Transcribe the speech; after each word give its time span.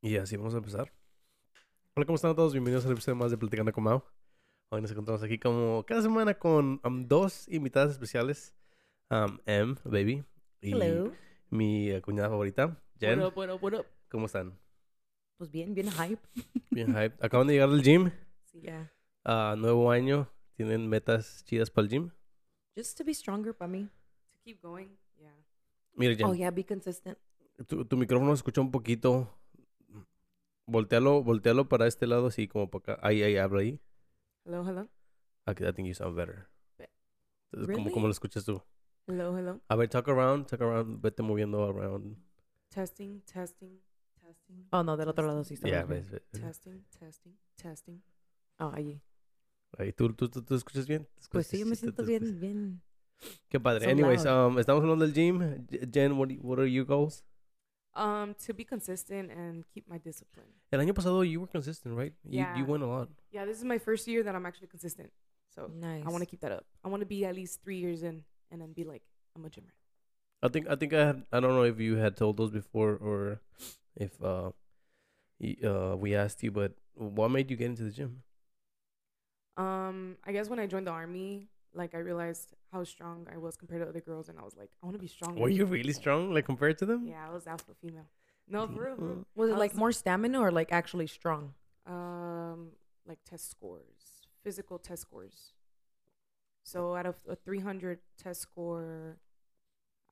Y 0.00 0.16
así 0.16 0.36
vamos 0.36 0.54
a 0.54 0.58
empezar. 0.58 0.92
Hola, 1.94 2.06
¿cómo 2.06 2.14
están 2.14 2.36
todos? 2.36 2.52
Bienvenidos 2.52 2.86
al 2.86 2.92
episodio 2.92 3.16
más 3.16 3.32
de 3.32 3.36
Platicando 3.36 3.72
con 3.72 3.82
Mau. 3.82 4.04
Hoy 4.68 4.80
nos 4.80 4.92
encontramos 4.92 5.24
aquí 5.24 5.40
como 5.40 5.84
cada 5.84 6.02
semana 6.02 6.34
con 6.38 6.80
um, 6.84 7.08
dos 7.08 7.48
invitadas 7.48 7.90
especiales. 7.90 8.54
Um, 9.10 9.40
M, 9.44 9.74
baby. 9.82 10.24
Y 10.60 10.72
Hello. 10.72 11.12
mi 11.50 11.90
eh, 11.90 12.00
cuñada 12.00 12.28
favorita, 12.28 12.80
Jen. 13.00 13.18
What 13.18 13.28
up, 13.30 13.36
what 13.36 13.50
up, 13.50 13.64
what 13.64 13.74
up? 13.74 13.86
¿Cómo 14.08 14.26
están? 14.26 14.56
Pues 15.36 15.50
bien, 15.50 15.74
bien 15.74 15.90
hype. 15.90 16.22
Bien 16.70 16.94
hype. 16.94 17.16
Acaban 17.20 17.48
de 17.48 17.54
llegar 17.54 17.70
del 17.70 17.82
gym. 17.82 18.12
Sí, 18.44 18.60
yeah. 18.60 18.92
Ah, 19.24 19.56
nuevo 19.58 19.90
año. 19.90 20.30
¿Tienen 20.54 20.88
metas 20.88 21.42
chidas 21.44 21.70
para 21.70 21.86
el 21.86 21.90
gym? 21.90 22.10
Just 22.76 22.96
to 22.98 23.04
be 23.04 23.12
stronger 23.12 23.52
para 23.52 23.68
mí. 23.68 23.88
to 24.32 24.38
keep 24.44 24.62
going. 24.62 24.90
Yeah. 25.16 25.34
Mira, 25.96 26.14
Jen. 26.14 26.26
Oh, 26.26 26.34
yeah, 26.34 26.52
be 26.52 26.64
consistent. 26.64 27.18
tu, 27.66 27.84
tu 27.84 27.96
micrófono 27.96 28.30
se 28.30 28.40
escucha 28.40 28.60
un 28.60 28.70
poquito. 28.70 29.37
Voltealo, 30.68 31.22
voltealo 31.24 31.66
para 31.68 31.86
este 31.86 32.06
lado, 32.06 32.26
así 32.26 32.46
como 32.46 32.70
para 32.70 32.94
acá. 32.94 33.06
Ahí, 33.06 33.22
ahí, 33.22 33.36
habla 33.38 33.60
ahí. 33.62 33.80
Hello, 34.44 34.62
hello. 34.68 34.88
Aquí, 35.46 35.64
I 35.64 35.72
think 35.72 35.88
you 35.88 35.94
sound 35.94 36.14
better. 36.14 36.46
Be- 36.76 36.90
Entonces, 37.52 37.74
¿Cómo, 37.74 37.84
Really? 37.84 37.94
¿Cómo 37.94 38.06
lo 38.06 38.12
escuchas 38.12 38.44
tú? 38.44 38.62
Hello, 39.06 39.36
hello. 39.36 39.60
A 39.68 39.76
ver, 39.76 39.88
talk 39.88 40.06
around, 40.08 40.46
talk 40.46 40.60
around, 40.60 41.00
vete 41.00 41.22
moviendo 41.22 41.64
around. 41.64 42.18
Testing, 42.68 43.22
testing, 43.22 43.80
testing. 44.20 44.68
Oh, 44.70 44.82
no, 44.82 44.98
del 44.98 45.08
otro 45.08 45.26
lado 45.26 45.42
sí 45.42 45.54
está. 45.54 45.66
Bien. 45.68 45.88
ves, 45.88 46.10
ves. 46.10 46.22
Testing, 46.32 46.84
testing, 46.98 47.38
testing. 47.56 48.02
Oh, 48.58 48.70
allí. 48.74 49.00
Ahí, 49.78 49.94
¿tú, 49.94 50.12
tú, 50.12 50.28
tú, 50.28 50.42
tú 50.42 50.54
escuchas 50.54 50.86
bien? 50.86 51.04
¿Te 51.04 51.28
Pues 51.30 51.46
sí, 51.46 51.58
yo 51.58 51.64
me 51.66 51.76
siento 51.76 52.04
bien, 52.04 52.38
bien. 52.40 52.82
Qué 53.48 53.58
padre. 53.58 53.86
so 53.86 53.90
Anyways, 53.90 54.24
um, 54.26 54.58
estamos 54.58 54.82
hablando 54.82 55.06
del 55.06 55.14
gym. 55.14 55.66
Jen, 55.92 56.12
what, 56.18 56.28
what 56.42 56.58
are 56.58 56.70
your 56.70 56.84
goals? 56.84 57.24
Um, 57.98 58.34
to 58.46 58.54
be 58.54 58.62
consistent 58.62 59.32
and 59.32 59.64
keep 59.74 59.88
my 59.90 59.98
discipline. 59.98 60.46
El 60.70 60.78
año 60.78 60.94
pasado 60.94 61.22
you 61.26 61.40
were 61.40 61.48
consistent, 61.50 61.96
right? 61.98 62.14
You, 62.22 62.38
you 62.38 62.62
Yeah. 62.62 62.62
went 62.70 62.82
a 62.84 62.86
lot. 62.86 63.08
Yeah, 63.32 63.44
this 63.44 63.58
is 63.58 63.64
my 63.64 63.78
first 63.78 64.06
year 64.06 64.22
that 64.22 64.34
I'm 64.36 64.46
actually 64.46 64.68
consistent. 64.68 65.10
So 65.54 65.66
Nice. 65.66 66.04
I 66.06 66.08
want 66.10 66.22
to 66.22 66.26
keep 66.30 66.40
that 66.40 66.52
up. 66.52 66.64
I 66.84 66.88
want 66.88 67.00
to 67.02 67.06
be 67.06 67.24
at 67.26 67.34
least 67.34 67.60
three 67.64 67.78
years 67.78 68.02
in 68.04 68.22
and 68.52 68.60
then 68.62 68.72
be 68.72 68.84
like, 68.84 69.02
I'm 69.34 69.44
a 69.44 69.50
gym 69.50 69.64
rat. 69.66 69.74
I 70.42 70.48
think 70.48 70.68
I 70.70 70.76
think 70.76 70.92
I 70.94 71.06
had 71.06 71.22
I 71.32 71.40
don't 71.40 71.54
know 71.58 71.64
if 71.66 71.80
you 71.80 71.96
had 71.96 72.16
told 72.16 72.36
those 72.36 72.52
before 72.52 72.94
or 73.02 73.40
if 73.96 74.14
uh 74.22 74.52
uh 75.66 75.96
we 75.98 76.14
asked 76.14 76.42
you, 76.44 76.52
but 76.52 76.74
what 76.94 77.30
made 77.34 77.50
you 77.50 77.56
get 77.56 77.66
into 77.66 77.82
the 77.82 77.90
gym? 77.90 78.22
Um, 79.56 80.16
I 80.24 80.30
guess 80.30 80.48
when 80.48 80.60
I 80.60 80.66
joined 80.66 80.86
the 80.86 80.92
army, 80.94 81.48
like 81.74 81.94
I 81.94 81.98
realized 81.98 82.54
how 82.72 82.84
strong 82.84 83.26
I 83.32 83.36
was 83.38 83.56
compared 83.56 83.82
to 83.82 83.88
other 83.88 84.00
girls, 84.00 84.28
and 84.28 84.38
I 84.38 84.42
was 84.42 84.56
like, 84.56 84.70
I 84.82 84.86
want 84.86 84.96
to 84.96 85.00
be 85.00 85.08
strong. 85.08 85.36
Were 85.38 85.48
you 85.48 85.64
really 85.66 85.92
strong, 85.92 86.32
like 86.34 86.44
compared 86.44 86.78
to 86.78 86.86
them? 86.86 87.06
Yeah, 87.06 87.26
I 87.28 87.32
was 87.32 87.46
alpha 87.46 87.72
female. 87.80 88.08
No, 88.46 88.66
for 88.66 88.82
real. 88.84 88.96
for 88.96 89.04
real. 89.04 89.26
Was 89.34 89.50
it 89.50 89.58
like 89.58 89.72
was- 89.72 89.78
more 89.78 89.92
stamina 89.92 90.40
or 90.40 90.50
like 90.50 90.72
actually 90.72 91.06
strong? 91.06 91.54
um 91.86 92.72
like 93.06 93.18
test 93.24 93.48
scores 93.50 94.28
physical 94.44 94.78
test 94.78 95.00
scores 95.02 95.54
so 96.62 96.94
out 96.94 97.06
of 97.06 97.16
a 97.26 97.34
300 97.34 97.98
test 98.22 98.42
score 98.42 99.16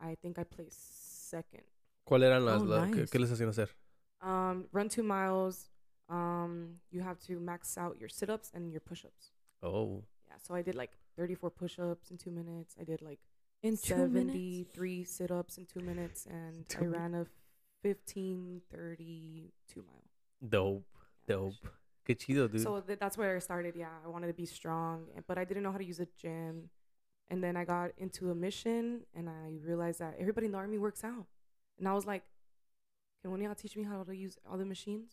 i 0.01 0.15
think 0.23 0.39
i 0.39 0.45
placed 0.45 1.29
second 1.31 1.65
¿Cuál 2.09 2.23
eran 2.25 2.45
las, 2.47 2.63
Oh, 2.63 2.65
la- 2.65 2.87
nice. 2.87 3.11
Qué 3.11 3.19
les 3.21 3.31
hacían 3.31 3.49
hacer? 3.51 3.69
um 4.23 4.65
run 4.73 4.89
two 4.89 5.03
miles 5.03 5.69
um 6.09 6.77
you 6.91 7.03
have 7.03 7.19
to 7.27 7.39
max 7.39 7.77
out 7.77 7.99
your 8.01 8.09
sit-ups 8.09 8.51
and 8.55 8.73
your 8.73 8.81
push-ups 8.81 9.33
Oh, 9.63 10.03
yeah 10.29 10.37
so 10.39 10.55
i 10.55 10.63
did 10.63 10.75
like 10.75 10.93
34 11.17 11.51
push-ups 11.51 12.11
in 12.11 12.17
two 12.19 12.31
minutes 12.31 12.75
i 12.81 12.85
did 12.85 13.01
like 13.03 13.19
In 13.63 13.77
two 13.77 13.97
minutes? 14.09 14.33
73 14.33 15.05
sit-ups 15.05 15.59
in 15.59 15.65
two 15.67 15.81
minutes 15.81 16.27
and 16.27 16.69
Two 16.69 16.85
i 16.85 16.99
ran 16.99 17.15
a 17.15 17.27
15 17.83 18.63
32 18.71 19.83
mile 19.83 20.05
dope, 20.49 20.87
Yeah, 21.29 21.37
dope. 21.37 21.69
Qué 22.07 22.15
chido, 22.17 22.47
dude. 22.51 22.61
So 22.63 22.81
th- 22.81 22.99
that's 23.01 23.19
where 23.19 23.35
I 23.35 23.41
started. 23.41 23.75
Yeah, 23.75 23.89
I 24.05 24.09
wanted 24.09 24.29
to 24.29 24.33
be 24.33 24.47
strong, 24.47 25.07
eh, 25.17 25.21
but 25.27 25.39
I 25.39 25.45
didn't 25.45 25.65
know 25.65 25.73
how 25.73 25.79
to 25.79 25.85
use 25.85 25.99
a 25.99 26.07
gym. 26.17 26.71
And 27.29 27.43
then 27.43 27.57
I 27.57 27.65
got 27.65 27.91
into 27.99 28.31
a 28.31 28.35
mission, 28.35 29.01
and 29.13 29.29
I 29.29 29.59
realized 29.65 29.99
that 29.99 30.15
everybody 30.17 30.47
in 30.47 30.53
the 30.53 30.59
army 30.59 30.79
works 30.79 31.03
out. 31.03 31.27
And 31.79 31.89
I 31.89 31.95
was 31.95 32.07
like, 32.07 32.23
"Can 33.23 33.33
one 33.33 33.41
of 33.41 33.45
y'all 33.47 33.55
teach 33.57 33.77
me 33.77 33.83
how 33.83 34.05
to 34.05 34.15
use 34.15 34.39
all 34.49 34.57
the 34.57 34.65
machines?" 34.65 35.11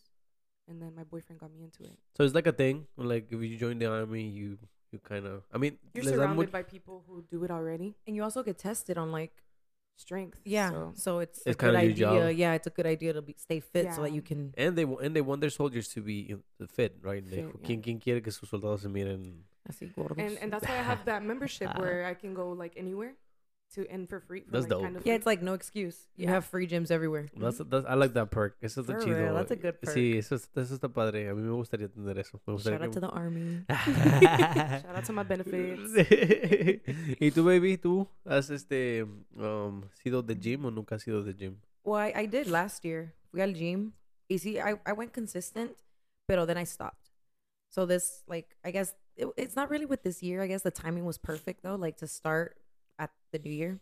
And 0.68 0.80
then 0.80 0.94
my 0.94 1.02
boyfriend 1.02 1.40
got 1.40 1.50
me 1.52 1.64
into 1.64 1.82
it. 1.82 1.98
so 2.16 2.22
it's 2.24 2.34
like 2.34 2.46
a 2.46 2.52
thing. 2.52 2.86
Like 2.96 3.26
if 3.32 3.40
you 3.42 3.56
join 3.58 3.78
the 3.80 3.86
army, 3.90 4.28
you 4.28 4.58
you 4.94 5.00
kind 5.02 5.26
of. 5.26 5.42
I 5.52 5.58
mean, 5.58 5.76
You're 5.92 6.04
les 6.04 6.10
dan 6.12 6.18
surrounded 6.20 6.36
much- 6.48 6.52
by 6.52 6.62
people 6.62 7.02
who 7.06 7.22
do 7.30 7.42
it 7.44 7.50
already. 7.50 7.94
And 8.06 8.14
you 8.16 8.22
also 8.22 8.42
get 8.42 8.56
tested 8.58 8.96
on 8.96 9.10
like 9.12 9.32
Strength. 9.96 10.40
yeah. 10.44 10.70
So 10.70 10.92
So, 10.96 11.10
it's, 11.20 11.38
It's 11.46 11.54
a 11.54 11.58
good 11.58 11.74
kinda 11.74 11.82
your 11.84 11.90
idea. 11.92 12.30
job. 12.30 12.36
Yeah, 12.36 12.54
it's 12.54 12.66
a 12.66 12.70
good 12.70 12.86
idea 12.86 13.12
to 13.12 13.22
be 13.22 13.34
stay 13.38 13.60
fit 13.60 13.92
so 13.94 14.02
that 14.02 14.10
Yeah. 14.10 14.16
you 14.16 14.22
can. 14.22 14.52
and 14.56 14.74
they 14.76 14.84
wa- 14.84 14.98
and 14.98 15.14
they 15.14 15.22
want 15.22 15.40
their 15.40 15.50
soldiers 15.54 15.86
to 15.94 16.00
be 16.02 16.30
in- 16.34 16.42
fit, 16.66 16.98
right? 17.02 17.22
They- 17.24 17.44
Fit, 17.46 17.62
¿quién, 17.62 17.80
¿Quién 17.82 17.98
quiere 18.02 18.20
que 18.22 18.32
sus 18.32 18.48
soldados 18.48 18.82
se 18.82 18.88
miren? 18.88 19.44
Así 19.68 19.86
gordos. 19.94 20.18
and 20.18 20.36
and 20.42 20.52
that's 20.52 20.66
why 20.68 20.74
I 20.74 20.82
have 20.82 21.04
that 21.06 21.22
membership 21.22 21.70
where 21.78 22.04
I 22.10 22.14
can 22.14 22.34
go 22.34 22.52
like 22.52 22.74
anywhere, 22.76 23.14
to 23.74 23.86
and 23.90 24.08
for 24.08 24.20
free. 24.20 24.42
For 24.42 24.52
That's 24.52 24.62
like, 24.64 24.70
dope. 24.70 24.82
Kind 24.82 24.96
of 24.96 25.06
yeah, 25.06 25.14
it's 25.14 25.26
like 25.26 25.42
no 25.42 25.54
excuse. 25.54 25.96
You 26.16 26.24
Yeah. 26.26 26.32
have 26.34 26.44
free 26.44 26.66
gyms 26.66 26.90
everywhere. 26.90 27.28
That's, 27.36 27.58
that's, 27.58 27.86
I 27.86 27.94
like 27.94 28.12
that 28.14 28.30
perk. 28.30 28.56
Eso 28.62 28.82
está 28.82 28.94
For 29.00 29.00
chido. 29.06 29.16
real, 29.18 29.34
that's 29.34 29.50
a 29.50 29.56
good 29.56 29.76
Sí, 29.86 30.18
eso, 30.18 30.36
es- 30.36 30.48
eso 30.56 30.74
está 30.76 30.88
padre. 30.92 31.28
A 31.28 31.34
mí 31.34 31.42
me 31.42 31.50
gustaría 31.52 31.88
tener 31.88 32.18
eso. 32.18 32.40
Me 32.46 32.54
gustaría 32.54 32.78
Shout 32.78 32.82
out 32.88 32.92
que- 32.94 33.00
to 33.00 33.06
the 33.08 33.12
army. 33.12 33.64
Shout 33.68 34.96
out 34.96 35.04
to 35.04 35.12
my 35.12 35.22
benefits. 35.24 35.92
¿Y 37.20 37.30
tú, 37.30 37.44
baby? 37.44 37.76
¿Tú 37.78 38.06
has 38.24 38.50
este 38.50 39.04
um, 39.36 39.82
sido 40.02 40.22
de 40.22 40.34
gym 40.36 40.64
o 40.66 40.70
nunca 40.70 40.94
has 40.96 41.02
sido 41.02 41.22
de 41.22 41.34
gym? 41.34 41.56
Well, 41.84 41.96
I, 42.00 42.12
I 42.22 42.26
did 42.26 42.46
last 42.46 42.84
year. 42.84 43.14
We 43.32 43.40
got 43.40 43.48
a 43.48 43.52
gym. 43.52 43.92
You 44.28 44.38
see, 44.38 44.58
I, 44.60 44.74
I 44.86 44.92
went 44.92 45.12
consistent, 45.12 45.72
but 46.26 46.44
then 46.46 46.56
I 46.56 46.64
stopped. 46.64 47.10
So 47.70 47.84
this, 47.86 48.22
like, 48.28 48.56
I 48.64 48.70
guess 48.70 48.94
it, 49.16 49.26
it's 49.36 49.56
not 49.56 49.68
really 49.68 49.84
with 49.84 50.02
this 50.02 50.22
year. 50.22 50.40
I 50.42 50.46
guess 50.46 50.62
the 50.62 50.70
timing 50.70 51.04
was 51.04 51.18
perfect 51.18 51.62
though, 51.62 51.74
like 51.74 51.96
to 51.98 52.06
start 52.06 52.56
at 52.98 53.10
the 53.32 53.38
new 53.38 53.52
year. 53.52 53.80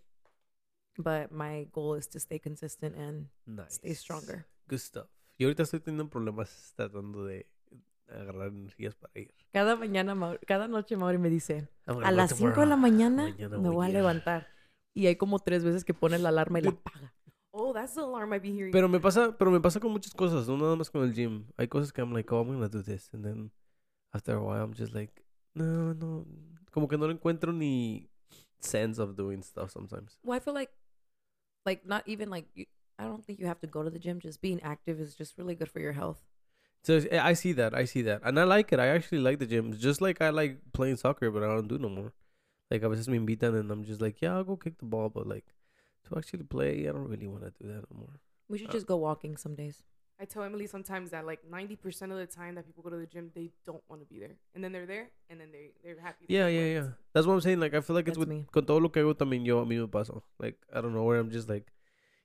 But 0.98 1.30
my 1.32 1.68
goal 1.72 1.96
is 1.96 2.08
to 2.10 2.20
stay 2.20 2.38
consistent 2.38 2.96
and 2.96 3.28
Nice. 3.46 3.76
stay 3.76 3.94
stronger. 3.94 4.46
Good 4.68 4.78
stuff. 4.80 5.08
Y 5.38 5.44
ahorita 5.44 5.62
estoy 5.62 5.80
teniendo 5.80 6.08
problemas 6.10 6.72
tratando 6.76 7.24
de 7.24 7.46
agarrar 8.08 8.48
energías 8.48 8.94
para 8.94 9.12
ir. 9.18 9.32
Cada 9.52 9.74
mañana, 9.76 10.14
Mau- 10.14 10.38
cada 10.46 10.68
noche 10.68 10.96
Mauri 10.96 11.16
me 11.18 11.30
dice, 11.30 11.68
a 11.86 12.10
las 12.12 12.36
5 12.36 12.60
de 12.60 12.66
la 12.66 12.76
mañana 12.76 13.30
Mañana 13.30 13.58
me 13.58 13.70
voy 13.70 13.86
a 13.86 13.88
ir. 13.88 13.94
levantar. 13.94 14.48
Y 14.94 15.06
hay 15.06 15.16
como 15.16 15.38
tres 15.38 15.64
veces 15.64 15.84
que 15.84 15.94
pone 15.94 16.18
la 16.18 16.28
alarma 16.28 16.58
y 16.58 16.62
la 16.62 16.70
apaga. 16.70 17.14
Oh, 17.54 17.72
that's 17.72 17.94
the 17.94 18.00
alarm 18.02 18.32
I 18.34 18.38
be 18.38 18.50
hearing. 18.52 18.72
Pero 18.72 18.88
me 18.88 19.00
pasa, 19.00 19.36
pero 19.38 19.50
me 19.50 19.60
pasa 19.60 19.80
con 19.80 19.90
muchas 19.92 20.12
cosas, 20.14 20.46
no 20.46 20.56
nada 20.58 20.76
más 20.76 20.90
con 20.90 21.02
el 21.04 21.14
gym. 21.14 21.46
Hay 21.56 21.68
cosas 21.68 21.92
que 21.92 22.02
I'm 22.02 22.12
like, 22.12 22.32
oh, 22.34 22.40
I'm 22.42 22.48
gonna 22.48 22.68
do 22.68 22.82
this, 22.82 23.12
and 23.14 23.24
then 23.24 23.50
after 24.12 24.34
a 24.36 24.40
while 24.42 24.62
I'm 24.62 24.74
just 24.74 24.92
like, 24.94 25.12
no, 25.54 25.94
no, 25.94 26.26
como 26.70 26.88
que 26.88 26.96
no 26.98 27.06
le 27.06 27.14
encuentro 27.14 27.52
ni 27.52 28.10
sense 28.62 28.98
of 28.98 29.16
doing 29.16 29.42
stuff 29.42 29.70
sometimes. 29.70 30.16
Well, 30.24 30.36
I 30.36 30.40
feel 30.40 30.54
like, 30.54 30.70
like 31.66 31.86
not 31.86 32.02
even 32.06 32.30
like 32.30 32.46
you, 32.54 32.66
I 32.98 33.04
don't 33.04 33.24
think 33.24 33.38
you 33.38 33.46
have 33.46 33.60
to 33.60 33.66
go 33.66 33.82
to 33.82 33.90
the 33.90 33.98
gym. 33.98 34.20
Just 34.20 34.40
being 34.40 34.60
active 34.62 35.00
is 35.00 35.14
just 35.14 35.38
really 35.38 35.54
good 35.54 35.68
for 35.70 35.80
your 35.80 35.92
health. 35.92 36.22
So 36.84 37.00
I 37.12 37.34
see 37.34 37.52
that, 37.52 37.74
I 37.74 37.84
see 37.84 38.02
that, 38.02 38.22
and 38.24 38.38
I 38.40 38.42
like 38.44 38.72
it. 38.72 38.80
I 38.80 38.88
actually 38.88 39.18
like 39.18 39.38
the 39.38 39.46
gym, 39.46 39.72
just 39.78 40.00
like 40.00 40.20
I 40.20 40.30
like 40.30 40.58
playing 40.72 40.96
soccer, 40.96 41.30
but 41.30 41.44
I 41.44 41.46
don't 41.46 41.68
do 41.68 41.78
no 41.78 41.88
more. 41.88 42.12
Like 42.70 42.82
a 42.82 42.88
veces 42.88 43.08
me 43.08 43.18
invitan 43.18 43.58
and 43.58 43.70
I'm 43.70 43.84
just 43.84 44.00
like, 44.00 44.20
yeah, 44.20 44.34
I'll 44.34 44.44
go 44.44 44.56
kick 44.56 44.78
the 44.78 44.86
ball, 44.86 45.08
but 45.08 45.26
like 45.28 45.44
to 46.08 46.18
actually 46.18 46.42
play, 46.42 46.88
I 46.88 46.92
don't 46.92 47.06
really 47.08 47.28
want 47.28 47.44
to 47.44 47.52
do 47.62 47.68
that 47.68 47.84
no 47.90 47.98
more. 48.00 48.18
We 48.48 48.58
should 48.58 48.70
Uh, 48.70 48.72
just 48.72 48.86
go 48.86 48.96
walking 48.96 49.36
some 49.36 49.54
days. 49.54 49.84
I 50.22 50.24
tell 50.24 50.44
Emily 50.44 50.68
sometimes 50.68 51.10
that 51.10 51.26
like 51.26 51.40
ninety 51.50 51.74
percent 51.74 52.12
of 52.12 52.18
the 52.18 52.26
time 52.26 52.54
that 52.54 52.64
people 52.64 52.82
go 52.84 52.90
to 52.90 52.96
the 52.96 53.06
gym, 53.06 53.32
they 53.34 53.50
don't 53.66 53.82
want 53.88 54.02
to 54.02 54.06
be 54.06 54.20
there, 54.20 54.36
and 54.54 54.62
then 54.62 54.70
they're 54.70 54.86
there, 54.86 55.08
and 55.28 55.40
then 55.40 55.48
they 55.50 55.72
they're 55.82 56.00
happy. 56.00 56.26
Yeah, 56.28 56.46
yeah, 56.46 56.60
there. 56.60 56.74
yeah. 56.74 56.88
That's 57.12 57.26
what 57.26 57.34
I'm 57.34 57.40
saying. 57.40 57.58
Like 57.58 57.74
I 57.74 57.80
feel 57.80 57.96
like 57.96 58.06
it's 58.06 58.16
That's 58.16 58.18
with 58.18 58.28
me. 58.28 58.46
con 58.52 58.64
todo 58.64 58.78
lo 58.78 58.90
que 58.90 59.02
hago 59.02 59.14
también 59.16 59.44
yo 59.44 59.58
a 59.58 59.66
mí 59.66 59.80
me 59.80 59.88
pasa. 59.88 60.22
Like 60.38 60.58
I 60.72 60.80
don't 60.80 60.94
know 60.94 61.02
where 61.02 61.18
I'm 61.18 61.30
just 61.30 61.48
like, 61.48 61.72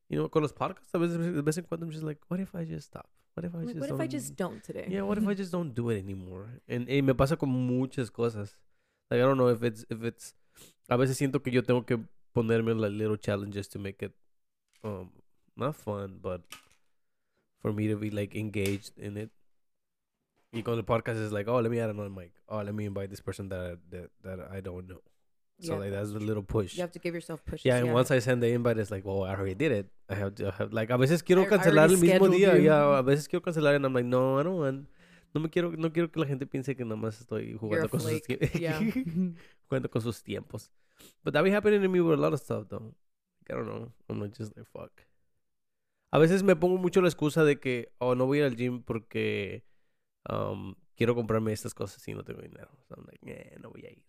you 0.09 0.19
know, 0.19 0.29
con 0.29 0.43
los 0.43 0.53
podcasts 0.53 0.93
a 0.93 0.99
veces 0.99 1.17
de 1.17 1.41
vez 1.41 1.57
en 1.57 1.63
cuando 1.63 1.87
I'm 1.87 1.91
just 1.91 2.03
like, 2.03 2.19
what 2.27 2.39
if 2.39 2.53
I 2.53 2.65
just 2.65 2.87
stop? 2.87 3.09
What 3.33 3.45
if 3.45 3.55
I 3.55 3.59
Like, 3.59 3.67
just 3.69 3.79
what 3.79 3.89
if 3.89 3.97
don't? 3.97 4.01
I 4.01 4.07
just 4.07 4.35
don't 4.35 4.63
today? 4.63 4.87
Yeah, 4.89 5.01
what 5.01 5.17
if 5.17 5.27
I 5.27 5.33
just 5.33 5.51
don't 5.51 5.73
do 5.73 5.89
it 5.89 5.97
anymore? 5.97 6.61
And, 6.67 6.87
y 6.87 7.01
me 7.01 7.13
pasa 7.15 7.35
con 7.35 7.49
muchas 7.49 8.11
cosas. 8.11 8.55
Like 9.09 9.21
I 9.21 9.25
don't 9.25 9.37
know 9.39 9.49
if 9.49 9.63
it's 9.63 9.85
if 9.89 10.03
it's 10.03 10.35
a 10.87 10.97
veces 10.97 11.17
siento 11.17 11.41
que 11.41 11.51
yo 11.51 11.63
tengo 11.63 11.83
que 11.83 11.97
ponerme 12.35 12.75
like 12.75 12.91
little 12.91 13.17
challenges 13.17 13.67
to 13.69 13.79
make 13.79 14.03
it 14.05 14.13
um 14.83 15.09
not 15.55 15.75
fun, 15.75 16.19
but 16.21 16.41
for 17.61 17.71
me 17.73 17.87
to 17.87 17.95
be 17.95 18.09
like 18.09 18.35
engaged 18.35 18.97
in 18.97 19.17
it. 19.17 19.29
Y 20.53 20.61
con 20.61 20.77
el 20.77 20.83
podcast 20.83 21.19
is 21.21 21.31
like, 21.31 21.47
oh, 21.49 21.59
let 21.59 21.69
me 21.69 21.79
add 21.79 21.89
another 21.89 22.09
mic. 22.09 22.31
Oh, 22.47 22.61
let 22.61 22.73
me 22.73 22.85
invite 22.85 23.09
this 23.09 23.19
person 23.21 23.49
that 23.49 23.59
I, 23.59 23.75
that 23.91 24.09
that 24.23 24.39
I 24.51 24.61
don't 24.61 24.87
know. 24.87 25.01
So 25.59 25.73
Yeah. 25.73 25.79
like 25.79 25.91
that's 25.91 26.11
a 26.11 26.19
little 26.19 26.43
push. 26.43 26.75
You 26.75 26.81
have 26.81 26.91
to 26.93 26.99
give 26.99 27.13
yourself 27.15 27.43
pushes. 27.43 27.65
Yeah, 27.65 27.77
and 27.77 27.91
once 27.91 28.11
I 28.11 28.19
send 28.19 28.41
the 28.43 28.47
invite, 28.49 28.77
it's 28.77 28.91
like, 28.91 29.03
well, 29.05 29.23
I 29.23 29.31
already 29.35 29.55
did 29.55 29.71
it. 29.71 29.87
I 30.07 30.15
have 30.15 30.35
to 30.35 30.47
I 30.49 30.51
have 30.57 30.71
like 30.71 30.89
a 30.91 30.97
veces 30.97 31.21
quiero 31.23 31.41
I- 31.43 31.45
I 31.45 31.49
cancelar 31.49 31.89
el 31.89 31.95
already 31.95 32.07
mismo 32.07 32.29
día. 32.29 32.53
you. 32.55 32.63
Yeah, 32.69 32.99
a 32.99 33.03
veces 33.03 33.27
quiero 33.27 33.41
cancelar 33.43 33.75
and 33.75 33.85
I'm 33.85 33.93
like, 33.93 34.05
no, 34.05 34.39
I 34.39 34.43
don't 34.43 34.57
want. 34.59 34.87
No 35.33 35.41
me 35.41 35.49
quiero, 35.49 35.71
no 35.71 35.91
quiero 35.91 36.09
que 36.11 36.21
la 36.21 36.27
gente 36.27 36.45
piense 36.45 36.75
que 36.75 36.85
nada 36.85 36.95
más 36.95 37.19
estoy 37.19 37.57
jugando 37.59 37.89
con 37.89 37.99
sus 37.99 38.09
flake. 38.21 38.51
Yeah. 38.59 38.79
jugando 39.69 39.89
con 39.91 40.01
sus 40.01 40.23
tiempos. 40.23 40.69
But 41.23 41.33
that 41.33 41.43
be 41.43 41.51
happening 41.51 41.81
to 41.81 41.89
me 41.89 41.99
with 42.01 42.17
a 42.17 42.21
lot 42.21 42.33
of 42.33 42.39
stuff 42.39 42.69
though. 42.69 42.93
I 43.49 43.53
don't 43.53 43.65
know. 43.67 43.91
I'm 44.09 44.31
just 44.31 44.55
like 44.55 44.65
fuck. 44.71 44.91
A 46.11 46.19
veces 46.19 46.43
me 46.43 46.55
pongo 46.55 46.77
mucho 46.77 47.01
la 47.01 47.07
excusa 47.09 47.43
de 47.43 47.59
que, 47.59 47.91
oh, 47.99 48.15
no 48.15 48.25
voy 48.25 48.41
al 48.41 48.55
gym 48.55 48.81
porque 48.83 49.65
um, 50.29 50.75
quiero 50.95 51.15
comprarme 51.15 51.51
estas 51.53 51.73
cosas 51.73 52.07
y 52.07 52.13
no 52.13 52.23
tengo 52.23 52.41
dinero. 52.41 52.69
So 52.87 52.95
I'm 52.95 53.05
like, 53.05 53.19
eh, 53.29 53.57
no 53.61 53.69
voy 53.69 53.85
a 53.85 53.91
ir. 53.91 54.03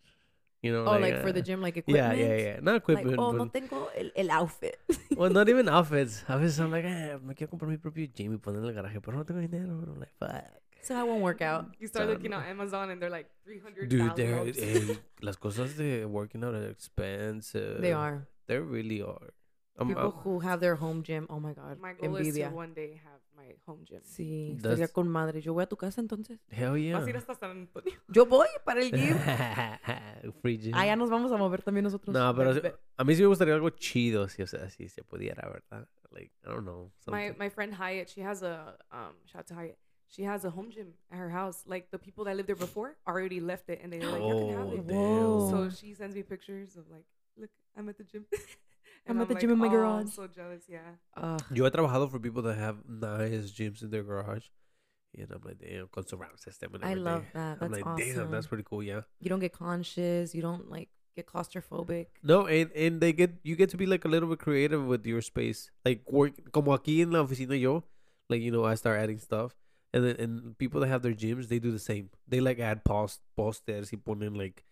You 0.60 0.72
know, 0.72 0.84
Oh, 0.86 0.98
like 0.98 1.20
for 1.20 1.30
uh, 1.30 1.32
the 1.34 1.42
gym, 1.42 1.60
like 1.62 1.76
Yeah, 1.86 2.10
equipment. 2.12 2.18
yeah, 2.18 2.36
yeah. 2.36 2.60
Not 2.60 2.72
Like, 2.74 2.82
equipment. 2.82 3.18
oh, 3.18 3.32
no 3.32 3.44
but- 3.44 3.52
tengo 3.52 3.88
el, 3.96 4.12
el 4.16 4.30
outfit. 4.30 4.76
well, 5.16 5.30
not 5.32 5.48
even 5.48 5.68
outfits. 5.76 6.24
A 6.28 6.36
veces 6.36 6.58
I'm 6.58 6.70
like, 6.72 6.84
eh, 6.84 7.16
me 7.22 7.34
quiero 7.34 7.50
comprar 7.50 7.68
mi 7.70 7.78
propio 7.78 8.06
gym 8.12 8.34
y 8.34 8.38
poner 8.38 8.60
en 8.62 8.66
el 8.68 8.74
garaje, 8.74 9.00
pero 9.00 9.16
no 9.16 9.24
tengo 9.24 9.40
dinero. 9.40 9.72
I'm 9.86 10.00
like, 10.00 10.12
fuck. 10.18 10.44
so 10.82 10.94
I 10.96 11.02
won't 11.04 11.22
work 11.22 11.42
out. 11.42 11.66
You 11.78 11.86
start 11.88 12.06
So, 12.08 12.12
looking 12.12 12.30
no. 12.30 12.38
on 12.38 12.44
Amazon 12.44 12.90
and 12.90 13.00
they're 13.00 13.10
like 13.10 13.28
300 13.44 13.88
Dude, 13.88 14.14
they're, 14.16 14.46
eh, 14.56 14.96
las 15.20 15.36
cosas 15.36 15.76
de 15.76 16.04
working 16.06 16.42
out 16.42 16.54
are 16.54 16.70
expensive. 16.70 17.80
They 17.80 17.92
are. 17.92 18.26
They 18.46 18.58
really 18.58 19.00
are. 19.02 19.32
I'm, 19.78 19.86
People 19.88 20.02
I'm- 20.10 20.20
who 20.24 20.40
have 20.40 20.60
their 20.60 20.74
home 20.74 21.02
gym. 21.02 21.26
Oh 21.30 21.38
my 21.38 21.54
god. 21.54 21.78
My 21.78 21.94
goal 21.94 22.16
is 22.16 22.34
to 22.34 22.48
one 22.50 22.74
day 22.74 23.00
have 23.04 23.20
my 23.36 23.54
home 23.64 23.84
gym. 23.84 24.00
Sí, 24.02 24.56
That's- 24.60 24.72
estaría 24.80 24.88
con 24.92 25.08
madre. 25.08 25.40
Yo 25.40 25.54
voy 25.54 25.62
a 25.62 25.66
tu 25.68 25.76
casa 25.76 26.00
entonces. 26.00 26.40
hell 26.50 26.76
yeah. 26.76 26.98
Vas 26.98 27.06
a 27.06 27.10
ir 27.10 27.16
hasta 27.16 27.34
San 27.36 27.50
Antonio. 27.52 27.92
Yo 28.08 28.26
voy 28.26 28.48
para 28.64 28.80
el 28.80 28.90
gym. 28.90 29.16
Free 30.42 30.58
gym. 30.58 30.72
Ah, 30.74 30.84
ya 30.86 30.96
nos 30.96 31.10
vamos 31.10 31.30
a 31.32 31.36
mover 31.36 31.62
también 31.62 31.84
nosotros. 31.84 32.12
No, 32.12 32.34
pero 32.34 32.50
Ve- 32.50 32.54
sí- 32.56 32.60
ve- 32.62 32.74
a 32.96 33.04
mí 33.04 33.14
sí 33.14 33.22
me 33.22 33.28
gustaría 33.28 33.54
algo 33.54 33.70
chido, 33.70 34.28
si, 34.28 34.42
o 34.42 34.46
sea, 34.46 34.68
si 34.70 34.88
se 34.88 35.02
pudiera, 35.04 35.48
¿verdad? 35.48 35.86
Like, 36.10 36.32
I 36.44 36.48
don't 36.48 36.64
know. 36.64 36.90
My 37.06 37.28
something. 37.28 37.38
my 37.38 37.48
friend 37.50 37.74
Hyatt, 37.74 38.08
she 38.08 38.22
has 38.22 38.42
a 38.42 38.76
um 38.90 39.14
shout 39.26 39.40
out 39.42 39.46
to 39.46 39.54
Hyatt. 39.54 39.78
She 40.08 40.24
has 40.24 40.44
a 40.46 40.50
home 40.50 40.70
gym 40.70 40.94
at 41.10 41.18
her 41.18 41.30
house. 41.30 41.62
Like 41.66 41.90
the 41.90 41.98
people 41.98 42.24
that 42.24 42.34
lived 42.34 42.48
there 42.48 42.56
before 42.56 42.96
already 43.06 43.40
left 43.40 43.68
it 43.68 43.80
and 43.82 43.92
they're 43.92 44.00
like, 44.10 44.22
You 44.22 44.34
can 44.34 44.48
have 44.56 44.66
Oh, 44.66 44.72
it. 44.72 44.86
damn. 44.88 45.50
So 45.50 45.70
she 45.70 45.92
sends 45.94 46.16
me 46.16 46.22
pictures 46.22 46.76
of 46.76 46.88
like, 46.90 47.04
look, 47.36 47.50
I'm 47.76 47.88
at 47.90 47.98
the 47.98 48.04
gym. 48.04 48.24
I'm 49.08 49.20
at 49.20 49.28
the 49.28 49.34
like, 49.34 49.40
gym 49.40 49.50
in 49.50 49.58
my 49.58 49.66
"Oh, 49.68 49.70
garage." 49.70 50.00
I'm 50.02 50.08
so 50.08 50.26
jealous, 50.26 50.64
yeah. 50.68 50.80
Ugh. 51.16 51.42
Yo 51.52 51.64
he 51.64 51.70
trabajado 51.70 52.10
for 52.10 52.18
people 52.18 52.42
that 52.42 52.56
have 52.56 52.76
nice 52.88 53.50
gyms 53.52 53.82
in 53.82 53.90
their 53.90 54.02
garage. 54.02 54.46
And 55.16 55.30
I'm 55.32 55.40
like, 55.42 55.58
damn, 55.58 55.88
con 55.88 56.06
surround 56.06 56.38
system 56.38 56.74
and 56.74 56.84
I 56.84 56.90
everything. 56.92 57.04
love 57.04 57.24
that. 57.32 57.58
I'm 57.62 57.70
That's 57.70 57.82
like, 57.82 57.96
damn, 57.96 58.10
awesome. 58.18 58.30
that's 58.30 58.46
pretty 58.46 58.64
cool, 58.68 58.82
yeah. 58.82 59.00
You 59.20 59.30
don't 59.30 59.40
get 59.40 59.52
conscious. 59.52 60.34
You 60.34 60.42
don't 60.42 60.70
like 60.70 60.90
get 61.16 61.26
claustrophobic. 61.26 62.06
No, 62.22 62.46
and, 62.46 62.70
and 62.72 63.00
they 63.00 63.12
get, 63.14 63.32
you 63.42 63.56
get 63.56 63.70
to 63.70 63.76
be 63.78 63.86
like 63.86 64.04
a 64.04 64.08
little 64.08 64.28
bit 64.28 64.38
creative 64.38 64.84
with 64.84 65.06
your 65.06 65.22
space. 65.22 65.70
Like, 65.84 66.02
work, 66.10 66.52
como 66.52 66.76
aquí 66.76 67.00
en 67.00 67.10
la 67.10 67.24
oficina 67.24 67.58
yo, 67.58 67.84
like, 68.28 68.42
you 68.42 68.50
know, 68.52 68.64
I 68.64 68.74
start 68.74 69.00
adding 69.00 69.18
stuff. 69.18 69.56
And 69.94 70.04
then 70.04 70.16
and 70.20 70.58
people 70.58 70.82
that 70.82 70.88
have 70.88 71.00
their 71.00 71.14
gyms, 71.14 71.48
they 71.48 71.58
do 71.58 71.72
the 71.72 71.78
same. 71.78 72.10
They 72.28 72.40
like 72.40 72.58
add 72.60 72.84
post, 72.84 73.20
posters 73.34 73.90
y 73.90 73.98
ponen 73.98 74.36
like 74.36 74.62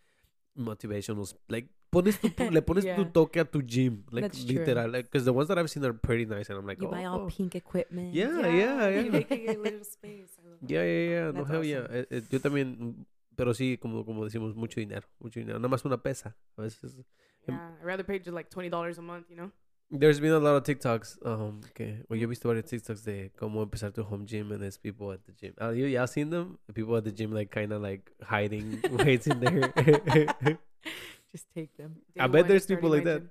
motivational, 0.58 1.32
like, 1.48 1.68
pones 1.96 2.18
tu, 2.20 2.50
le 2.50 2.62
pones 2.62 2.84
tu 2.84 3.04
toque 3.12 3.38
a 3.38 3.44
tu 3.44 3.62
gym. 3.62 4.04
Like, 4.10 4.22
That's 4.22 4.44
true. 4.44 4.58
literal. 4.58 4.90
Like, 4.90 5.04
because 5.10 5.24
the 5.24 5.32
ones 5.32 5.48
that 5.48 5.58
I've 5.58 5.70
seen 5.70 5.84
are 5.84 5.92
pretty 5.92 6.26
nice. 6.26 6.50
And 6.50 6.58
I'm 6.58 6.66
like, 6.66 6.80
You 6.80 6.88
oh, 6.88 6.90
buy 6.90 7.04
all 7.04 7.20
oh. 7.20 7.28
pink 7.28 7.54
equipment. 7.54 8.14
Yeah, 8.14 8.40
yeah, 8.40 8.88
You're 8.88 9.04
yeah. 9.04 9.10
making 9.20 9.48
a 9.48 9.58
little 9.58 9.84
space. 9.84 10.36
I 10.38 10.50
love. 10.50 10.58
Yeah, 10.66 10.84
yeah, 10.84 11.10
yeah. 11.10 11.24
No, 11.26 11.32
That's 11.32 11.50
hell 11.50 11.64
yeah. 11.64 11.84
awesome. 11.84 12.06
Eh, 12.10 12.16
eh, 12.16 12.22
yo 12.30 12.38
también, 12.40 13.06
pero 13.36 13.54
sí, 13.54 13.78
como, 13.78 14.04
como 14.04 14.24
decimos, 14.24 14.54
mucho 14.54 14.80
dinero. 14.80 15.06
Mucho 15.20 15.40
dinero. 15.40 15.58
Nada 15.58 15.68
más 15.68 15.84
una 15.84 15.96
pesa. 16.02 16.34
A 16.56 16.62
veces. 16.62 16.96
Yeah, 17.48 17.54
I'd 17.80 17.84
rather 17.84 18.04
pay 18.04 18.18
just 18.18 18.34
like 18.34 18.50
twenty 18.50 18.68
dollars 18.68 18.98
a 18.98 19.02
month, 19.02 19.30
you 19.30 19.36
know. 19.36 19.52
There's 19.88 20.18
been 20.18 20.32
a 20.32 20.40
lot 20.40 20.56
of 20.56 20.64
TikToks. 20.64 21.24
Um, 21.24 21.60
que, 21.72 22.02
well, 22.08 22.18
yo 22.18 22.26
he 22.26 22.26
visto 22.26 22.48
varios 22.48 22.64
TikToks 22.64 23.04
de 23.04 23.30
cómo 23.38 23.62
empezar 23.62 23.92
tu 23.92 24.02
home 24.02 24.26
gym 24.26 24.50
and 24.50 24.60
there's 24.60 24.76
people 24.76 25.12
at 25.12 25.24
the 25.26 25.32
gym. 25.32 25.54
Uh, 25.60 25.70
you, 25.70 25.86
y'all 25.86 26.08
seen 26.08 26.30
them? 26.30 26.58
The 26.66 26.72
people 26.72 26.96
at 26.96 27.04
the 27.04 27.12
gym, 27.12 27.32
like, 27.32 27.52
kind 27.52 27.72
of 27.72 27.82
like 27.82 28.10
hiding 28.20 28.80
weights 28.90 29.28
in 29.28 29.38
there. 29.38 29.72
Just 31.36 31.52
take 31.54 31.76
them. 31.76 31.96
I 32.18 32.26
bet 32.28 32.48
there's 32.48 32.64
people 32.64 32.88
like 32.88 33.04
that. 33.04 33.20
gym. 33.20 33.30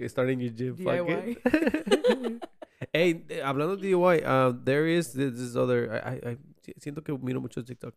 sí, 0.00 0.08
starting 0.08 0.40
your 0.40 0.50
gym. 0.56 0.76
Fuck 0.76 1.04
it. 1.08 2.42
Hey, 2.92 3.24
hablando 3.44 3.76
de 3.76 3.88
DIY, 3.92 4.22
uh, 4.24 4.52
there 4.64 4.86
is 4.86 5.12
this, 5.12 5.32
this 5.38 5.56
other. 5.56 5.92
I, 5.92 5.96
I, 5.96 6.30
I 6.32 6.36
siento 6.80 7.04
que 7.04 7.16
miro 7.18 7.40
mucho 7.40 7.62
TikTok. 7.62 7.94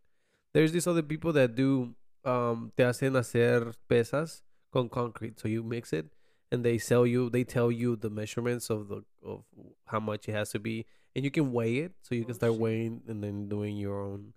There's 0.54 0.72
these 0.72 0.88
other 0.88 1.04
people 1.04 1.32
that 1.34 1.56
do. 1.56 1.96
Um, 2.26 2.72
te 2.76 2.84
hacen 2.84 3.16
hacer 3.16 3.74
pesas 3.90 4.42
con 4.74 4.90
concrete. 4.90 5.40
So 5.40 5.48
you 5.48 5.64
mix 5.64 5.94
it, 5.94 6.08
and 6.52 6.64
they 6.66 6.78
sell 6.78 7.06
you. 7.08 7.30
They 7.30 7.44
tell 7.46 7.72
you 7.72 7.96
the 7.96 8.10
measurements 8.10 8.70
of 8.70 8.88
the 8.90 9.04
of 9.24 9.44
how 9.86 10.00
much 10.00 10.28
it 10.28 10.34
has 10.34 10.52
to 10.52 10.60
be, 10.60 10.86
and 11.16 11.24
you 11.24 11.32
can 11.32 11.52
weigh 11.54 11.78
it. 11.78 11.94
So 12.02 12.16
you 12.16 12.24
can 12.24 12.36
Oh, 12.36 12.40
start 12.44 12.54
shit. 12.54 12.62
weighing 12.62 13.02
and 13.08 13.24
then 13.24 13.48
doing 13.48 13.78
your 13.78 14.02
own 14.02 14.34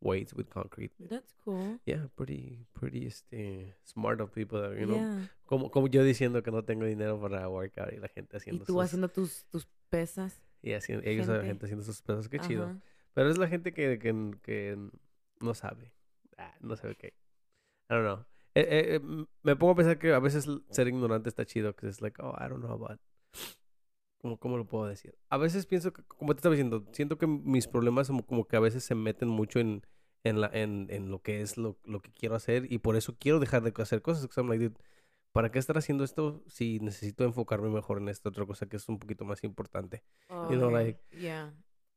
weights 0.00 0.32
with 0.34 0.48
concrete. 0.50 0.92
That's 0.98 1.34
cool. 1.44 1.78
Yeah, 1.86 2.06
pretty, 2.16 2.66
pretty 2.74 3.06
este, 3.06 3.74
smart 3.84 4.20
of 4.20 4.32
people 4.32 4.60
that 4.60 4.78
you 4.78 4.86
know. 4.86 4.96
yeah. 4.96 5.28
Como, 5.46 5.70
como 5.70 5.88
yo 5.88 6.02
diciendo 6.04 6.42
que 6.42 6.50
no 6.50 6.62
tengo 6.62 6.84
dinero 6.86 7.20
para 7.20 7.48
workout 7.48 7.92
y 7.92 7.98
la 7.98 8.08
gente 8.08 8.36
Y 8.36 8.38
haciendo 8.38 8.64
tú 8.64 8.72
sus, 8.72 8.82
haciendo 8.84 9.08
tus, 9.08 9.44
tus 9.50 9.66
pesas. 9.90 10.40
y 10.62 10.72
haciendo, 10.72 11.06
ellos 11.06 11.26
la 11.28 11.42
gente. 11.42 11.66
haciendo 11.66 11.84
sus 11.84 12.00
pesas, 12.02 12.28
qué 12.28 12.38
chido. 12.38 12.80
Pero 13.14 13.30
es 13.30 13.38
la 13.38 13.48
gente 13.48 13.72
que, 13.72 13.98
que, 13.98 14.38
que 14.42 14.78
no 15.40 15.54
sabe. 15.54 15.92
Ah, 16.38 16.54
no 16.60 16.76
sabe 16.76 16.94
qué. 16.96 17.08
I 17.88 17.94
don't 17.94 18.04
know. 18.04 18.24
Eh, 18.54 18.60
eh, 18.68 18.94
eh, 18.96 19.26
me 19.42 19.56
pongo 19.56 19.72
a 19.72 19.76
pensar 19.76 19.98
que 19.98 20.12
a 20.12 20.18
veces 20.18 20.46
ser 20.70 20.88
ignorante 20.88 21.28
está 21.28 21.44
chido, 21.44 21.74
que 21.74 21.88
es 21.88 22.00
like, 22.00 22.20
oh, 22.22 22.34
I 22.38 22.48
don't 22.48 22.60
know 22.62 22.72
about. 22.72 23.00
¿Cómo, 24.20 24.38
¿Cómo 24.38 24.58
lo 24.58 24.66
puedo 24.66 24.86
decir? 24.86 25.14
A 25.30 25.38
veces 25.38 25.64
pienso, 25.66 25.92
que, 25.92 26.02
como 26.04 26.34
te 26.34 26.38
estaba 26.38 26.54
diciendo, 26.54 26.86
siento 26.92 27.16
que 27.16 27.26
mis 27.26 27.66
problemas 27.66 28.08
como, 28.08 28.24
como 28.26 28.44
que 28.46 28.56
a 28.56 28.60
veces 28.60 28.84
se 28.84 28.94
meten 28.94 29.28
mucho 29.28 29.60
en, 29.60 29.82
en, 30.24 30.40
la, 30.40 30.50
en, 30.52 30.88
en 30.90 31.10
lo 31.10 31.22
que 31.22 31.40
es 31.40 31.56
lo, 31.56 31.78
lo 31.84 32.00
que 32.00 32.12
quiero 32.12 32.34
hacer 32.34 32.70
y 32.70 32.78
por 32.78 32.96
eso 32.96 33.16
quiero 33.18 33.40
dejar 33.40 33.62
de 33.62 33.72
hacer 33.82 34.02
cosas. 34.02 34.28
I'm 34.36 34.48
like, 34.48 34.62
dude, 34.62 34.78
¿para 35.32 35.50
qué 35.50 35.58
estar 35.58 35.78
haciendo 35.78 36.04
esto 36.04 36.44
si 36.48 36.80
necesito 36.80 37.24
enfocarme 37.24 37.70
mejor 37.70 37.98
en 37.98 38.08
esta 38.10 38.28
otra 38.28 38.44
cosa 38.44 38.66
que 38.66 38.76
es 38.76 38.86
un 38.90 38.98
poquito 38.98 39.24
más 39.24 39.42
importante? 39.42 40.02
You 40.28 40.56
know, 40.56 40.68
Okay. 40.68 40.84
like- 40.84 41.00
yeah, 41.18 41.50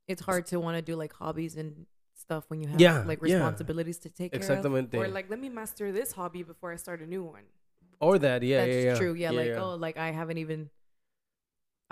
it's 0.07 0.21
hard 0.25 0.45
to 0.45 0.59
want 0.61 0.77
to 0.77 0.91
do 0.91 0.97
like 0.97 1.13
hobbies 1.13 1.57
and 1.57 1.85
stuff 2.15 2.45
when 2.49 2.61
you 2.61 2.69
have 2.69 2.79
Yeah, 2.79 3.03
like 3.05 3.19
yeah. 3.21 3.35
responsibilities 3.35 3.99
to 3.99 4.09
take 4.09 4.31
care 4.31 4.39
of. 4.39 4.43
Exactamente. 4.43 4.97
Or 4.97 5.09
like, 5.09 5.29
let 5.29 5.39
me 5.39 5.49
master 5.49 5.91
this 5.91 6.13
hobby 6.13 6.43
before 6.43 6.71
I 6.71 6.77
start 6.77 7.01
a 7.01 7.05
new 7.05 7.23
one. 7.23 7.43
Or 7.99 8.17
that, 8.19 8.43
yeah, 8.43 8.65
That's 8.65 8.75
yeah, 8.75 8.83
yeah. 8.83 8.95
true. 8.95 9.13
Yeah, 9.13 9.31
like 9.31 9.47
yeah. 9.49 9.61
oh, 9.61 9.75
like 9.75 9.97
I 9.97 10.11
haven't 10.11 10.37
even. 10.37 10.69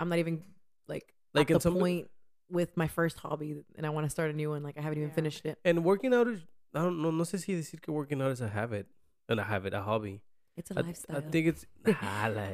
I'm 0.02 0.08
not 0.08 0.18
even 0.18 0.42
like 0.88 1.14
Like 1.32 1.50
at 1.50 1.54
the 1.54 1.60
some- 1.60 1.78
point 1.78 2.10
with 2.50 2.76
my 2.76 2.88
first 2.88 3.18
hobby, 3.18 3.62
and 3.76 3.86
I 3.86 3.90
want 3.90 4.04
to 4.06 4.10
start 4.10 4.30
a 4.30 4.34
new 4.34 4.50
one. 4.50 4.62
Like 4.62 4.76
I 4.76 4.82
haven't 4.82 4.98
even 4.98 5.08
Yeah. 5.10 5.14
finished 5.14 5.46
it. 5.46 5.58
And 5.64 5.84
working 5.84 6.12
out 6.12 6.26
is, 6.28 6.40
I 6.74 6.82
don't 6.82 7.00
know, 7.00 7.10
no 7.10 7.24
sé 7.24 7.38
si 7.38 7.54
decir 7.54 7.80
que 7.80 7.92
working 7.94 8.20
out 8.20 8.30
is 8.32 8.40
a 8.42 8.48
habit. 8.48 8.86
And 9.28 9.38
a 9.40 9.44
habit, 9.44 9.72
a 9.72 9.80
hobby. 9.82 10.20
It's 10.56 10.70
a 10.72 10.78
I, 10.78 10.82
lifestyle. 10.82 11.16
I 11.16 11.20
think 11.30 11.46
it's, 11.46 11.64
Ah, 12.02 12.28
la 12.28 12.44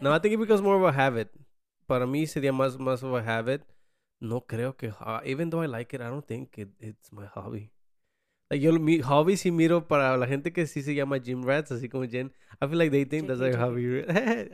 no, 0.00 0.12
I 0.12 0.18
think 0.20 0.32
it 0.34 0.38
becomes 0.38 0.62
more 0.62 0.76
of 0.76 0.84
a 0.84 0.92
habit. 0.92 1.28
Para 1.86 2.06
mí 2.06 2.22
sería 2.26 2.52
más, 2.52 2.78
más 2.78 3.02
of 3.02 3.12
a 3.12 3.22
habit. 3.22 3.62
No 4.20 4.40
creo 4.40 4.74
que, 4.76 4.88
uh, 5.00 5.20
even 5.26 5.50
though 5.50 5.60
I 5.60 5.66
like 5.66 5.92
it, 5.92 6.00
I 6.00 6.08
don't 6.08 6.26
think 6.26 6.56
it, 6.56 6.68
it's 6.80 7.12
my 7.12 7.26
hobby. 7.26 7.70
Like 8.50 8.62
yo, 8.62 8.72
mi 8.78 9.00
hobby 9.00 9.36
sí 9.36 9.50
miro 9.50 9.88
para 9.88 10.16
la 10.16 10.26
gente 10.26 10.52
que 10.52 10.66
sí 10.66 10.80
se 10.80 10.94
llama 10.94 11.18
gym 11.18 11.42
rats, 11.42 11.72
así 11.72 11.88
como 11.88 12.04
Jen. 12.06 12.30
I 12.62 12.66
feel 12.68 12.78
like 12.78 12.92
they 12.92 13.04
think 13.04 13.26
that's 13.26 13.40
JK. 13.40 13.50
their 13.50 13.56
hobby. 13.58 14.04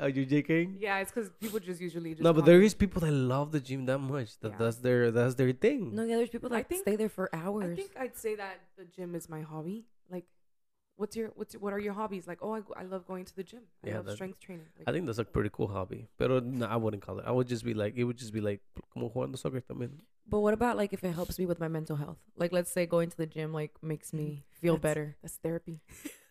Are 0.01 0.09
you 0.09 0.25
JKing? 0.27 0.79
Yeah, 0.81 0.99
it's 1.01 1.13
because 1.13 1.31
people 1.41 1.61
just 1.61 1.79
usually 1.81 2.13
just. 2.13 2.23
No, 2.23 2.33
but 2.33 2.37
want- 2.43 2.47
there 2.47 2.63
is 2.63 2.75
people 2.75 3.01
that 3.03 3.13
love 3.13 3.53
the 3.53 3.61
gym 3.61 3.85
that 3.87 3.99
much. 3.99 4.39
That 4.41 4.53
Yeah. 4.53 4.59
that's 4.59 4.77
their 4.79 5.11
that's 5.11 5.35
their 5.35 5.53
thing. 5.53 5.95
no, 5.95 6.05
yeah, 6.05 6.17
there's 6.17 6.31
people 6.31 6.49
I 6.55 6.63
that 6.63 6.69
think- 6.71 6.81
stay 6.83 6.97
there 6.97 7.11
for 7.11 7.29
hours. 7.35 7.71
I 7.73 7.77
think 7.77 7.91
I'd 7.99 8.17
say 8.17 8.35
that 8.37 8.61
the 8.79 8.87
gym 8.87 9.15
is 9.15 9.29
my 9.29 9.43
hobby. 9.43 9.85
Like, 10.11 10.25
what's 10.97 11.17
your 11.17 11.31
what's 11.35 11.55
your, 11.55 11.61
what 11.61 11.73
are 11.73 11.79
your 11.79 11.93
hobbies? 11.95 12.27
Like, 12.27 12.39
oh, 12.43 12.55
I, 12.55 12.61
I 12.77 12.85
love 12.85 13.07
going 13.07 13.25
to 13.25 13.35
the 13.37 13.43
gym. 13.43 13.63
I 13.85 13.89
Yeah, 13.89 13.97
love 13.97 14.07
that- 14.07 14.15
strength 14.15 14.41
training. 14.41 14.67
Like, 14.79 14.89
I 14.89 14.93
think 14.93 15.07
that's 15.07 15.19
a 15.19 15.25
pretty 15.25 15.51
cool 15.53 15.69
hobby. 15.69 16.09
Pero 16.19 16.41
no, 16.41 16.67
I 16.67 16.77
wouldn't 16.77 17.03
call 17.03 17.19
it. 17.19 17.25
I 17.27 17.33
would 17.33 17.49
just 17.49 17.65
be 17.65 17.75
like, 17.75 17.95
it 17.97 18.05
would 18.05 18.17
just 18.19 18.33
be 18.33 18.41
like, 18.41 18.61
como 18.93 19.09
jugando 19.11 19.37
soccer 19.39 19.61
también. 19.61 19.91
But 20.29 20.41
what 20.41 20.55
about 20.55 20.77
like 20.77 20.93
if 20.93 21.03
it 21.03 21.13
helps 21.15 21.39
me 21.39 21.47
with 21.47 21.59
my 21.59 21.69
mental 21.69 21.97
health? 21.97 22.19
Like 22.37 22.53
let's 22.53 22.71
say 22.71 22.87
going 22.87 23.11
to 23.11 23.17
the 23.17 23.27
gym 23.27 23.53
like 23.53 23.73
makes 23.83 24.13
me 24.13 24.45
feel 24.61 24.77
That's- 24.77 24.91
better. 24.95 25.17
that's 25.23 25.37
therapy. 25.43 25.81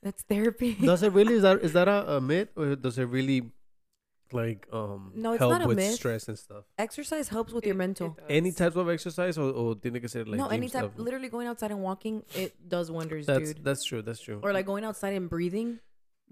That's 0.02 0.24
therapy. 0.24 0.74
Does 0.76 1.04
it 1.04 1.12
really? 1.12 1.36
Is 1.36 1.42
that 1.44 1.62
is 1.62 1.74
that 1.74 1.88
a, 1.88 2.16
a 2.18 2.22
myth, 2.22 2.50
or 2.56 2.76
does 2.76 2.98
it 2.98 3.04
really, 3.06 3.52
like, 4.34 4.68
um, 4.72 5.12
No, 5.16 5.32
it's 5.34 5.40
help 5.40 5.52
not 5.52 5.62
a 5.64 5.68
with 5.68 5.78
myth. 5.78 5.94
stress 5.94 6.28
and 6.28 6.38
stuff? 6.38 6.66
Exercise 6.78 7.30
helps 7.30 7.54
with 7.54 7.66
your 7.66 7.76
mental. 7.76 8.16
Any 8.30 8.52
types 8.52 8.76
of 8.76 8.90
exercise, 8.90 9.38
or, 9.38 9.52
or 9.52 9.76
tiene 9.76 10.00
que 10.00 10.08
ser 10.08 10.26
like 10.26 10.38
no, 10.38 10.46
gym 10.46 10.54
anytime. 10.54 10.90
stuff? 10.90 10.98
Literally 10.98 11.30
going 11.30 11.48
outside 11.48 11.72
and 11.72 11.82
walking, 11.82 12.24
it 12.36 12.54
does 12.68 12.90
wonders, 12.92 13.26
That's 13.26 13.54
dude. 13.54 13.64
that's 13.64 13.84
true. 13.84 14.02
That's 14.02 14.20
true. 14.22 14.40
Or 14.44 14.54
like 14.54 14.66
going 14.66 14.84
outside 14.86 15.14
and 15.16 15.30
breathing. 15.30 15.80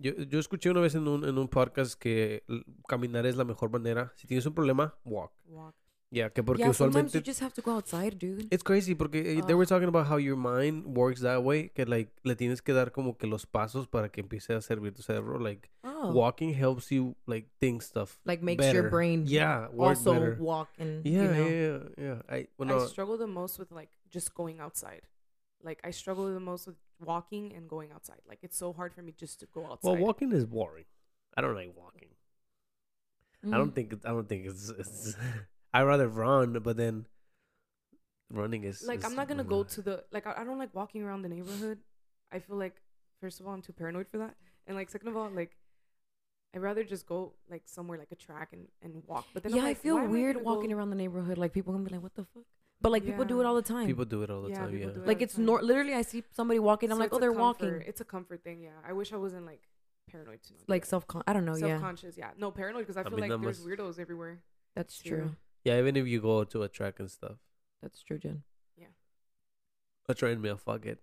Yo, 0.01 0.13
yo 0.13 0.39
escuché 0.39 0.69
una 0.71 0.79
vez 0.79 0.95
en 0.95 1.07
un, 1.07 1.25
en 1.25 1.37
un 1.37 1.47
podcast 1.49 1.95
que 1.99 2.43
l- 2.47 2.63
caminar 2.87 3.25
es 3.25 3.35
la 3.35 3.43
mejor 3.43 3.69
manera. 3.69 4.13
Si 4.15 4.27
tienes 4.27 4.45
un 4.45 4.53
problema, 4.53 4.93
walk. 5.03 5.33
Walk. 5.45 5.75
Yeah, 6.11 6.29
que 6.29 6.41
porque 6.41 6.61
yeah, 6.61 6.71
sometimes 6.71 7.13
you 7.13 7.21
just 7.21 7.39
have 7.39 7.53
to 7.53 7.61
go 7.61 7.71
outside, 7.75 8.17
dude. 8.17 8.47
It's 8.51 8.63
crazy 8.63 8.95
porque 8.95 9.17
eh, 9.23 9.41
they 9.45 9.53
were 9.53 9.67
talking 9.67 9.87
about 9.87 10.07
how 10.07 10.17
your 10.17 10.35
mind 10.35 10.97
works 10.97 11.21
that 11.21 11.43
way, 11.43 11.69
que 11.69 11.85
like 11.85 12.09
le 12.23 12.35
tienes 12.35 12.61
que 12.61 12.73
dar 12.73 12.89
como 12.91 13.13
que 13.13 13.27
los 13.27 13.45
pasos 13.45 13.85
para 13.87 14.09
que 14.09 14.21
empiece 14.23 14.49
a 14.49 14.59
servir 14.61 14.91
tu 14.95 15.03
cerebro. 15.03 15.37
Like 15.37 15.69
Oh, 15.83 16.11
walking 16.11 16.51
helps 16.55 16.91
you 16.91 17.15
like 17.27 17.47
think 17.59 17.83
stuff. 17.83 18.17
like 18.25 18.41
makes 18.41 18.73
your 18.73 18.89
brain 18.89 19.25
Yeah, 19.27 19.67
also 19.77 20.13
better. 20.13 20.35
walk 20.39 20.69
and 20.79 21.05
Yeah, 21.05 21.21
you 21.21 21.27
know. 21.27 21.47
yeah, 21.47 21.77
yeah, 21.97 22.05
yeah. 22.05 22.21
I 22.27 22.47
well, 22.57 22.81
I 22.81 22.87
struggle 22.87 23.17
the 23.17 23.27
most 23.27 23.59
with 23.59 23.71
like 23.71 23.89
just 24.09 24.33
going 24.33 24.59
outside. 24.59 25.01
Like 25.61 25.79
I 25.83 25.91
struggle 25.91 26.33
the 26.33 26.39
most 26.39 26.65
with 26.65 26.77
walking 27.05 27.53
and 27.55 27.69
going 27.69 27.91
outside. 27.93 28.21
Like 28.27 28.39
it's 28.41 28.57
so 28.57 28.73
hard 28.73 28.95
for 28.95 29.03
me 29.03 29.13
just 29.15 29.39
to 29.41 29.45
go 29.53 29.67
outside. 29.69 29.89
well, 29.91 29.97
walking 29.97 30.31
is 30.31 30.45
boring. 30.47 30.85
I 31.37 31.41
don't 31.41 31.53
like 31.53 31.71
walking. 31.77 32.09
I 33.45 33.57
don't 33.57 33.69
Mm. 33.71 33.75
think 33.75 33.93
I 34.05 34.09
don't 34.09 34.27
think 34.27 34.47
it's, 34.47 34.69
it's 34.69 35.15
I 35.73 35.83
rather 35.83 36.07
run, 36.07 36.53
but 36.59 36.77
then 36.77 37.05
running 38.31 38.63
is 38.63 38.83
like 38.87 38.99
is- 38.99 39.05
I'm 39.05 39.15
not 39.15 39.27
gonna 39.27 39.43
go 39.43 39.63
to 39.63 39.81
the 39.81 40.03
like 40.11 40.27
I, 40.27 40.33
I 40.39 40.43
don't 40.43 40.57
like 40.59 40.73
walking 40.73 41.01
around 41.03 41.21
the 41.23 41.29
neighborhood. 41.29 41.79
I 42.31 42.39
feel 42.39 42.57
like 42.57 42.75
first 43.21 43.39
of 43.39 43.47
all 43.47 43.53
I'm 43.53 43.61
too 43.61 43.73
paranoid 43.73 44.07
for 44.07 44.17
that, 44.19 44.35
and 44.67 44.75
like 44.75 44.89
second 44.89 45.07
of 45.09 45.17
all 45.17 45.29
like 45.29 45.55
I'd 46.55 46.61
rather 46.61 46.83
just 46.83 47.05
go 47.07 47.33
like 47.49 47.63
somewhere 47.65 47.97
like 47.99 48.11
a 48.11 48.15
track 48.15 48.49
and, 48.53 48.67
and 48.81 49.03
walk. 49.05 49.25
But 49.33 49.43
then 49.43 49.53
I'm 49.53 49.59
yeah, 49.59 49.65
I 49.65 49.73
feel 49.75 49.99
weird 50.07 50.35
gonna 50.37 50.45
walking 50.45 50.71
go- 50.71 50.77
around 50.77 50.89
the 50.89 50.95
neighborhood. 50.95 51.37
Like 51.37 51.53
people 51.53 51.73
gonna 51.73 51.85
be 51.85 51.91
like, 51.93 52.01
"What 52.01 52.15
the 52.15 52.23
fuck?" 52.33 52.43
But 52.81 52.91
like 52.91 53.05
people 53.05 53.25
do 53.25 53.39
it 53.41 53.45
all 53.45 53.55
the 53.55 53.61
time. 53.61 53.85
People 53.87 54.05
do 54.05 54.23
it 54.23 54.29
all 54.31 54.41
the 54.41 54.49
Yeah, 54.49 54.59
time. 54.59 54.75
Yeah. 54.77 54.87
it. 54.87 55.05
like 55.05 55.21
it's 55.21 55.35
time. 55.35 55.45
nor- 55.45 55.61
literally 55.61 55.93
I 55.93 56.01
see 56.01 56.23
somebody 56.31 56.59
walking. 56.59 56.91
I'm 56.91 56.97
like, 56.97 57.13
"Oh, 57.13 57.19
they're 57.19 57.29
comfort. 57.33 57.41
walking." 57.73 57.83
It's 57.85 58.01
a 58.01 58.05
comfort 58.05 58.43
thing. 58.43 58.61
Yeah, 58.61 58.69
I 58.87 58.93
wish 58.93 59.11
I 59.13 59.17
wasn't 59.17 59.45
like 59.45 59.61
paranoid 60.09 60.41
to 60.43 60.53
not 60.53 60.69
Like 60.69 60.85
self 60.85 61.05
con. 61.05 61.21
I 61.27 61.33
don't 61.33 61.45
know. 61.45 61.55
Yeah, 61.55 61.67
self-conscious. 61.77 62.17
Yeah, 62.17 62.31
no 62.37 62.49
paranoid 62.51 62.83
because 62.87 62.97
I 62.97 63.01
I 63.01 63.03
feel 63.03 63.17
mean, 63.19 63.29
like 63.29 63.41
there's 63.41 63.59
must- 63.59 63.67
weirdos 63.67 63.99
everywhere. 63.99 64.39
that's 64.75 64.97
too. 64.99 65.09
true. 65.09 65.35
Yeah, 65.69 65.77
even 65.77 65.95
if 65.97 66.07
you 66.07 66.19
go 66.19 66.43
to 66.45 66.63
a 66.63 66.67
track 66.67 66.99
and 66.99 67.11
stuff. 67.11 67.37
That's 67.83 68.01
true, 68.01 68.17
Jen. 68.17 68.41
Yeah. 68.75 68.87
A 70.07 70.15
treadmill, 70.15 70.57
fuck 70.57 70.87
it. 70.87 70.99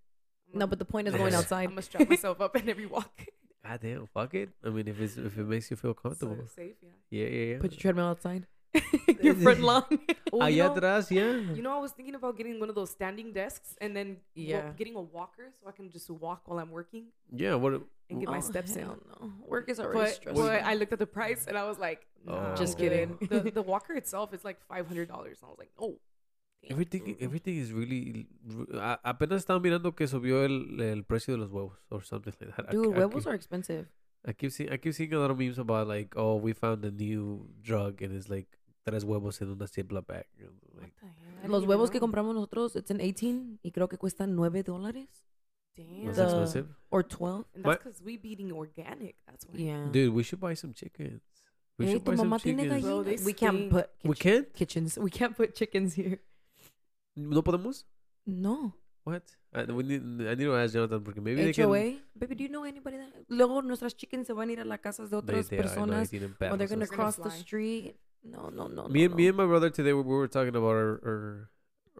No, 0.52 0.66
but 0.66 0.80
the 0.80 0.85
point 0.85 1.06
is 1.06 1.14
going 1.14 1.35
outside. 1.35 1.64
I'm 1.64 1.70
gonna 1.70 1.82
strap 1.82 2.08
myself 2.08 2.40
up 2.40 2.56
in 2.56 2.68
every 2.68 2.87
walk. 2.87 3.26
God 3.64 3.80
damn, 3.80 4.06
fuck 4.06 4.35
it. 4.35 4.50
I 4.64 4.70
mean, 4.70 4.88
if 4.88 5.00
it's 5.00 5.16
if 5.16 5.38
it 5.38 5.46
makes 5.46 5.70
you 5.70 5.76
feel 5.76 5.94
comfortable. 5.94 6.37
So 6.37 6.62
safe. 6.62 6.75
Yeah. 6.82 6.90
yeah, 7.11 7.28
yeah, 7.28 7.44
yeah. 7.52 7.58
Put 7.61 7.73
your 7.73 7.80
treadmill 7.80 8.06
outside. 8.06 8.46
your 9.23 9.35
front 9.35 9.61
lawn. 9.68 9.85
Oh, 10.33 10.47
you 10.49 10.62
Allá 10.62 10.68
know- 10.68 10.75
atrás, 10.75 11.11
yeah. 11.11 11.33
You 11.54 11.62
know, 11.62 11.73
I 11.76 11.78
was 11.80 11.92
thinking 11.92 12.14
about 12.14 12.37
getting 12.37 12.59
one 12.61 12.68
of 12.68 12.75
those 12.75 12.90
standing 12.90 13.33
desks 13.33 13.76
and 13.80 13.97
then 13.97 14.16
wa- 14.37 14.42
Yeah. 14.52 14.71
getting 14.76 14.97
a 14.97 15.00
walker 15.02 15.52
so 15.61 15.68
I 15.68 15.73
can 15.73 15.90
just 15.90 16.11
walk 16.11 16.42
while 16.47 16.59
I'm 16.59 16.71
working 16.71 17.06
yeah, 17.33 17.54
what? 17.54 17.80
and 18.09 18.21
get 18.21 18.28
my 18.28 18.38
Oh, 18.38 18.40
steps 18.40 18.76
in. 18.76 18.87
No. 18.87 19.33
Work 19.47 19.68
is 19.68 19.80
already 19.80 20.00
But, 20.00 20.14
stressful. 20.14 20.42
but 20.47 20.62
I 20.62 20.75
looked 20.75 20.92
at 20.92 20.99
the 20.99 21.06
price 21.06 21.47
and 21.49 21.56
I 21.59 21.64
was 21.66 21.78
like, 21.78 22.06
Oh. 22.28 22.54
Just 22.56 22.75
I'm 22.75 22.80
kidding. 22.80 23.18
the, 23.30 23.50
the 23.52 23.62
walker 23.62 23.95
itself 23.95 24.35
is 24.35 24.42
like 24.45 24.59
five 24.66 24.88
hundred 24.88 25.06
dollars. 25.09 25.38
I 25.45 25.47
was 25.47 25.59
like, 25.59 25.71
oh. 25.78 25.99
Everything, 26.68 27.16
everything 27.21 27.56
is 27.59 27.73
really. 27.73 28.26
a- 28.75 28.99
apenas 29.04 29.45
estaba 29.45 29.61
mirando 29.62 29.95
que 29.95 30.06
subió 30.09 30.45
el, 30.45 30.80
el 30.80 31.04
precio 31.04 31.35
de 31.37 31.40
los 31.42 31.50
huevos 31.52 31.78
or 31.88 32.02
something 32.02 32.33
like 32.40 32.56
that. 32.56 32.66
I- 32.68 32.73
Dude, 32.73 32.88
I, 32.97 32.99
huevos 32.99 33.23
keep, 33.23 33.30
are 33.30 33.35
expensive. 33.37 33.87
I 34.26 34.33
keep 34.33 34.50
seeing, 34.50 34.73
I 34.73 34.76
keep 34.76 34.92
seeing 34.95 35.12
a 35.14 35.21
lot 35.21 35.30
of 35.30 35.38
memes 35.38 35.59
about 35.59 35.87
like, 35.87 36.14
oh, 36.16 36.35
we 36.35 36.52
found 36.52 36.85
a 36.85 36.90
new 36.90 37.47
drug 37.62 38.02
and 38.02 38.12
it's 38.12 38.28
like 38.28 38.49
tres 38.87 39.02
huevos 39.05 39.40
en 39.43 39.50
una 39.50 39.66
Ziploc 39.66 40.07
bag. 40.07 40.26
Like, 40.81 40.95
Los 41.49 41.64
huevos 41.66 41.90
que 41.90 41.99
compramos 41.99 42.35
nosotros, 42.35 42.76
it's 42.76 42.90
an 42.90 42.99
18 42.99 43.59
y 43.62 43.73
creo 43.73 43.88
que 43.88 43.99
cuestan 43.99 44.35
9 44.37 44.62
dólares 44.62 45.09
Damn. 45.76 46.07
was 46.07 46.16
The- 46.16 46.23
expensive. 46.23 46.69
or 46.90 47.02
12. 47.02 47.47
and 47.55 47.64
that's 47.64 47.78
because 47.85 48.02
we 48.05 48.16
be 48.16 48.31
eating 48.31 48.52
organic. 48.52 49.16
That's 49.26 49.45
why. 49.47 49.59
Yeah. 49.59 49.90
Dude, 49.90 50.14
we 50.14 50.23
should 50.23 50.40
buy 50.40 50.55
some 50.55 50.73
chickens. 50.73 51.21
We 51.78 51.87
Hey, 51.87 51.93
should 51.95 52.05
tu 52.05 52.11
buy 52.12 52.16
some 52.16 52.28
mamá 52.31 52.38
tiene 52.40 52.62
chickens. 52.62 52.83
Bro, 52.85 53.02
they 53.02 53.16
gallinas. 53.16 53.25
We 53.26 53.35
can't 53.35 53.57
stink. 53.57 53.71
put 53.73 53.87
We 54.05 54.14
kitchen- 54.14 54.45
can't? 54.45 54.55
kitchens. 54.55 54.99
We 54.99 55.11
can't 55.11 55.37
put 55.37 55.55
chickens 55.55 55.95
here. 55.95 56.23
No 57.16 57.43
podemos? 57.43 57.85
No. 58.25 58.73
What? 59.05 59.23
I, 59.52 59.64
we 59.73 59.83
need, 59.85 60.02
I 60.26 60.35
need 60.37 60.45
to 60.47 60.55
ask 60.57 60.75
Jonathan 60.75 61.02
porque 61.05 61.21
maybe 61.21 61.43
they 61.43 61.52
can. 61.52 61.66
HOA. 61.66 62.00
Baby, 62.14 62.35
do 62.35 62.43
you 62.45 62.49
know 62.50 62.64
anybody 62.64 62.97
that? 62.99 63.12
Luego 63.28 63.62
nuestras 63.62 63.95
chickens 63.97 64.26
se 64.26 64.33
van 64.33 64.49
a 64.49 64.52
ir 64.52 64.61
a 64.61 64.64
las 64.64 64.81
casas 64.81 65.11
de 65.11 65.16
otras 65.16 65.49
personas. 65.49 66.12
Or 66.12 66.19
they're 66.19 66.28
gonna 66.38 66.57
They're 66.57 66.69
gonna 66.69 66.87
cross 66.88 67.16
the 67.16 67.31
fly. 67.31 67.38
street. 67.40 67.97
No, 68.30 68.49
no, 68.50 68.66
no. 68.68 68.88
me 68.88 69.00
no, 69.00 69.06
and 69.06 69.14
me 69.14 69.28
and 69.28 69.37
my 69.37 69.47
brother 69.47 69.71
today 69.71 69.92
we 69.92 70.02
were 70.02 70.28
talking 70.28 70.54
about 70.56 70.75
our 70.75 71.00
our, 71.04 71.50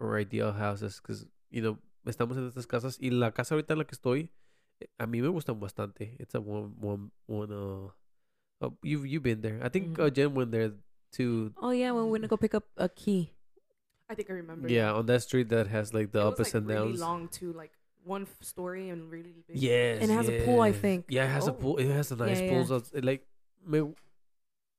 our 0.01 0.19
ideal 0.19 0.53
houses 0.53 1.01
because 1.01 1.27
you 1.51 1.63
know 1.63 1.79
estamos 2.07 2.37
en 2.37 2.49
estas 2.49 2.67
casas 2.67 2.99
y 3.01 3.11
la 3.11 3.31
casa 3.33 3.55
ahorita 3.55 3.73
en 3.75 3.79
la 3.79 3.85
que 3.85 3.95
estoy 3.97 4.31
eh, 4.81 4.87
a 4.99 5.07
mí 5.07 5.23
me 5.23 5.29
gustan 5.29 5.59
bastante. 5.61 6.17
It's 6.19 6.35
a 6.35 6.41
one 6.41 6.75
one 6.81 7.11
one 7.27 7.53
uh, 7.53 7.89
uh 8.65 8.71
you've 8.83 9.07
you've 9.07 9.23
been 9.23 9.41
there. 9.41 9.61
I 9.63 9.69
think 9.69 9.99
uh, 9.99 10.05
Mhm. 10.11 10.15
Jen 10.15 10.35
went 10.35 10.51
there 10.51 10.73
too. 11.13 11.53
Oh, 11.57 11.71
yeah, 11.71 11.93
when 11.93 12.07
we're 12.11 12.19
gonna 12.19 12.29
go 12.29 12.37
pick 12.37 12.55
up 12.55 12.65
a 12.77 12.89
key. 12.89 13.33
I 14.09 14.15
think 14.15 14.31
I 14.31 14.35
remember. 14.35 14.69
Yeah, 14.69 14.93
on 14.93 15.07
that 15.07 15.23
street 15.23 15.49
that 15.49 15.67
has 15.69 15.93
like 15.95 16.13
the 16.13 16.21
it 16.21 16.27
ups 16.27 16.39
was, 16.39 16.49
like, 16.49 16.55
and 16.55 16.67
really 16.69 16.89
downs. 16.93 17.01
long 17.01 17.29
too, 17.29 17.53
like 17.53 17.73
one 18.05 18.27
story 18.41 18.89
and 18.91 19.11
really 19.11 19.35
big. 19.49 19.57
Yes, 19.59 19.99
And 20.03 20.11
it 20.11 20.15
has 20.15 20.29
a 20.29 20.45
pool, 20.45 20.61
I 20.61 20.73
think. 20.73 21.07
Yeah, 21.09 21.25
it 21.25 21.31
has 21.33 21.49
a 21.49 21.51
Oh. 21.51 21.55
pool. 21.55 21.77
It 21.79 21.91
has 21.91 22.13
a 22.13 22.17
nice 22.17 22.41
Yeah, 22.41 22.49
pool. 22.51 22.59
yeah. 22.61 22.67
So 22.67 22.77
it's, 22.77 22.93
like 23.03 23.27
me. 23.67 23.83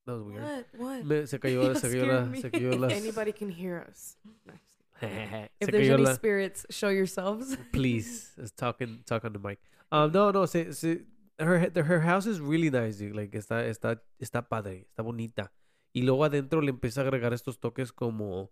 That 0.08 0.14
was 0.14 0.24
weird. 0.24 0.42
What? 0.44 0.66
What? 0.78 1.06
Me, 1.10 1.26
se 1.28 1.38
cayó, 1.38 1.76
se 1.76 1.90
cayó 1.90 2.08
la, 2.08 2.34
se 2.42 2.50
cayó 2.50 2.72
If 2.74 2.80
las. 2.80 2.92
anybody 3.04 3.32
can 3.34 3.50
hear 3.52 3.86
us. 3.88 4.16
No, 4.26 4.32
I'm 4.48 4.58
just 4.58 4.74
kidding. 5.00 5.50
If 5.62 5.70
there's 5.70 5.90
any 5.90 6.04
la- 6.04 6.14
spirits, 6.16 6.66
show 6.72 6.90
yourselves. 6.90 7.58
please 7.72 8.32
it's 8.38 8.52
talking 8.52 9.04
talk 9.06 9.26
on 9.26 9.34
the 9.34 9.40
mic 9.40 9.60
um 9.92 10.12
no 10.12 10.32
no 10.32 10.46
se, 10.48 10.72
se, 10.72 11.02
her 11.40 11.70
the- 11.70 11.84
her 11.84 12.00
house 12.02 12.26
is 12.26 12.40
really 12.40 12.70
nice 12.72 12.98
dude. 12.98 13.16
like 13.16 13.32
está 13.38 13.68
está 13.68 14.00
está 14.20 14.42
padre 14.50 14.88
está 14.90 15.04
bonita 15.04 15.52
y 15.94 16.02
luego 16.02 16.24
adentro 16.24 16.62
le 16.62 16.72
empieza 16.72 17.02
a 17.02 17.04
agregar 17.04 17.32
estos 17.34 17.60
toques 17.60 17.92
como 17.92 18.50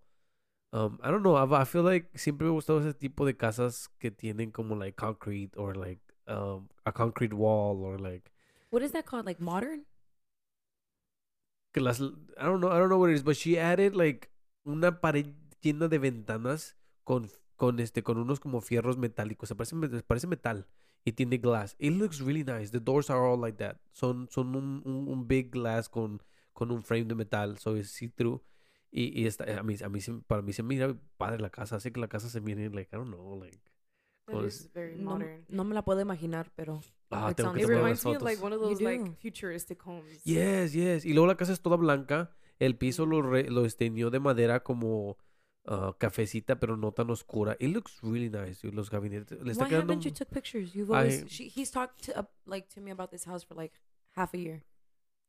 um 0.73 0.99
I 1.01 1.09
don't 1.09 1.23
know 1.23 1.35
I, 1.35 1.61
I 1.61 1.65
feel 1.65 1.83
like 1.83 2.09
siempre 2.17 2.45
me 2.45 2.51
ha 2.51 2.53
gustado 2.53 2.79
ese 2.81 2.93
tipo 2.93 3.25
de 3.25 3.35
casas 3.37 3.87
que 3.99 4.11
tienen 4.11 4.51
como 4.51 4.75
like 4.75 4.95
concrete 4.97 5.51
or 5.57 5.75
like 5.75 6.01
um 6.27 6.67
a 6.85 6.91
concrete 6.91 7.33
wall 7.33 7.81
or 7.81 7.97
like 7.99 8.29
What 8.71 8.83
is 8.83 8.91
that 8.91 9.05
called? 9.05 9.25
Like 9.25 9.39
modern? 9.41 9.85
Las 11.81 11.99
I 12.01 12.13
don't 12.37 12.59
know 12.59 12.71
I 12.71 12.79
don't 12.79 12.89
know 12.89 12.99
what 12.99 13.09
it 13.11 13.15
is 13.15 13.23
but 13.23 13.35
she 13.35 13.59
added 13.59 13.95
like 13.95 14.29
una 14.63 15.01
pared 15.01 15.33
llena 15.61 15.87
de 15.87 15.99
ventanas 15.99 16.77
con 17.03 17.29
con 17.55 17.79
este 17.79 18.03
con 18.03 18.17
unos 18.17 18.39
como 18.39 18.61
fierros 18.61 18.97
metálicos 18.97 19.49
se 19.49 19.55
parece 19.55 19.75
me- 19.75 20.03
parece 20.03 20.27
metal 20.27 20.67
y 21.05 21.11
tiene 21.11 21.37
glass. 21.37 21.75
It 21.77 21.93
looks 21.93 22.19
really 22.19 22.43
nice. 22.43 22.71
The 22.71 22.79
doors 22.79 23.09
are 23.11 23.19
all 23.19 23.39
like 23.39 23.57
that. 23.59 23.77
Son 23.91 24.27
son 24.31 24.55
un, 24.55 24.81
un, 24.85 25.27
big 25.27 25.51
glass 25.51 25.87
con 25.87 26.21
con 26.53 26.71
un 26.71 26.81
frame 26.83 27.05
de 27.05 27.15
metal 27.15 27.57
so 27.59 27.75
it's 27.77 27.91
see 27.91 28.07
through 28.09 28.41
y, 28.91 29.21
y 29.21 29.27
está, 29.27 29.43
a 29.59 29.63
mí 29.63 29.75
a 29.83 29.89
mí 29.89 29.99
para 30.25 30.41
mí 30.41 30.53
se 30.53 30.63
mira 30.63 30.95
padre 31.17 31.39
la 31.39 31.49
casa 31.49 31.75
hace 31.75 31.91
que 31.91 31.99
la 31.99 32.07
casa 32.07 32.29
se 32.29 32.39
mire 32.41 32.69
like 32.69 32.89
I 32.95 32.97
don't 32.97 33.09
know 33.09 33.37
like 33.37 33.59
is 34.45 34.69
very 34.73 34.95
No, 34.97 35.11
modern. 35.11 35.45
no 35.49 35.63
me 35.63 35.73
la 35.75 35.83
puedo 35.83 36.01
imaginar, 36.01 36.51
pero. 36.55 36.81
ah, 37.11 37.29
It 37.31 37.37
tengo 37.37 37.53
que 37.53 37.59
It 37.61 37.65
tomar 37.67 37.77
reminds 37.77 38.05
me 38.05 38.15
of 38.15 38.21
like 38.21 38.41
one 38.41 38.53
of 38.53 38.61
those 38.61 38.81
like 38.81 39.15
futuristic 39.21 39.81
homes. 39.81 40.21
Yes, 40.25 40.73
yes. 40.73 41.05
Y 41.05 41.13
luego 41.13 41.27
la 41.27 41.35
casa 41.35 41.53
es 41.53 41.61
toda 41.61 41.77
blanca. 41.77 42.31
El 42.59 42.75
piso 42.77 43.05
lo, 43.05 43.21
re- 43.21 43.49
lo 43.49 43.65
esteñó 43.65 44.09
de 44.09 44.19
madera 44.19 44.61
como 44.63 45.17
ah, 45.67 45.93
cafecita, 45.97 46.59
pero 46.59 46.77
no 46.77 46.91
tan 46.91 47.09
oscura. 47.09 47.55
It 47.59 47.69
looks 47.69 47.99
really 48.01 48.29
nice, 48.29 48.61
dude. 48.61 48.73
Los 48.75 48.89
gabinetes. 48.89 49.41
Le 49.43 49.51
está 49.51 49.65
Why 49.65 49.69
quedando... 49.71 49.93
haven't 49.93 50.05
you 50.05 50.11
took 50.11 50.29
pictures? 50.29 50.73
You've 50.73 50.91
I- 50.91 50.97
always 50.97 51.25
she, 51.27 51.47
he's 51.49 51.69
talked 51.71 52.03
to, 52.05 52.17
uh, 52.19 52.23
like 52.45 52.67
to 52.73 52.81
me 52.81 52.91
about 52.91 53.11
this 53.11 53.25
house 53.25 53.43
for 53.43 53.55
like 53.55 53.73
half 54.15 54.33
a 54.33 54.37
year. 54.37 54.63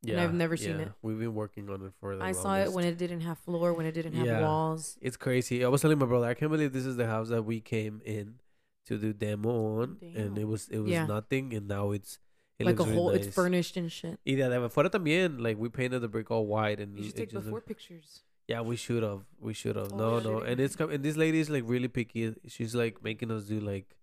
and 0.06 0.20
I've 0.20 0.32
never 0.34 0.56
seen 0.56 0.78
it. 0.78 0.92
We've 1.02 1.18
been 1.18 1.34
working 1.34 1.68
on 1.68 1.84
it 1.84 1.92
for 1.98 2.14
the 2.16 2.22
I 2.22 2.30
saw 2.32 2.54
it 2.58 2.66
when 2.72 2.84
longest. 2.84 2.92
it 2.92 2.98
didn't 3.08 3.22
have 3.22 3.38
floor, 3.38 3.72
when 3.74 3.86
it 3.86 3.92
didn't 3.92 4.12
have 4.14 4.26
Yeah. 4.26 4.42
walls. 4.42 4.96
It's 5.00 5.16
crazy. 5.16 5.64
I 5.64 5.68
was 5.68 5.80
telling 5.82 5.98
my 5.98 6.06
brother, 6.06 6.26
I 6.28 6.34
can't 6.34 6.50
believe 6.52 6.72
this 6.72 6.86
is 6.86 6.96
the 6.96 7.06
house 7.08 7.28
that 7.30 7.42
we 7.44 7.60
came 7.60 8.00
in 8.04 8.38
to 8.86 8.96
do 8.98 9.12
demo 9.12 9.50
on. 9.82 9.98
And 10.14 10.38
it 10.38 10.44
was 10.46 10.68
it 10.68 10.78
was 10.80 10.90
Yeah. 10.90 11.06
nothing. 11.06 11.54
And 11.54 11.68
now 11.68 11.92
it's... 11.92 12.18
It 12.58 12.64
like 12.64 12.80
a 12.80 12.84
really 12.84 12.94
whole, 12.96 13.12
nice. 13.12 13.26
it's 13.26 13.34
furnished 13.34 13.76
and 13.76 13.92
shit. 13.92 14.18
Y 14.24 14.34
de 14.34 14.42
afuera 14.44 14.88
también, 14.90 15.38
like 15.42 15.58
we 15.58 15.68
painted 15.68 16.00
the 16.00 16.08
brick 16.08 16.30
all 16.30 16.46
white 16.46 16.80
and 16.80 16.96
You 16.96 17.04
should 17.04 17.12
it 17.14 17.16
take 17.18 17.30
just 17.30 17.44
before 17.44 17.58
look- 17.58 17.66
pictures. 17.66 18.22
Yeah, 18.48 18.62
we 18.62 18.76
should 18.76 19.02
have. 19.02 19.26
We 19.40 19.52
should 19.52 19.76
have. 19.76 19.92
Oh, 19.92 19.96
no, 19.96 20.20
no. 20.20 20.38
And 20.40 20.58
it's 20.60 20.74
com- 20.76 20.90
and 20.90 21.02
this 21.04 21.16
lady 21.16 21.40
is 21.40 21.50
like 21.50 21.64
really 21.66 21.88
picky. 21.88 22.32
She's 22.46 22.74
like 22.74 23.02
making 23.02 23.30
us 23.30 23.44
do 23.44 23.58
like 23.60 23.96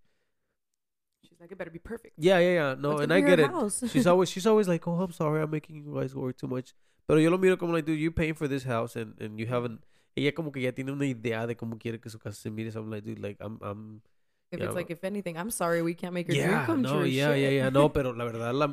She's 1.27 1.39
like, 1.39 1.51
it 1.51 1.57
better 1.57 1.71
be 1.71 1.79
perfect. 1.79 2.13
Yeah, 2.17 2.39
yeah, 2.39 2.53
yeah. 2.53 2.75
No, 2.77 2.91
It's 2.91 2.99
a 2.99 3.03
and 3.03 3.13
I 3.13 3.19
weird 3.21 3.39
get 3.39 3.49
it. 3.49 3.89
She's 3.89 4.05
always 4.05 4.29
she's 4.29 4.45
always 4.45 4.67
like, 4.67 4.85
"Oh, 4.87 4.99
I'm 5.01 5.13
sorry, 5.13 5.41
I'm 5.41 5.49
making 5.49 5.77
you 5.77 5.95
guys 5.95 6.13
work 6.13 6.37
too 6.37 6.47
much." 6.47 6.73
Pero 7.07 7.19
yo 7.19 7.29
lo 7.31 7.37
miro 7.37 7.55
como 7.57 7.73
like, 7.73 7.85
dude, 7.85 7.99
you 7.99 8.11
paying 8.11 8.33
for 8.35 8.47
this 8.47 8.63
house 8.65 8.95
and 8.95 9.15
and 9.19 9.39
you 9.39 9.47
haven't. 9.47 9.79
Ella 10.15 10.31
como 10.33 10.51
que 10.51 10.61
ya 10.61 10.71
tiene 10.71 10.91
una 10.91 11.05
idea 11.05 11.47
de 11.47 11.55
cómo 11.55 11.79
quiere 11.79 11.99
que 11.99 12.09
su 12.09 12.19
casa 12.19 12.35
se 12.35 12.49
mire. 12.51 12.69
So 12.71 12.81
I'm 12.81 12.91
like, 12.91 13.03
dude, 13.05 13.19
like 13.19 13.37
I'm 13.39 13.57
I'm. 13.61 14.01
If 14.53 14.59
yeah, 14.59 14.65
it's 14.67 14.75
like, 14.75 14.89
if 14.91 15.03
anything, 15.03 15.37
I'm 15.37 15.49
sorry, 15.51 15.81
we 15.81 15.93
can't 15.95 16.13
make 16.13 16.27
your 16.27 16.37
dream 16.37 16.51
Yeah, 16.57 16.65
come 16.65 16.81
no, 16.81 16.89
true. 16.99 17.05
yeah, 17.05 17.35
yeah, 17.35 17.47
shit. 17.49 17.53
yeah. 17.55 17.69
No, 17.71 17.89
pero 17.93 18.13
la 18.13 18.23
verdad, 18.25 18.53
la, 18.53 18.67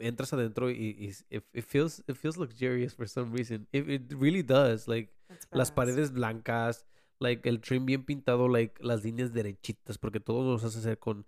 entras 0.00 0.32
adentro 0.32 0.70
y, 0.70 0.96
y 0.98 1.12
it, 1.30 1.44
it 1.52 1.64
feels 1.64 2.02
it 2.08 2.16
feels 2.16 2.36
luxurious 2.36 2.94
for 2.94 3.06
some 3.06 3.32
reason. 3.32 3.66
It 3.72 3.88
it 3.88 4.12
really 4.14 4.42
does. 4.42 4.88
Like 4.88 5.12
las 5.52 5.70
paredes 5.70 6.12
blancas, 6.12 6.86
like 7.20 7.48
el 7.48 7.60
trim 7.60 7.86
bien 7.86 8.04
pintado, 8.04 8.48
like 8.48 8.82
las 8.82 9.04
líneas 9.04 9.32
derechitas, 9.32 9.98
porque 9.98 10.20
todo 10.20 10.52
nos 10.52 10.64
hace 10.64 10.78
hacer 10.78 10.98
con 10.98 11.24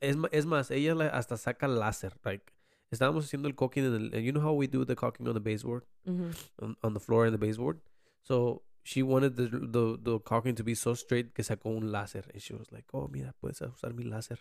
es, 0.00 0.16
es 0.32 0.46
más, 0.46 0.70
ella 0.70 0.94
la- 0.94 1.08
hasta 1.08 1.36
saca 1.36 1.66
láser, 1.68 2.12
like 2.24 2.52
estábamos 2.90 3.24
haciendo 3.24 3.48
el 3.48 3.54
caulking 3.54 3.84
en 3.84 3.94
el 3.94 4.04
and 4.14 4.24
you 4.24 4.32
know 4.32 4.42
how 4.42 4.52
we 4.52 4.66
do 4.66 4.84
the 4.84 4.94
caulking 4.96 5.26
on 5.28 5.34
the 5.34 5.40
baseboard 5.40 5.84
Mhm. 6.06 6.32
on, 6.60 6.76
on 6.82 6.92
the 6.94 7.00
floor 7.00 7.26
in 7.26 7.32
the 7.32 7.38
baseboard. 7.38 7.78
So 8.22 8.62
she 8.82 9.02
wanted 9.02 9.36
the, 9.36 9.48
the 9.48 9.98
the 10.02 10.18
caulking 10.20 10.54
to 10.54 10.64
be 10.64 10.74
so 10.74 10.94
straight 10.94 11.34
que 11.34 11.44
sacó 11.44 11.76
un 11.76 11.90
láser 11.92 12.24
and 12.32 12.40
she 12.40 12.54
was 12.54 12.72
like, 12.72 12.84
"Oh, 12.92 13.08
mira, 13.08 13.34
puedes 13.40 13.60
usar 13.60 13.94
mi 13.94 14.04
láser 14.04 14.38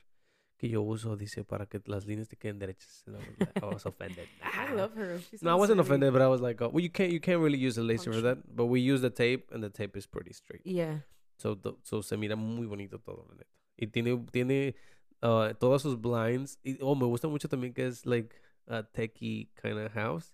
que 0.58 0.70
yo 0.70 0.82
uso 0.82 1.16
dice 1.16 1.44
para 1.44 1.66
que 1.66 1.82
las 1.86 2.06
líneas 2.06 2.28
te 2.28 2.38
queden 2.38 2.60
derechas." 2.60 3.04
And 3.08 3.18
I 3.18 3.20
was, 3.20 3.40
like, 3.40 3.64
I 3.64 3.66
was 3.66 3.86
offended. 3.86 4.28
I 4.44 4.74
love 4.74 4.94
her. 4.96 5.20
She 5.20 5.38
No, 5.42 5.52
I 5.52 5.56
wasn't 5.56 5.80
offended, 5.80 6.14
but 6.14 6.22
I 6.22 6.28
was 6.28 6.42
like, 6.42 6.62
oh, 6.62 6.70
well, 6.70 6.82
you 6.82 6.90
can't 6.90 7.12
you 7.12 7.20
can't 7.20 7.42
really 7.42 7.58
use 7.58 7.78
a 7.78 7.84
laser 7.84 8.12
for 8.14 8.22
that. 8.22 8.56
But 8.56 8.68
we 8.68 8.80
use 8.80 9.02
the 9.02 9.10
tape, 9.10 9.52
and 9.52 9.64
the 9.64 9.70
tape 9.70 9.98
is 9.98 10.06
pretty 10.06 10.34
straight. 10.34 10.62
Yeah. 10.66 11.00
So 11.38 11.58
so 11.84 12.02
se 12.02 12.16
mira 12.18 12.36
muy 12.36 12.68
bonito 12.68 12.98
todo, 13.00 13.26
la 13.30 13.36
neta. 13.36 13.50
Y 13.78 13.88
tiene 13.88 14.26
tiene 14.32 14.76
uh, 15.22 15.54
todas 15.54 15.82
sus 15.82 15.96
blinds. 15.96 16.58
Y, 16.64 16.78
oh, 16.82 16.96
me 16.96 17.06
gusta 17.06 17.28
mucho 17.28 17.48
también 17.48 17.74
que 17.74 17.88
es 17.88 18.06
like 18.06 18.36
a 18.68 18.84
techie 18.84 19.50
kind 19.62 19.78
of 19.78 19.94
house. 19.94 20.34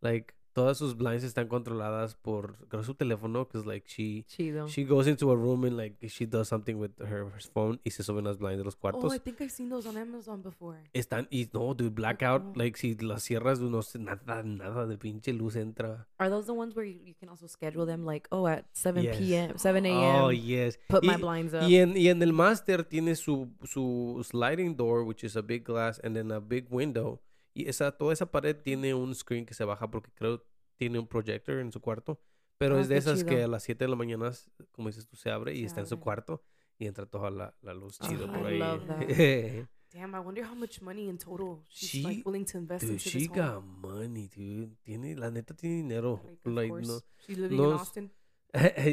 Like 0.00 0.34
todas 0.58 0.76
sus 0.76 0.96
blinds 0.96 1.22
están 1.22 1.46
controladas 1.46 2.16
por 2.16 2.56
creo 2.68 2.82
su 2.82 2.94
teléfono, 2.94 3.44
because 3.46 3.64
like 3.64 3.86
she 3.88 4.24
Chido. 4.26 4.66
she 4.68 4.82
goes 4.84 5.06
into 5.06 5.30
a 5.30 5.36
room 5.36 5.64
and 5.64 5.76
like 5.76 5.96
she 6.08 6.26
does 6.26 6.48
something 6.48 6.74
with 6.74 6.90
her, 6.98 7.26
her 7.30 7.40
phone 7.54 7.80
y 7.84 7.90
se 7.92 8.02
suben 8.02 8.24
las 8.24 8.38
blinds 8.38 8.58
de 8.58 8.64
los 8.64 8.74
Oh, 8.74 8.80
cuartos. 8.80 9.14
I 9.14 9.20
think 9.20 9.40
I've 9.40 9.50
seen 9.52 9.68
those 9.68 9.88
on 9.88 9.96
Amazon 9.96 10.42
before. 10.42 10.78
Están 10.92 11.28
y 11.30 11.48
no, 11.52 11.74
dude, 11.74 11.90
blackout, 11.94 12.42
no. 12.42 12.52
like 12.56 12.76
si 12.76 12.96
las 12.96 13.22
cierras 13.22 13.60
no 13.60 13.80
nada 14.00 14.42
nada 14.42 14.86
de 14.86 14.98
pinche 14.98 15.32
luz 15.32 15.54
entra. 15.54 16.06
Are 16.18 16.28
those 16.28 16.46
the 16.46 16.52
ones 16.58 16.74
where 16.74 16.84
you, 16.84 16.98
you 17.04 17.14
can 17.14 17.28
also 17.28 17.46
schedule 17.46 17.86
them 17.86 18.04
like, 18.04 18.26
oh, 18.32 18.48
at 18.48 18.64
7 18.72 19.04
Yes. 19.04 19.16
p.m., 19.18 19.52
7 19.58 19.86
a.m., 19.86 20.24
Oh, 20.24 20.30
yes. 20.32 20.76
put 20.88 21.04
my 21.04 21.14
Y- 21.14 21.20
blinds 21.20 21.54
up? 21.54 21.62
Y 21.68 21.76
en, 21.76 21.96
y 21.96 22.08
en 22.08 22.20
el 22.22 22.32
master 22.32 22.82
tiene 22.82 23.14
su, 23.14 23.48
su 23.62 24.20
sliding 24.24 24.74
door, 24.76 25.04
which 25.04 25.22
is 25.22 25.36
a 25.36 25.42
big 25.42 25.62
glass, 25.64 26.00
and 26.02 26.16
then 26.16 26.32
a 26.32 26.40
big 26.40 26.66
window. 26.70 27.20
Y 27.58 27.68
esa, 27.68 27.90
toda 27.92 28.12
esa 28.12 28.30
pared 28.30 28.54
tiene 28.56 28.94
un 28.94 29.14
screen 29.14 29.44
que 29.44 29.54
se 29.54 29.64
baja 29.64 29.90
porque 29.90 30.10
creo 30.14 30.44
tiene 30.76 30.98
un 30.98 31.06
projector 31.08 31.58
en 31.58 31.72
su 31.72 31.80
cuarto. 31.80 32.20
Pero 32.56 32.76
Ah, 32.76 32.80
es 32.80 32.88
de 32.88 32.96
esas 32.96 33.24
que 33.24 33.30
chido. 33.30 33.44
a 33.44 33.48
las 33.48 33.62
7 33.64 33.84
de 33.84 33.88
la 33.88 33.96
mañana, 33.96 34.30
como 34.72 34.88
dices 34.88 35.06
tú, 35.06 35.16
se 35.16 35.30
abre 35.30 35.54
y 35.54 35.60
Se 35.60 35.66
está 35.66 35.80
en 35.80 35.86
su 35.86 35.94
abre. 35.94 36.04
cuarto 36.04 36.42
y 36.78 36.86
entra 36.86 37.06
toda 37.06 37.30
la, 37.30 37.54
la 37.62 37.74
luz 37.74 37.98
chido 37.98 38.26
Ah, 38.28 38.32
por 38.32 38.42
I 38.50 38.54
ahí. 38.54 38.58
love 38.58 38.86
that. 38.86 38.98
Damn, 39.92 40.14
I 40.14 40.18
wonder 40.20 40.44
how 40.44 40.54
much 40.54 40.82
money 40.82 41.08
in 41.08 41.16
total 41.18 41.62
she's 41.70 41.90
She- 41.90 42.02
like 42.02 42.22
willing 42.24 42.44
to 42.44 42.58
invest 42.58 42.82
dude, 42.82 42.92
into 42.92 43.08
she 43.10 43.20
this 43.20 43.28
got 43.28 43.56
home. 43.56 43.80
money, 43.80 44.28
dude. 44.28 44.76
Tiene, 44.82 45.16
la 45.16 45.30
neta 45.30 45.54
tiene 45.54 45.76
dinero. 45.76 46.20
Like, 46.44 46.70
Like, 46.72 46.86
no. 46.86 47.00
she's 47.26 47.38
living 47.38 47.56
no 47.56 47.70
in 47.72 47.72
Austin. 47.78 48.12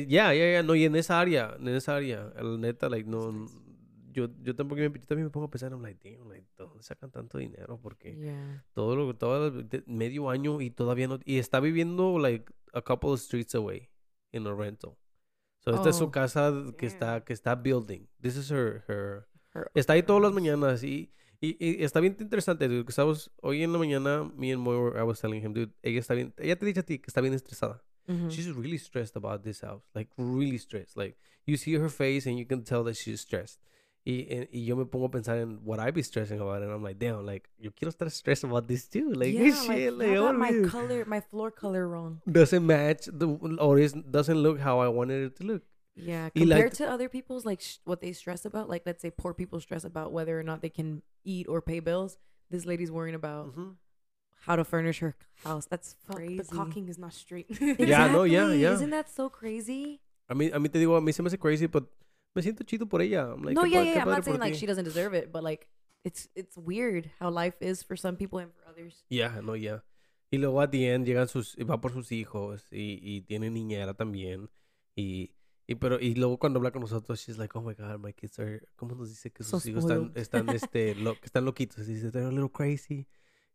Ya, 0.07 0.33
ya, 0.33 0.51
ya, 0.53 0.63
no, 0.63 0.73
y 0.75 0.83
en 0.85 0.95
esa 0.95 1.19
área, 1.19 1.55
en 1.59 1.67
esa 1.69 1.95
área, 1.95 2.31
la 2.35 2.57
neta, 2.57 2.89
like, 2.89 3.07
no. 3.09 3.31
Yo, 4.15 4.29
yo 4.41 4.55
tampoco, 4.55 4.79
me, 4.81 4.85
yo 4.87 5.05
también 5.05 5.25
me 5.25 5.29
pongo 5.29 5.45
a 5.47 5.51
pensar, 5.51 5.71
I'm 5.71 5.81
like, 5.81 5.99
damn, 6.03 6.27
like, 6.29 6.47
¿de 6.57 6.63
¿dónde 6.63 6.81
sacan 6.83 7.11
tanto 7.11 7.37
dinero? 7.37 7.79
Porque 7.81 8.15
Yeah. 8.15 8.63
todo 8.73 8.95
lo, 8.95 9.15
todo 9.15 9.51
medio 9.85 10.29
año 10.29 10.61
y 10.61 10.69
todavía 10.71 11.07
no, 11.07 11.19
y 11.25 11.37
está 11.37 11.59
viviendo, 11.59 12.17
like, 12.17 12.51
a 12.73 12.81
couple 12.81 13.09
of 13.11 13.19
streets 13.19 13.53
away, 13.55 13.89
in 14.31 14.47
a 14.47 14.53
rental. 14.53 14.97
So, 15.59 15.73
esta 15.75 15.89
es 15.89 15.95
su 15.97 16.05
Oh. 16.05 16.11
casa 16.11 16.51
que 16.77 16.85
está, 16.85 17.23
que 17.23 17.33
está 17.33 17.55
building. 17.55 18.07
This 18.21 18.37
is 18.37 18.49
her, 18.51 18.83
her, 18.87 19.27
Her- 19.53 19.71
Está 19.73 19.93
ahí 19.93 20.03
todas 20.03 20.21
las 20.21 20.33
mañanas 20.33 20.83
y, 20.83 21.11
y, 21.41 21.55
y 21.59 21.83
está 21.83 21.99
bien 22.01 22.15
interesante, 22.19 22.67
dude, 22.67 22.83
que 22.85 22.89
estamos, 22.91 23.31
hoy 23.41 23.63
en 23.63 23.71
la 23.71 23.79
mañana, 23.79 24.23
me 24.35 24.51
and 24.53 24.61
Moy, 24.61 24.75
were- 24.77 24.99
I 24.99 25.03
was 25.03 25.19
telling 25.21 25.41
him, 25.43 25.53
dude, 25.53 25.73
ella 25.81 25.99
está 25.99 26.13
bien, 26.13 26.33
ella 26.37 26.57
te 26.57 26.65
dice 26.65 26.81
a 26.81 26.83
ti 26.83 26.99
que 26.99 27.07
está 27.07 27.21
bien 27.21 27.33
estresada. 27.33 27.81
Mhm. 28.07 28.29
She's 28.29 28.53
really 28.53 28.77
stressed 28.77 29.15
about 29.17 29.41
this 29.43 29.61
house, 29.63 29.83
like 29.95 30.11
really 30.17 30.59
stressed. 30.59 30.95
Like 30.95 31.17
you 31.47 31.57
see 31.57 31.75
her 31.75 31.89
face 31.89 32.27
and 32.29 32.37
you 32.37 32.45
can 32.45 32.63
tell 32.63 32.83
that 32.83 32.93
she's 32.95 33.21
stressed. 33.21 33.59
Y, 34.07 34.27
y, 34.29 34.47
y 34.51 34.65
yo 34.65 34.75
me 34.75 34.85
pongo 34.85 35.05
a 35.07 35.09
pensar 35.11 35.37
en 35.39 35.59
what 35.65 35.79
I 35.79 35.89
be 35.89 36.03
stressing 36.03 36.39
about, 36.39 36.61
and 36.61 36.71
I'm 36.71 36.83
like, 36.83 36.99
damn, 36.99 37.25
like 37.25 37.49
yo 37.57 37.71
quiero 37.75 37.91
estar 37.91 38.09
stressed 38.11 38.43
about 38.43 38.67
this 38.67 38.87
too. 38.87 39.11
Like 39.13 39.33
yeah, 39.33 39.39
this 39.45 39.67
like, 39.67 39.77
shit, 39.77 39.93
like, 39.97 40.09
I 40.09 40.15
oh, 40.17 40.25
got 40.27 40.35
my 40.37 40.51
dude, 40.51 40.69
color, 40.69 41.05
my 41.05 41.21
floor 41.21 41.49
color 41.49 41.87
wrong. 41.87 42.21
doesn't 42.31 42.63
match 42.65 43.05
the 43.11 43.27
or 43.59 43.79
is 43.79 43.93
doesn't 43.93 44.37
look 44.37 44.59
how 44.59 44.79
I 44.79 44.89
wanted 44.89 45.23
it 45.23 45.35
to 45.37 45.43
look. 45.43 45.63
Yeah, 45.95 46.29
Y, 46.35 46.43
like- 46.43 46.49
compared 46.49 46.73
to 46.75 46.87
other 46.87 47.09
people's 47.09 47.45
like 47.45 47.61
sh- 47.61 47.77
what 47.85 48.01
they 48.01 48.11
stress 48.13 48.45
about, 48.45 48.69
like 48.69 48.83
let's 48.85 49.01
say 49.01 49.09
poor 49.09 49.33
people 49.33 49.59
stress 49.59 49.83
about 49.83 50.11
whether 50.11 50.37
or 50.39 50.43
not 50.43 50.61
they 50.61 50.69
can 50.69 51.01
eat 51.23 51.47
or 51.47 51.61
pay 51.61 51.79
bills. 51.79 52.17
This 52.51 52.63
lady's 52.65 52.91
worrying 52.91 53.15
about 53.15 53.55
Mhm. 53.55 53.75
how 54.41 54.55
to 54.55 54.63
furnish 54.63 54.99
her 54.99 55.15
house. 55.43 55.65
That's 55.65 55.95
Fuck, 56.05 56.17
crazy. 56.17 56.37
the 56.37 56.43
caulking 56.43 56.89
is 56.89 56.99
not 56.99 57.13
straight. 57.13 57.47
Yeah, 57.79 58.05
no, 58.11 58.21
yeah, 58.23 58.51
yeah. 58.53 58.73
Isn't 58.73 58.91
that 58.91 59.09
so 59.09 59.29
crazy? 59.29 60.01
I 60.29 60.35
mean, 60.35 60.53
I 60.53 60.59
mean, 60.59 60.69
te 60.71 60.79
digo, 60.79 60.95
a 60.95 61.01
mí 61.01 61.11
se 61.11 61.23
me 61.23 61.29
hace 61.29 61.39
crazy, 61.39 61.65
but 61.65 61.85
me 62.35 62.41
siento 62.41 62.63
chido 62.63 62.87
por 62.87 63.01
ella. 63.01 63.31
I'm 63.31 63.43
like, 63.43 63.55
no, 63.55 63.65
yeah, 63.65 63.81
yeah. 63.81 64.01
I'm 64.01 64.09
not 64.09 64.25
saying 64.25 64.39
like 64.39 64.53
ti. 64.53 64.59
she 64.59 64.65
doesn't 64.65 64.83
deserve 64.83 65.13
it, 65.13 65.31
but 65.31 65.43
like 65.43 65.67
it's 66.03 66.29
it's 66.35 66.57
weird 66.57 67.09
how 67.19 67.29
life 67.29 67.55
is 67.61 67.83
for 67.83 67.97
some 67.97 68.15
people 68.17 68.39
and 68.39 68.51
for 68.53 68.67
others. 68.69 69.05
Ya, 69.09 69.41
no, 69.41 69.55
ya. 69.55 69.81
Y 70.31 70.37
luego 70.37 70.61
at 70.61 70.71
the 70.71 70.89
end 70.89 71.05
llegan 71.05 71.27
sus, 71.27 71.55
y 71.57 71.63
va 71.63 71.79
por 71.79 71.91
sus 71.93 72.11
hijos 72.11 72.65
y, 72.71 72.99
y 73.01 73.21
tiene 73.21 73.49
niñera 73.49 73.93
también. 73.93 74.49
Y, 74.95 75.31
y 75.67 75.75
pero, 75.75 75.99
y 75.99 76.15
luego 76.15 76.37
cuando 76.37 76.59
habla 76.59 76.71
con 76.71 76.81
nosotros, 76.81 77.19
she's 77.19 77.37
like, 77.37 77.57
oh 77.57 77.61
my 77.61 77.73
god, 77.73 77.99
my 77.99 78.11
kids 78.11 78.37
are, 78.39 78.67
¿cómo 78.75 78.95
nos 78.95 79.09
dice 79.09 79.31
que 79.31 79.43
So 79.43 79.59
sus 79.59 79.67
hijos 79.67 79.83
están, 79.83 80.09
spoiled. 80.09 80.17
están, 80.17 80.49
este, 80.55 80.95
lo, 80.95 81.15
están 81.23 81.45
loquitos? 81.45 81.87
Dice, 81.87 82.11
they're 82.11 82.27
a 82.27 82.31
little 82.31 82.49
crazy. 82.49 83.07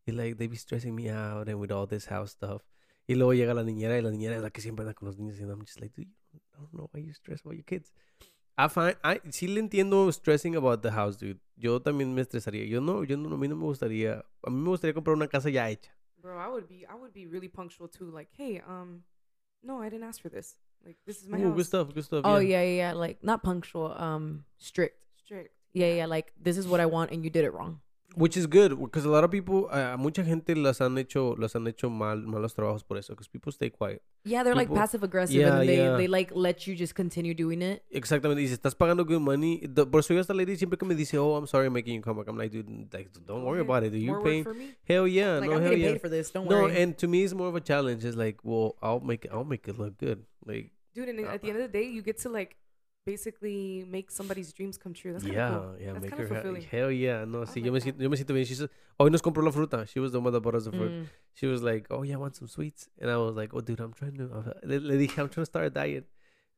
Y 0.07 0.12
like, 0.12 0.37
they 0.37 0.47
be 0.49 0.57
stressing 0.57 0.95
me 0.95 1.11
out 1.11 1.49
and 1.49 1.61
with 1.61 1.71
all 1.71 1.87
this 1.87 2.07
house 2.07 2.31
stuff. 2.33 2.62
Y 3.07 3.14
luego 3.14 3.35
llega 3.35 3.53
la 3.53 3.64
niñera 3.64 3.99
y 3.99 4.03
la 4.03 4.11
niñera 4.11 4.37
es 4.37 4.43
la 4.43 4.51
que 4.51 4.61
siempre 4.61 4.85
anda 4.85 4.95
con 4.95 5.07
los 5.07 5.19
niños 5.19 5.38
y 5.38 5.43
I'm 5.43 5.61
just 5.61 5.81
like, 5.81 5.95
dude, 5.95 6.11
I 6.33 6.38
don't 6.57 6.73
know 6.73 6.88
why 6.93 7.03
you 7.03 7.12
stress 7.12 7.40
about 7.45 7.57
your 7.57 7.64
kids. 7.64 7.93
I 8.59 8.69
find, 8.69 8.97
I, 9.03 9.21
sí 9.31 9.49
le 9.49 9.61
entiendo 9.61 10.11
stressing 10.13 10.57
about 10.57 10.83
the 10.83 10.91
house, 10.91 11.17
dude. 11.17 11.39
Yo 11.57 11.81
también 11.81 12.15
me 12.15 12.23
estresaría. 12.23 12.67
Yo 12.67 12.81
no, 12.81 13.05
yo 13.05 13.17
no, 13.17 13.35
a 13.35 13.39
mí 13.39 13.49
no 13.49 13.57
me 13.57 13.65
gustaría, 13.65 14.25
a 14.45 14.51
mí 14.51 14.57
me 14.57 14.69
gustaría 14.69 14.95
comprar 14.95 15.17
una 15.17 15.29
casa 15.29 15.51
ya 15.51 15.69
hecha. 15.69 15.91
Bro, 16.23 16.39
I 16.39 16.49
would 16.49 16.69
be 16.69 16.87
I 16.87 16.95
would 16.95 17.13
be 17.13 17.27
really 17.27 17.49
punctual 17.49 17.89
too. 17.89 18.11
Like, 18.11 18.29
hey, 18.37 18.61
um, 18.67 19.03
no, 19.63 19.81
I 19.81 19.89
didn't 19.89 20.05
ask 20.05 20.21
for 20.21 20.29
this. 20.31 20.57
Like, 20.85 20.97
this 21.07 21.23
is 21.23 21.29
my 21.29 21.39
Ooh, 21.39 21.49
house. 21.49 21.57
good 21.57 21.67
stuff, 21.67 21.95
good 21.95 22.05
stuff. 22.05 22.23
Oh 22.25 22.39
yeah, 22.39 22.63
yeah, 22.63 22.77
yeah. 22.77 22.93
Like 22.93 23.23
not 23.23 23.43
punctual, 23.43 23.95
um, 23.97 24.45
strict. 24.59 24.97
Strict. 25.17 25.51
Yeah, 25.73 25.93
yeah. 25.93 26.07
Like 26.07 26.33
this 26.41 26.59
is 26.59 26.67
what 26.67 26.81
I 26.81 26.87
want, 26.87 27.11
and 27.11 27.25
you 27.25 27.31
did 27.31 27.45
it 27.45 27.53
wrong. 27.53 27.81
Which 28.16 28.37
is 28.37 28.46
good, 28.46 28.77
because 28.79 29.05
a 29.05 29.09
lot 29.09 29.23
of 29.23 29.31
people, 29.31 29.68
a 29.70 29.94
a 29.94 29.96
mucha 29.96 30.25
gente 30.25 30.55
las 30.57 30.81
han 30.81 30.99
hecho, 30.99 31.37
las 31.38 31.55
han 31.55 31.66
hecho 31.68 31.88
mal, 31.90 32.27
malos 32.27 32.55
trabajos 32.55 32.83
por 32.83 32.96
eso, 32.99 33.12
because 33.14 33.29
people 33.29 33.53
stay 33.53 33.70
quiet. 33.70 34.03
Yeah, 34.25 34.42
they're 34.42 34.55
like 34.57 34.68
passive 34.73 35.05
aggressive, 35.05 35.37
Yeah, 35.40 35.61
and 35.61 35.68
they 35.68 35.77
yeah. 35.77 35.96
they 35.96 36.09
like 36.09 36.33
let 36.35 36.66
you 36.66 36.75
just 36.75 36.94
continue 36.94 37.35
doing 37.35 37.62
it. 37.62 37.85
Exactamente, 37.90 38.42
y 38.42 38.49
si 38.49 38.55
estás 38.55 38.75
pagando 38.75 39.05
good 39.07 39.20
money, 39.20 39.61
the- 39.66 39.87
por 39.87 40.01
eso 40.01 40.12
yo 40.12 40.20
hasta 40.20 40.35
lady 40.35 40.57
siempre 40.57 40.77
que 40.77 40.85
me 40.87 40.94
dice, 40.96 41.18
oh, 41.18 41.37
I'm 41.37 41.46
sorry 41.46 41.66
I'm 41.66 41.73
making 41.73 41.94
you 41.94 42.03
come 42.03 42.16
back, 42.18 42.29
I'm 42.29 42.37
like, 42.37 42.51
dude, 42.51 42.92
like, 42.92 43.11
don't 43.27 43.44
worry 43.44 43.61
about 43.61 43.85
it, 43.85 43.90
do 43.92 43.99
you 43.99 44.20
pay? 44.25 44.42
for 44.42 44.55
me? 44.55 44.75
Hell 44.88 45.07
yeah, 45.07 45.38
like 45.38 45.49
no, 45.51 45.57
I'm 45.57 45.62
hell 45.62 45.73
yeah. 45.77 45.92
paid 45.92 46.01
for 46.01 46.09
this. 46.09 46.31
Don't 46.33 46.49
No, 46.51 46.62
worry. 46.64 46.77
and 46.83 46.99
to 46.99 47.07
me 47.07 47.23
it's 47.23 47.33
more 47.33 47.49
of 47.49 47.55
a 47.55 47.61
challenge. 47.61 48.05
It's 48.05 48.16
like, 48.16 48.38
well, 48.42 48.75
I'll 48.83 49.01
make 49.01 49.25
it, 49.25 49.31
I'll 49.33 49.44
make 49.44 49.68
it 49.68 49.79
look 49.79 49.99
good. 49.99 50.25
Like, 50.44 50.73
Dude, 50.94 51.09
and 51.09 51.20
Uh, 51.20 51.29
at 51.31 51.40
the 51.42 51.49
end 51.51 51.61
of 51.61 51.62
the 51.70 51.79
day, 51.79 51.85
you 51.87 52.03
get 52.03 52.18
to 52.23 52.29
like 52.29 52.57
basically 53.11 53.85
make 53.90 54.11
somebody's 54.11 54.53
dreams 54.53 54.79
come 54.79 54.92
true. 54.94 55.12
That's 55.12 55.25
yeah, 55.25 55.51
cool. 55.51 55.77
yeah, 55.81 55.92
That's 55.92 56.03
make 56.05 56.16
her 56.16 56.27
fulfilling. 56.29 56.62
hell 56.70 56.90
yeah. 56.90 57.25
No, 57.25 57.42
I 57.42 57.46
sí, 57.46 57.62
yo 57.64 57.73
me 57.73 57.81
siento, 57.81 58.01
yo 58.03 58.09
me 58.09 58.16
siento 58.16 58.35
bien. 58.35 58.46
She's, 58.46 58.66
hoy 58.99 59.11
nos 59.11 59.23
compró 59.23 59.42
la 59.42 59.51
fruta. 59.53 59.87
She 59.87 60.01
was 60.01 60.12
the 60.12 60.20
one 60.20 60.33
that 60.33 60.40
bought 60.42 60.55
us 60.57 60.64
the 60.64 60.70
fruit. 60.73 60.90
Mm. 60.92 61.07
She 61.35 61.46
was 61.46 61.62
like, 61.62 61.87
oh 61.90 62.03
yeah, 62.05 62.14
I 62.14 62.18
want 62.18 62.37
some 62.37 62.49
sweets. 62.49 62.88
And 63.01 63.11
I 63.11 63.16
was 63.16 63.35
like, 63.37 63.51
oh 63.55 63.61
dude, 63.61 63.81
I'm 63.81 63.92
trying 63.92 64.16
to, 64.18 64.27
le, 64.62 64.79
le 64.81 64.94
dije, 64.96 65.18
I'm 65.18 65.29
trying 65.29 65.44
to 65.44 65.46
start 65.46 65.66
a 65.66 65.70
diet. 65.70 66.05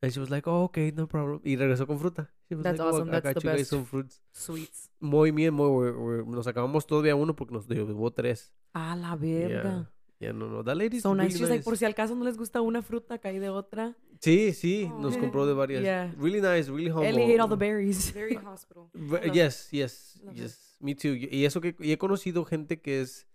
And 0.02 0.12
she 0.12 0.18
was 0.18 0.30
like, 0.30 0.48
oh, 0.48 0.64
okay, 0.64 0.90
no 0.94 1.06
problem. 1.06 1.40
Y 1.44 1.54
regresó 1.56 1.86
con 1.86 1.96
fruta. 1.98 2.28
She 2.48 2.56
was 2.56 2.64
That's 2.64 2.78
like, 2.80 2.88
oh, 2.88 2.96
awesome. 2.96 3.08
I 3.08 3.20
That's 3.20 3.34
got 3.34 3.42
the 3.42 3.48
you 3.50 3.56
best. 3.58 3.70
some 3.70 3.84
fruits. 3.84 4.20
Sweets. 4.32 4.90
Muy 5.00 5.30
bien, 5.30 5.54
muy, 5.54 5.68
we're- 5.70 5.96
we're- 5.96 6.24
nos 6.26 6.46
acabamos 6.48 6.86
todavía 6.86 7.14
uno 7.14 7.36
porque 7.36 7.54
nos 7.54 7.68
llevó 7.68 8.10
tres. 8.12 8.52
A 8.74 8.96
la 8.96 9.14
verga. 9.14 9.62
Yeah, 9.62 9.90
no, 10.32 10.48
no. 10.48 10.62
That 10.62 10.76
lady's 10.76 11.02
So 11.02 11.14
nice. 11.14 11.28
really 11.34 11.38
She's 11.40 11.48
like, 11.50 11.64
por 11.64 11.76
si 11.76 11.84
al 11.84 11.94
caso 11.94 12.14
no 12.14 12.24
les 12.24 12.36
gusta 12.36 12.60
una 12.60 12.82
fruta, 12.82 13.18
cae 13.18 13.40
de 13.40 13.48
otra. 13.48 13.96
Sí, 14.20 14.52
sí, 14.52 14.88
nos 15.00 15.16
Oh. 15.16 15.20
compró 15.20 15.46
de 15.46 15.54
varias. 15.54 15.82
Yeah. 15.82 16.14
Really 16.18 16.40
nice, 16.40 16.70
really 16.70 16.90
humble. 16.90 17.08
Ellie 17.08 17.24
ate 17.34 17.40
all 17.40 17.48
the 17.48 17.56
berries. 17.56 18.12
Very 18.14 18.36
hospital. 18.36 18.90
Yes, 19.32 19.68
yes, 19.72 20.20
Love 20.22 20.34
yes. 20.36 20.76
Me 20.80 20.94
too. 20.94 21.14
Y 21.14 21.28
y 21.32 21.44
eso 21.44 21.60
que 21.60 21.74
y 21.80 21.90
he 21.92 21.98
conocido 21.98 22.44
gente 22.44 22.80
que 22.80 23.00
es 23.00 23.26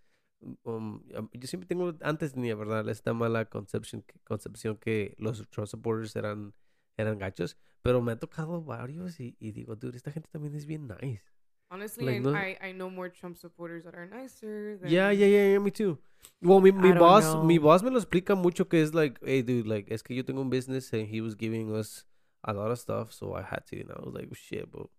um, 0.63 1.01
um, 1.17 1.29
yo 1.33 1.47
siempre 1.47 1.67
tengo 1.67 1.93
antes 2.01 2.33
tenía, 2.33 2.55
¿verdad? 2.55 2.87
Esta 2.89 3.13
mala 3.13 3.45
concepción 3.49 4.05
concepción 4.23 4.77
que 4.77 5.15
los 5.17 5.45
Trump 5.49 5.67
supporters 5.67 6.15
eran 6.15 6.53
eran 6.95 7.17
gachos, 7.19 7.57
pero 7.81 8.01
me 8.01 8.11
ha 8.13 8.19
tocado 8.19 8.63
varios 8.63 9.19
y, 9.19 9.35
y 9.39 9.51
digo, 9.51 9.75
dude, 9.75 9.97
esta 9.97 10.11
gente 10.11 10.29
también 10.31 10.55
es 10.55 10.65
bien 10.65 10.87
nice. 10.87 11.21
Honestly, 11.69 12.05
Like, 12.05 12.15
I, 12.15 12.19
no- 12.19 12.33
I 12.33 12.57
I 12.69 12.71
know 12.71 12.89
more 12.89 13.09
Trump 13.09 13.35
supporters 13.37 13.83
that 13.83 13.93
are 13.93 14.05
nicer. 14.07 14.77
Than, 14.77 14.89
Yeah, 14.89 15.11
yeah, 15.11 15.27
yeah, 15.27 15.51
yeah, 15.53 15.59
me 15.59 15.69
too. 15.71 15.97
Well, 16.41 16.61
mi, 16.61 16.71
mi 16.71 16.89
I 16.89 16.91
don't 16.93 16.99
boss, 16.99 17.35
mi 17.43 17.57
know. 17.57 17.63
boss 17.63 17.83
me 17.83 17.89
lo 17.89 17.97
explica 17.99 18.35
mucho 18.35 18.65
que 18.65 18.79
es 18.81 18.93
like, 18.93 19.19
hey, 19.23 19.41
dude, 19.41 19.67
like, 19.67 19.91
es 19.91 20.01
que 20.01 20.15
yo 20.15 20.23
tengo 20.23 20.41
un 20.41 20.49
business 20.49 20.91
and 20.93 21.07
he 21.07 21.19
was 21.21 21.35
giving 21.35 21.73
us 21.75 22.05
a 22.43 22.53
lot 22.53 22.71
of 22.71 22.79
stuff, 22.79 23.11
so 23.11 23.33
I 23.33 23.41
had 23.41 23.65
to, 23.67 23.79
and 23.81 23.91
I 23.91 23.99
was 24.01 24.13
like, 24.13 24.27
oh, 24.31 24.35
shit, 24.35 24.71
bro. 24.71 24.89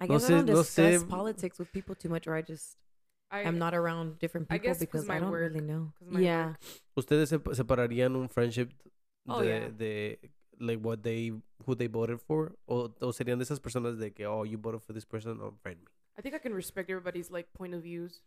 I 0.00 0.06
No 0.06 0.14
guess 0.14 0.24
sé- 0.28 0.34
I 0.34 0.36
don't 0.38 0.46
no 0.46 0.54
discuss 0.62 1.02
sé- 1.02 1.08
politics 1.08 1.58
with 1.58 1.72
people 1.72 1.94
too 1.96 2.08
much, 2.08 2.26
or 2.28 2.34
I 2.36 2.42
just 2.42 2.76
I, 3.30 3.40
I'm 3.44 3.58
not 3.58 3.74
around 3.74 4.18
different 4.20 4.46
I 4.50 4.58
people 4.58 4.68
guess 4.70 4.78
'cause 4.78 5.04
because 5.06 5.08
I 5.10 5.18
don't 5.18 5.30
work- 5.30 5.40
really 5.52 5.60
know. 5.64 5.92
my 6.06 6.20
Yeah. 6.20 6.46
work. 6.48 6.60
¿Ustedes 6.96 7.30
sep- 7.30 7.54
separarían 7.54 8.14
un 8.14 8.28
friendship 8.28 8.70
Oh, 9.28 9.40
de, 9.42 9.48
yeah. 9.48 9.68
de 9.70 10.18
like 10.60 10.80
what 10.84 11.02
they 11.02 11.32
who 11.66 11.74
they 11.74 11.86
voted 11.88 12.20
for 12.20 12.52
o, 12.66 12.92
o 13.00 13.12
serían 13.12 13.38
de 13.38 13.44
esas 13.44 13.58
personas 13.60 13.98
de 13.98 14.12
que 14.12 14.26
oh 14.26 14.44
you 14.44 14.58
voted 14.58 14.82
for 14.82 14.92
this 14.92 15.04
person 15.06 15.38
unfriend 15.40 15.80
me 15.80 15.88
I 16.18 16.22
think 16.22 16.34
I 16.34 16.38
can 16.38 16.52
respect 16.54 16.90
everybody's 16.90 17.30
like 17.30 17.52
point 17.54 17.74
of 17.74 17.82
views. 17.82 18.20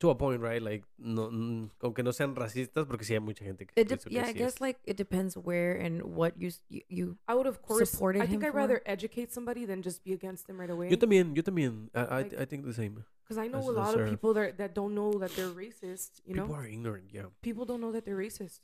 to 0.00 0.10
a 0.10 0.14
point 0.14 0.40
right 0.42 0.60
like 0.60 0.82
no 0.98 1.30
mm, 1.30 1.70
aunque 1.80 2.02
no 2.02 2.10
sean 2.10 2.34
racistas 2.34 2.84
porque 2.84 3.04
sí 3.04 3.14
hay 3.14 3.20
mucha 3.20 3.44
gente 3.44 3.64
que 3.64 3.72
It 3.80 3.88
de- 3.88 3.96
pienso 3.96 4.08
que 4.10 4.14
yeah, 4.16 4.26
I 4.26 4.32
sí 4.34 4.38
guess 4.38 4.54
es. 4.56 4.60
like 4.60 4.78
it 4.84 4.96
depends 4.96 5.36
where 5.36 5.76
and 5.78 6.02
what 6.02 6.34
you 6.36 6.50
you, 6.68 6.82
you 6.88 7.16
I 7.28 7.34
would 7.34 7.46
of 7.46 7.62
course 7.62 7.90
Supported 7.90 8.20
I 8.20 8.26
think 8.26 8.42
I'd 8.44 8.50
for? 8.50 8.56
rather 8.58 8.82
educate 8.86 9.32
somebody 9.32 9.64
than 9.64 9.82
just 9.82 10.02
be 10.02 10.12
against 10.12 10.46
them 10.48 10.58
right 10.60 10.68
away. 10.68 10.90
yo 10.90 10.96
también 10.96 11.34
yo 11.36 11.42
también 11.42 11.90
I, 11.94 12.00
I, 12.00 12.22
Like- 12.22 12.40
I 12.40 12.44
think 12.44 12.64
the 12.66 12.74
same 12.74 13.04
Because 13.22 13.38
I 13.38 13.46
know 13.48 13.60
As- 13.60 13.68
a 13.68 13.72
lot 13.72 13.94
her. 13.94 14.02
of 14.04 14.10
people 14.10 14.34
that 14.34 14.58
that 14.58 14.74
don't 14.74 14.94
know 14.96 15.12
that 15.22 15.30
they're 15.36 15.54
racist. 15.54 16.20
You 16.26 16.34
people 16.34 16.48
know, 16.48 16.60
are 16.60 16.66
ignorant 16.66 17.12
yeah 17.14 17.30
people 17.40 17.64
don't 17.64 17.80
know 17.80 17.92
that 17.92 18.04
they're 18.04 18.18
racist, 18.18 18.60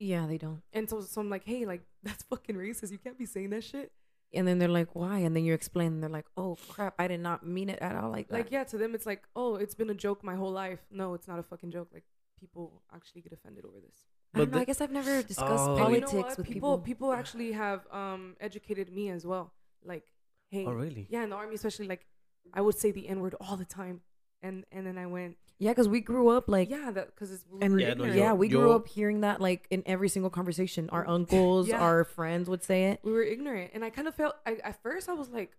yeah 0.00 0.26
they 0.26 0.38
don't. 0.38 0.60
and 0.72 0.90
so 0.90 1.00
so 1.00 1.20
I'm 1.22 1.30
like, 1.30 1.44
hey, 1.46 1.64
like 1.64 1.82
that's 2.02 2.24
fucking 2.24 2.56
racist. 2.56 2.90
You 2.90 2.98
can't 2.98 3.16
be 3.16 3.26
saying 3.26 3.50
that 3.50 3.62
shit. 3.64 3.92
And 4.34 4.46
then 4.46 4.58
they're 4.58 4.68
like, 4.68 4.94
why? 4.94 5.18
And 5.18 5.34
then 5.34 5.44
you 5.44 5.54
explain, 5.54 5.92
and 5.94 6.02
they're 6.02 6.10
like, 6.10 6.26
oh 6.36 6.56
crap, 6.68 6.94
I 6.98 7.08
did 7.08 7.20
not 7.20 7.46
mean 7.46 7.68
it 7.70 7.78
at 7.80 7.94
all 7.96 8.10
like 8.10 8.28
that. 8.28 8.34
Like 8.34 8.50
yeah, 8.50 8.64
to 8.64 8.76
them 8.78 8.94
it's 8.94 9.06
like, 9.06 9.22
oh, 9.34 9.56
it's 9.56 9.74
been 9.74 9.88
a 9.90 9.94
joke 9.94 10.22
my 10.24 10.34
whole 10.34 10.52
life. 10.52 10.80
No, 10.90 11.14
it's 11.14 11.28
not 11.28 11.38
a 11.38 11.42
fucking 11.42 11.70
joke. 11.70 11.88
Like 11.92 12.04
people 12.38 12.82
actually 12.94 13.22
get 13.22 13.32
offended 13.32 13.64
over 13.64 13.80
this. 13.80 13.96
I 14.34 14.38
don't 14.40 14.52
know. 14.52 14.58
I 14.58 14.64
guess 14.64 14.80
I've 14.80 14.90
never 14.90 15.22
discussed 15.22 15.64
Oh, 15.68 15.76
And 15.76 15.94
you 15.94 16.00
know 16.00 16.06
politics 16.08 16.36
with 16.36 16.46
people, 16.46 16.54
people. 16.76 16.78
people 16.78 17.12
actually 17.12 17.52
have 17.52 17.86
um 17.92 18.36
educated 18.40 18.92
me 18.92 19.08
as 19.10 19.24
well. 19.24 19.52
Like, 19.84 20.04
hey, 20.50 20.66
Oh, 20.66 20.72
really? 20.72 21.06
yeah, 21.08 21.22
in 21.22 21.30
the 21.30 21.36
army 21.36 21.54
especially, 21.54 21.86
like 21.86 22.04
I 22.52 22.60
would 22.60 22.76
say 22.76 22.90
the 22.90 23.08
N 23.08 23.20
word 23.20 23.34
all 23.40 23.56
the 23.56 23.64
time, 23.64 24.00
and 24.42 24.64
and 24.72 24.86
then 24.86 24.98
I 24.98 25.06
went, 25.06 25.36
Yeah, 25.58 25.70
because 25.70 25.88
we 25.88 26.00
grew 26.00 26.28
up 26.28 26.48
like 26.48 26.68
yeah, 26.68 26.90
because 26.90 27.32
it's 27.32 27.44
and 27.62 27.80
Yeah, 27.80 27.94
no, 27.94 28.04
yeah, 28.04 28.32
we 28.34 28.48
grew 28.48 28.72
up 28.72 28.86
hearing 28.88 29.22
that 29.22 29.40
like 29.40 29.66
in 29.70 29.82
every 29.86 30.08
single 30.10 30.30
conversation. 30.30 30.90
Our 30.90 31.06
uncles, 31.08 31.68
Yeah. 31.68 31.80
our 31.80 32.04
friends 32.04 32.48
would 32.50 32.62
say 32.62 32.84
it. 32.90 33.00
we 33.02 33.12
were 33.12 33.22
ignorant, 33.22 33.70
and 33.74 33.84
I 33.84 33.90
kind 33.90 34.06
of 34.08 34.14
felt. 34.14 34.34
I, 34.46 34.56
at 34.62 34.82
first, 34.82 35.08
I 35.08 35.14
was 35.14 35.30
like, 35.30 35.52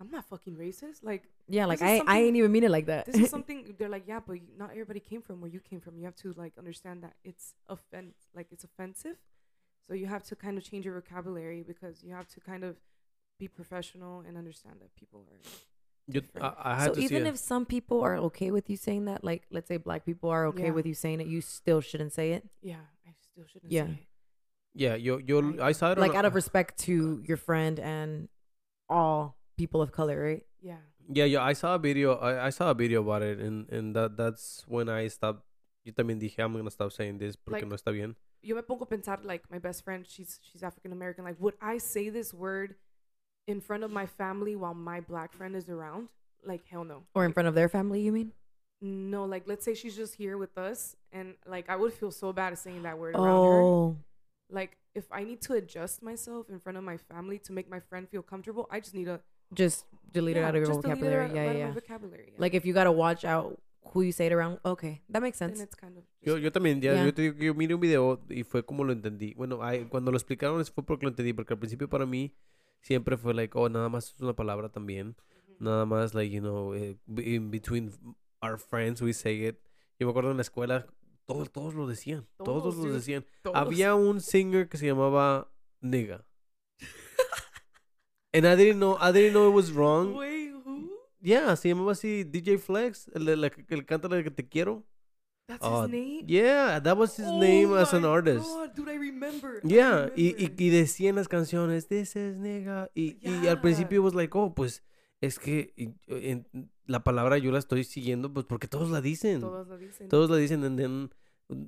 I'm 0.00 0.10
not 0.10 0.24
fucking 0.30 0.56
racist. 0.56 1.02
Like 1.02 1.24
Yeah, 1.46 1.66
like 1.66 1.82
I, 1.82 1.94
I 1.94 1.98
something- 1.98 2.16
ain't 2.16 2.36
even 2.36 2.52
mean 2.52 2.64
it 2.64 2.70
like 2.70 2.86
that. 2.86 3.04
this 3.06 3.16
is 3.16 3.30
something 3.36 3.74
they're 3.78 3.88
like, 3.90 4.04
yeah, 4.08 4.20
but 4.26 4.38
not 4.58 4.70
everybody 4.70 5.00
came 5.00 5.20
from 5.20 5.40
where 5.42 5.50
you 5.50 5.60
came 5.60 5.80
from. 5.80 5.98
You 5.98 6.04
have 6.06 6.16
to 6.16 6.32
like 6.36 6.54
understand 6.58 7.02
that 7.02 7.12
it's 7.22 7.54
offense, 7.68 8.14
like 8.34 8.46
it's 8.50 8.64
offensive. 8.64 9.16
So 9.86 9.92
you 9.92 10.06
have 10.06 10.24
to 10.24 10.36
kind 10.36 10.56
of 10.56 10.64
change 10.64 10.86
your 10.86 10.94
vocabulary 10.94 11.62
because 11.62 12.02
you 12.02 12.14
have 12.14 12.26
to 12.28 12.40
kind 12.40 12.64
of 12.64 12.76
be 13.38 13.46
professional 13.48 14.20
and 14.26 14.38
understand 14.38 14.76
that 14.80 14.94
people 14.96 15.26
are. 15.30 15.38
Yo- 16.06 16.20
different. 16.20 16.44
I, 16.44 16.54
I 16.72 16.74
had 16.76 16.86
so 16.88 16.94
to 16.94 17.00
even 17.00 17.26
it. 17.26 17.30
if 17.30 17.38
some 17.38 17.64
people 17.66 18.02
are 18.02 18.16
okay 18.28 18.50
with 18.50 18.68
you 18.68 18.76
saying 18.76 19.06
that, 19.06 19.24
like 19.24 19.44
let's 19.50 19.68
say 19.68 19.76
black 19.78 20.04
people 20.04 20.30
are 20.30 20.46
okay 20.46 20.64
Yeah. 20.64 20.70
with 20.76 20.86
you 20.86 20.94
saying 20.94 21.20
it, 21.20 21.26
you 21.26 21.40
still 21.40 21.80
shouldn't 21.80 22.12
say 22.12 22.32
it. 22.32 22.48
Yeah, 22.62 22.76
I 23.06 23.12
still 23.20 23.44
shouldn't 23.46 23.72
Yeah. 23.72 23.86
say 23.86 23.92
it. 23.92 24.06
yeah, 24.74 24.94
yo, 24.96 25.18
yo, 25.18 25.56
I 25.62 25.72
saw 25.72 25.92
it 25.92 25.98
Like 25.98 26.14
a- 26.14 26.18
out 26.18 26.24
of 26.24 26.34
respect 26.34 26.78
to 26.86 27.22
your 27.26 27.36
friend 27.38 27.78
and 27.80 28.28
all 28.88 29.36
people 29.56 29.80
of 29.80 29.92
color, 29.92 30.20
right? 30.22 30.44
Yeah. 30.60 30.78
Yeah, 31.08 31.24
yeah, 31.26 31.42
I 31.42 31.52
saw 31.52 31.74
a 31.74 31.78
video. 31.78 32.14
I, 32.16 32.46
I 32.46 32.50
saw 32.50 32.70
a 32.70 32.74
video 32.74 33.02
about 33.02 33.22
it, 33.22 33.38
and 33.38 33.68
and 33.70 33.94
that 33.94 34.16
that's 34.16 34.64
when 34.66 34.88
I 34.88 35.08
stopped. 35.08 35.44
Yo 35.84 35.92
también 35.92 36.18
dije, 36.18 36.38
I'm 36.40 36.52
gonna 36.56 36.70
stop 36.70 36.92
saying 36.92 37.18
this 37.18 37.36
porque 37.36 37.60
Like- 37.62 37.68
no 37.68 37.76
está 37.76 37.92
bien. 37.92 38.16
Yo 38.42 38.54
me 38.56 38.62
pongo 38.62 38.84
a 38.84 38.86
pensar 38.86 39.22
like 39.24 39.42
my 39.50 39.58
best 39.58 39.84
friend, 39.84 40.06
she's 40.06 40.38
she's 40.42 40.62
African 40.62 40.92
American. 40.92 41.24
Like, 41.24 41.36
would 41.40 41.54
I 41.60 41.78
say 41.78 42.08
this 42.10 42.32
word 42.34 42.74
in 43.46 43.60
front 43.60 43.84
of 43.84 43.90
my 43.90 44.06
family 44.06 44.56
while 44.56 44.74
my 44.74 45.00
black 45.00 45.32
friend 45.32 45.54
is 45.56 45.68
around? 45.68 46.08
Like, 46.44 46.62
hell 46.68 46.84
no. 46.84 47.04
Or 47.14 47.24
in 47.24 47.32
front 47.32 47.48
of 47.48 47.54
their 47.54 47.68
family, 47.68 48.00
you 48.02 48.12
mean? 48.12 48.32
No, 48.80 49.24
like 49.24 49.44
let's 49.46 49.64
say 49.64 49.74
she's 49.74 49.96
just 49.96 50.14
here 50.16 50.36
with 50.36 50.58
us, 50.58 50.94
and 51.10 51.34
like 51.46 51.70
I 51.70 51.76
would 51.76 51.92
feel 51.94 52.10
so 52.10 52.32
bad 52.34 52.58
saying 52.58 52.82
that 52.82 52.98
word 52.98 53.14
around 53.14 53.24
her. 53.24 53.60
Oh, 53.62 53.96
Like 54.50 54.76
if 54.94 55.06
I 55.10 55.24
need 55.24 55.40
to 55.42 55.54
adjust 55.54 56.02
myself 56.02 56.50
in 56.50 56.58
front 56.60 56.76
of 56.76 56.84
my 56.84 56.98
family 56.98 57.38
to 57.40 57.52
make 57.52 57.70
my 57.70 57.80
friend 57.80 58.06
feel 58.08 58.20
comfortable, 58.20 58.66
I 58.70 58.80
just 58.80 58.94
need 58.94 59.06
to 59.06 59.20
just 59.54 59.86
delete 60.12 60.36
it 60.36 60.44
out 60.44 60.54
of 60.54 60.60
your 60.60 60.66
just 60.66 60.82
delete 60.82 60.98
it 60.98 61.00
vocabulary. 61.00 61.24
out- 61.30 61.34
Yeah, 61.34 61.48
out 61.50 61.56
yeah, 61.56 61.62
of 61.68 61.74
my 61.74 61.80
vocabulary. 61.80 62.24
yeah. 62.32 62.38
Like 62.38 62.52
if 62.54 62.66
you 62.66 62.74
gotta 62.74 62.92
watch 62.92 63.24
out 63.24 63.58
who 63.92 64.02
you 64.02 64.12
say 64.12 64.26
it 64.26 64.32
around. 64.32 64.58
Okay, 64.66 65.00
that 65.08 65.22
makes 65.22 65.38
then 65.38 65.50
sense. 65.56 65.62
it's 65.62 65.74
kind 65.74 65.96
of 65.96 66.04
Yo, 66.20 66.36
yo 66.36 66.50
también, 66.50 66.82
ya, 66.82 66.92
Yeah. 66.92 67.04
yo 67.06 67.12
te 67.14 67.22
digo 67.22 67.38
que 67.38 67.46
yo 67.46 67.54
miré 67.54 67.74
un 67.74 67.80
video 67.80 68.20
y 68.28 68.42
fue 68.42 68.62
como 68.66 68.84
lo 68.84 68.92
entendí. 68.92 69.32
Bueno, 69.34 69.62
ay, 69.62 69.86
cuando 69.88 70.10
lo 70.10 70.18
explicaron 70.18 70.60
eso 70.60 70.72
fue 70.74 70.84
porque 70.84 71.06
lo 71.06 71.10
entendí, 71.10 71.32
porque 71.32 71.54
al 71.54 71.58
principio 71.58 71.88
para 71.88 72.04
mí 72.04 72.34
siempre 72.84 73.16
fue 73.16 73.34
like, 73.34 73.56
oh, 73.58 73.68
nada 73.68 73.88
más 73.88 74.14
es 74.14 74.20
una 74.20 74.34
palabra 74.34 74.68
también. 74.68 75.16
Nada 75.58 75.86
más, 75.86 76.14
like, 76.14 76.32
you 76.34 76.40
know, 76.40 76.74
eh, 76.74 76.96
in 77.16 77.50
between 77.50 77.92
our 78.42 78.58
friends 78.58 79.00
we 79.00 79.12
say 79.12 79.46
it. 79.46 79.56
Yo 79.98 80.06
me 80.06 80.10
acuerdo 80.10 80.30
en 80.30 80.36
la 80.36 80.42
escuela, 80.42 80.86
todos, 81.26 81.50
todos 81.50 81.74
lo 81.74 81.86
decían. 81.86 82.26
Todos, 82.36 82.62
Todos, 82.62 82.76
lo 82.76 82.92
decían. 82.92 83.24
Todos. 83.42 83.56
Había 83.56 83.94
un 83.94 84.20
singer 84.20 84.68
que 84.68 84.76
se 84.76 84.86
llamaba 84.86 85.50
Nigga. 85.80 86.24
And 88.34 88.46
I 88.46 88.56
didn't 88.56 88.78
know, 88.78 88.98
I 89.00 89.12
didn't 89.12 89.32
know 89.32 89.48
it 89.48 89.54
was 89.54 89.72
wrong. 89.72 90.14
Wait, 90.14 90.52
who? 90.52 90.90
Yeah, 91.22 91.56
se 91.56 91.68
llamaba 91.68 91.92
así 91.92 92.24
DJ 92.24 92.58
Flex, 92.58 93.08
el, 93.14 93.28
el, 93.28 93.44
el 93.44 93.86
canta 93.86 94.08
la 94.08 94.22
que 94.22 94.30
te 94.30 94.46
quiero. 94.46 94.84
That's 95.46 95.60
Oh, 95.62 95.82
his 95.82 95.84
uh, 95.84 95.86
name. 95.92 96.24
Yeah, 96.26 96.80
that 96.80 96.96
was 96.96 97.16
his 97.16 97.26
Oh 97.26 97.38
name 97.38 97.74
as 97.76 97.92
an 97.92 98.04
artist. 98.06 98.46
God, 98.46 98.74
dude, 98.74 98.88
I 98.88 98.94
remember. 98.96 99.60
I 99.62 99.68
Yeah, 99.68 100.08
y, 100.16 100.32
y, 100.38 100.46
remember. 100.48 100.62
y 100.62 100.70
decía 100.70 101.10
en 101.10 101.16
las 101.16 101.28
canciones, 101.28 101.86
this 101.88 102.16
is 102.16 102.36
nigga. 102.36 102.88
Y, 102.94 103.18
y 103.20 103.46
al 103.48 103.56
Yeah. 103.56 103.60
principio 103.60 104.02
was 104.02 104.14
like, 104.14 104.34
oh, 104.36 104.54
pues 104.54 104.82
es 105.20 105.38
que 105.38 105.72
y- 105.76 105.92
en- 106.08 106.46
la 106.86 107.04
palabra 107.04 107.36
yo 107.38 107.50
la 107.52 107.58
estoy 107.58 107.84
siguiendo, 107.84 108.32
pues 108.32 108.46
porque 108.46 108.68
todos 108.68 108.90
la 108.90 109.00
dicen. 109.02 109.40
Todos 109.40 109.68
lo 109.68 109.76
dicen. 109.76 110.08
Todos 110.08 110.30
la 110.30 110.36
dicen, 110.36 110.64
and 110.64 110.78
then 110.78 111.10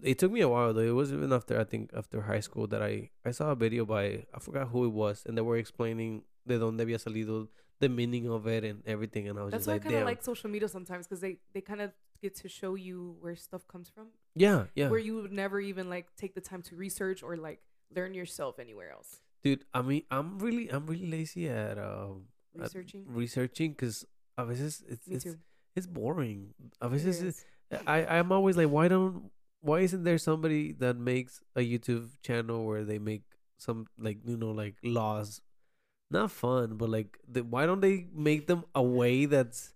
it 0.03 0.19
took 0.19 0.33
me 0.33 0.41
a 0.41 0.49
while 0.49 0.73
though. 0.73 0.81
It 0.87 0.95
was 0.95 1.13
even 1.13 1.33
after 1.35 1.61
I 1.61 1.65
think 1.67 1.93
after 1.93 2.23
high 2.23 2.41
school 2.41 2.67
that 2.69 2.81
I 2.83 3.11
I 3.27 3.33
saw 3.33 3.51
a 3.51 3.55
video 3.55 3.85
by 3.85 4.27
I 4.33 4.41
forgot 4.41 4.69
who 4.73 4.87
it 4.87 4.93
was, 4.93 5.27
and 5.27 5.37
they 5.37 5.43
were 5.45 5.59
explaining 5.59 6.25
de 6.47 6.59
dónde 6.59 6.81
había 6.83 6.99
salido, 6.99 7.51
the 7.81 7.91
meaning 7.91 8.27
of 8.31 8.47
it 8.47 8.65
and 8.65 8.83
everything, 8.87 9.29
and 9.29 9.39
I 9.39 9.43
was 9.43 9.51
That's 9.53 9.67
just 9.67 9.69
why 9.69 9.75
I 9.75 9.77
like, 9.77 9.83
kind 9.85 9.97
of 10.01 10.07
like 10.07 10.23
social 10.23 10.49
media 10.51 10.69
sometimes 10.69 11.07
because 11.07 11.21
they 11.21 11.41
they 11.53 11.61
kind 11.61 11.83
of 11.83 11.93
get 12.27 12.35
to 12.43 12.49
show 12.61 12.73
you 12.87 12.97
where 13.23 13.37
stuff 13.49 13.63
comes 13.73 13.89
from, 13.95 14.07
yeah, 14.35 14.67
yeah, 14.75 14.89
where 14.93 14.99
you 15.09 15.15
would 15.23 15.33
never 15.33 15.59
even 15.71 15.89
like 15.95 16.07
take 16.23 16.35
the 16.35 16.45
time 16.51 16.63
to 16.69 16.77
research 16.77 17.23
or 17.23 17.37
like 17.49 17.61
learn 17.97 18.13
yourself 18.21 18.59
anywhere 18.59 18.91
else. 18.91 19.11
dude. 19.45 19.63
I 19.73 19.81
mean, 19.83 20.03
I'm 20.11 20.39
really 20.45 20.67
I'm 20.75 20.85
really 20.91 21.07
lazy 21.19 21.45
at 21.49 21.79
um 21.79 22.27
at 22.59 22.73
Researching. 22.73 23.03
researching 23.23 23.71
because 23.77 23.97
a 24.37 24.45
veces 24.51 24.83
it's 24.89 25.07
Me 25.07 25.15
it's, 25.17 25.25
too. 25.25 25.37
it's 25.77 25.87
boring. 25.87 26.55
A 26.81 26.87
It 26.87 26.91
veces 26.99 27.17
is. 27.23 27.37
I 27.87 27.99
I'm 28.19 28.31
always 28.33 28.57
like, 28.57 28.71
why 28.77 28.89
don't 28.89 29.31
why 29.61 29.81
isn't 29.87 30.05
there 30.09 30.19
somebody 30.19 30.73
that 30.83 30.97
makes 30.97 31.43
a 31.55 31.61
YouTube 31.61 32.11
channel 32.27 32.65
where 32.69 32.85
they 32.85 32.99
make 32.99 33.23
some 33.59 33.87
like 33.99 34.19
you 34.25 34.37
know 34.37 34.51
like 34.63 34.75
laws, 34.83 35.41
not 36.11 36.31
fun, 36.31 36.77
but 36.81 36.89
like 36.91 37.19
the, 37.29 37.43
why 37.45 37.67
don't 37.67 37.83
they 37.85 38.07
make 38.15 38.47
them 38.51 38.65
a 38.75 38.83
way 38.83 39.27
that's 39.27 39.76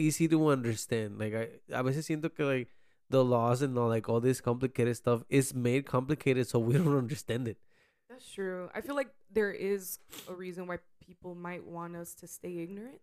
easy 0.00 0.26
to 0.28 0.48
understand? 0.48 1.18
Like 1.18 1.34
I, 1.34 1.48
I 1.74 1.80
a 1.80 1.82
veces 1.84 2.06
siento 2.08 2.34
que 2.34 2.44
like 2.44 2.68
the 3.10 3.22
laws 3.24 3.60
and 3.62 3.76
all 3.78 3.88
like 3.88 4.08
all 4.08 4.20
this 4.20 4.40
complicated 4.40 4.96
stuff 4.96 5.22
is 5.28 5.52
made 5.54 5.84
complicated 5.86 6.48
so 6.48 6.58
we 6.58 6.74
don't 6.78 6.96
understand 6.96 7.46
it. 7.48 7.58
That's 8.08 8.26
true. 8.32 8.68
I 8.74 8.80
feel 8.80 8.96
like 8.96 9.10
there 9.32 9.52
is 9.52 9.98
a 10.28 10.34
reason 10.34 10.66
why 10.66 10.78
people 11.06 11.34
might 11.34 11.64
want 11.66 11.94
us 11.96 12.14
to 12.14 12.26
stay 12.26 12.58
ignorant. 12.58 13.00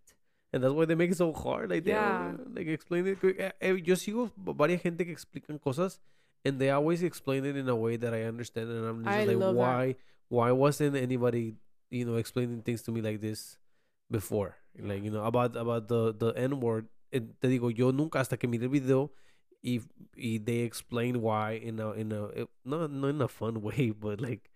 And 0.54 0.64
that's 0.64 0.74
why 0.74 0.86
they 0.86 0.96
make 0.96 1.12
it 1.12 1.18
so 1.18 1.32
hard. 1.34 1.70
Like, 1.70 1.84
they 1.84 1.92
Yeah. 1.92 2.32
don't, 2.36 2.56
like 2.56 2.68
explain 2.68 3.06
it. 3.08 3.20
quick. 3.20 3.40
Eh, 3.40 3.52
eh, 3.62 3.74
Yo 3.84 3.96
sigo 3.96 4.32
varias 4.38 4.82
gente 4.82 5.04
que 5.06 5.12
explican 5.14 5.60
cosas, 5.60 6.00
and 6.46 6.58
they 6.60 6.70
always 6.72 7.04
explain 7.04 7.46
it 7.46 7.56
in 7.58 7.68
a 7.68 7.76
way 7.76 7.98
that 7.98 8.14
I 8.14 8.24
understand, 8.24 8.70
and 8.72 8.86
I'm 8.86 9.04
just 9.04 9.16
I 9.16 9.26
like, 9.26 9.38
love 9.38 9.56
that. 9.56 9.60
why? 9.60 9.96
Why 10.30 10.52
wasn't 10.52 10.96
anybody, 10.96 11.56
you 11.90 12.06
know, 12.06 12.16
explaining 12.16 12.62
things 12.64 12.82
to 12.84 12.92
me 12.92 13.02
like 13.02 13.20
this 13.20 13.58
before? 14.10 14.56
Like, 14.80 15.04
you 15.04 15.12
know, 15.12 15.24
about 15.26 15.56
about 15.56 15.88
the 15.88 16.14
the 16.14 16.34
N 16.38 16.60
word. 16.60 16.88
Eh, 17.12 17.22
Te 17.42 17.48
digo, 17.48 17.70
yo 17.76 17.92
nunca 17.92 18.20
hasta 18.20 18.38
que 18.38 18.48
miré 18.50 18.64
el 18.64 18.70
video 18.70 19.12
y, 19.64 19.80
y 20.16 20.40
they 20.40 20.60
explain 20.62 21.22
why 21.22 21.54
in 21.64 21.80
a 21.80 21.92
in 21.94 22.12
a 22.12 22.28
eh, 22.36 22.46
no 22.66 22.88
no 22.88 23.08
in 23.08 23.22
a 23.22 23.28
fun 23.28 23.62
way, 23.68 23.92
but 23.92 24.20
like. 24.22 24.50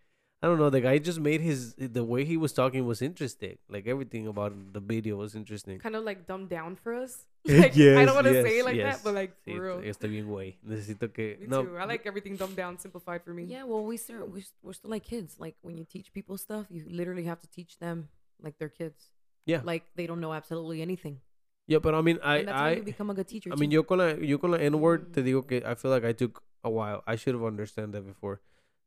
I 0.44 0.48
don't 0.48 0.58
know. 0.58 0.72
The 0.72 0.82
guy 0.82 0.98
just 0.98 1.20
made 1.20 1.40
his 1.40 1.76
the 1.78 2.04
way 2.04 2.26
he 2.26 2.36
was 2.36 2.52
talking 2.52 2.84
was 2.88 3.04
interesting. 3.04 3.60
Like 3.70 3.86
everything 3.86 4.26
about 4.26 4.74
the 4.74 4.80
video 4.80 5.18
was 5.18 5.36
interesting. 5.36 5.78
Kind 5.78 5.96
of 5.96 6.04
like 6.04 6.26
dumbed 6.26 6.50
down 6.50 6.76
for 6.76 6.96
us. 6.96 7.28
Like, 7.46 7.74
I 7.74 7.78
yes, 7.78 8.06
don't 8.08 8.16
want 8.16 8.26
to 8.26 8.34
yes, 8.34 8.46
say 8.46 8.58
it 8.58 8.66
like 8.66 8.76
yes. 8.76 8.96
that, 8.98 9.04
but 9.04 9.14
like 9.14 9.36
Sí, 9.46 9.56
for 9.56 9.62
real. 9.62 9.82
estoy 9.86 10.10
bien 10.10 10.26
güey. 10.26 10.58
Necesito 10.66 11.14
que 11.14 11.38
Me 11.40 11.46
no. 11.46 11.62
too. 11.64 11.78
I 11.78 11.86
like 11.86 12.08
everything 12.08 12.38
dumbed 12.38 12.56
down, 12.56 12.80
simplified 12.80 13.22
for 13.24 13.36
me. 13.36 13.44
Yeah, 13.44 13.66
well, 13.66 13.84
we 13.86 13.98
still 13.98 14.26
we're, 14.26 14.40
s- 14.40 14.54
we're 14.64 14.74
still 14.74 14.90
like 14.90 15.04
kids. 15.04 15.36
Like 15.38 15.56
when 15.62 15.78
you 15.78 15.86
teach 15.86 16.12
people 16.12 16.40
stuff, 16.40 16.66
you 16.72 16.86
literally 16.90 17.26
have 17.26 17.40
to 17.42 17.48
teach 17.48 17.78
them 17.78 18.10
like 18.42 18.58
they're 18.58 18.68
kids. 18.70 19.12
Yeah. 19.46 19.62
like 19.64 19.86
they 19.96 20.06
don't 20.08 20.20
know 20.22 20.34
absolutely 20.34 20.82
anything. 20.82 21.20
Yeah, 21.68 21.80
but 21.80 21.94
I 21.96 22.02
mean, 22.02 22.20
I 22.24 22.38
and 22.40 22.48
that's 22.48 22.60
how 22.60 22.66
I 22.68 22.76
you 22.78 22.84
become 22.84 23.10
a 23.10 23.14
good 23.14 23.28
teacher. 23.28 23.50
I 23.52 23.56
mean, 23.56 23.70
too. 23.70 23.76
yo 23.76 23.84
con 23.86 23.98
la 24.00 24.14
yo 24.16 24.40
con 24.40 24.52
la 24.52 24.58
N 24.58 24.76
word 24.78 25.12
te 25.14 25.22
Mm. 25.22 25.26
digo 25.26 25.48
que 25.48 25.58
I 25.66 25.76
feel 25.76 25.92
like 25.92 26.06
I 26.08 26.14
took 26.14 26.44
a 26.64 26.70
while. 26.70 27.02
I 27.08 27.16
should 27.18 27.36
have 27.36 27.46
understood 27.46 27.92
that 27.94 28.04
before. 28.04 28.42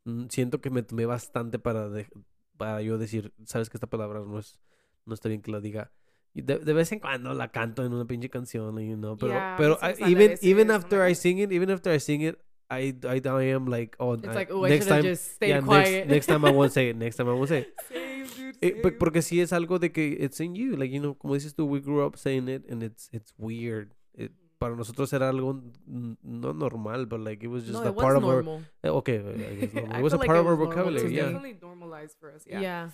Mm, 0.05 0.27
Siento 0.29 0.61
que 0.61 0.71
me 0.71 0.83
tomé 0.83 1.07
bastante 1.07 1.59
para 1.59 1.89
de, 1.89 2.07
para 2.59 2.83
yo 2.83 2.99
decir, 2.99 3.33
sabes 3.47 3.71
que 3.71 3.77
esta 3.79 3.87
palabra 3.89 4.21
no 4.21 4.39
es 4.39 4.59
no 5.07 5.15
está 5.15 5.29
bien 5.29 5.41
que 5.43 5.51
la 5.51 5.61
diga. 5.61 5.91
De, 6.35 6.59
de 6.59 6.73
vez 6.73 6.91
en 6.93 6.99
cuando 6.99 7.33
la 7.33 7.49
canto 7.53 7.85
en 7.85 7.93
una 7.95 8.05
pinche 8.07 8.29
canción, 8.29 8.77
you 8.79 8.97
know, 8.97 9.17
pero 9.17 9.33
Yeah, 9.35 9.55
pero 9.57 9.79
I, 9.83 10.11
even 10.13 10.35
even 10.43 10.71
after 10.71 11.01
I 11.09 11.15
sing 11.15 11.39
it, 11.39 11.53
even 11.53 11.71
after 11.71 11.93
I 11.95 11.99
sing 12.01 12.23
it, 12.23 12.39
I 12.69 12.95
I, 13.05 13.21
I 13.25 13.45
am 13.55 13.67
like, 13.67 13.97
oh, 13.99 14.15
it's 14.15 14.27
I- 14.29 14.35
like, 14.35 14.51
oh, 14.53 14.65
I 14.65 14.71
next 14.71 14.87
have 14.89 14.97
time, 15.01 15.03
just 15.05 15.41
yeah, 15.41 15.61
quiet. 15.61 16.07
next 16.09 16.11
next 16.11 16.27
time 16.27 16.45
I 16.45 16.51
won't 16.51 16.73
say 16.73 16.91
it. 16.91 16.97
Next 17.05 17.17
time 17.17 17.29
I 17.29 17.35
won't 17.35 17.49
say 17.49 17.61
it. 17.61 17.75
Eh, 18.61 18.81
porque 18.99 19.23
sí 19.23 19.41
es 19.41 19.53
algo 19.53 19.79
de 19.79 19.93
que 19.93 20.17
it's 20.21 20.41
in 20.41 20.55
you, 20.55 20.77
like 20.77 20.93
you 20.95 21.01
know, 21.01 21.15
como 21.17 21.35
dices 21.35 21.55
tú, 21.55 21.67
we 21.67 21.81
grew 21.81 22.05
up 22.05 22.17
saying 22.17 22.49
it 22.49 22.71
and 22.71 22.83
it's 22.83 23.09
it's 23.13 23.33
weird. 23.39 23.95
It, 24.15 24.33
para 24.59 24.77
nosotros 24.77 25.13
era 25.13 25.29
algo 25.29 25.61
no 25.87 26.53
normal, 26.55 27.07
but 27.07 27.21
like 27.21 27.45
it 27.45 27.49
was 27.49 27.65
just 27.65 27.75
no, 27.75 27.81
a 27.83 27.89
it 27.91 27.95
was 27.95 28.03
part 28.03 28.17
of 28.17 28.25
our 28.25 28.43
normal. 28.43 28.63
eh, 28.83 28.89
okay, 28.89 29.19
I 29.19 29.57
guess 29.57 29.75
normal. 29.75 29.95
I 29.95 29.99
it 29.99 30.03
was 30.03 30.13
a 30.13 30.17
like 30.17 30.27
part 30.27 30.39
it 30.39 30.41
of 30.41 30.47
our 30.47 30.57
normal 30.57 30.67
vocabulary, 30.75 31.15
yeah. 31.15 31.23
definitely 31.25 31.59
normalized 31.61 32.17
for 32.19 32.31
us. 32.35 32.45
Yeah. 32.47 32.61
Yeah. 32.61 32.91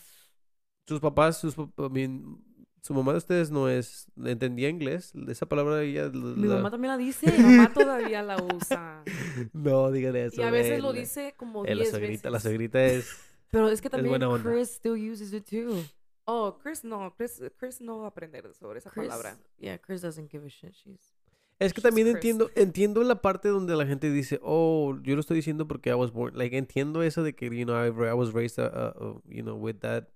Sus 0.89 0.99
papás, 1.01 1.39
sus 1.41 1.55
I 1.57 1.89
mean, 1.91 2.43
su 2.83 2.95
mamá 2.95 3.13
de 3.13 3.19
ustedes 3.19 3.51
no 3.53 3.69
es 3.69 4.07
entendía 4.17 4.69
inglés, 4.69 5.13
esa 5.29 5.47
palabra 5.47 5.83
ella 5.83 6.09
Mi 6.11 6.49
la- 6.49 6.57
mamá 6.57 6.71
también 6.71 6.91
la 6.93 6.97
dice. 6.99 7.31
Mi 7.31 7.39
mamá 7.57 7.73
todavía 7.73 8.23
la 8.23 8.43
usa. 8.43 9.05
No, 9.53 9.93
dígale 9.93 10.25
eso. 10.25 10.41
Y 10.41 10.45
a 10.45 10.51
veces 10.51 10.83
lo 10.83 10.93
dice 10.93 11.35
como 11.37 11.65
Eh, 11.67 11.75
la 11.77 11.83
10 11.83 11.91
suegrita, 11.91 12.31
la 12.31 12.39
veces. 12.39 12.43
suegrita 12.43 12.85
es 12.85 13.07
Pero 13.51 13.69
es 13.69 13.81
que 13.81 13.89
Es 13.89 13.93
también 13.93 14.23
onda. 14.23 14.43
Chris 14.51 14.71
still 14.71 14.95
uses 14.97 15.33
it 15.33 15.45
too. 15.47 15.85
Oh, 16.27 16.57
Chris 16.63 16.85
no. 16.85 17.13
Chris, 17.17 17.41
Chris 17.59 17.81
no 17.81 17.99
va 17.99 18.05
a 18.07 18.09
aprender 18.09 18.53
sobre 18.55 18.79
esa 18.79 18.91
Chris, 18.91 19.09
palabra. 19.09 19.37
yeah, 19.59 19.77
Chris 19.79 20.01
doesn't 20.03 20.31
give 20.31 20.45
a 20.47 20.49
shit. 20.49 20.73
She's 20.75 21.15
Es 21.59 21.73
que 21.73 21.81
She's 21.81 21.91
también 21.91 22.07
Chris. 22.07 22.15
entiendo, 22.17 22.51
entiendo 22.55 23.03
la 23.03 23.21
parte 23.21 23.49
donde 23.49 23.75
la 23.77 23.85
gente 23.87 24.11
dice, 24.11 24.39
oh, 24.43 24.97
yo 25.03 25.15
lo 25.15 25.21
estoy 25.21 25.37
diciendo 25.37 25.67
porque 25.67 25.91
I 25.91 25.95
was 25.95 26.13
born. 26.13 26.37
Like, 26.37 26.57
entiendo 26.57 27.03
eso 27.03 27.23
de 27.23 27.35
que, 27.35 27.47
you 27.51 27.65
know, 27.67 27.75
I, 27.77 27.89
I 27.89 28.15
was 28.15 28.33
raised, 28.33 28.59
uh, 28.59 28.71
uh, 28.73 28.93
uh, 28.99 29.21
you 29.29 29.43
know, 29.43 29.57
with 29.57 29.81
that 29.81 30.09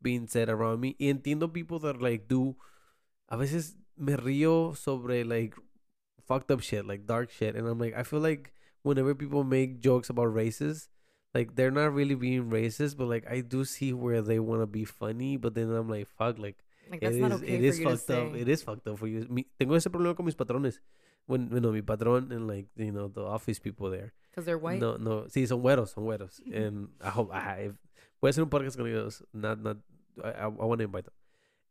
being 0.00 0.26
said 0.28 0.48
around 0.48 0.80
me. 0.80 0.94
Y 0.98 1.08
entiendo 1.08 1.52
people 1.52 1.78
that, 1.80 2.00
like, 2.00 2.28
do. 2.28 2.56
A 3.28 3.36
veces 3.36 3.76
me 3.96 4.14
río 4.16 4.74
sobre, 4.76 5.24
like, 5.24 5.54
fucked 6.26 6.50
up 6.50 6.60
shit, 6.60 6.86
like 6.86 7.06
dark 7.06 7.30
shit. 7.30 7.56
And 7.56 7.66
I'm 7.66 7.78
like, 7.78 7.94
I 7.94 8.02
feel 8.04 8.20
like 8.20 8.52
whenever 8.82 9.14
people 9.14 9.42
make 9.44 9.80
jokes 9.80 10.08
about 10.10 10.32
races, 10.32 10.88
like, 11.34 11.54
they're 11.54 11.70
not 11.70 11.94
really 11.94 12.14
being 12.14 12.50
racist, 12.50 12.96
but, 12.96 13.06
like, 13.06 13.24
I 13.30 13.40
do 13.40 13.64
see 13.64 13.92
where 13.92 14.22
they 14.22 14.38
want 14.40 14.62
to 14.62 14.66
be 14.66 14.84
funny. 14.84 15.36
But 15.36 15.54
then 15.54 15.70
I'm 15.70 15.88
like, 15.88 16.08
fuck, 16.18 16.38
like, 16.38 16.56
Like 16.90 17.00
that's 17.02 17.14
it 17.16 17.20
not 17.20 17.32
is- 17.32 17.42
okay 17.42 17.54
it 17.54 17.64
is 17.64 17.78
you 17.78 17.88
fucked 17.88 18.10
up. 18.10 18.34
It 18.34 18.48
is 18.48 18.62
fucked 18.64 18.88
up 18.88 18.98
for 18.98 19.06
you. 19.06 19.26
Mi- 19.30 19.46
tengo 19.58 19.74
ese 19.76 19.86
problema 19.88 20.16
con 20.16 20.26
mis 20.26 20.34
patrones. 20.34 20.80
When, 21.26 21.48
bueno, 21.48 21.70
mi 21.70 21.82
patrón 21.82 22.32
and 22.32 22.48
like, 22.48 22.66
you 22.76 22.90
know, 22.90 23.06
the 23.06 23.22
office 23.22 23.60
people 23.60 23.90
there. 23.90 24.12
Because 24.30 24.44
they're 24.44 24.58
white. 24.58 24.80
No, 24.80 24.96
no. 24.96 25.26
Sí, 25.28 25.46
son 25.46 25.62
güeros, 25.62 25.90
son 25.94 26.04
güeros. 26.04 26.40
and 26.52 26.88
I 27.00 27.10
hope, 27.10 27.30
I, 27.32 27.70
voy 28.20 28.28
a 28.28 28.30
hacer 28.32 28.42
un 28.42 28.50
podcast 28.50 28.76
con 28.76 28.88
ellos. 28.88 29.22
Not, 29.32 29.60
not, 29.62 29.76
I, 30.24 30.30
I, 30.30 30.44
I 30.46 30.48
want 30.48 30.80
to 30.80 30.84
invite 30.86 31.04
them. 31.04 31.14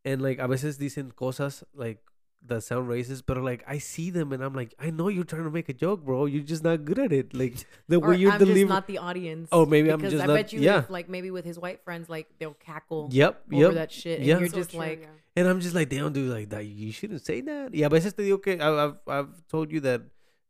And 0.05 0.21
like, 0.21 0.39
a 0.39 0.47
veces 0.47 0.77
dicen 0.79 1.11
cosas 1.13 1.65
like, 1.73 1.99
that 2.47 2.63
sound 2.63 2.87
racist, 2.89 3.23
but 3.27 3.37
like, 3.37 3.63
I 3.67 3.77
see 3.77 4.09
them 4.09 4.31
and 4.31 4.43
I'm 4.43 4.53
like, 4.53 4.73
I 4.79 4.89
know 4.89 5.07
you're 5.07 5.23
trying 5.23 5.43
to 5.43 5.51
make 5.51 5.69
a 5.69 5.73
joke, 5.73 6.03
bro. 6.03 6.25
You're 6.25 6.43
just 6.43 6.63
not 6.63 6.83
good 6.85 6.97
at 6.99 7.11
it. 7.13 7.33
Like, 7.33 7.55
the 7.87 7.97
or 7.97 8.09
way 8.09 8.17
you're 8.17 8.31
I'm 8.31 8.39
just 8.39 8.47
delivering. 8.47 8.69
not 8.69 8.87
the 8.87 8.97
audience. 8.97 9.49
Oh, 9.51 9.65
maybe 9.65 9.89
I'm 9.91 10.01
just 10.01 10.15
I 10.15 10.25
not- 10.25 10.33
bet 10.35 10.53
you, 10.53 10.59
yeah. 10.61 10.79
if, 10.79 10.89
like 10.89 11.09
maybe 11.09 11.29
with 11.31 11.45
his 11.45 11.59
white 11.59 11.83
friends, 11.83 12.09
like 12.09 12.27
they'll 12.39 12.53
cackle 12.55 13.09
Yep, 13.11 13.43
over 13.53 13.61
yep. 13.61 13.73
that 13.73 13.91
shit, 13.91 14.19
and 14.19 14.27
Yeah. 14.27 14.39
you're 14.39 14.47
So 14.49 14.57
just 14.57 14.71
true, 14.71 14.79
like, 14.79 15.01
yeah. 15.01 15.09
And 15.35 15.47
I'm 15.47 15.59
just 15.61 15.75
like, 15.75 15.89
damn, 15.89 16.11
dude, 16.11 16.31
like 16.31 16.49
that, 16.49 16.65
you 16.65 16.91
shouldn't 16.91 17.21
say 17.25 17.41
that. 17.41 17.71
Y 17.73 17.83
a 17.83 17.89
veces 17.89 18.13
te 18.15 18.23
digo 18.23 18.41
que 18.41 18.53
I- 18.59 18.85
I've, 18.85 18.97
I've 19.07 19.47
told 19.47 19.71
you 19.71 19.79
that 19.81 20.01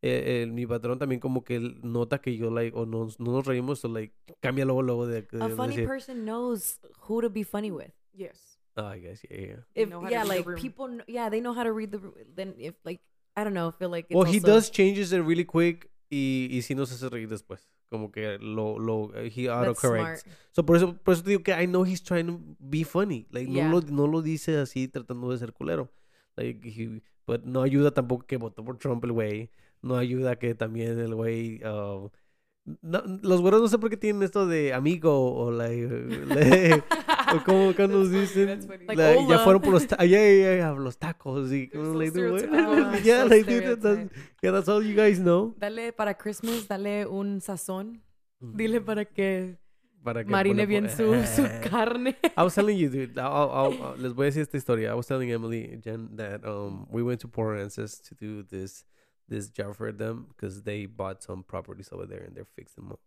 eh, 0.02 0.44
eh, 0.44 0.46
mi 0.46 0.66
patrón 0.66 0.98
también 1.00 1.20
como 1.20 1.44
que 1.44 1.58
él 1.58 1.80
nota 1.84 2.20
que 2.20 2.34
yo 2.38 2.50
like 2.50 2.74
o 2.74 2.86
no, 2.86 3.10
no 3.20 3.32
nos 3.34 3.46
reímos 3.46 3.84
o 3.84 3.90
like 3.90 4.14
cambia 4.42 4.64
luego 4.64 4.82
luego 4.82 5.06
de, 5.06 5.24
de 5.24 5.44
a 5.44 5.50
funny 5.50 5.76
decir, 5.76 5.86
person 5.88 6.24
knows 6.24 6.80
who 7.10 7.20
to 7.22 7.30
be 7.30 7.44
funny 7.44 7.70
with. 7.70 7.92
Yes. 8.14 8.49
Oh, 8.80 8.88
I 8.88 9.00
guess 9.00 9.22
yeah, 9.30 9.38
yeah. 9.38 9.56
If 9.76 9.90
know 9.90 10.00
how 10.02 10.08
to 10.08 10.12
yeah, 10.12 10.22
read 10.24 10.30
the 10.30 10.36
like 10.38 10.46
room. 10.48 10.60
people, 10.62 10.88
kn- 10.88 11.04
yeah, 11.08 11.30
they 11.30 11.42
know 11.42 11.54
how 11.54 11.64
to 11.64 11.72
read 11.74 11.92
the. 11.92 12.00
r- 12.00 12.14
Then 12.36 12.56
if 12.58 12.76
like 12.86 13.02
I 13.36 13.44
don't 13.44 13.54
know, 13.54 13.72
feel 13.72 13.90
like 13.92 14.08
it's 14.10 14.16
Well, 14.16 14.26
he 14.26 14.40
also- 14.40 14.48
does 14.48 14.72
changes 14.72 15.12
it 15.14 15.20
really 15.22 15.46
quick 15.46 15.90
y 16.10 16.48
y 16.52 16.62
sí 16.62 16.76
nos 16.76 16.92
hace 16.92 17.10
reír 17.10 17.28
después. 17.30 17.68
Como 17.90 18.12
que 18.12 18.38
lo 18.40 18.78
lo 18.80 19.12
he 19.16 19.48
That's 19.48 19.84
autocorrects. 19.84 20.22
smart. 20.22 20.38
So 20.52 20.64
por 20.66 20.76
eso 20.78 20.94
por 21.04 21.14
eso 21.16 21.24
te 21.24 21.30
digo 21.32 21.44
que 21.44 21.52
I 21.54 21.66
know 21.66 21.84
he's 21.86 22.02
trying 22.04 22.28
to 22.28 22.40
be 22.60 22.84
funny. 22.84 23.26
Like 23.32 23.50
Yeah. 23.52 23.68
no 23.68 23.80
lo 23.80 23.82
no 23.82 24.08
lo 24.08 24.22
dice 24.22 24.58
así 24.58 24.88
tratando 24.88 25.30
de 25.32 25.38
ser 25.40 25.54
culero. 25.54 25.90
Like 26.38 26.62
he 26.70 27.02
but 27.26 27.44
no 27.46 27.62
ayuda 27.62 27.92
tampoco 27.92 28.26
que 28.28 28.38
votó 28.38 28.64
por 28.64 28.78
Trump 28.78 29.04
el 29.06 29.12
güey. 29.12 29.50
No 29.82 29.96
ayuda 29.98 30.38
que 30.38 30.54
también 30.56 31.00
el 31.00 31.16
güey 31.16 31.62
uh, 31.64 32.10
no, 32.82 33.02
los 33.24 33.42
güeros 33.42 33.62
no 33.62 33.68
sé 33.68 33.80
por 33.80 33.90
qué 33.90 33.98
tienen 33.98 34.22
esto 34.24 34.46
de 34.46 34.74
amigo 34.74 35.34
o 35.36 35.50
like, 35.52 35.88
le- 36.28 36.84
o 37.36 37.44
como 37.44 37.74
que 37.76 37.88
nos 37.88 38.12
dicen 38.12 38.62
funny. 38.64 38.86
Like, 38.88 38.98
ya 39.02 39.18
hola. 39.20 39.40
fueron 39.40 39.62
por 39.62 39.74
los 39.74 39.88
ta- 39.88 39.98
yeah, 40.04 40.20
yeah, 40.32 40.56
yeah, 40.58 40.72
los 40.72 40.98
tacos 40.98 41.52
y 41.52 41.70
so 41.74 41.94
like, 41.94 42.12
stereotypical. 42.12 43.00
yeah, 43.04 43.24
So 43.24 43.28
like 43.30 43.46
dude, 43.46 43.64
that- 43.66 43.82
that's, 43.82 44.12
yeah, 44.42 44.52
that's 44.52 44.68
all 44.70 44.84
you 44.84 44.96
guys 44.96 45.20
know. 45.20 45.54
Dale 45.60 45.92
para 45.94 46.14
Christmas, 46.16 46.68
dale 46.68 47.06
un 47.06 47.42
sazón. 47.42 48.02
Dile 48.42 48.80
para 48.82 49.06
que 49.06 49.58
Para 50.04 50.24
que 50.24 50.32
marine 50.32 50.66
bien 50.66 50.90
su, 50.90 51.14
su 51.36 51.44
carne. 51.70 52.16
I 52.38 52.44
was 52.44 52.56
telling 52.56 52.78
you, 52.78 52.90
dude. 52.90 53.18
I'll, 53.20 53.52
I'll, 53.52 53.74
I'll- 53.84 53.96
les 53.98 54.14
voy 54.14 54.28
a 54.28 54.30
decir 54.32 54.42
esta 54.44 54.56
historia. 54.58 54.92
I 54.92 54.96
was 54.96 55.08
telling 55.08 55.30
Emily 55.32 55.78
Jen 55.84 56.16
that 56.16 56.46
um 56.46 56.88
we 56.90 57.04
went 57.04 57.20
to 57.22 57.28
Port 57.28 57.58
Aransas 57.58 58.02
to 58.08 58.16
do 58.16 58.44
this 58.44 58.86
this 59.28 59.50
job 59.50 59.76
for 59.76 59.92
them 59.92 60.28
because 60.30 60.64
they 60.64 60.86
bought 60.88 61.22
some 61.22 61.44
properties 61.44 61.90
over 61.92 62.08
there 62.08 62.24
and 62.24 62.34
they're 62.36 62.48
fixing 62.56 62.84
them 62.86 62.94
up. 62.94 63.00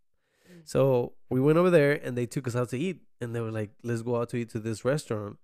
Mm. 0.51 0.61
So 0.65 1.13
we 1.31 1.41
went 1.41 1.59
over 1.59 1.71
there 1.71 1.93
and 1.93 2.17
they 2.17 2.27
took 2.27 2.47
us 2.47 2.57
out 2.57 2.69
to 2.71 2.79
eat 2.79 3.01
and 3.21 3.35
they 3.35 3.41
were 3.41 3.51
like, 3.53 3.71
"Let's 3.83 4.03
go 4.03 4.17
out 4.17 4.29
to 4.31 4.37
eat 4.37 4.51
to 4.51 4.59
this 4.59 4.85
restaurant. 4.85 5.39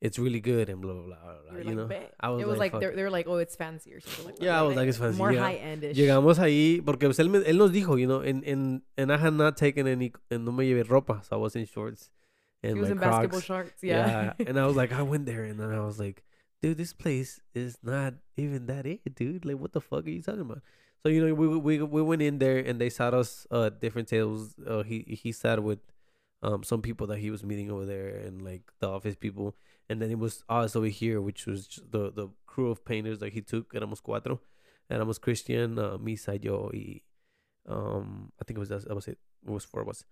It's 0.00 0.18
really 0.18 0.40
good 0.40 0.68
and 0.68 0.80
blah 0.82 0.92
blah 0.92 1.02
blah." 1.02 1.16
blah, 1.16 1.52
You 1.52 1.58
you 1.58 1.64
like, 1.64 1.76
know, 1.76 1.86
"Bet." 1.86 2.14
I 2.20 2.28
was 2.30 2.42
it 2.42 2.46
was 2.48 2.58
like, 2.58 2.72
fuck 2.72 2.80
they, 2.94 3.02
were 3.02 3.10
like, 3.10 3.26
oh, 3.26 3.36
it's 3.38 3.56
fancy 3.56 3.92
or 3.94 4.00
something 4.00 4.26
like 4.26 4.36
that. 4.36 4.44
Yeah, 4.44 4.58
I 4.58 4.62
was 4.62 4.76
like, 4.76 4.88
it's 4.88 4.98
fancy. 4.98 5.18
More 5.18 5.32
Yeah. 5.32 5.40
high 5.40 5.56
endish. 5.56 5.94
Llegamos 5.96 6.38
ahí 6.38 6.84
porque 6.84 7.04
él, 7.08 7.30
me- 7.30 7.44
él 7.44 7.56
nos 7.56 7.70
dijo, 7.72 7.98
you 7.98 8.06
know, 8.06 8.20
and, 8.20 8.44
and, 8.44 8.82
and 8.98 9.10
I 9.12 9.16
had 9.16 9.32
not 9.34 9.56
taken 9.56 9.86
any, 9.88 10.12
and 10.30 10.44
no 10.44 10.52
me 10.52 10.70
llevé 10.70 10.84
ropa, 10.84 11.24
so 11.24 11.36
I 11.36 11.38
was 11.38 11.56
in 11.56 11.64
shorts 11.66 12.10
and 12.62 12.74
He 12.74 12.80
was 12.80 12.88
my 12.90 12.92
in 12.92 12.98
basketball 13.00 13.40
Crocs. 13.40 13.46
shorts. 13.46 13.82
Yeah. 13.82 14.34
and 14.38 14.58
I 14.60 14.66
was 14.66 14.76
like, 14.76 14.92
I 14.92 15.02
went 15.02 15.24
there, 15.26 15.44
and 15.44 15.58
then 15.58 15.70
I 15.72 15.80
was 15.80 15.98
like, 15.98 16.22
dude, 16.62 16.76
this 16.76 16.92
place 16.92 17.40
is 17.54 17.78
not 17.82 18.14
even 18.36 18.66
that 18.66 18.84
it, 18.86 19.14
dude. 19.14 19.44
Like, 19.46 19.58
what 19.58 19.72
the 19.72 19.80
fuck 19.80 20.04
are 20.06 20.10
you 20.10 20.22
talking 20.22 20.40
about? 20.42 20.62
So 21.02 21.08
you 21.08 21.26
know, 21.26 21.34
we 21.34 21.46
we 21.46 21.82
we 21.82 22.02
went 22.02 22.22
in 22.22 22.38
there, 22.38 22.58
and 22.58 22.80
they 22.80 22.90
sat 22.90 23.14
us 23.14 23.46
uh 23.50 23.70
different 23.70 24.08
tables. 24.08 24.54
Uh, 24.66 24.82
he 24.82 25.18
he 25.22 25.32
sat 25.32 25.62
with 25.62 25.78
um 26.42 26.62
some 26.62 26.82
people 26.82 27.06
that 27.08 27.18
he 27.18 27.30
was 27.30 27.44
meeting 27.44 27.70
over 27.70 27.86
there, 27.86 28.08
and 28.08 28.42
like 28.42 28.62
the 28.80 28.88
office 28.88 29.14
people, 29.14 29.54
and 29.88 30.00
then 30.00 30.10
it 30.10 30.18
was 30.18 30.42
us 30.48 30.74
over 30.74 30.86
here, 30.86 31.20
which 31.20 31.46
was 31.46 31.80
the 31.90 32.10
the 32.10 32.28
crew 32.46 32.70
of 32.70 32.84
painters 32.84 33.18
that 33.20 33.32
he 33.32 33.40
took. 33.40 33.72
Éramos 33.74 34.02
cuatro. 34.02 34.40
Éramos 34.90 35.20
Christian, 35.20 35.78
uh, 35.78 35.98
Misa, 35.98 36.42
yo, 36.42 36.70
y 36.72 37.02
um, 37.68 38.32
I 38.40 38.44
think 38.44 38.56
it 38.56 38.60
was 38.60 38.68
that, 38.68 38.86
that 38.86 38.94
was 38.94 39.08
it. 39.08 39.18
It 39.44 39.50
was 39.50 39.64
four 39.64 39.82
of 39.82 39.88
us. 39.88 40.04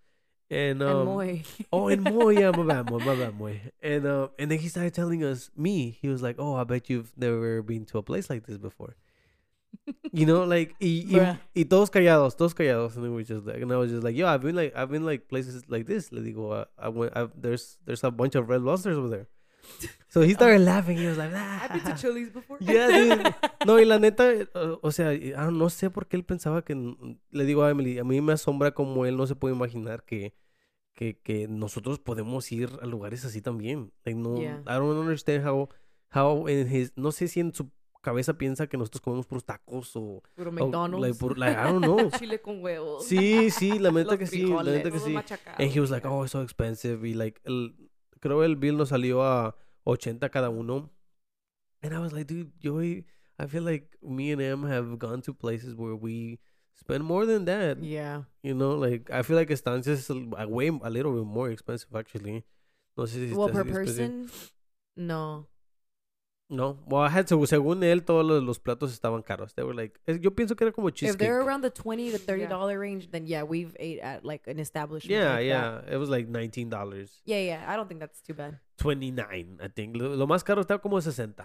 And 0.50 0.82
um, 0.82 0.96
and 0.96 1.04
Moy. 1.04 1.42
Oh, 1.72 1.88
and 1.88 2.02
more, 2.02 2.32
yeah, 2.32 2.50
my 2.50 2.64
bad, 2.64 2.90
Moy, 2.90 2.98
my 2.98 3.14
bad, 3.14 3.38
Moy. 3.38 3.60
And 3.82 4.06
uh, 4.06 4.28
and 4.38 4.50
then 4.50 4.58
he 4.58 4.68
started 4.68 4.94
telling 4.94 5.24
us, 5.24 5.50
me, 5.56 5.96
he 6.00 6.08
was 6.08 6.22
like, 6.22 6.36
"Oh, 6.38 6.54
I 6.54 6.64
bet 6.64 6.90
you've 6.90 7.12
never 7.16 7.62
been 7.62 7.84
to 7.86 7.98
a 7.98 8.02
place 8.02 8.28
like 8.28 8.46
this 8.46 8.58
before." 8.58 8.96
You 10.12 10.26
know, 10.26 10.44
like 10.44 10.74
y, 10.80 11.06
y, 11.10 11.38
y 11.54 11.64
todos 11.64 11.90
callados, 11.90 12.36
todos 12.36 12.54
callados, 12.54 12.94
and 12.96 13.04
then 13.04 13.14
we 13.14 13.24
just 13.24 13.44
like, 13.46 13.60
and 13.60 13.72
I 13.72 13.76
was 13.76 13.90
just 13.90 14.04
like, 14.04 14.14
"Yo, 14.16 14.26
I've 14.28 14.42
been 14.42 14.54
like, 14.54 14.72
I've 14.76 14.88
been 14.90 15.04
like 15.04 15.26
places 15.28 15.64
like 15.68 15.86
this." 15.86 16.12
Le 16.12 16.20
digo, 16.20 16.52
uh, 16.52 16.66
I 16.78 16.88
went, 16.88 17.12
I've, 17.16 17.30
there's 17.34 17.78
there's 17.84 18.04
a 18.04 18.10
bunch 18.12 18.36
of 18.36 18.48
red 18.48 18.62
lobsters 18.62 18.96
over 18.96 19.08
there. 19.08 19.28
So 20.08 20.20
he 20.20 20.34
started 20.38 20.60
laughing. 20.60 20.98
He 20.98 21.06
was 21.06 21.18
like, 21.18 21.32
I've 21.34 21.72
been 21.72 21.82
to 21.84 21.96
Chili's 22.00 22.30
before. 22.30 22.58
Yeah, 22.60 22.86
dude. 22.88 23.34
No, 23.66 23.78
y 23.80 23.84
la 23.86 23.98
neta, 23.98 24.46
uh, 24.54 24.76
o 24.82 24.92
sea, 24.92 25.12
y- 25.14 25.32
ah, 25.36 25.50
no 25.50 25.68
sé 25.70 25.90
por 25.90 26.06
qué 26.06 26.16
él 26.16 26.24
pensaba 26.24 26.62
que... 26.62 26.74
Le 27.30 27.44
digo 27.44 27.64
a 27.64 27.70
Emily, 27.70 27.98
a 27.98 28.04
mí 28.04 28.20
me 28.20 28.34
asombra 28.34 28.72
como 28.72 29.06
él 29.06 29.16
no 29.16 29.26
se 29.26 29.34
puede 29.34 29.54
imaginar 29.54 30.04
que, 30.04 30.34
que, 30.94 31.18
que 31.18 31.48
nosotros 31.48 31.98
podemos 31.98 32.52
ir 32.52 32.68
a 32.82 32.86
lugares 32.86 33.24
así 33.24 33.40
también. 33.40 33.90
Like, 34.04 34.18
no, 34.20 34.38
Yeah. 34.38 34.60
I 34.66 34.74
don't 34.78 34.98
understand 34.98 35.44
how, 35.46 35.70
how 36.14 36.46
in 36.46 36.68
his... 36.68 36.92
No 36.94 37.10
sé 37.10 37.26
si 37.26 37.40
en 37.40 37.54
su 37.54 37.70
cabeza 38.04 38.38
piensa 38.38 38.68
que 38.68 38.76
nosotros 38.76 39.00
comemos 39.00 39.26
puros 39.26 39.44
tacos 39.44 39.96
o... 39.96 40.22
Little 40.36 40.50
o, 40.50 40.52
McDonald's. 40.52 41.08
like, 41.08 41.18
pur- 41.18 41.36
like, 41.36 41.58
I 41.58 41.64
don't 41.64 41.82
know. 41.84 42.08
Chile 42.10 42.40
con 42.40 42.62
huevos. 42.62 43.04
Sí, 43.04 43.50
sí, 43.50 43.80
la 43.80 43.90
neta 43.92 44.16
que 44.16 44.26
sí, 44.28 44.44
la 44.44 44.62
neta 44.62 44.90
que 44.92 45.00
sí. 45.00 45.16
And 45.58 45.72
he 45.72 45.80
was 45.80 45.90
like, 45.90 46.06
oh, 46.06 46.22
it's 46.22 46.30
so 46.32 46.42
expensive. 46.42 47.04
Y 47.04 47.14
like, 47.14 47.40
el, 47.44 47.74
creo 48.20 48.44
el 48.44 48.54
bill 48.54 48.76
nos 48.76 48.90
salió 48.90 49.22
a 49.24 49.56
80 49.84 50.28
cada 50.28 50.50
uno. 50.50 50.90
And 51.82 51.92
I 51.92 51.98
was 51.98 52.12
like, 52.12 52.26
dude, 52.26 52.52
yo, 52.60 52.80
I 52.80 53.46
feel 53.48 53.64
like 53.64 53.96
me 54.00 54.30
and 54.32 54.40
Em 54.40 54.62
have 54.64 54.98
gone 54.98 55.20
to 55.22 55.34
places 55.34 55.74
where 55.74 55.96
we 55.96 56.38
spend 56.74 57.04
more 57.04 57.26
than 57.26 57.44
that. 57.46 57.82
Yeah. 57.82 58.22
You 58.42 58.54
know, 58.54 58.72
like, 58.74 59.10
I 59.10 59.22
feel 59.22 59.36
like 59.36 59.50
estancias 59.50 59.88
is 59.88 60.10
a, 60.10 60.46
way, 60.48 60.68
a 60.68 60.90
little 60.90 61.12
bit 61.12 61.26
more 61.26 61.50
expensive, 61.50 61.94
actually. 61.94 62.44
No 62.96 63.04
sé 63.06 63.28
si 63.28 63.34
Well, 63.34 63.48
per 63.48 63.64
person, 63.64 64.30
no. 64.96 65.48
No. 66.50 66.78
Well, 66.86 67.00
I 67.02 67.08
had 67.08 67.26
to, 67.28 67.46
según 67.46 67.82
él, 67.82 68.04
todos 68.04 68.24
los, 68.24 68.42
los 68.42 68.58
platos 68.58 68.92
estaban 68.92 69.22
caros. 69.22 69.54
They 69.54 69.64
were 69.64 69.74
like, 69.74 69.98
es- 70.06 70.20
yo 70.20 70.30
pienso 70.32 70.54
que 70.56 70.64
era 70.66 70.72
como 70.72 70.88
If 70.88 70.94
cheesecake. 70.96 71.18
they're 71.18 71.40
around 71.40 71.62
the 71.62 71.70
twenty 71.70 72.10
to 72.12 72.18
thirty 72.18 72.42
Yeah. 72.42 72.48
dollar 72.50 72.78
range, 72.78 73.10
then 73.10 73.26
yeah, 73.26 73.42
we've 73.44 73.74
ate 73.80 74.00
at 74.00 74.24
like 74.24 74.46
an 74.46 74.58
establishment. 74.60 75.10
yeah, 75.10 75.34
like 75.36 75.46
yeah. 75.46 75.80
that. 75.80 75.92
It 75.92 75.96
was 75.96 76.10
like 76.10 76.28
$19. 76.28 77.22
yeah, 77.24 77.38
yeah. 77.40 77.64
I 77.66 77.76
don't 77.76 77.88
think 77.88 78.00
that's 78.00 78.20
too 78.20 78.34
bad. 78.34 78.60
29, 78.76 79.58
I 79.62 79.68
think. 79.68 79.96
Lo, 79.96 80.14
lo 80.14 80.26
más 80.26 80.44
caro 80.44 80.60
estaba 80.62 80.80
como 80.82 81.00
60. 81.00 81.44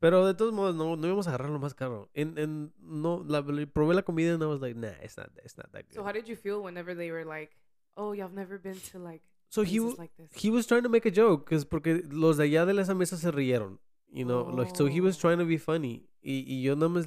Pero 0.00 0.24
de 0.26 0.34
todos 0.34 0.52
modos, 0.52 0.76
no, 0.76 0.94
no 0.94 1.06
íbamos 1.08 1.26
a 1.26 1.30
agarrar 1.30 1.50
lo 1.50 1.58
más 1.58 1.74
caro. 1.74 2.08
En, 2.14 2.38
en, 2.38 2.72
no, 2.80 3.24
la, 3.26 3.42
probé 3.42 3.94
la 3.94 4.02
comida 4.02 4.32
and 4.34 4.42
I 4.42 4.46
was 4.46 4.60
like, 4.60 4.76
nah, 4.76 4.92
it's 5.02 5.16
not, 5.16 5.30
it's 5.42 5.56
not 5.56 5.72
that 5.72 5.88
good. 5.88 5.94
So 5.96 6.04
how 6.04 6.12
did 6.12 6.28
you 6.28 6.36
feel 6.36 6.62
whenever 6.62 6.94
they 6.94 7.10
were 7.10 7.24
like, 7.24 7.56
"Oh, 7.96 8.12
y'all 8.12 8.28
never 8.30 8.58
been 8.58 8.78
to 8.92 8.98
like 9.00 9.22
So 9.50 9.62
he, 9.62 9.78
places 9.78 9.96
w- 9.96 9.96
like 9.98 10.12
this"? 10.16 10.30
he 10.44 10.50
was 10.50 10.66
trying 10.66 10.82
to 10.82 10.88
make 10.88 11.06
a 11.06 11.10
joke, 11.10 11.48
cause 11.48 11.64
porque 11.64 12.02
los 12.10 12.36
de 12.36 12.44
allá 12.44 12.66
de 12.66 12.80
esa 12.80 12.94
mesa 12.94 13.16
se 13.16 13.30
rieron. 13.30 13.78
You 14.10 14.24
know, 14.24 14.48
like, 14.50 14.74
so 14.76 14.86
he 14.86 15.00
was 15.00 15.16
Oh. 15.16 15.20
trying 15.20 15.38
to 15.38 15.44
be 15.46 15.58
funny. 15.58 16.06
Y, 16.22 16.44
y 16.46 16.62
yo 16.62 16.74
nada 16.76 16.88
más, 16.88 17.06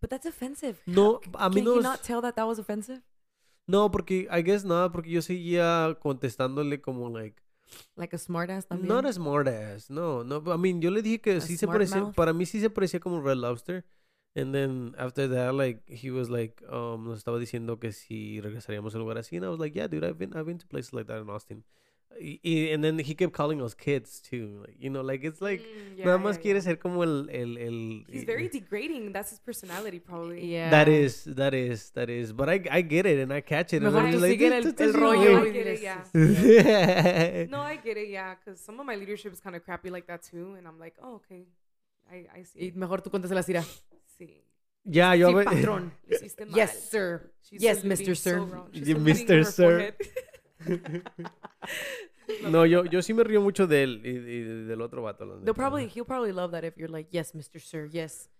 But 0.00 0.10
that's 0.10 0.26
offensive. 0.26 0.78
no, 0.86 1.20
a 1.34 1.48
mí 1.48 1.56
Can 1.56 1.64
no, 1.64 1.80
not 1.80 2.02
tell 2.02 2.20
that 2.22 2.34
that 2.36 2.46
was 2.46 2.58
offensive? 2.58 3.02
no, 3.66 3.90
porque, 3.90 4.26
I 4.30 4.42
guess 4.42 4.64
nada, 4.64 4.90
porque 4.92 5.10
yo 5.10 5.22
seguía 5.22 5.96
contestándole 6.00 6.80
como, 6.80 7.08
like, 7.10 7.40
Like 7.96 8.14
a 8.14 8.18
smartass 8.18 8.66
también. 8.66 8.88
Not 8.88 9.06
a 9.06 9.12
smart 9.12 9.48
ass, 9.48 9.90
no, 9.90 10.22
no. 10.22 10.42
I 10.54 10.58
mean, 10.58 10.80
yo 10.82 10.90
le 10.90 11.02
dije 11.02 11.20
que 11.20 11.32
A 11.36 11.40
sí 11.40 11.56
se 11.56 11.66
parecía, 11.66 12.02
mouth. 12.02 12.14
para 12.14 12.32
mí 12.32 12.44
sí 12.46 12.60
se 12.60 12.68
parecía 12.70 13.00
como 13.00 13.20
Red 13.22 13.36
Lobster. 13.38 13.84
And 14.36 14.52
then 14.52 14.94
after 14.98 15.28
that, 15.28 15.54
like, 15.54 15.82
he 15.88 16.10
was 16.10 16.28
like, 16.28 16.60
um, 16.68 17.06
nos 17.08 17.18
estaba 17.22 17.38
diciendo 17.38 17.78
que 17.80 17.92
si 17.92 18.40
regresaríamos 18.40 18.92
a 18.94 18.98
un 18.98 19.02
lugar 19.04 19.16
así. 19.18 19.36
And 19.36 19.44
I 19.44 19.48
was 19.48 19.60
like, 19.60 19.74
yeah, 19.76 19.86
dude, 19.86 20.02
I've 20.04 20.18
been, 20.18 20.34
I've 20.36 20.46
been 20.46 20.58
to 20.58 20.66
places 20.66 20.92
like 20.92 21.06
that 21.06 21.20
in 21.20 21.30
Austin. 21.30 21.62
Y, 22.20 22.38
y- 22.44 22.70
and 22.72 22.84
then 22.84 22.96
he 23.00 23.12
kept 23.14 23.32
calling 23.32 23.60
us 23.60 23.74
kids 23.74 24.20
too. 24.20 24.60
Like, 24.64 24.76
you 24.78 24.88
know, 24.88 25.00
like 25.02 25.24
it's 25.24 25.40
like 25.40 25.60
Mm, 25.62 25.98
yeah, 25.98 26.04
nada 26.06 26.18
más 26.18 26.36
yeah, 26.36 26.42
quiere 26.42 26.54
yeah. 26.58 26.62
ser 26.62 26.76
como 26.78 27.02
el 27.02 27.28
el 27.28 27.58
el. 27.58 28.04
He's 28.08 28.22
very 28.24 28.48
degrading. 28.48 29.12
That's 29.12 29.30
his 29.30 29.40
personality, 29.40 29.98
probably. 29.98 30.44
Yeah. 30.46 30.70
That 30.70 30.88
is, 30.88 31.24
that 31.24 31.54
is, 31.54 31.90
that 31.94 32.08
is. 32.10 32.32
But 32.32 32.48
I, 32.48 32.60
I 32.70 32.82
get 32.82 33.06
it 33.06 33.18
and 33.18 33.32
I 33.32 33.40
catch 33.40 33.72
it. 33.72 33.82
and 33.82 33.92
Mejor 33.92 33.98
I'm 34.00 34.12
tú 34.12 34.20
just 34.20 34.22
like, 34.22 34.40
el- 34.40 34.86
el 34.86 34.92
rollo 34.92 35.44
you." 35.44 35.52
Get 35.52 35.66
it, 35.66 35.82
yeah. 35.82 37.46
No, 37.50 37.60
I 37.62 37.76
get 37.76 37.96
it, 37.96 38.08
yeah. 38.10 38.34
Because 38.34 38.60
some 38.60 38.78
of 38.78 38.86
my 38.86 38.94
leadership 38.96 39.32
is 39.32 39.40
kind 39.40 39.56
of 39.56 39.64
crappy 39.64 39.90
like 39.90 40.06
that 40.06 40.22
too. 40.22 40.54
And 40.56 40.66
I'm 40.68 40.78
like, 40.78 40.94
oh, 41.02 41.16
okay. 41.16 41.46
I, 42.10 42.26
I 42.38 42.42
see. 42.44 42.60
Y 42.60 42.72
mejor 42.76 43.00
tú 43.02 43.10
cuéntaselas, 43.10 43.48
Ira. 43.48 43.64
Sí. 44.16 44.44
Ya, 44.84 45.14
yo 45.16 45.28
Sí, 45.28 45.44
patrón. 45.44 45.92
Lo 46.06 46.16
hiciste 46.16 46.46
mal. 46.46 46.56
Yes, 46.56 46.88
sir. 46.90 47.32
She's 47.42 47.62
Yes, 47.62 47.84
Mr. 47.84 48.14
so 48.14 48.30
Sir. 48.30 48.38
Yeah, 48.72 48.84
saluting 48.84 49.04
Mr. 49.04 49.44
Sir. 49.44 49.94
No, 52.50 52.64
yo, 52.64 52.84
yo 52.84 53.02
sí 53.02 53.12
me 53.12 53.22
río 53.22 53.42
mucho 53.42 53.66
de 53.66 53.82
él 53.82 54.00
y, 54.04 54.08
y 54.08 54.42
del 54.66 54.80
otro 54.80 55.02
vato. 55.02 55.26
They'll 55.26 55.40
neta. 55.40 55.52
probably 55.54 55.88
he'll 55.88 56.06
probably 56.06 56.32
love 56.32 56.52
that 56.52 56.64
if 56.64 56.76
you're 56.76 56.90
like, 56.90 57.08
yes, 57.12 57.34
Mr. 57.34 57.60
Sir, 57.60 57.86
yes. 57.92 58.30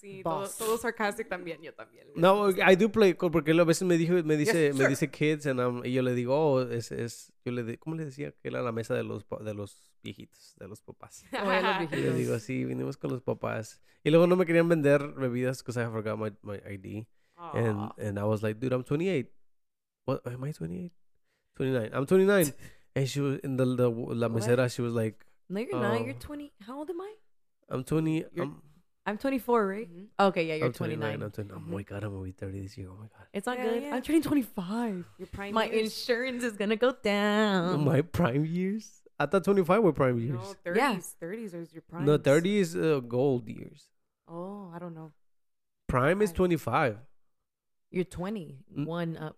Sí, 0.00 0.22
todo, 0.22 0.48
todo 0.56 0.78
sarcastic 0.78 1.28
también, 1.28 1.60
yo 1.60 1.74
también. 1.74 2.06
No, 2.14 2.50
I 2.50 2.76
do 2.76 2.88
play 2.90 3.14
porque 3.14 3.50
a 3.50 3.64
veces 3.64 3.82
me 3.82 3.96
dijo, 3.98 4.14
me 4.24 4.36
dice, 4.36 4.68
Yes, 4.68 4.76
me 4.76 4.86
dice 4.86 5.10
kids 5.10 5.46
and 5.46 5.58
I'm- 5.58 5.84
y 5.84 5.92
yo 5.92 6.02
le 6.02 6.14
digo, 6.14 6.36
oh, 6.38 6.62
es, 6.62 6.92
es, 6.92 7.32
yo 7.44 7.50
le, 7.50 7.64
di- 7.64 7.76
¿cómo 7.78 7.96
le 7.96 8.04
decía? 8.04 8.30
Que 8.32 8.48
era 8.48 8.62
la 8.62 8.70
mesa 8.70 8.94
de 8.94 9.02
los, 9.02 9.26
de 9.40 9.54
los 9.54 9.90
viejitos, 10.04 10.54
de 10.56 10.68
los 10.68 10.80
papás. 10.82 11.24
Oh, 11.32 11.44
ya 11.50 11.80
los 11.82 11.92
Y 11.92 11.96
le 11.96 12.02
viejitos. 12.02 12.16
digo, 12.16 12.38
sí, 12.38 12.64
vinimos 12.64 12.96
con 12.96 13.10
los 13.10 13.22
papás. 13.22 13.80
Y 14.04 14.10
luego 14.10 14.28
no 14.28 14.36
me 14.36 14.46
querían 14.46 14.68
vender 14.68 15.02
bebidas 15.16 15.64
because 15.64 15.76
I 15.82 15.86
forgot 15.90 16.16
my, 16.16 16.30
my 16.42 16.58
ID. 16.64 17.06
And, 17.54 17.78
Aw. 17.80 17.94
and 17.98 18.18
I 18.18 18.24
was 18.24 18.42
like, 18.42 18.60
dude, 18.60 18.72
I'm 18.72 18.84
28. 18.84 19.28
What, 20.06 20.24
am 20.26 20.44
I 20.44 20.52
28? 20.52 20.92
29. 21.56 21.90
I'm 21.92 22.06
29. 22.06 22.54
and 22.94 23.08
she 23.08 23.20
was, 23.20 23.38
in 23.42 23.56
the, 23.56 23.64
the, 23.64 23.88
la 23.90 24.28
What? 24.28 24.32
mesera, 24.42 24.68
she 24.72 24.80
was 24.82 24.92
like, 24.94 25.24
No, 25.48 25.58
you're 25.60 25.72
not. 25.80 26.00
You're 26.04 26.14
Oh. 26.14 26.18
20. 26.20 26.52
How 26.60 26.78
old 26.78 26.90
am 26.90 27.00
I? 27.00 27.14
I'm 27.68 27.82
20. 27.84 28.24
You're 28.32 28.44
I'm, 28.44 28.62
I'm 29.08 29.16
24, 29.16 29.66
right? 29.66 29.88
Mhm. 29.88 30.06
Okay, 30.28 30.44
yeah, 30.46 30.54
you're 30.56 30.66
I'm 30.66 30.72
29. 30.72 31.00
29. 31.00 31.22
I'm 31.22 31.30
29. 31.32 31.62
Oh 31.66 31.72
my 31.76 31.82
God, 31.82 32.04
I'm 32.04 32.10
going 32.12 32.32
to 32.32 32.38
be 32.44 32.46
30 32.46 32.60
this 32.60 32.76
year. 32.76 32.88
Oh 32.90 32.96
my 33.00 33.08
God. 33.08 33.26
It's 33.32 33.46
not 33.46 33.56
Hell 33.58 33.70
good. 33.72 33.82
yeah. 33.82 33.94
I'm 33.94 34.02
turning 34.02 34.22
25. 34.22 35.04
Your 35.18 35.28
prime 35.28 35.54
My 35.54 35.64
years. 35.64 35.84
insurance 35.96 36.42
is 36.44 36.52
gonna 36.60 36.76
go 36.76 36.92
down. 36.92 37.84
my 37.92 38.02
prime 38.02 38.44
years? 38.44 38.84
I 39.18 39.26
thought 39.26 39.44
25 39.44 39.82
were 39.82 39.92
prime 39.92 40.18
years. 40.18 40.38
No, 40.38 40.72
30s. 40.72 40.76
Yeah. 40.76 40.96
30s 41.22 41.54
is 41.54 41.72
your 41.72 41.82
prime. 41.88 42.04
No, 42.04 42.18
30 42.18 42.58
is 42.58 42.76
uh, 42.76 43.00
gold 43.00 43.48
years. 43.48 43.88
Oh, 44.28 44.70
I 44.74 44.78
don't 44.78 44.94
know. 44.94 45.12
Prime 45.88 46.20
is 46.22 46.30
25. 46.32 46.98
You're 47.90 48.04
21 48.04 49.16
Mm. 49.16 49.22
Up. 49.22 49.36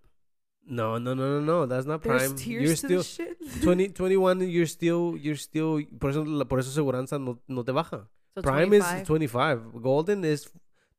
No, 0.66 0.98
no, 0.98 1.14
no, 1.14 1.38
no, 1.38 1.40
no. 1.40 1.66
That's 1.66 1.86
not 1.86 2.02
There's 2.02 2.22
prime. 2.28 2.36
tears 2.36 2.62
You're 2.62 2.72
to 2.72 2.76
still 2.76 2.98
this 2.98 3.14
shit. 3.14 3.62
20, 3.62 3.88
21. 4.00 4.40
You're 4.50 4.66
still, 4.66 5.16
you're 5.16 5.36
still. 5.36 5.80
Por 5.98 6.10
eso, 6.10 6.22
la- 6.24 6.44
por 6.44 6.58
eso 6.58 6.70
seguranza 6.70 7.18
no, 7.18 7.38
no 7.48 7.62
te 7.62 7.72
baja. 7.72 8.06
So 8.34 8.42
Prime 8.42 8.68
25. 8.68 9.00
is 9.02 9.06
25. 9.06 9.82
Golden 9.82 10.24
is 10.24 10.48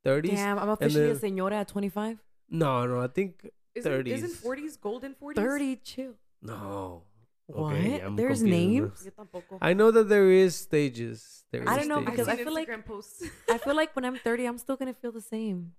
30s. 0.06 0.32
Damn, 0.32 0.60
I'm 0.60 0.70
officially 0.70 1.12
a 1.12 1.15
senora 1.15 1.58
at 1.60 1.67
25. 1.70 2.17
No, 2.50 2.86
no. 2.86 3.00
I 3.02 3.08
think 3.08 3.50
Isn't, 3.76 3.91
30s. 3.91 4.08
isn't 4.08 4.44
40s 4.44 4.80
golden 4.82 5.15
40s? 5.15 5.36
30, 5.36 5.76
chill. 5.78 6.13
no. 6.41 7.04
What? 7.48 7.74
Okay, 7.74 8.00
I'm 8.00 8.15
There's 8.15 8.39
confused. 8.39 9.06
names? 9.06 9.10
I 9.62 9.74
know 9.74 9.91
that 9.91 10.08
there 10.08 10.32
is 10.32 10.56
stages. 10.56 11.44
There 11.52 11.67
I 11.67 11.74
is 11.74 11.80
don't 11.80 11.89
know, 11.89 11.96
stages. 11.98 12.12
because 12.12 12.28
I 12.30 12.36
seen 12.38 12.46
feel 12.46 12.54
like- 12.54 12.86
posts. 12.86 13.24
I 13.50 13.58
feel 13.58 13.76
like 13.76 13.94
when 13.94 14.06
I'm 14.06 14.15
30, 14.17 14.46
I'm 14.46 14.58
still 14.58 14.78
gonna 14.78 14.94
feel 14.94 15.12
the 15.12 15.20
same. 15.22 15.74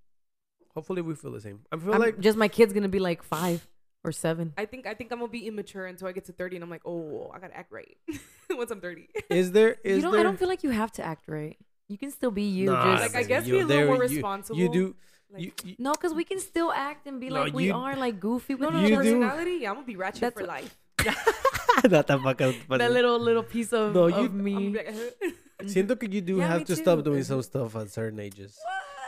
Hopefully, 0.74 1.00
we 1.00 1.14
feel 1.14 1.32
the 1.32 1.40
same. 1.40 1.60
I 1.72 1.76
feel 1.78 1.92
I'm- 1.92 2.00
like 2.00 2.18
just 2.20 2.36
my 2.36 2.48
kid's 2.48 2.74
gonna 2.74 2.90
be 2.90 2.98
like 2.98 3.22
five 3.22 3.66
or 4.04 4.12
seven. 4.12 4.52
I 4.56 4.66
think 4.66 4.86
I 4.86 4.94
think 4.94 5.12
I'm 5.12 5.18
gonna 5.20 5.30
be 5.30 5.46
immature 5.46 5.86
until 5.86 6.08
I 6.08 6.12
get 6.12 6.24
to 6.26 6.32
30, 6.32 6.56
and 6.56 6.64
I'm 6.64 6.70
like, 6.70 6.82
oh, 6.84 7.30
I 7.34 7.38
gotta 7.38 7.56
act 7.56 7.70
right 7.72 7.96
once 8.50 8.70
I'm 8.70 8.80
30. 8.80 9.08
is 9.30 9.52
there 9.52 9.76
is 9.84 9.96
you 9.96 10.02
don't. 10.02 10.12
there 10.12 10.20
I 10.20 10.24
don't 10.24 10.38
feel 10.38 10.48
like 10.48 10.62
you 10.62 10.70
have 10.70 10.92
to 10.92 11.02
act 11.04 11.28
right. 11.28 11.56
You 11.88 11.98
can 11.98 12.10
still 12.10 12.30
be 12.30 12.42
you. 12.44 12.66
Nah, 12.70 12.96
just 12.98 13.14
Like, 13.14 13.24
I 13.24 13.28
guess 13.28 13.46
you- 13.46 13.54
be 13.54 13.60
a 13.60 13.66
little 13.66 13.76
there- 13.76 13.86
more 13.86 13.98
responsible. 14.00 14.58
You 14.58 14.68
do. 14.72 14.96
Like, 15.32 15.42
you, 15.42 15.52
you, 15.64 15.74
no, 15.78 15.92
because 15.92 16.12
we 16.12 16.24
can 16.24 16.38
still 16.40 16.70
act 16.72 17.06
and 17.06 17.18
be 17.18 17.28
No, 17.30 17.40
like 17.42 17.54
we 17.54 17.70
are, 17.70 17.96
like 17.96 18.20
goofy 18.20 18.54
no, 18.54 18.66
with 18.68 18.74
no, 18.74 18.80
You 18.80 18.86
each 18.86 18.90
do. 18.92 18.96
personality. 18.96 19.66
I'm 19.66 19.74
gonna 19.76 19.86
be 19.86 19.96
ratchet 19.96 20.20
That's 20.20 20.34
for 20.34 20.42
what- 20.46 20.48
life. 20.62 20.76
That 21.84 22.06
tampoco- 22.06 22.54
That 22.78 22.92
little 22.92 23.18
little 23.18 23.42
piece 23.42 23.72
of, 23.72 23.94
No, 23.94 24.06
you- 24.08 24.26
of 24.26 24.34
me. 24.34 24.54
I'm 24.54 24.72
like, 24.74 25.68
Siento 25.72 25.98
que 25.98 26.08
you 26.10 26.20
do 26.20 26.36
Yeah, 26.38 26.48
have 26.48 26.58
me 26.60 26.64
to 26.66 26.76
stop 26.76 27.02
doing 27.04 27.22
some 27.24 27.40
stuff 27.42 27.74
at 27.76 27.90
certain 27.90 28.18
ages. 28.20 28.58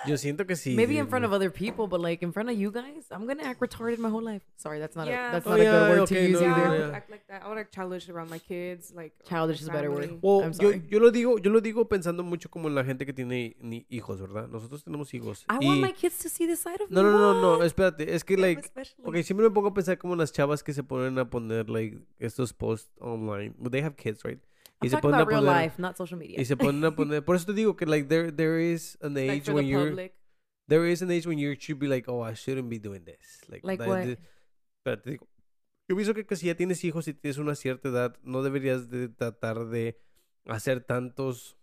Yo 0.07 0.17
siento 0.17 0.47
que 0.47 0.55
sí. 0.57 0.75
Maybe 0.75 0.99
in 0.99 1.09
front 1.09 1.25
of 1.25 1.33
other 1.33 1.51
people, 1.51 1.87
but 1.89 2.01
like 2.01 2.23
in 2.25 2.33
front 2.33 2.51
of 2.51 2.57
you 2.59 2.71
guys, 2.71 3.07
I'm 3.11 3.27
gonna 3.27 3.43
act 3.45 3.61
retarded 3.61 3.99
my 3.99 4.09
whole 4.11 4.23
life. 4.23 4.43
Sorry, 4.57 4.79
that's 4.79 4.97
not 4.97 5.07
Yeah. 5.07 5.29
a 5.31 5.33
that's 5.33 5.47
Oh, 5.47 5.51
not 5.51 5.61
a 5.61 5.63
yeah, 5.63 5.71
good 5.73 5.89
word 5.91 5.99
okay, 6.01 6.15
to 6.15 6.29
use 6.31 6.41
no, 6.41 6.47
yeah, 6.47 6.55
I 6.55 6.61
either. 6.61 6.77
yeah. 6.79 6.87
would 6.87 6.95
act 6.95 7.11
like 7.11 7.27
that. 7.29 7.43
I 7.43 7.49
would 7.49 7.59
act 7.59 7.75
childish 7.75 8.09
around 8.09 8.31
my 8.31 8.39
kids, 8.39 8.93
like 8.95 9.13
Childish 9.29 9.61
is 9.63 9.69
a 9.69 9.73
better 9.73 9.91
word. 9.91 10.19
Well, 10.23 10.43
I'm 10.43 10.53
yo, 10.53 10.71
sorry. 10.71 10.83
yo 10.91 10.99
lo 10.99 11.11
digo, 11.11 11.39
yo 11.39 11.51
lo 11.51 11.61
digo 11.61 11.89
pensando 11.89 12.23
mucho 12.23 12.49
como 12.51 12.69
en 12.69 12.75
la 12.75 12.85
gente 12.85 13.07
que 13.07 13.13
tiene 13.13 13.57
ni 13.61 13.87
hijos, 13.89 14.21
¿verdad? 14.21 14.49
Nosotros 14.49 14.85
tenemos 14.85 15.13
hijos. 15.15 15.45
I 15.49 15.59
y- 15.61 15.67
want 15.67 15.81
my 15.81 15.93
kids 15.93 16.19
to 16.19 16.29
see 16.29 16.47
this 16.47 16.61
side 16.61 16.81
of 16.83 16.91
No, 16.91 17.03
me. 17.03 17.11
no, 17.11 17.19
no, 17.19 17.41
no, 17.41 17.59
What? 17.59 17.67
espérate. 17.67 18.15
Es 18.15 18.25
que, 18.25 18.37
like, 18.37 18.61
especially. 18.61 19.05
ok, 19.07 19.23
siempre 19.25 19.49
me 19.49 19.51
pongo 19.55 19.69
a 19.69 19.75
pensar 19.75 19.97
como 19.99 20.17
las 20.17 20.33
chavas 20.33 20.63
que 20.63 20.73
se 20.73 20.83
ponen 20.83 21.19
a 21.19 21.29
poner, 21.31 21.69
like, 21.71 21.99
estos 22.19 22.53
posts 22.53 22.91
online. 23.01 23.55
They 23.71 23.81
have 23.83 23.97
kids, 23.97 24.23
right? 24.25 24.41
I'm 24.81 24.87
y 24.87 24.91
se 24.91 24.99
ponen 24.99 25.15
a 25.15 25.23
about 25.23 25.29
real 25.29 25.45
poner- 25.45 25.63
life, 25.65 25.81
not 25.81 25.97
social 25.97 26.19
media. 26.19 26.41
Y 26.41 26.45
se 26.45 26.57
ponen 26.57 26.85
a 26.85 26.91
poner. 26.97 27.25
Por 27.25 27.37
eso 27.37 27.47
te 27.47 27.53
digo 27.55 27.77
que, 27.77 27.87
like, 27.87 28.09
there, 28.09 28.33
there 28.33 28.61
is 28.61 28.99
an 29.01 29.15
Like 29.15 29.31
age 29.31 29.45
for 29.47 29.55
when 29.55 29.65
the 29.67 29.71
you're. 29.71 29.89
public. 29.91 30.15
There 30.69 30.91
is 30.91 31.03
an 31.03 31.11
age 31.11 31.27
when 31.27 31.39
you 31.39 31.55
should 31.59 31.79
be 31.79 31.87
like, 31.87 32.09
oh, 32.11 32.23
I 32.25 32.35
shouldn't 32.35 32.69
be 32.71 32.79
doing 32.79 33.05
this. 33.05 33.43
Like, 33.49 33.65
Like 33.65 33.79
that- 33.83 33.89
what? 33.89 34.19
Pero 34.83 35.01
te 35.01 35.11
digo, 35.13 35.29
yo 35.89 35.97
pienso 35.97 36.15
que, 36.15 36.25
que 36.27 36.37
si 36.37 36.47
ya 36.47 36.55
tienes 36.55 36.83
hijos 36.85 37.07
y 37.09 37.15
tienes 37.15 37.39
una 37.39 37.55
cierta 37.55 37.89
edad, 37.89 38.17
no 38.23 38.43
deberías 38.43 38.89
de 38.91 39.09
tratar 39.09 39.67
de 39.67 39.99
hacer 40.47 40.83
tantos... 40.83 41.57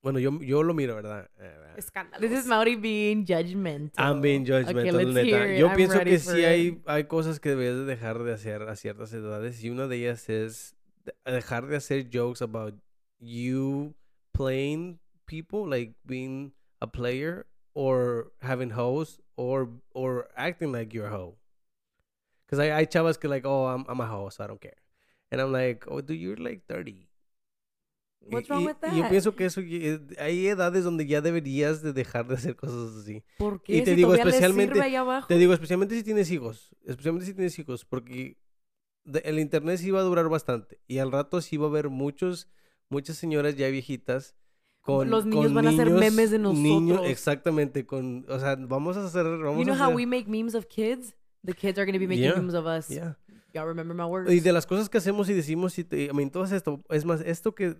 Bueno, 0.00 0.20
yo, 0.20 0.38
yo 0.40 0.62
lo 0.62 0.74
miro, 0.74 0.94
¿verdad? 0.94 1.28
Eh, 1.40 1.74
Escándalos. 1.76 2.20
This 2.30 2.38
is 2.40 2.46
Mauri 2.46 2.76
being 2.76 3.24
judgmental. 3.26 3.92
I'm 3.98 4.20
being 4.22 4.42
Okay, 4.42 4.62
judgmental, 4.64 4.92
let's 4.96 5.14
neta. 5.14 5.26
hear 5.26 5.50
it. 5.54 5.58
Yo 5.60 5.66
I'm 5.68 5.76
pienso 5.76 5.98
ready 5.98 6.10
que 6.12 6.18
sí 6.20 6.38
it. 6.38 6.44
hay, 6.44 6.82
hay 6.86 7.04
cosas 7.04 7.40
que 7.40 7.48
deberías 7.50 7.76
de 7.78 7.84
dejar 7.84 8.22
de 8.22 8.32
hacer 8.32 8.62
a 8.62 8.76
ciertas 8.76 9.12
edades 9.12 9.62
y 9.64 9.70
una 9.70 9.88
de 9.88 9.96
ellas 9.96 10.28
es 10.28 10.76
dejar 11.26 11.66
de 11.68 11.76
hacer 11.76 12.08
jokes 12.10 12.40
about 12.42 12.74
you 13.18 13.94
playing 14.32 14.98
people, 15.26 15.66
like 15.68 15.94
being 16.06 16.52
a 16.80 16.86
player 16.86 17.46
or 17.74 18.32
having 18.40 18.70
hoes 18.70 19.20
or 19.36 19.68
or 19.92 20.28
acting 20.36 20.72
like 20.72 20.92
you're 20.94 21.06
a 21.06 21.10
hoe. 21.10 21.36
Because 22.46 22.60
I, 22.60 22.80
I 22.80 22.86
chavas 22.86 23.18
que 23.18 23.28
like, 23.28 23.44
oh, 23.46 23.66
I'm, 23.66 23.84
I'm 23.88 24.00
a 24.00 24.06
hoe, 24.06 24.30
so 24.30 24.42
I 24.42 24.46
don't 24.46 24.60
care. 24.60 24.76
And 25.30 25.40
I'm 25.40 25.52
like, 25.52 25.84
oh, 25.88 26.00
dude, 26.00 26.18
you're 26.18 26.36
like 26.36 26.62
30. 26.66 27.06
What's 28.30 28.48
Y- 28.48 28.52
wrong 28.52 28.62
y- 28.62 28.66
with 28.68 28.76
y 28.82 28.96
yo 28.96 29.02
that? 29.02 29.10
pienso 29.10 29.36
que 29.36 29.44
eso, 29.46 29.60
y- 29.60 30.00
hay 30.18 30.48
edades 30.48 30.84
donde 30.84 31.06
ya 31.06 31.20
deberías 31.20 31.82
de 31.82 31.92
dejar 31.92 32.26
de 32.26 32.34
hacer 32.34 32.56
cosas 32.56 32.96
así. 32.96 33.22
¿Por 33.38 33.56
y 33.66 33.78
qué? 33.78 33.82
te 33.82 33.90
Si 33.90 33.96
digo 33.96 34.14
especialmente- 34.14 34.96
abajo. 34.96 35.26
Te 35.28 35.36
digo, 35.36 35.52
especialmente 35.52 35.94
si 35.94 36.02
tienes 36.02 36.30
hijos. 36.30 36.74
Especialmente 36.86 37.26
si 37.26 37.34
tienes 37.34 37.58
hijos, 37.58 37.84
porque 37.84 38.36
de- 39.08 39.20
el 39.24 39.38
internet 39.38 39.78
sí 39.78 39.90
va 39.90 40.00
a 40.00 40.04
durar 40.04 40.28
bastante. 40.28 40.80
Y 40.86 40.98
al 40.98 41.10
rato 41.12 41.40
sí 41.40 41.56
va 41.56 41.66
a 41.66 41.68
haber 41.70 41.88
muchos, 41.88 42.48
muchas 42.88 43.16
señoras 43.16 43.56
ya 43.56 43.68
viejitas. 43.68 44.34
Con, 44.80 45.10
Los 45.10 45.26
niños 45.26 45.46
con 45.46 45.54
van 45.54 45.66
a 45.66 45.70
hacer 45.70 45.88
niños- 45.88 46.00
memes 46.00 46.30
de 46.30 46.38
niños- 46.38 46.82
nosotros. 46.88 47.10
exactamente. 47.10 47.84
Con, 47.84 48.24
o 48.28 48.38
sea, 48.38 48.56
vamos 48.56 48.96
a 48.96 49.04
hacer. 49.04 49.24
Vamos 49.24 49.58
you 49.58 49.64
know 49.64 49.74
a 49.74 49.78
how 49.78 49.84
hacer, 49.86 49.96
we 49.96 50.06
make 50.06 50.26
memes 50.28 50.54
of 50.54 50.66
kids? 50.66 51.14
The 51.44 51.52
kids 51.52 51.78
are 51.78 51.84
going 51.84 51.94
to 51.94 52.00
be 52.00 52.06
making 52.06 52.24
Yeah, 52.24 52.36
memes 52.36 52.54
of 52.54 52.66
us. 52.66 52.88
Yeah. 52.88 53.16
Y'all 53.54 53.66
remember 53.66 53.94
my 53.94 54.04
words? 54.04 54.30
Y 54.32 54.40
de 54.40 54.52
las 54.52 54.66
cosas 54.66 54.88
que 54.88 54.98
hacemos 54.98 55.28
y 55.28 55.34
decimos, 55.34 55.78
y 55.78 55.84
te, 55.84 56.04
I 56.04 56.12
mean, 56.12 56.30
todo 56.30 56.44
esto, 56.44 56.82
es 56.90 57.04
más, 57.04 57.20
esto 57.22 57.54
que, 57.54 57.76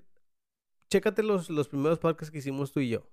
chécate 0.91 1.23
los, 1.23 1.51
los 1.51 1.69
primeros 1.69 1.99
podcasts 1.99 2.31
que 2.31 2.39
hicimos 2.39 2.73
tú 2.73 2.81
y 2.81 2.89
yo. 2.91 3.09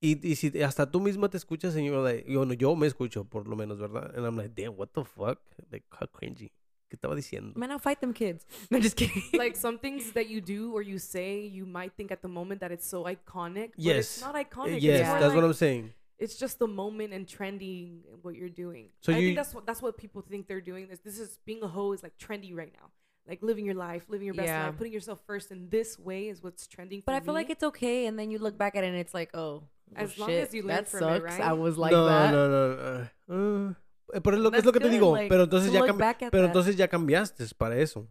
Y, 0.00 0.26
y 0.26 0.36
si 0.36 0.62
hasta 0.62 0.90
tú 0.90 1.00
misma 1.00 1.28
te 1.28 1.36
escuchas, 1.36 1.74
señor, 1.74 2.04
like, 2.04 2.30
yo, 2.30 2.44
no, 2.44 2.52
yo 2.54 2.74
me 2.76 2.86
escucho, 2.86 3.24
por 3.24 3.48
lo 3.48 3.56
menos, 3.56 3.78
¿verdad? 3.78 4.14
And 4.16 4.24
I'm 4.24 4.36
like, 4.36 4.52
damn, 4.60 4.78
what 4.78 4.88
the 4.94 5.04
fuck? 5.04 5.40
Like, 5.70 5.84
how 5.90 6.06
cringy. 6.06 6.52
¿Qué 6.90 6.96
estaba 6.96 7.14
diciendo? 7.14 7.54
Man, 7.56 7.70
I'll 7.70 7.78
fight 7.78 8.00
them 8.00 8.12
kids. 8.14 8.46
No, 8.70 8.80
just 8.80 8.96
kidding. 8.96 9.22
like 9.34 9.56
some 9.56 9.78
things 9.78 10.12
that 10.12 10.28
you 10.28 10.40
do 10.40 10.72
or 10.72 10.80
you 10.82 10.98
say, 10.98 11.40
you 11.46 11.66
might 11.66 11.92
think 11.96 12.10
at 12.10 12.22
the 12.22 12.28
moment 12.28 12.60
that 12.60 12.72
it's 12.72 12.86
so 12.86 13.04
iconic. 13.04 13.72
But 13.76 13.96
it's 13.96 14.20
not 14.20 14.34
iconic. 14.34 14.74
Uh, 14.74 14.78
yes, 14.80 15.00
it's 15.00 15.08
more 15.08 15.20
that's 15.20 15.34
what 15.34 15.44
I'm 15.44 15.52
saying. 15.52 15.92
It's 16.18 16.34
just 16.36 16.58
the 16.58 16.66
moment 16.66 17.12
and 17.12 17.28
trending 17.28 18.02
what 18.22 18.34
you're 18.34 18.48
doing. 18.48 18.88
So 19.00 19.12
I 19.12 19.18
you- 19.18 19.28
think 19.28 19.36
that's 19.36 19.54
what 19.54 19.66
that's 19.66 19.82
what 19.82 19.96
people 19.98 20.22
think 20.22 20.48
they're 20.48 20.60
doing. 20.62 20.88
This 20.88 21.00
this 21.00 21.18
is 21.18 21.38
being 21.44 21.62
a 21.62 21.68
hoe 21.68 21.92
is 21.92 22.02
like 22.02 22.16
trendy 22.18 22.56
right 22.56 22.72
now. 22.72 22.88
Like 23.28 23.42
living 23.42 23.66
your 23.66 23.74
life, 23.74 24.04
living 24.08 24.24
your 24.24 24.34
best 24.34 24.48
Yeah. 24.48 24.66
life, 24.66 24.78
putting 24.78 24.92
yourself 24.94 25.20
first 25.26 25.50
in 25.52 25.68
this 25.68 25.98
way 25.98 26.28
is 26.28 26.42
what's 26.42 26.66
trending. 26.66 27.02
but 27.04 27.12
for 27.12 27.16
I 27.16 27.20
feel 27.20 27.34
like 27.34 27.50
it's 27.50 27.62
okay, 27.62 28.06
and 28.06 28.18
then 28.18 28.30
you 28.30 28.38
look 28.38 28.56
back 28.56 28.74
at 28.74 28.84
it 28.84 28.86
and 28.88 28.96
it's 28.96 29.12
like, 29.12 29.30
oh, 29.34 29.64
well, 29.90 30.04
As 30.04 30.18
long 30.18 30.30
shit, 30.30 30.48
as 30.48 30.54
you 30.54 30.62
learn 30.62 30.68
that 30.76 30.88
from 30.88 31.02
it, 31.04 31.20
sucks. 31.20 31.24
right? 31.38 31.40
I 31.42 31.52
was 31.52 31.76
like 31.76 31.92
no, 31.92 32.06
that. 32.06 32.30
no, 32.32 32.48
no, 32.48 33.08
no. 33.28 33.64
uh, 33.66 33.70
eh, 33.70 33.74
pero 34.22 34.36
es 34.36 34.42
lo, 34.42 34.52
es 34.52 34.64
lo 34.64 34.72
que 34.72 34.80
te 34.80 34.86
good, 34.86 34.92
digo. 34.92 35.16
like, 35.16 35.28
pero 35.28 35.44
entonces 35.44 35.70
to 35.70 35.86
ya 35.86 35.94
pero 36.30 36.30
that. 36.30 36.44
entonces 36.44 36.76
ya 36.76 36.88
cambiaste 36.88 37.44
para 37.56 37.78
eso. 37.78 38.08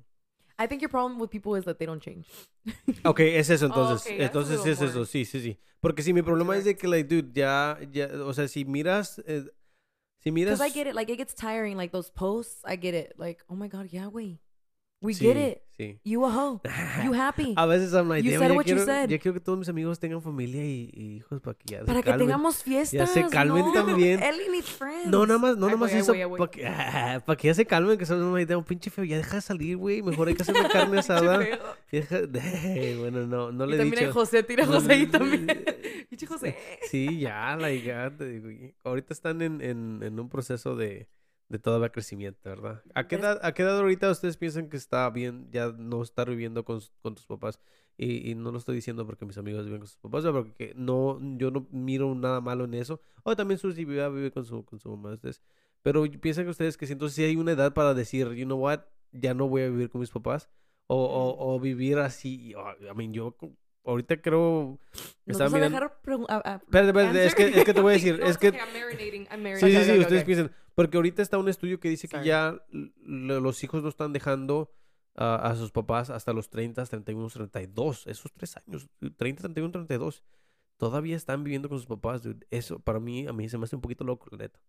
I 0.60 0.68
think 0.68 0.82
your 0.82 0.90
problem 0.90 1.20
with 1.20 1.30
people 1.30 1.56
is 1.56 1.66
that 1.66 1.78
they 1.78 1.86
don't 1.86 2.02
change. 2.02 2.28
Ok, 3.06 3.20
es 3.20 3.50
eso 3.50 3.68
entonces. 3.68 4.02
okay, 4.02 4.18
that's 4.18 4.36
a 4.36 4.40
entonces 4.40 4.66
es 4.66 4.82
eso, 4.82 5.06
sí, 5.06 5.26
sí, 5.26 5.40
sí. 5.40 5.60
Porque 5.80 6.02
si 6.02 6.14
mi 6.14 6.24
problema 6.24 6.58
es 6.58 6.66
de 6.66 6.76
que, 6.76 6.88
like, 6.88 7.08
dude, 7.08 7.32
ya, 7.34 7.78
ya, 7.92 8.10
o 8.26 8.34
sea, 8.34 8.48
si 8.48 8.66
miras, 8.66 9.22
eh, 9.28 9.46
si 10.20 10.32
miras... 10.32 10.58
Because 10.58 10.68
I 10.68 10.74
get 10.74 10.88
it, 10.88 10.96
like 10.96 11.12
it 11.12 11.18
gets 11.18 11.36
tiring, 11.36 11.78
like 11.78 11.92
those 11.92 12.12
posts. 12.12 12.64
I 12.66 12.76
get 12.76 12.96
it, 12.96 13.14
like 13.20 13.44
oh 13.48 13.56
my 13.56 13.68
god, 13.68 13.88
yeah, 13.92 14.08
wait. 14.08 14.40
We 15.00 15.14
Sí, 15.14 15.26
get 15.26 15.38
it. 15.38 15.62
Sí. 15.78 16.00
You 16.04 16.26
a 16.26 16.30
hoe. 16.36 16.60
You 17.06 17.14
happy. 17.22 17.54
A 17.56 17.68
veces 17.68 17.94
I'm 17.94 18.10
like, 18.10 18.24
You 18.28 18.32
"Damn, 18.32 18.40
said 18.48 18.56
ya 18.58 18.64
quiero, 18.64 18.86
said." 18.86 19.10
ya 19.10 19.20
quiero 19.20 19.34
que 19.36 19.40
todos 19.40 19.60
mis 19.60 19.70
amigos 19.70 20.00
tengan 20.00 20.24
familia 20.24 20.66
y, 20.66 20.90
y 20.92 21.18
hijos 21.18 21.40
para 21.40 21.54
que 21.56 21.66
ya 21.76 21.80
Para 21.86 22.00
se 22.00 22.04
que 22.04 22.10
calmen. 22.10 22.28
tengamos 22.28 22.64
fiestas. 22.64 23.12
se 23.14 23.24
calmen 23.28 23.64
no. 23.64 23.72
también. 23.86 24.24
Ellie 24.24 24.50
needs 24.50 24.72
friends. 24.72 25.06
No, 25.06 25.28
nada 25.28 25.38
más, 25.38 25.56
no 25.56 25.68
nada 25.68 25.78
más 25.78 25.94
eso, 25.94 26.14
para 26.36 26.48
que, 26.50 27.22
pa' 27.28 27.36
que 27.38 27.48
ya 27.48 27.54
se 27.54 27.68
calmen, 27.68 27.96
que 28.00 28.08
son 28.08 28.24
una 28.24 28.42
idea, 28.42 28.58
un 28.58 28.64
pinche 28.64 28.90
feo, 28.90 29.04
ya 29.06 29.18
deja 29.18 29.36
de 29.36 29.42
salir, 29.44 29.78
güey, 29.78 30.02
mejor 30.02 30.30
hay 30.30 30.34
que 30.34 30.42
hacer 30.42 30.56
una 30.60 30.68
carne 30.68 30.98
asada. 30.98 31.46
Deja- 31.92 32.22
de- 32.26 32.96
bueno, 33.00 33.28
no, 33.28 33.52
no 33.52 33.66
Y 33.66 33.70
le 33.70 33.76
he 33.76 33.78
también 33.78 34.00
hay 34.00 34.06
dicho. 34.08 34.20
José, 34.20 34.42
tira 34.42 34.66
No, 34.66 34.74
José 34.74 34.94
ahí 34.94 35.06
no, 35.06 35.12
también. 35.12 35.46
no. 35.46 35.54
Pinche 36.10 36.26
José. 36.26 36.58
Sí, 36.90 37.20
ya, 37.20 37.56
like, 37.56 37.86
ya, 37.86 38.10
te 38.18 38.28
digo, 38.28 38.74
ahorita 38.84 39.14
están 39.14 39.44
en, 39.44 39.62
en, 39.62 40.00
en 40.02 40.20
un 40.20 40.28
proceso 40.28 40.76
de, 40.76 41.08
de 41.50 41.60
todavía 41.60 41.90
crecimiento, 41.90 42.50
¿verdad? 42.50 42.82
¿A 42.94 43.08
qué, 43.08 43.16
Es- 43.16 43.22
edad, 43.22 43.40
¿A 43.42 43.54
qué 43.54 43.64
edad 43.64 43.78
ahorita 43.78 44.10
ustedes 44.12 44.38
piensan 44.38 44.70
que 44.70 44.78
está 44.78 45.10
bien 45.10 45.48
ya 45.52 45.68
no 45.78 46.02
estar 46.04 46.30
viviendo 46.30 46.66
con, 46.66 46.80
con 47.02 47.16
tus 47.16 47.26
papás? 47.26 47.60
Y, 47.98 48.30
y 48.30 48.36
no 48.36 48.52
lo 48.52 48.58
estoy 48.60 48.76
diciendo 48.76 49.06
porque 49.08 49.26
mis 49.26 49.38
amigos 49.38 49.66
viven 49.66 49.80
con 49.80 49.88
sus 49.88 49.98
papás, 49.98 50.24
o 50.26 50.32
porque 50.34 50.74
no, 50.76 51.20
yo 51.38 51.50
no 51.50 51.66
miro 51.72 52.14
nada 52.14 52.42
malo 52.42 52.66
en 52.66 52.74
eso. 52.76 53.02
O 53.24 53.36
también 53.36 53.58
Susi 53.58 53.86
vive, 53.86 54.08
vive 54.10 54.32
con 54.32 54.46
su, 54.46 54.64
con 54.66 54.80
su 54.80 54.90
mamá. 54.90 55.14
ustedes. 55.14 55.42
Pero 55.82 56.04
piensan 56.22 56.44
que 56.46 56.52
ustedes 56.52 56.78
que 56.78 56.86
si 56.86 56.94
entonces 56.94 57.16
sí 57.16 57.24
hay 57.24 57.36
una 57.38 57.54
edad 57.54 57.74
para 57.74 57.94
decir, 57.94 58.32
you 58.34 58.46
know 58.46 58.60
what, 58.60 58.82
ya 59.14 59.34
no 59.34 59.48
voy 59.48 59.64
a 59.64 59.70
vivir 59.70 59.90
con 59.90 60.02
mis 60.02 60.12
papás. 60.12 60.50
O, 60.86 60.96
o, 61.04 61.56
o 61.56 61.60
vivir 61.60 61.98
así. 61.98 62.54
oh, 62.56 62.72
I 62.82 62.94
mean, 62.96 63.14
yo 63.14 63.36
ahorita 63.84 64.22
creo... 64.22 64.80
¿Nos 65.26 65.40
estaba 65.40 65.50
vas 65.50 65.54
a 65.54 65.58
mirando- 65.58 65.80
dejar 65.80 66.30
a- 66.30 66.52
a- 66.54 66.56
Espérate, 66.58 66.88
espérate, 66.90 67.26
es 67.26 67.36
que, 67.36 67.48
es 67.60 67.64
que 67.66 67.74
te 67.74 67.82
voy 67.82 67.92
a 67.92 67.94
decir, 67.94 68.20
No, 68.20 68.26
es 68.28 68.38
que... 68.38 68.50
okay, 68.50 68.60
I'm 68.60 68.74
marinating, 68.74 69.22
I'm 69.32 69.58
Sí, 69.58 69.66
marinating. 69.66 69.72
sí, 69.72 69.78
Ok, 69.78 69.84
sí, 69.86 69.92
ok, 69.92 70.00
ustedes 70.02 70.22
ok. 70.22 70.26
piensan. 70.26 70.52
Porque 70.78 70.98
ahorita 70.98 71.24
está 71.24 71.40
un 71.40 71.50
estudio 71.50 71.80
que 71.80 71.90
dice 71.90 72.08
que 72.08 72.18
Sorry. 72.18 72.28
ya 72.28 72.64
los 73.02 73.64
hijos 73.64 73.82
no 73.82 73.90
están 73.90 74.14
dejando 74.14 74.72
ah, 75.16 75.38
a 75.38 75.56
sus 75.56 75.72
papás 75.72 76.12
hasta 76.12 76.34
los 76.34 76.52
30, 76.52 76.86
31, 76.86 77.30
32. 77.30 78.06
Esos 78.06 78.32
tres 78.32 78.56
años, 78.58 78.88
30, 79.18 79.42
31, 79.42 79.72
32. 79.72 80.24
Todavía 80.78 81.16
están 81.16 81.44
viviendo 81.44 81.68
con 81.68 81.80
sus 81.80 81.88
papás, 81.88 82.22
dude. 82.22 82.46
Eso 82.52 82.78
para 82.78 83.00
mí, 83.00 83.26
a 83.26 83.34
mí 83.34 83.50
se 83.50 83.58
me 83.58 83.64
hace 83.64 83.76
un 83.76 83.82
poquito 83.82 84.04
loco, 84.04 84.28
la 84.30 84.38
neta. 84.38 84.60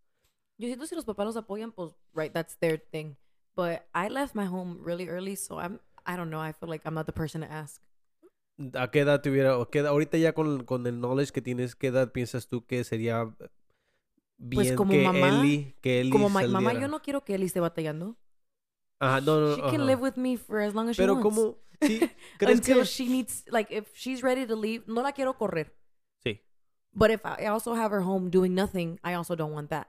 Yo 0.57 0.67
siento 0.67 0.87
si 0.87 0.95
los 0.95 1.05
papás 1.05 1.27
los 1.27 1.37
apoyan, 1.37 1.73
pues, 1.73 1.93
right, 2.15 2.33
that's 2.33 2.57
their 2.59 2.81
thing. 2.81 3.17
But 3.55 3.83
I 3.95 4.09
left 4.09 4.35
my 4.35 4.47
home 4.47 4.79
really 4.83 5.09
early, 5.11 5.37
so 5.37 5.61
I'm, 5.61 5.79
I 6.07 6.17
don't 6.17 6.31
know. 6.31 6.41
I 6.43 6.55
feel 6.55 6.71
like 6.71 6.87
I'm 6.89 6.95
not 6.95 7.05
the 7.05 7.13
person 7.13 7.43
to 7.43 7.49
ask. 7.49 7.83
¿A 8.73 8.91
qué 8.91 9.01
edad 9.01 9.21
tuviera, 9.21 9.59
o 9.59 9.69
qué 9.69 9.81
edad- 9.81 9.91
ahorita 9.91 10.17
ya 10.17 10.33
con, 10.33 10.65
con 10.65 10.87
el 10.87 11.01
knowledge 11.01 11.33
que 11.33 11.43
tienes, 11.43 11.77
qué 11.77 11.89
edad 11.89 12.11
piensas 12.13 12.49
tú 12.49 12.65
que 12.65 12.83
sería 12.83 13.31
bien 14.39 14.55
Pues 14.63 14.73
como 14.73 14.93
que 14.93 15.03
mamá, 15.05 15.29
Ellie, 15.41 15.75
que 15.81 16.01
Ellie 16.01 16.11
Como 16.11 16.29
ma- 16.31 16.47
mamá, 16.47 16.73
yo 16.75 16.89
no 16.89 17.01
quiero 17.03 17.25
que 17.25 17.35
Ellie 17.35 17.47
esté 17.47 17.61
batallando. 17.61 18.17
Ajá, 19.01 19.21
no, 19.21 19.41
no, 19.41 19.55
She 19.57 19.63
can 19.63 19.81
ajá. 19.83 19.85
live 19.85 20.01
with 20.03 20.17
me 20.17 20.37
for 20.37 20.61
as 20.61 20.75
long 20.75 20.89
as 20.89 20.97
she 20.97 21.03
Pero 21.03 21.15
wants. 21.15 21.23
como, 21.37 21.59
sí, 21.83 22.01
¿crees 22.39 22.59
Until 22.59 22.79
que...? 22.79 22.85
she 22.87 23.07
needs, 23.09 23.45
like, 23.51 23.71
if 23.73 23.87
she's 23.95 24.23
ready 24.23 24.47
to 24.47 24.57
leave, 24.57 24.85
no 24.89 25.03
la 25.03 25.13
quiero 25.13 25.35
correr. 25.35 25.73
Sí. 26.25 26.41
But 26.93 27.11
if 27.11 27.21
I 27.25 27.47
also 27.47 27.75
have 27.75 27.93
her 27.93 28.01
home 28.03 28.31
doing 28.31 28.55
nothing, 28.55 28.99
I 29.05 29.15
also 29.15 29.37
don't 29.37 29.53
want 29.53 29.71
that. 29.71 29.89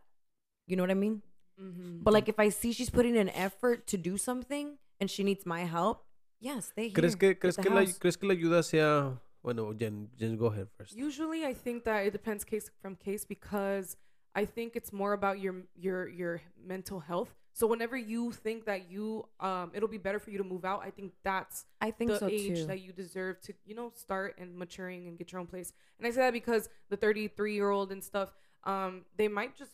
You 0.67 0.75
know 0.75 0.83
what 0.83 0.91
I 0.91 0.95
mean? 0.95 1.23
Mhm. 1.59 2.03
But 2.03 2.13
like 2.13 2.29
if 2.29 2.39
I 2.39 2.49
see 2.51 2.71
she's 2.71 2.89
putting 2.91 3.17
an 3.17 3.29
effort 3.29 3.87
to 3.87 3.97
do 3.97 4.17
something 4.17 4.77
and 4.99 5.09
she 5.09 5.23
needs 5.23 5.45
my 5.45 5.65
help, 5.65 6.05
yeah, 6.39 6.59
stay 6.61 6.89
here. 6.89 6.93
¿Crees 6.93 7.15
que, 7.15 7.31
at 7.31 7.39
crees, 7.39 7.55
the 7.55 7.63
que 7.63 7.69
la, 7.71 7.81
house. 7.81 7.97
¿Crees 7.99 8.15
que 8.17 8.27
la 8.27 8.33
ayuda 8.33 8.63
sea... 8.63 9.19
Bueno, 9.41 9.73
Jen, 9.77 10.09
Jen, 10.17 10.37
go 10.37 10.47
ahead 10.47 10.67
first. 10.77 10.93
Usually, 10.95 11.45
I 11.45 11.53
think 11.53 11.83
that 11.85 12.05
it 12.05 12.11
depends 12.11 12.43
case 12.45 12.69
from 12.81 12.95
case 12.97 13.25
because 13.25 13.95
I 14.35 14.45
think 14.45 14.75
it's 14.75 14.93
more 14.93 15.13
about 15.13 15.39
your 15.39 15.55
your 15.75 16.07
your 16.07 16.41
mental 16.63 16.99
health. 16.99 17.35
So 17.53 17.67
whenever 17.67 17.97
you 17.97 18.31
think 18.31 18.65
that 18.65 18.89
you 18.89 19.25
um 19.39 19.71
it'll 19.73 19.89
be 19.89 19.97
better 19.97 20.19
for 20.19 20.31
you 20.31 20.37
to 20.37 20.43
move 20.43 20.65
out, 20.65 20.81
I 20.83 20.91
think 20.91 21.13
that's 21.23 21.65
I 21.81 21.91
think 21.91 22.11
the 22.11 22.19
so 22.19 22.27
age 22.27 22.59
too. 22.59 22.65
that 22.65 22.81
you 22.81 22.93
deserve 22.93 23.41
to 23.41 23.53
you 23.65 23.75
know 23.75 23.91
start 23.95 24.35
and 24.37 24.57
maturing 24.57 25.07
and 25.07 25.17
get 25.17 25.31
your 25.31 25.41
own 25.41 25.47
place. 25.47 25.73
And 25.97 26.07
I 26.07 26.11
say 26.11 26.21
that 26.21 26.33
because 26.33 26.69
the 26.89 26.97
33 26.97 27.53
year 27.53 27.69
old 27.69 27.91
and 27.91 28.03
stuff, 28.03 28.33
um, 28.63 29.05
they 29.17 29.27
might 29.27 29.57
just 29.57 29.71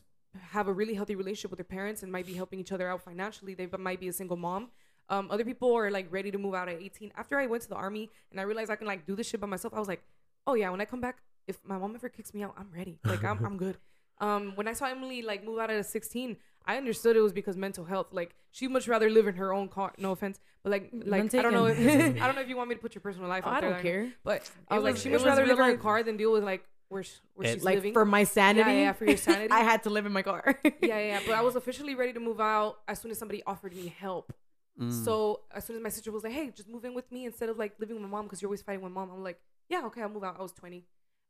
have 0.51 0.67
a 0.67 0.73
really 0.73 0.93
healthy 0.93 1.15
relationship 1.15 1.51
with 1.51 1.57
their 1.57 1.65
parents 1.65 2.03
and 2.03 2.11
might 2.11 2.25
be 2.25 2.33
helping 2.33 2.59
each 2.59 2.71
other 2.71 2.89
out 2.89 3.01
financially. 3.01 3.53
They 3.53 3.67
might 3.77 3.99
be 3.99 4.07
a 4.07 4.13
single 4.13 4.37
mom. 4.37 4.69
Um, 5.07 5.29
other 5.29 5.45
people 5.45 5.73
are 5.75 5.91
like 5.91 6.07
ready 6.09 6.31
to 6.31 6.37
move 6.37 6.55
out 6.55 6.67
at 6.67 6.81
18. 6.81 7.11
After 7.15 7.37
I 7.37 7.45
went 7.45 7.63
to 7.63 7.69
the 7.69 7.75
army 7.75 8.09
and 8.31 8.39
I 8.39 8.43
realized 8.43 8.71
I 8.71 8.75
can 8.75 8.87
like 8.87 9.05
do 9.05 9.15
this 9.15 9.27
shit 9.27 9.39
by 9.39 9.47
myself, 9.47 9.73
I 9.73 9.79
was 9.79 9.87
like, 9.87 10.03
oh 10.47 10.55
yeah, 10.55 10.69
when 10.69 10.81
I 10.81 10.85
come 10.85 11.01
back, 11.01 11.19
if 11.47 11.59
my 11.63 11.77
mom 11.77 11.93
ever 11.95 12.09
kicks 12.09 12.33
me 12.33 12.43
out, 12.43 12.55
I'm 12.57 12.69
ready. 12.75 12.99
Like 13.03 13.23
I'm 13.23 13.45
I'm 13.45 13.57
good. 13.57 13.77
Um, 14.19 14.53
when 14.55 14.67
I 14.67 14.73
saw 14.73 14.85
Emily 14.85 15.21
like 15.21 15.43
move 15.45 15.59
out 15.59 15.69
at 15.69 15.85
16, 15.85 16.37
I 16.65 16.77
understood 16.77 17.15
it 17.15 17.21
was 17.21 17.33
because 17.33 17.57
mental 17.57 17.85
health. 17.85 18.07
Like 18.11 18.35
she 18.51 18.67
much 18.67 18.87
rather 18.87 19.09
live 19.09 19.27
in 19.27 19.35
her 19.35 19.53
own 19.53 19.67
car. 19.67 19.93
No 19.97 20.11
offense, 20.11 20.39
but 20.63 20.71
like 20.71 20.89
like 20.93 21.33
I 21.33 21.41
don't 21.41 21.53
know 21.53 21.65
if. 21.67 21.77
I 21.79 22.11
don't 22.25 22.35
know 22.35 22.41
if 22.41 22.49
you 22.49 22.57
want 22.57 22.69
me 22.69 22.75
to 22.75 22.81
put 22.81 22.95
your 22.95 23.01
personal 23.01 23.27
life 23.29 23.43
Oh, 23.45 23.49
out 23.49 23.57
I 23.57 23.61
there. 23.61 23.69
don't 23.71 23.81
care. 23.81 24.13
But 24.23 24.49
I 24.69 24.75
was 24.75 24.83
like, 24.83 24.97
she 24.97 25.09
it 25.09 25.13
much 25.13 25.25
rather 25.25 25.45
live 25.45 25.59
in 25.59 25.65
her 25.65 25.77
car 25.77 26.01
than 26.03 26.17
deal 26.17 26.31
with 26.31 26.43
like 26.43 26.63
where 26.89 27.03
where 27.35 27.47
Eh, 27.47 27.53
she's 27.55 27.63
Like 27.63 27.75
living. 27.75 27.93
for 27.93 28.05
my 28.05 28.23
sanity, 28.23 28.69
yeah, 28.71 28.77
yeah, 28.77 28.93
for 28.93 29.05
your 29.05 29.17
sanity. 29.17 29.49
I 29.51 29.59
had 29.61 29.83
to 29.83 29.89
live 29.89 30.05
in 30.05 30.13
my 30.13 30.21
car. 30.21 30.57
yeah, 30.63 30.71
yeah, 30.81 30.99
yeah. 30.99 31.19
But 31.25 31.35
I 31.35 31.41
was 31.41 31.55
officially 31.55 31.93
ready 31.95 32.13
to 32.13 32.19
move 32.19 32.39
out 32.39 32.77
as 32.87 32.99
soon 32.99 33.11
as 33.11 33.17
somebody 33.19 33.43
offered 33.45 33.75
me 33.75 33.93
help. 33.99 34.33
Mm. 34.79 34.91
So 35.05 35.41
as 35.53 35.65
soon 35.65 35.77
as 35.77 35.81
my 35.83 35.89
sister 35.89 36.11
was 36.11 36.23
like, 36.23 36.33
"Hey, 36.33 36.51
just 36.55 36.67
move 36.69 36.83
in 36.85 36.93
with 36.93 37.11
me 37.11 37.25
instead 37.25 37.49
of 37.49 37.57
like 37.57 37.73
living 37.79 37.95
with 37.95 38.03
my 38.03 38.09
mom 38.09 38.25
because 38.25 38.41
you're 38.41 38.47
always 38.49 38.61
fighting 38.61 38.81
with 38.83 38.91
mom," 38.91 39.09
I'm 39.11 39.23
like, 39.23 39.39
"Yeah, 39.69 39.85
okay, 39.85 40.01
I'll 40.01 40.09
move 40.09 40.23
out." 40.23 40.35
I 40.39 40.41
was 40.41 40.51
20. 40.51 40.83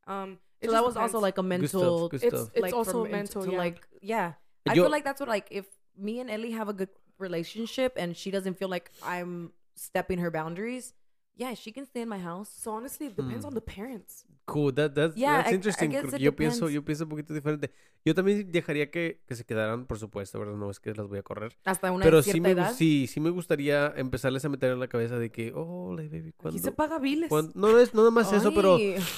Um, 0.07 0.39
so 0.63 0.71
that 0.71 0.83
was 0.83 0.95
also 0.97 1.19
like 1.19 1.37
a 1.37 1.43
Good 1.43 1.69
stuff, 1.69 1.81
mental. 1.81 2.09
good 2.09 2.23
It's 2.23 2.35
stuff. 2.35 2.49
it's 2.53 2.61
like, 2.61 2.73
also 2.73 3.03
from- 3.03 3.11
mental. 3.11 3.43
to 3.45 3.51
yeah. 3.51 3.57
like 3.57 3.87
yeah. 4.01 4.33
I 4.67 4.73
feel 4.73 4.89
like 4.89 5.03
that's 5.03 5.19
what 5.19 5.29
like 5.29 5.47
if 5.51 5.65
me 5.97 6.19
and 6.19 6.29
Ellie 6.29 6.51
have 6.51 6.69
a 6.69 6.73
good 6.73 6.89
relationship 7.19 7.93
and 7.97 8.15
she 8.15 8.31
doesn't 8.31 8.57
feel 8.57 8.67
like 8.69 8.91
I'm 9.03 9.51
stepping 9.75 10.19
her 10.19 10.31
boundaries, 10.31 10.93
yeah, 11.35 11.53
she 11.53 11.71
can 11.71 11.85
stay 11.85 12.01
in 12.01 12.09
my 12.09 12.19
house. 12.19 12.49
so 12.49 12.71
honestly, 12.71 13.07
it 13.07 13.15
depends 13.15 13.43
Mm. 13.45 13.49
on 13.49 13.53
the 13.53 13.61
parents. 13.61 14.25
Cool, 14.47 14.71
that, 14.73 14.93
that's, 14.95 15.17
Yeah, 15.17 15.37
that's 15.37 15.47
I- 15.47 15.51
I 15.51 15.53
interesting. 15.55 15.89
guess 15.91 16.13
it 16.13 16.21
yo 16.21 16.31
pienso, 16.31 16.71
yo 16.71 16.81
pienso 16.81 17.01
un 17.03 17.09
poquito 17.09 17.33
diferente. 17.33 17.69
Yo 18.07 18.13
también 18.13 18.51
dejaría 18.51 18.91
que, 18.91 19.19
que 19.25 19.35
se 19.35 19.43
quedaran, 19.45 19.87
por 19.87 19.97
supuesto, 19.97 20.37
¿verdad? 20.39 20.53
No 20.55 20.69
es 20.69 20.79
que 20.79 20.93
las 20.93 21.07
voy 21.07 21.17
a 21.17 21.23
correr. 21.23 21.57
Hasta 21.65 21.91
una 21.91 22.03
Pero 22.05 22.21
sí 22.21 22.33
cierta 22.33 22.49
me, 22.49 22.53
gu- 22.55 22.59
edad. 22.59 22.73
sí, 22.75 23.07
sí 23.07 23.19
me 23.19 23.31
gustaría 23.31 23.91
empezarles 23.97 24.45
a 24.45 24.49
meter 24.49 24.71
en 24.73 24.79
la 24.79 24.87
cabeza 24.87 25.17
de 25.17 25.31
que, 25.31 25.51
oh, 25.55 25.91
like, 25.97 26.09
baby, 26.15 26.29
Aquí 26.29 26.37
¿cuándo? 26.37 26.61
se 26.61 26.71
paga 26.71 26.99
biles. 26.99 27.29
cuándo- 27.29 27.51
No 27.55 27.79
es 27.79 27.95
no 27.95 28.01
nada 28.01 28.11
más 28.11 28.31
eso, 28.31 28.53
pero 28.53 28.77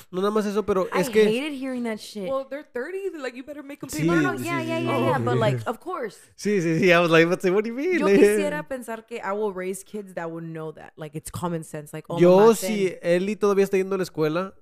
no 0.09 0.21
nada 0.21 0.31
más 0.31 0.45
eso, 0.45 0.65
pero 0.65 0.87
I 0.95 1.01
es 1.01 1.09
que 1.09 1.23
hated 1.23 1.59
hearing 1.61 1.83
that 1.83 1.97
shit. 1.97 2.29
Well, 2.29 2.45
they're 2.49 2.63
30. 2.63 3.17
Like 3.19 3.37
you 3.37 3.43
better 3.43 3.61
make 3.61 3.81
them 3.81 3.89
pay. 3.89 3.99
Sí, 4.03 4.07
no, 4.07 4.21
no, 4.21 4.37
sí, 4.37 4.45
yeah, 4.45 4.61
sí, 4.61 4.67
yeah, 4.67 4.79
sí, 4.79 4.85
yeah, 4.85 4.97
sí. 4.97 5.03
yeah, 5.03 5.17
but 5.19 5.33
Oh. 5.33 5.37
like, 5.37 5.61
of 5.69 5.79
course. 5.79 6.17
sí, 6.35 6.61
sí, 6.61 6.79
sí, 6.79 6.85
I 6.89 6.97
was 6.99 7.11
like, 7.11 7.27
but 7.27 7.43
what 7.53 7.63
do 7.63 7.67
you 7.69 7.75
mean? 7.75 7.99
Yo 7.99 8.05
quisiera 8.07 8.63
pensar 8.69 9.05
que 9.05 9.17
I 9.17 9.33
will 9.33 9.53
raise 9.53 9.83
kids 9.83 10.13
that 10.13 10.29
would 10.29 10.45
know 10.45 10.71
that. 10.73 10.93
Like, 10.95 11.13
it's 11.17 11.29
common 11.29 11.65
sense. 11.65 11.91
Like, 11.93 12.05
oh, 12.07 12.17
Yo 12.19 12.55
si. 12.55 12.93
Eli 13.01 13.35
todavía 13.35 13.65
está 13.65 13.75
yendo 13.75 13.95
a 13.95 13.97
la 13.97 14.03
escuela, 14.03 14.53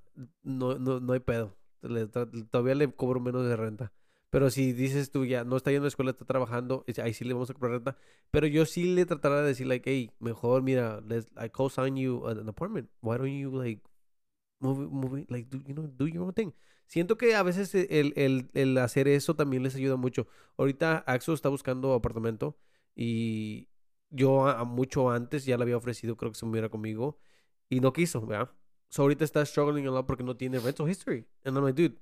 no, 0.42 0.80
no, 0.80 0.98
no 0.98 1.12
hay 1.12 1.20
pedo. 1.20 1.56
Le 1.82 2.08
todavía 2.08 2.74
le 2.74 2.90
cobro 2.92 3.20
menos 3.20 3.46
de 3.46 3.54
renta. 3.54 3.92
Pero 4.36 4.50
si 4.50 4.74
dices 4.74 5.10
tú 5.10 5.24
ya 5.24 5.44
no 5.44 5.56
está 5.56 5.70
yendo 5.70 5.84
a 5.84 5.86
la 5.86 5.88
escuela, 5.88 6.10
está 6.10 6.26
trabajando, 6.26 6.84
ahí 7.02 7.14
sí 7.14 7.24
le 7.24 7.32
vamos 7.32 7.48
a 7.48 7.54
cobrar 7.54 7.72
renta. 7.72 7.96
Pero 8.30 8.46
yo 8.46 8.66
sí 8.66 8.84
le 8.94 9.06
trataré 9.06 9.36
de 9.36 9.46
decir, 9.48 9.66
like, 9.66 9.90
hey, 9.90 10.10
mejor, 10.20 10.62
mira, 10.62 11.00
let's, 11.08 11.26
I 11.42 11.48
co-sign 11.48 11.96
you 11.96 12.26
an 12.28 12.46
apartment. 12.46 12.90
Why 13.00 13.16
don't 13.16 13.30
you, 13.30 13.50
like, 13.50 13.80
move, 14.60 14.90
move, 14.90 15.24
like, 15.30 15.48
do, 15.48 15.62
you 15.66 15.72
know, 15.72 15.86
do 15.86 16.06
your 16.06 16.24
own 16.24 16.34
thing. 16.34 16.52
Siento 16.86 17.16
que 17.16 17.34
a 17.34 17.42
veces 17.42 17.74
el, 17.74 18.12
el, 18.14 18.50
el 18.52 18.76
hacer 18.76 19.08
eso 19.08 19.34
también 19.36 19.62
les 19.62 19.74
ayuda 19.74 19.96
mucho. 19.96 20.26
Ahorita 20.58 20.98
Axo 21.06 21.32
está 21.32 21.48
buscando 21.48 21.94
apartamento 21.94 22.58
y 22.94 23.70
yo 24.10 24.46
a, 24.46 24.60
a 24.60 24.64
mucho 24.64 25.10
antes 25.10 25.46
ya 25.46 25.56
le 25.56 25.62
había 25.62 25.78
ofrecido, 25.78 26.18
creo 26.18 26.30
que 26.32 26.38
se 26.38 26.44
moviera 26.44 26.68
conmigo 26.68 27.18
y 27.70 27.80
no 27.80 27.94
quiso, 27.94 28.26
¿verdad? 28.26 28.50
So 28.90 29.00
ahorita 29.00 29.24
está 29.24 29.46
struggling 29.46 29.86
a 29.86 29.90
lot 29.92 30.06
porque 30.06 30.24
no 30.24 30.36
tiene 30.36 30.58
rental 30.58 30.90
history. 30.90 31.26
And 31.42 31.56
I'm 31.56 31.64
like, 31.64 31.82
dude, 31.82 31.98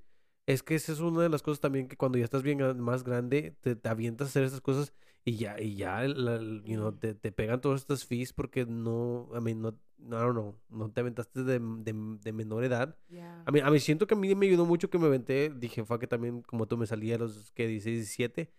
es 0.46 0.62
que 0.62 0.74
esa 0.74 0.92
es 0.92 1.00
una 1.00 1.22
de 1.22 1.28
las 1.28 1.42
cosas 1.42 1.60
también 1.60 1.88
que 1.88 1.96
cuando 1.96 2.18
ya 2.18 2.24
estás 2.24 2.42
bien 2.42 2.58
más 2.80 3.04
grande, 3.04 3.56
te, 3.60 3.76
te 3.76 3.88
avientas 3.88 4.28
a 4.28 4.30
hacer 4.30 4.44
esas 4.44 4.60
cosas 4.60 4.92
y 5.24 5.36
ya, 5.36 5.58
y 5.60 5.76
ya, 5.76 6.02
la- 6.06 6.36
el- 6.36 6.62
you 6.64 6.74
know, 6.76 6.92
te, 6.92 7.14
te 7.14 7.32
pegan 7.32 7.60
todas 7.60 7.80
estas 7.80 8.04
fees 8.04 8.32
porque 8.32 8.66
no, 8.66 9.28
I 9.34 9.40
mean, 9.40 9.62
no, 9.62 9.72
don't 9.98 10.32
know, 10.32 10.60
no 10.68 10.90
te 10.90 11.00
aventaste 11.00 11.44
de, 11.44 11.58
de, 11.60 11.94
de 12.22 12.32
menor 12.32 12.62
edad. 12.64 12.96
Yeah. 13.08 13.42
A 13.46 13.50
mí, 13.52 13.60
a 13.60 13.70
mí 13.70 13.80
siento 13.80 14.06
que 14.06 14.14
a 14.14 14.18
mí 14.18 14.34
me 14.34 14.46
ayudó 14.46 14.66
mucho 14.66 14.90
que 14.90 14.98
me 14.98 15.06
aventé. 15.06 15.50
Dije, 15.54 15.84
fuck 15.84 16.02
it, 16.02 16.10
también 16.10 16.42
como 16.42 16.66
tú 16.68 16.76
me 16.76 16.86
salí 16.86 17.10
a 17.12 17.18
los 17.18 17.52
que 17.52 17.66
16, 17.66 17.96
17. 17.98 18.50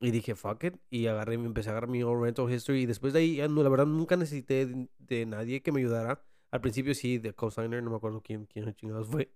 Y 0.00 0.10
dije, 0.12 0.34
fuck 0.36 0.62
it. 0.64 0.76
Y 0.90 1.06
agarré, 1.06 1.36
me 1.38 1.46
empecé 1.46 1.70
a 1.70 1.72
agarrar 1.72 1.90
mi 1.90 2.02
own 2.04 2.22
rental 2.22 2.50
history. 2.52 2.82
Y 2.82 2.86
después 2.86 3.12
de 3.12 3.20
ahí, 3.20 3.36
ya 3.36 3.48
no, 3.48 3.62
la 3.64 3.68
verdad, 3.70 3.86
nunca 3.86 4.16
necesité 4.16 4.66
de, 4.66 4.88
de 4.98 5.26
nadie 5.26 5.62
que 5.62 5.72
me 5.72 5.80
ayudara. 5.80 6.22
Al 6.50 6.60
principio 6.60 6.94
sí, 6.94 7.18
de 7.18 7.32
cosigner, 7.32 7.82
no 7.82 7.90
me 7.90 7.96
acuerdo 7.96 8.20
quién, 8.22 8.46
quién 8.46 8.72
chingados 8.74 9.08
fue. 9.08 9.32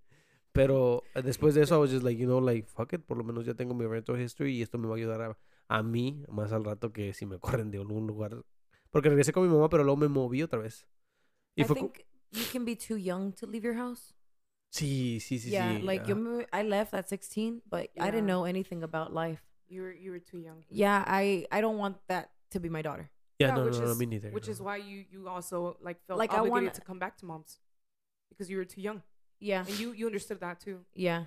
Pero 0.52 1.02
eh, 1.14 1.22
después 1.22 1.54
de 1.54 1.62
eso, 1.62 1.76
I 1.76 1.78
was 1.78 1.90
just 1.90 2.02
like, 2.04 2.18
you 2.20 2.26
know, 2.26 2.40
like, 2.40 2.68
fuck 2.68 2.92
it. 2.92 3.02
Por 3.04 3.16
lo 3.16 3.24
menos 3.24 3.44
ya 3.46 3.54
tengo 3.54 3.74
mi 3.74 3.86
rental 3.86 4.20
history 4.20 4.56
y 4.58 4.62
esto 4.62 4.78
me 4.78 4.88
va 4.88 4.94
a 4.94 4.96
ayudar 4.96 5.20
a, 5.22 5.38
a 5.68 5.82
mí 5.82 6.24
más 6.28 6.52
al 6.52 6.64
rato 6.64 6.92
que 6.92 7.12
si 7.12 7.26
me 7.26 7.38
corren 7.38 7.70
de 7.70 7.78
algún 7.78 8.06
lugar. 8.06 8.44
Porque 8.90 9.08
regresé 9.08 9.32
con 9.32 9.46
mi 9.46 9.52
mamá, 9.52 9.68
pero 9.68 9.84
luego 9.84 9.96
me 9.98 10.08
moví 10.08 10.42
otra 10.42 10.58
vez. 10.58 10.86
Y 11.54 11.62
I 11.62 11.64
fue 11.64 11.76
think 11.76 11.98
you 12.32 12.44
can 12.52 12.64
be 12.64 12.74
too 12.76 12.96
young 12.96 13.32
to 13.34 13.46
leave 13.46 13.62
your 13.64 13.76
house. 13.76 14.14
Sí, 14.70 15.18
sí, 15.20 15.38
sí, 15.38 15.50
yeah, 15.50 15.72
sí. 15.78 15.82
like 15.82 16.02
ajá. 16.02 16.08
yo 16.10 16.16
me, 16.16 16.46
I 16.52 16.62
left 16.62 16.92
at 16.94 17.08
16, 17.08 17.62
but 17.70 17.90
I 17.96 18.10
didn't 18.10 18.26
Yeah. 18.26 18.34
know 18.34 18.44
anything 18.44 18.82
about 18.82 19.12
life. 19.14 19.42
You 19.68 19.82
were 19.82 19.92
you 19.94 20.10
were 20.10 20.20
too 20.20 20.38
young. 20.38 20.64
Yeah, 20.70 21.04
I 21.06 21.46
I 21.50 21.60
don't 21.60 21.78
want 21.78 21.96
that 22.08 22.30
to 22.50 22.60
be 22.60 22.68
my 22.68 22.82
daughter. 22.82 23.10
Yeah, 23.38 23.48
Yeah, 23.48 23.54
no, 23.56 23.64
which 23.64 23.78
no, 23.78 23.84
no, 23.86 23.92
is- 23.92 23.98
me 23.98 24.06
neither. 24.06 24.30
Which 24.30 24.48
is 24.48 24.60
no. 24.60 24.66
why 24.66 24.76
you 24.78 25.04
you 25.10 25.28
also 25.28 25.76
like 25.80 26.00
felt 26.06 26.18
Like, 26.18 26.32
I 26.32 26.38
obligated 26.40 26.52
wanna- 26.52 26.70
to 26.72 26.80
come 26.82 26.98
back 26.98 27.16
to 27.18 27.26
mom's 27.26 27.60
because 28.30 28.50
you 28.50 28.56
were 28.58 28.64
too 28.66 28.80
young 28.80 29.02
Yeah. 29.40 29.64
and 29.66 29.78
you 29.78 29.92
you 29.92 30.06
understood 30.06 30.40
that 30.40 30.60
too. 30.60 30.80
Yeah. 30.94 31.24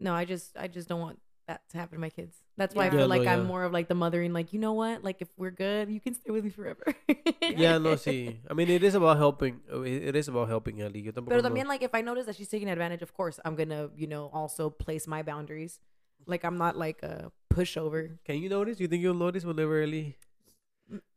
No, 0.00 0.14
I 0.14 0.24
just 0.24 0.56
I 0.56 0.68
just 0.68 0.88
don't 0.88 1.00
want 1.00 1.18
that 1.48 1.62
to 1.70 1.78
happen 1.78 1.96
to 1.96 2.00
my 2.00 2.10
kids. 2.10 2.36
That's 2.58 2.74
why 2.74 2.82
I 2.82 2.84
Yeah. 2.86 2.90
feel 2.90 3.00
Yeah, 3.00 3.06
like 3.06 3.22
no, 3.22 3.32
I'm 3.32 3.40
yeah. 3.40 3.46
more 3.46 3.64
of 3.64 3.72
like 3.72 3.88
the 3.88 3.94
mothering, 3.94 4.32
like, 4.34 4.52
you 4.52 4.58
know 4.60 4.74
what? 4.74 5.02
Like 5.02 5.22
if 5.22 5.28
we're 5.38 5.50
good, 5.50 5.88
you 5.88 5.98
can 6.00 6.12
stay 6.14 6.30
with 6.30 6.44
me 6.44 6.50
forever. 6.50 6.84
Yeah, 7.40 7.78
no, 7.78 7.94
sí. 7.96 8.36
I 8.50 8.52
mean, 8.52 8.68
it 8.68 8.84
is 8.84 8.94
about 8.94 9.16
helping. 9.16 9.60
uh, 9.72 9.80
It 9.80 10.12
it 10.12 10.16
is 10.16 10.28
about 10.28 10.48
helping 10.48 10.82
Ellie. 10.82 11.00
Yo 11.00 11.12
tampoco 11.12 11.30
Pero 11.30 11.40
no- 11.40 11.48
también 11.48 11.66
like 11.66 11.82
if 11.82 11.94
I 11.94 12.02
notice 12.02 12.26
that 12.26 12.36
she's 12.36 12.48
taking 12.48 12.68
advantage, 12.68 13.00
of 13.02 13.14
course, 13.14 13.40
I'm 13.44 13.56
gonna, 13.56 13.88
you 13.96 14.06
know, 14.06 14.28
also 14.32 14.68
place 14.68 15.06
my 15.08 15.22
boundaries. 15.22 15.80
Like 16.26 16.44
I'm 16.44 16.58
not 16.58 16.76
like 16.76 17.02
a 17.02 17.32
pushover. 17.48 18.18
Can 18.26 18.36
you 18.42 18.50
notice? 18.50 18.78
You 18.78 18.86
think 18.88 19.00
you'll 19.02 19.14
notice 19.16 19.44
whenever 19.48 19.80
Ellie? 19.80 20.18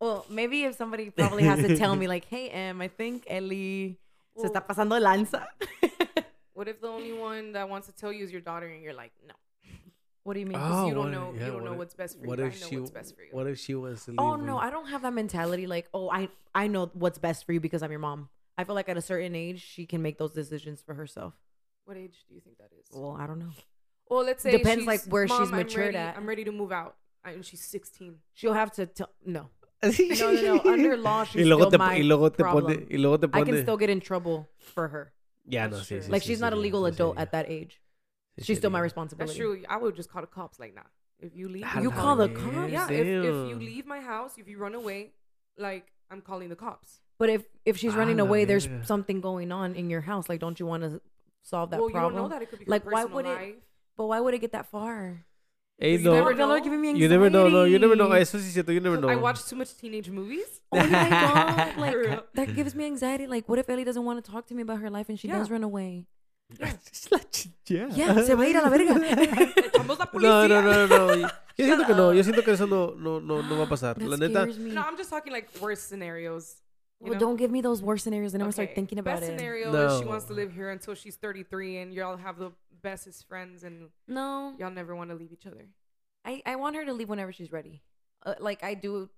Well, 0.00 0.24
maybe 0.30 0.64
if 0.64 0.74
somebody 0.76 1.10
probably 1.10 1.44
has 1.44 1.60
to 1.60 1.76
tell 1.76 1.94
me 1.96 2.06
like, 2.14 2.24
hey 2.24 2.48
Em, 2.48 2.80
I 2.80 2.88
think 2.88 3.24
Ellie 3.28 3.98
se 4.36 4.48
está 4.48 4.64
pasando 4.66 4.94
de 4.96 5.00
lanza. 5.00 5.46
What 6.54 6.68
if 6.68 6.80
the 6.80 6.88
only 6.88 7.12
one 7.12 7.52
that 7.52 7.68
wants 7.68 7.86
to 7.86 7.92
tell 7.94 8.12
you 8.12 8.24
is 8.24 8.30
your 8.32 8.40
daughter 8.42 8.66
and 8.66 8.82
you're 8.82 8.92
like, 8.94 9.12
no, 9.26 9.34
what 10.24 10.34
do 10.34 10.40
you 10.40 10.46
mean? 10.46 10.52
because 10.58 10.84
Oh, 10.84 10.86
you 10.88 10.94
don't 10.94 11.04
what- 11.04 11.12
know 11.12 11.32
yeah, 11.34 11.46
you 11.46 11.52
don't 11.52 11.64
know 11.64 11.72
if- 11.72 11.78
what's 11.78 11.94
best 11.94 12.18
for 12.20 12.26
What 12.26 12.38
you. 12.38 12.44
if 12.46 12.56
I 12.56 12.60
know 12.60 12.66
she? 12.68 12.76
what's 12.78 12.90
best 12.90 13.16
for 13.16 13.22
you. 13.22 13.28
What 13.32 13.46
if 13.46 13.58
she 13.58 13.74
wants 13.74 14.04
to 14.04 14.14
oh, 14.18 14.22
leave? 14.24 14.32
Oh 14.32 14.36
me? 14.36 14.46
no, 14.46 14.58
I 14.58 14.70
don't 14.70 14.86
have 14.88 15.02
that 15.02 15.12
mentality. 15.14 15.66
Like, 15.66 15.88
oh, 15.94 16.10
I 16.10 16.28
I 16.54 16.66
know 16.68 16.90
what's 16.94 17.18
best 17.18 17.44
for 17.46 17.52
you 17.52 17.60
because 17.60 17.82
I'm 17.82 17.90
your 17.90 18.00
mom. 18.00 18.28
I 18.58 18.64
feel 18.64 18.74
like 18.74 18.88
at 18.90 18.96
a 18.98 19.02
certain 19.02 19.34
age, 19.34 19.62
she 19.62 19.86
can 19.86 20.02
make 20.02 20.18
those 20.18 20.32
decisions 20.32 20.82
for 20.82 20.94
herself. 20.94 21.32
What 21.86 21.96
age 21.96 22.24
do 22.28 22.34
you 22.34 22.40
think 22.40 22.58
that 22.58 22.68
is? 22.78 22.86
Well, 22.92 23.16
I 23.18 23.26
don't 23.26 23.38
know. 23.38 23.50
Well, 24.10 24.24
let's 24.24 24.42
say 24.42 24.50
Depends, 24.52 24.84
like, 24.86 25.00
she's, 25.00 25.08
where 25.08 25.26
she's 25.26 25.38
"Mom, 25.38 25.54
I'm 25.54 25.56
matured 25.56 25.86
ready- 25.86 25.96
at." 25.96 26.16
I'm 26.18 26.26
ready 26.28 26.44
to 26.44 26.52
move 26.52 26.70
out, 26.70 26.96
and 27.24 27.42
she's 27.44 27.62
16. 27.64 28.16
She'll 28.34 28.52
have 28.52 28.70
to 28.72 28.84
tell. 28.84 29.08
No, 29.24 29.48
no, 29.82 29.90
no, 29.90 30.56
no. 30.56 30.70
Under 30.70 30.96
law, 30.98 31.24
she's 31.24 31.42
y 31.42 31.48
luego 31.48 31.62
still 31.62 31.70
te, 31.72 31.78
my 31.78 31.94
y 31.96 32.02
luego 32.02 32.28
te 32.28 32.36
problem. 32.42 32.64
pone, 32.66 32.86
y 32.90 32.98
luego 32.98 33.16
te 33.16 33.26
I 33.32 33.42
can 33.42 33.62
still 33.62 33.78
get 33.78 33.88
in 33.88 34.00
trouble 34.00 34.50
for 34.58 34.88
her. 34.88 35.12
Yeah, 35.44 35.66
no, 35.66 35.76
That's 35.76 35.84
sí, 35.86 35.88
true. 35.88 36.00
sí, 36.00 36.10
Like 36.10 36.22
sí, 36.22 36.26
she's 36.26 36.38
sí, 36.38 36.40
not 36.42 36.52
a 36.52 36.56
sí, 36.56 36.62
legal 36.62 36.82
sí, 36.82 36.88
adult 36.94 37.16
sí. 37.16 37.20
at 37.22 37.32
that 37.32 37.46
age. 37.48 37.80
Sí, 38.38 38.44
She's 38.44 38.58
still 38.58 38.70
my 38.70 38.78
sería. 38.80 38.82
responsibility. 38.82 39.38
That's 39.38 39.38
true. 39.38 39.64
I 39.68 39.76
would 39.76 39.94
just 39.96 40.10
call 40.10 40.22
the 40.22 40.26
cops 40.28 40.58
like 40.58 40.74
nah. 40.74 40.82
If 41.20 41.36
you 41.36 41.48
leave, 41.48 41.66
You 41.80 41.90
call 41.92 42.16
the 42.16 42.28
verga, 42.28 42.40
cops? 42.40 42.72
yeah. 42.72 42.84
If, 42.90 43.06
if 43.06 43.06
you 43.06 43.22
damn. 43.50 43.58
leave 43.60 43.86
my 43.86 44.00
house, 44.00 44.38
if 44.38 44.48
you 44.48 44.58
run 44.58 44.74
away, 44.74 45.12
like 45.56 45.92
I'm 46.10 46.20
calling 46.20 46.48
the 46.48 46.56
cops. 46.56 47.00
But 47.18 47.28
if 47.30 47.42
if 47.64 47.76
she's 47.78 47.94
Ah, 47.94 47.98
running 47.98 48.16
la 48.16 48.24
away, 48.24 48.44
there's 48.44 48.66
verga. 48.66 48.84
something 48.86 49.20
going 49.20 49.52
on 49.52 49.74
in 49.76 49.88
your 49.90 50.00
house. 50.00 50.28
Like, 50.28 50.40
don't 50.40 50.58
you 50.58 50.66
want 50.66 50.82
to 50.82 51.00
solve 51.42 51.70
that 51.70 51.80
well, 51.80 51.90
problem? 51.90 52.14
you 52.14 52.18
don't 52.18 52.22
know 52.30 52.34
that 52.34 52.42
it 52.42 52.50
could 52.50 52.58
be 52.58 52.64
Like, 52.66 52.84
her 52.84 52.90
why 52.90 53.02
personal 53.02 53.16
would 53.16 53.26
it- 53.26 53.28
life. 53.28 53.54
But 53.96 54.06
why 54.06 54.20
would 54.20 54.34
it 54.34 54.38
get 54.40 54.52
that 54.52 54.66
far? 54.66 55.26
Hey, 55.82 55.94
You 55.94 55.98
no, 55.98 56.12
never 56.14 56.30
Y'all 56.32 56.52
are 56.52 56.58
know. 56.58 56.64
giving 56.64 56.80
me 56.80 56.92
you 56.94 57.08
never 57.08 57.28
know. 57.28 57.48
No, 57.48 57.64
you 57.64 57.78
never 57.80 57.96
know. 57.96 58.12
Eso 58.12 58.38
sí 58.38 58.46
es 58.46 58.54
cierto. 58.54 58.70
You 58.72 58.78
never 58.80 58.96
know. 59.00 59.08
I 59.08 59.16
watch 59.16 59.44
too 59.48 59.56
much 59.56 59.76
teenage 59.76 60.08
movies. 60.10 60.60
Oh 60.70 60.76
my 60.78 61.08
god! 61.10 61.76
Like 61.76 62.34
that 62.34 62.54
gives 62.54 62.74
me 62.76 62.84
anxiety. 62.86 63.26
Like, 63.26 63.48
what 63.48 63.58
if 63.58 63.68
Ellie 63.68 63.82
doesn't 63.82 64.04
want 64.04 64.24
to 64.24 64.30
talk 64.30 64.46
to 64.46 64.54
me 64.54 64.62
about 64.62 64.78
her 64.78 64.90
life 64.90 65.08
and 65.08 65.18
she 65.18 65.26
Yeah. 65.26 65.38
does 65.38 65.50
run 65.50 65.64
away? 65.64 66.06
yeah. 66.60 67.88
Yeah, 67.96 68.14
se 68.22 68.34
va 68.34 68.42
a 68.44 68.48
ir 68.48 68.56
a 68.58 68.62
la 68.62 68.68
verga. 68.68 68.94
Echamos 69.56 69.98
No, 70.14 70.46
no, 70.46 70.60
no, 70.62 70.86
no. 70.86 71.14
Yo 71.16 71.28
yo 71.58 71.64
siento 71.66 71.86
que 71.86 71.94
no. 71.94 72.12
Yo 72.12 72.22
siento 72.22 72.44
que 72.44 72.52
eso 72.52 72.66
no, 72.66 72.94
no, 72.94 73.20
no, 73.20 73.42
no 73.42 73.56
va 73.58 73.64
a 73.64 73.68
pasar. 73.68 73.96
That 73.98 74.06
La 74.08 74.16
neta. 74.16 74.46
me. 74.46 74.70
No, 74.72 74.82
I'm 74.82 74.96
just 74.96 75.10
talking 75.10 75.32
like 75.32 75.48
worst 75.60 75.88
scenarios. 75.88 76.56
you 77.00 77.10
well, 77.10 77.14
know? 77.14 77.18
don't 77.26 77.36
give 77.36 77.50
me 77.50 77.60
those 77.60 77.82
worst 77.82 78.04
scenarios. 78.04 78.32
Then 78.32 78.40
I'm 78.42 78.46
gonna 78.46 78.52
start 78.52 78.74
thinking 78.74 78.98
about 79.00 79.20
best 79.20 79.32
it. 79.32 79.38
scenario 79.38 79.74
is 79.74 79.98
she 79.98 80.04
wants 80.04 80.26
to 80.26 80.34
live 80.34 80.52
here 80.52 80.70
until 80.70 80.94
she's 80.94 81.16
33 81.16 81.78
and 81.78 81.92
y'all 81.94 82.16
have 82.16 82.38
the 82.38 82.52
bestest 82.82 83.26
friends 83.28 83.64
and 83.64 83.88
No, 84.06 84.54
y'all 84.58 84.70
never 84.70 84.94
want 84.94 85.10
to 85.10 85.16
leave 85.16 85.32
each 85.32 85.46
other. 85.46 85.68
I 86.24 86.42
I 86.46 86.56
want 86.56 86.76
her 86.76 86.84
to 86.84 86.92
leave 86.92 87.08
whenever 87.08 87.32
she's 87.32 87.52
ready. 87.52 87.82
Uh, 88.24 88.34
like 88.38 88.62
I 88.62 88.74
do. 88.74 89.08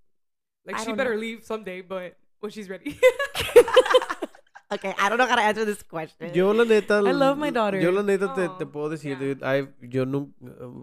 Like 0.64 0.76
I 0.76 0.84
she 0.84 0.92
better 0.92 1.14
know. 1.14 1.20
leave 1.20 1.44
someday, 1.44 1.80
but 1.82 2.16
when 2.40 2.50
she's 2.50 2.68
ready. 2.68 2.98
Okay, 4.72 4.92
I 4.98 5.08
don't 5.08 5.18
know 5.18 5.26
how 5.26 5.36
to 5.36 5.42
answer 5.42 5.64
this 5.64 5.82
question. 5.84 6.34
Yo 6.34 6.50
la 6.50 6.64
neta. 6.64 6.94
I 6.94 7.12
love 7.12 7.38
my 7.38 7.50
daughter. 7.50 7.78
Yo 7.78 7.90
la 7.90 8.02
neta 8.02 8.32
te, 8.34 8.48
te 8.58 8.64
Aw, 8.64 8.72
puedo 8.72 8.90
decir, 8.90 9.10
yeah. 9.12 9.18
dude. 9.18 9.42
I, 9.44 9.68
yo 9.80 10.04
no. 10.04 10.30
uh, 10.42 10.82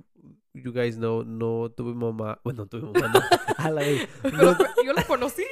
you 0.53 0.71
guys 0.71 0.95
know, 0.97 1.23
no 1.23 1.67
tuve 1.67 1.93
mamá. 1.93 2.37
Bueno, 2.43 2.67
tuve 2.67 2.83
mamá. 2.87 3.11
No, 3.11 3.19
a 3.57 3.69
la 3.71 3.81
vez. 3.81 4.07
No, 4.23 4.55
Yo 4.85 4.93
la 4.93 5.03
conocí. 5.03 5.43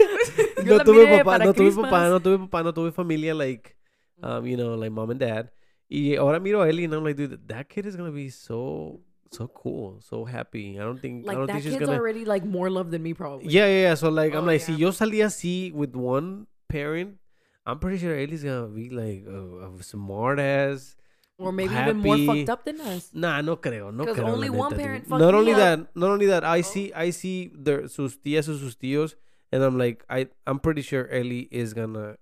Yo 0.64 0.64
no 0.64 0.78
la 0.78 0.84
tuve 0.86 1.06
miré 1.06 1.18
papá, 1.18 1.32
para 1.32 1.46
no 1.46 1.54
tuve 1.54 1.66
Christmas. 1.66 1.92
papá, 1.92 2.10
no 2.10 2.20
tuve 2.22 2.38
papá, 2.38 2.64
no 2.64 2.74
tuve 2.74 2.92
familia, 2.94 3.34
like, 3.34 3.76
um, 4.22 4.46
you 4.46 4.56
know, 4.56 4.76
like 4.76 4.92
mom 4.92 5.10
and 5.12 5.20
dad. 5.20 5.52
Y 5.90 6.16
ahora 6.16 6.40
miro 6.40 6.62
a 6.62 6.68
Ellie 6.70 6.86
and 6.86 6.94
I'm 6.94 7.04
like, 7.04 7.16
dude, 7.18 7.40
that 7.48 7.68
kid 7.70 7.86
is 7.86 7.96
gonna 7.96 8.12
be 8.12 8.30
so, 8.30 9.00
so 9.32 9.48
cool, 9.48 10.00
so 10.02 10.24
happy. 10.26 10.80
I 10.80 10.84
don't 10.84 11.00
think, 11.02 11.26
I 11.26 11.28
like 11.30 11.38
don't 11.38 11.48
that 11.48 11.54
think 11.54 11.64
she's 11.64 11.74
kid's 11.74 11.86
gonna. 11.88 11.98
already 11.98 12.26
like 12.26 12.46
more 12.46 12.70
love 12.70 12.92
than 12.92 13.02
me, 13.02 13.14
probably. 13.14 13.50
Yeah, 13.52 13.66
yeah, 13.66 13.82
yeah. 13.90 13.94
So 13.96 14.10
like, 14.10 14.34
I'm 14.36 14.44
Oh, 14.44 14.48
like, 14.48 14.62
si 14.62 14.74
yeah. 14.74 14.78
yo 14.78 14.90
salí 14.92 15.24
así 15.26 15.74
with 15.74 15.96
one 15.96 16.46
parent, 16.70 17.18
I'm 17.66 17.80
pretty 17.80 17.98
sure 17.98 18.14
Ellie's 18.16 18.44
gonna 18.44 18.68
be 18.68 18.90
like 18.90 19.26
a, 19.26 19.66
a 19.80 19.84
smart 19.84 20.40
ass. 20.40 20.96
Or 21.40 21.54
maybe 21.54 21.74
even 21.74 21.98
more 22.00 22.18
fucked 22.18 22.50
up 22.50 22.66
than 22.66 22.82
us. 22.82 23.12
Nah, 23.14 23.40
no 23.42 23.56
creo, 23.56 23.94
no 23.94 24.04
creo. 24.06 24.24
la 24.26 24.32
only 24.32 24.50
one 24.50 24.72
neta, 24.72 24.84
parent 24.84 25.10
Not 25.10 25.34
only 25.34 25.54
up. 25.54 25.58
that, 25.58 25.96
not 25.96 26.10
only 26.12 26.26
that, 26.28 26.44
I 26.44 26.60
Oh. 26.60 26.62
see, 26.62 26.92
I 26.94 27.12
see 27.12 27.50
their 27.56 27.88
sus 27.88 28.18
tías 28.18 28.44
sus 28.46 28.76
tíos, 28.76 29.16
and 29.52 29.64
I'm 29.64 29.78
like, 29.78 30.04
I, 30.10 30.28
I'm 30.46 30.60
pretty 30.60 30.82
sure 30.82 31.08
Ellie 31.10 31.48
is 31.50 31.74
gonna. 31.74 32.18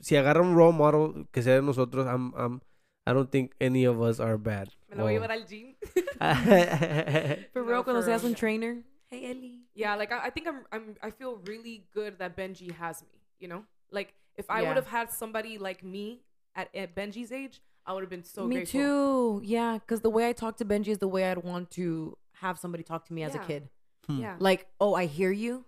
Si 0.00 0.16
agarra 0.16 0.40
un 0.42 0.54
role 0.54 0.72
model 0.72 1.26
que 1.32 1.42
sea 1.42 1.54
de 1.56 1.62
nosotros, 1.62 2.06
I'm, 2.06 2.32
I'm, 2.36 2.60
I 3.06 3.12
don't 3.12 3.30
think 3.30 3.52
any 3.60 3.84
of 3.86 4.00
us 4.00 4.18
are 4.20 4.36
bad. 4.36 4.68
Me 4.90 4.96
la 4.96 5.02
voy 5.04 5.16
a 5.16 5.20
Well, 5.20 5.28
llevar 5.28 5.30
al 5.32 5.46
gym. 5.46 5.74
For 7.52 7.62
No, 7.62 7.68
real, 7.70 7.82
cuando 7.84 8.00
for 8.00 8.02
seas 8.02 8.22
real, 8.22 8.30
un 8.32 8.34
trainer. 8.34 8.84
Hey, 9.10 9.30
Ellie. 9.30 9.62
Yeah, 9.74 9.94
like 9.94 10.10
I, 10.12 10.26
I 10.26 10.30
think 10.30 10.48
I'm 10.48 10.64
I'm 10.72 10.96
I 11.02 11.10
feel 11.10 11.36
really 11.46 11.86
good 11.94 12.18
that 12.18 12.36
Benji 12.36 12.72
has 12.72 13.02
me, 13.02 13.20
you 13.38 13.46
know? 13.48 13.64
Like 13.92 14.14
if 14.36 14.46
I 14.50 14.62
Yeah. 14.62 14.68
would 14.68 14.76
have 14.76 14.88
had 14.88 15.12
somebody 15.12 15.58
like 15.58 15.84
me 15.84 16.22
at, 16.54 16.68
at 16.74 16.94
Benji's 16.96 17.30
age, 17.30 17.60
I 17.86 17.92
would 17.92 18.02
have 18.02 18.10
been 18.10 18.24
so 18.24 18.46
me 18.48 18.56
grateful. 18.56 18.80
too. 18.80 19.40
Yeah, 19.44 19.78
because 19.78 20.00
the 20.00 20.10
way 20.10 20.28
I 20.28 20.32
talk 20.32 20.56
to 20.56 20.64
Benji 20.64 20.88
is 20.88 20.98
the 20.98 21.08
way 21.08 21.30
I'd 21.30 21.38
want 21.44 21.70
to 21.72 22.16
have 22.40 22.58
somebody 22.58 22.82
talk 22.82 23.06
to 23.06 23.12
me 23.12 23.22
as 23.22 23.34
a 23.34 23.38
kid. 23.38 23.68
Hmm. 24.08 24.20
Yeah. 24.20 24.36
Like, 24.40 24.66
oh, 24.80 24.94
I 24.94 25.06
hear 25.06 25.30
you. 25.30 25.64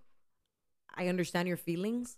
I 0.95 1.07
understand 1.07 1.47
your 1.47 1.57
feelings. 1.57 2.17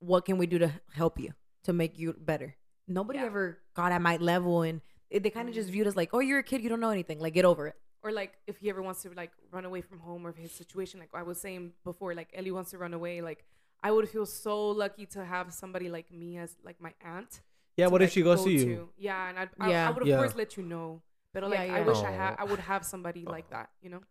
What 0.00 0.24
can 0.24 0.38
we 0.38 0.46
do 0.46 0.58
to 0.58 0.72
help 0.92 1.18
you 1.18 1.32
to 1.64 1.72
make 1.72 1.98
you 1.98 2.12
better? 2.18 2.56
Nobody 2.86 3.18
Yeah. 3.18 3.26
ever 3.26 3.58
got 3.74 3.92
at 3.92 4.00
my 4.00 4.16
level, 4.16 4.62
and 4.62 4.80
it, 5.10 5.22
they 5.22 5.30
kind 5.30 5.48
of 5.48 5.54
just 5.54 5.68
Mhm. 5.68 5.72
viewed 5.72 5.86
us 5.86 5.96
like, 5.96 6.10
oh, 6.14 6.20
you're 6.20 6.38
a 6.38 6.42
kid, 6.42 6.62
you 6.62 6.68
don't 6.68 6.80
know 6.80 6.90
anything. 6.90 7.18
Like, 7.18 7.34
get 7.34 7.44
over 7.44 7.66
it. 7.68 7.76
or 8.00 8.12
like 8.12 8.38
if 8.46 8.58
he 8.58 8.70
ever 8.70 8.80
wants 8.80 9.02
to 9.02 9.10
like 9.10 9.32
run 9.50 9.64
away 9.64 9.80
from 9.80 9.98
home 9.98 10.24
or 10.24 10.30
his 10.32 10.52
situation 10.52 11.00
like 11.00 11.08
i 11.14 11.22
was 11.30 11.36
saying 11.40 11.72
before 11.82 12.14
like 12.14 12.28
ellie 12.32 12.52
wants 12.52 12.70
to 12.70 12.78
run 12.78 12.94
away 12.94 13.20
like 13.20 13.44
i 13.82 13.90
would 13.90 14.08
feel 14.08 14.24
so 14.24 14.70
lucky 14.70 15.04
to 15.04 15.24
have 15.24 15.52
somebody 15.52 15.88
like 15.90 16.08
me 16.12 16.38
as 16.38 16.54
like 16.62 16.80
my 16.80 16.94
aunt 17.04 17.40
yeah, 17.76 17.86
to, 17.86 17.90
what 17.90 18.00
if 18.00 18.12
she 18.12 18.22
goes 18.22 18.38
go 18.38 18.44
to 18.44 18.52
you? 18.52 18.88
yeah 18.96 19.28
and 19.28 19.36
I'd, 19.40 19.50
I, 19.58 19.70
Yeah. 19.70 19.88
I 19.88 19.90
would 19.90 20.02
of 20.02 20.08
Yeah. 20.08 20.16
course 20.16 20.36
let 20.36 20.56
you 20.56 20.62
know 20.62 21.02
but 21.34 21.42
like 21.42 21.54
Yeah, 21.54 21.74
i 21.74 21.78
yeah. 21.80 21.84
wish 21.90 21.98
i 21.98 22.12
had 22.12 22.36
i 22.38 22.44
would 22.44 22.60
have 22.60 22.86
somebody 22.86 23.24
like 23.26 23.50
that 23.50 23.70
you 23.82 23.90
know 23.90 24.02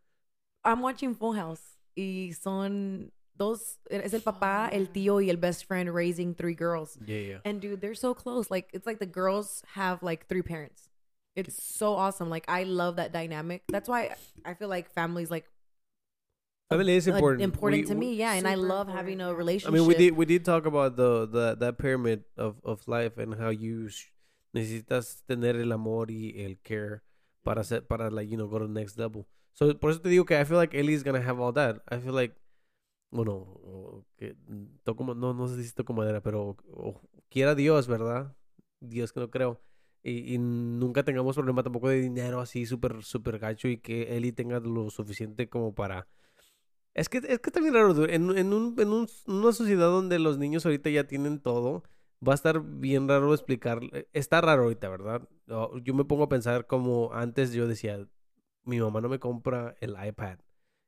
I'm 0.65 0.81
watching 0.81 1.15
Full 1.15 1.31
House 1.31 1.77
y 1.95 2.31
son 2.37 3.09
dos, 3.37 3.77
es 3.89 4.13
el 4.13 4.21
papá, 4.21 4.69
Oh, 4.71 4.75
el 4.75 4.87
tío 4.91 5.21
y 5.21 5.29
el 5.29 5.37
best 5.37 5.65
friend 5.65 5.93
raising 5.93 6.33
three 6.35 6.55
girls. 6.55 6.97
Yeah, 7.05 7.17
yeah. 7.19 7.37
And 7.45 7.61
dude, 7.61 7.79
they're 7.81 7.93
so 7.95 8.13
close. 8.13 8.49
Like 8.51 8.69
it's 8.73 8.85
like 8.85 8.99
the 8.99 9.05
girls 9.05 9.63
have 9.75 10.01
like 10.03 10.27
three 10.27 10.41
parents. 10.41 10.89
It's 11.35 11.61
so 11.63 11.93
awesome. 11.93 12.29
Like 12.29 12.45
I 12.49 12.63
love 12.63 12.95
that 12.97 13.11
dynamic. 13.13 13.63
That's 13.69 13.87
why 13.87 14.15
I 14.43 14.55
feel 14.55 14.69
like 14.69 14.89
families 14.89 15.29
like 15.29 15.45
Family 16.69 16.95
is 16.97 17.07
uh, 17.07 17.13
important. 17.13 17.43
important 17.43 17.83
We- 17.83 17.87
to 17.87 17.95
me. 17.95 18.13
Yeah, 18.15 18.33
and 18.33 18.45
I 18.47 18.55
Super 18.55 18.67
love 18.67 18.87
having 18.89 19.21
a 19.21 19.33
relationship. 19.33 19.73
I 19.73 19.77
mean, 19.77 19.87
we 19.87 19.95
did 19.95 20.17
we 20.17 20.25
did 20.25 20.43
talk 20.43 20.65
about 20.65 20.97
the 20.97 21.25
the 21.25 21.55
that 21.59 21.77
pyramid 21.77 22.25
of 22.35 22.59
of 22.63 22.85
life 22.87 23.17
and 23.17 23.35
how 23.35 23.49
you 23.49 23.87
sh- 23.87 24.11
necesitas 24.53 25.21
tener 25.27 25.55
el 25.61 25.71
amor 25.71 26.07
y 26.09 26.33
el 26.35 26.55
care 26.63 27.03
para 27.45 27.61
Mm-hmm. 27.61 27.67
ser, 27.69 27.81
para 27.87 28.09
like 28.09 28.29
you 28.29 28.35
know 28.35 28.47
go 28.47 28.59
to 28.59 28.67
the 28.67 28.73
next 28.73 28.97
level. 28.99 29.25
So 29.53 29.73
por 29.75 29.91
eso 29.91 29.99
te 29.99 30.09
digo 30.09 30.25
que 30.27 30.35
I 30.37 30.43
feel 30.43 30.57
like 30.57 30.73
Ellie's 30.75 31.03
gonna 31.03 31.21
have 31.21 31.39
all 31.39 31.53
that. 31.53 31.79
I 31.87 31.99
feel 31.99 32.13
like 32.13 32.35
bueno, 33.09 33.33
o 33.35 34.05
que 34.17 34.35
toco 34.83 35.03
no 35.15 35.33
no 35.33 35.47
sé 35.47 35.63
si 35.63 35.73
toco 35.73 35.93
madera, 35.93 36.21
pero 36.21 36.57
quiera 37.29 37.55
Dios, 37.55 37.87
¿verdad? 37.87 38.35
Dios 38.79 39.13
que 39.13 39.19
no 39.21 39.29
creo. 39.31 39.61
Y, 40.03 40.37
nunca 40.37 41.03
tengamos 41.03 41.35
problema 41.35 41.63
tampoco 41.63 41.89
de 41.89 41.99
dinero 42.01 42.39
así 42.39 42.65
súper 42.65 43.03
súper 43.03 43.39
gacho 43.39 43.67
y 43.67 43.77
que 43.79 44.15
Ellie 44.15 44.31
tenga 44.31 44.59
lo 44.59 44.89
suficiente 44.89 45.49
como 45.49 45.73
para 45.75 46.07
es 46.93 47.09
que, 47.09 47.19
es 47.19 47.39
que 47.39 47.49
está 47.49 47.59
bien 47.59 47.73
raro. 47.73 48.05
En, 48.09 48.37
en, 48.37 48.53
un, 48.53 48.75
en 48.79 48.89
un- 48.89 49.07
una 49.27 49.51
sociedad 49.53 49.87
donde 49.87 50.19
los 50.19 50.37
niños 50.37 50.65
ahorita 50.65 50.89
ya 50.89 51.05
tienen 51.05 51.39
todo, 51.39 51.83
va 52.27 52.33
a 52.33 52.35
estar 52.35 52.61
bien 52.63 53.07
raro 53.07 53.33
explicar. 53.33 53.79
eh, 53.93 54.07
Está 54.13 54.41
raro 54.41 54.63
ahorita, 54.63 54.89
¿verdad? 54.89 55.27
Yo 55.83 55.93
me 55.93 56.05
pongo 56.05 56.23
a 56.23 56.29
pensar 56.29 56.65
como 56.67 57.13
antes 57.13 57.53
yo 57.53 57.67
decía, 57.67 58.07
mi 58.63 58.79
mamá 58.79 59.01
no 59.01 59.09
me 59.09 59.19
compra 59.19 59.75
el 59.81 59.95
iPad 60.07 60.39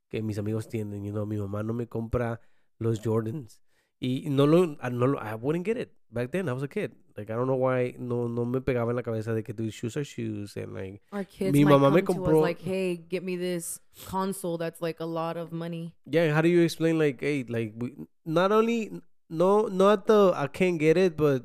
que 0.09 0.21
mis 0.21 0.37
amigos 0.37 0.67
tienen, 0.67 1.03
you 1.03 1.11
know, 1.11 1.25
mi 1.25 1.37
mamá 1.37 1.63
no 1.63 1.73
me 1.73 1.87
compra 1.87 2.41
los 2.79 2.99
Jordans. 3.01 3.61
Y 4.01 4.25
no 4.29 4.47
lo, 4.47 4.77
ah, 4.81 4.89
no 4.89 5.07
lo, 5.07 5.19
I 5.19 5.35
wouldn't 5.35 5.65
get 5.65 5.77
it. 5.77 5.91
Back 6.09 6.31
then, 6.31 6.47
I 6.49 6.53
was 6.53 6.63
a 6.63 6.67
kid. 6.67 6.93
Like 7.17 7.29
I 7.29 7.35
don't 7.35 7.47
know 7.47 7.55
why 7.57 7.95
no 7.99 8.27
no 8.29 8.45
me 8.45 8.61
pegaba 8.61 8.91
en 8.91 8.95
la 8.95 9.01
cabeza 9.03 9.33
de 9.33 9.43
que 9.43 9.53
dude, 9.53 9.73
shoes 9.73 9.97
are 9.97 10.05
shoes 10.05 10.55
and 10.55 10.73
like 10.73 11.01
Our 11.11 11.25
kids 11.25 11.51
Mi 11.51 11.65
mamá 11.65 11.93
me 11.93 12.01
come 12.01 12.15
to 12.15 12.23
us 12.23 12.29
compró- 12.29 12.41
like, 12.41 12.61
hey, 12.61 12.95
get 12.95 13.23
me 13.23 13.35
this 13.35 13.81
console 14.05 14.57
that's 14.57 14.81
like 14.81 15.01
a 15.01 15.05
lot 15.05 15.35
of 15.35 15.51
money. 15.51 15.93
yeah. 16.05 16.33
How 16.33 16.41
do 16.41 16.47
you 16.47 16.61
explain 16.61 16.97
like 16.97 17.19
hey 17.19 17.43
like 17.47 17.73
we, 17.77 17.93
not 18.25 18.53
only 18.53 18.89
no 19.29 19.67
not 19.67 20.07
the 20.07 20.31
I 20.33 20.47
can't 20.47 20.79
get 20.79 20.95
it 20.95 21.17
but 21.17 21.43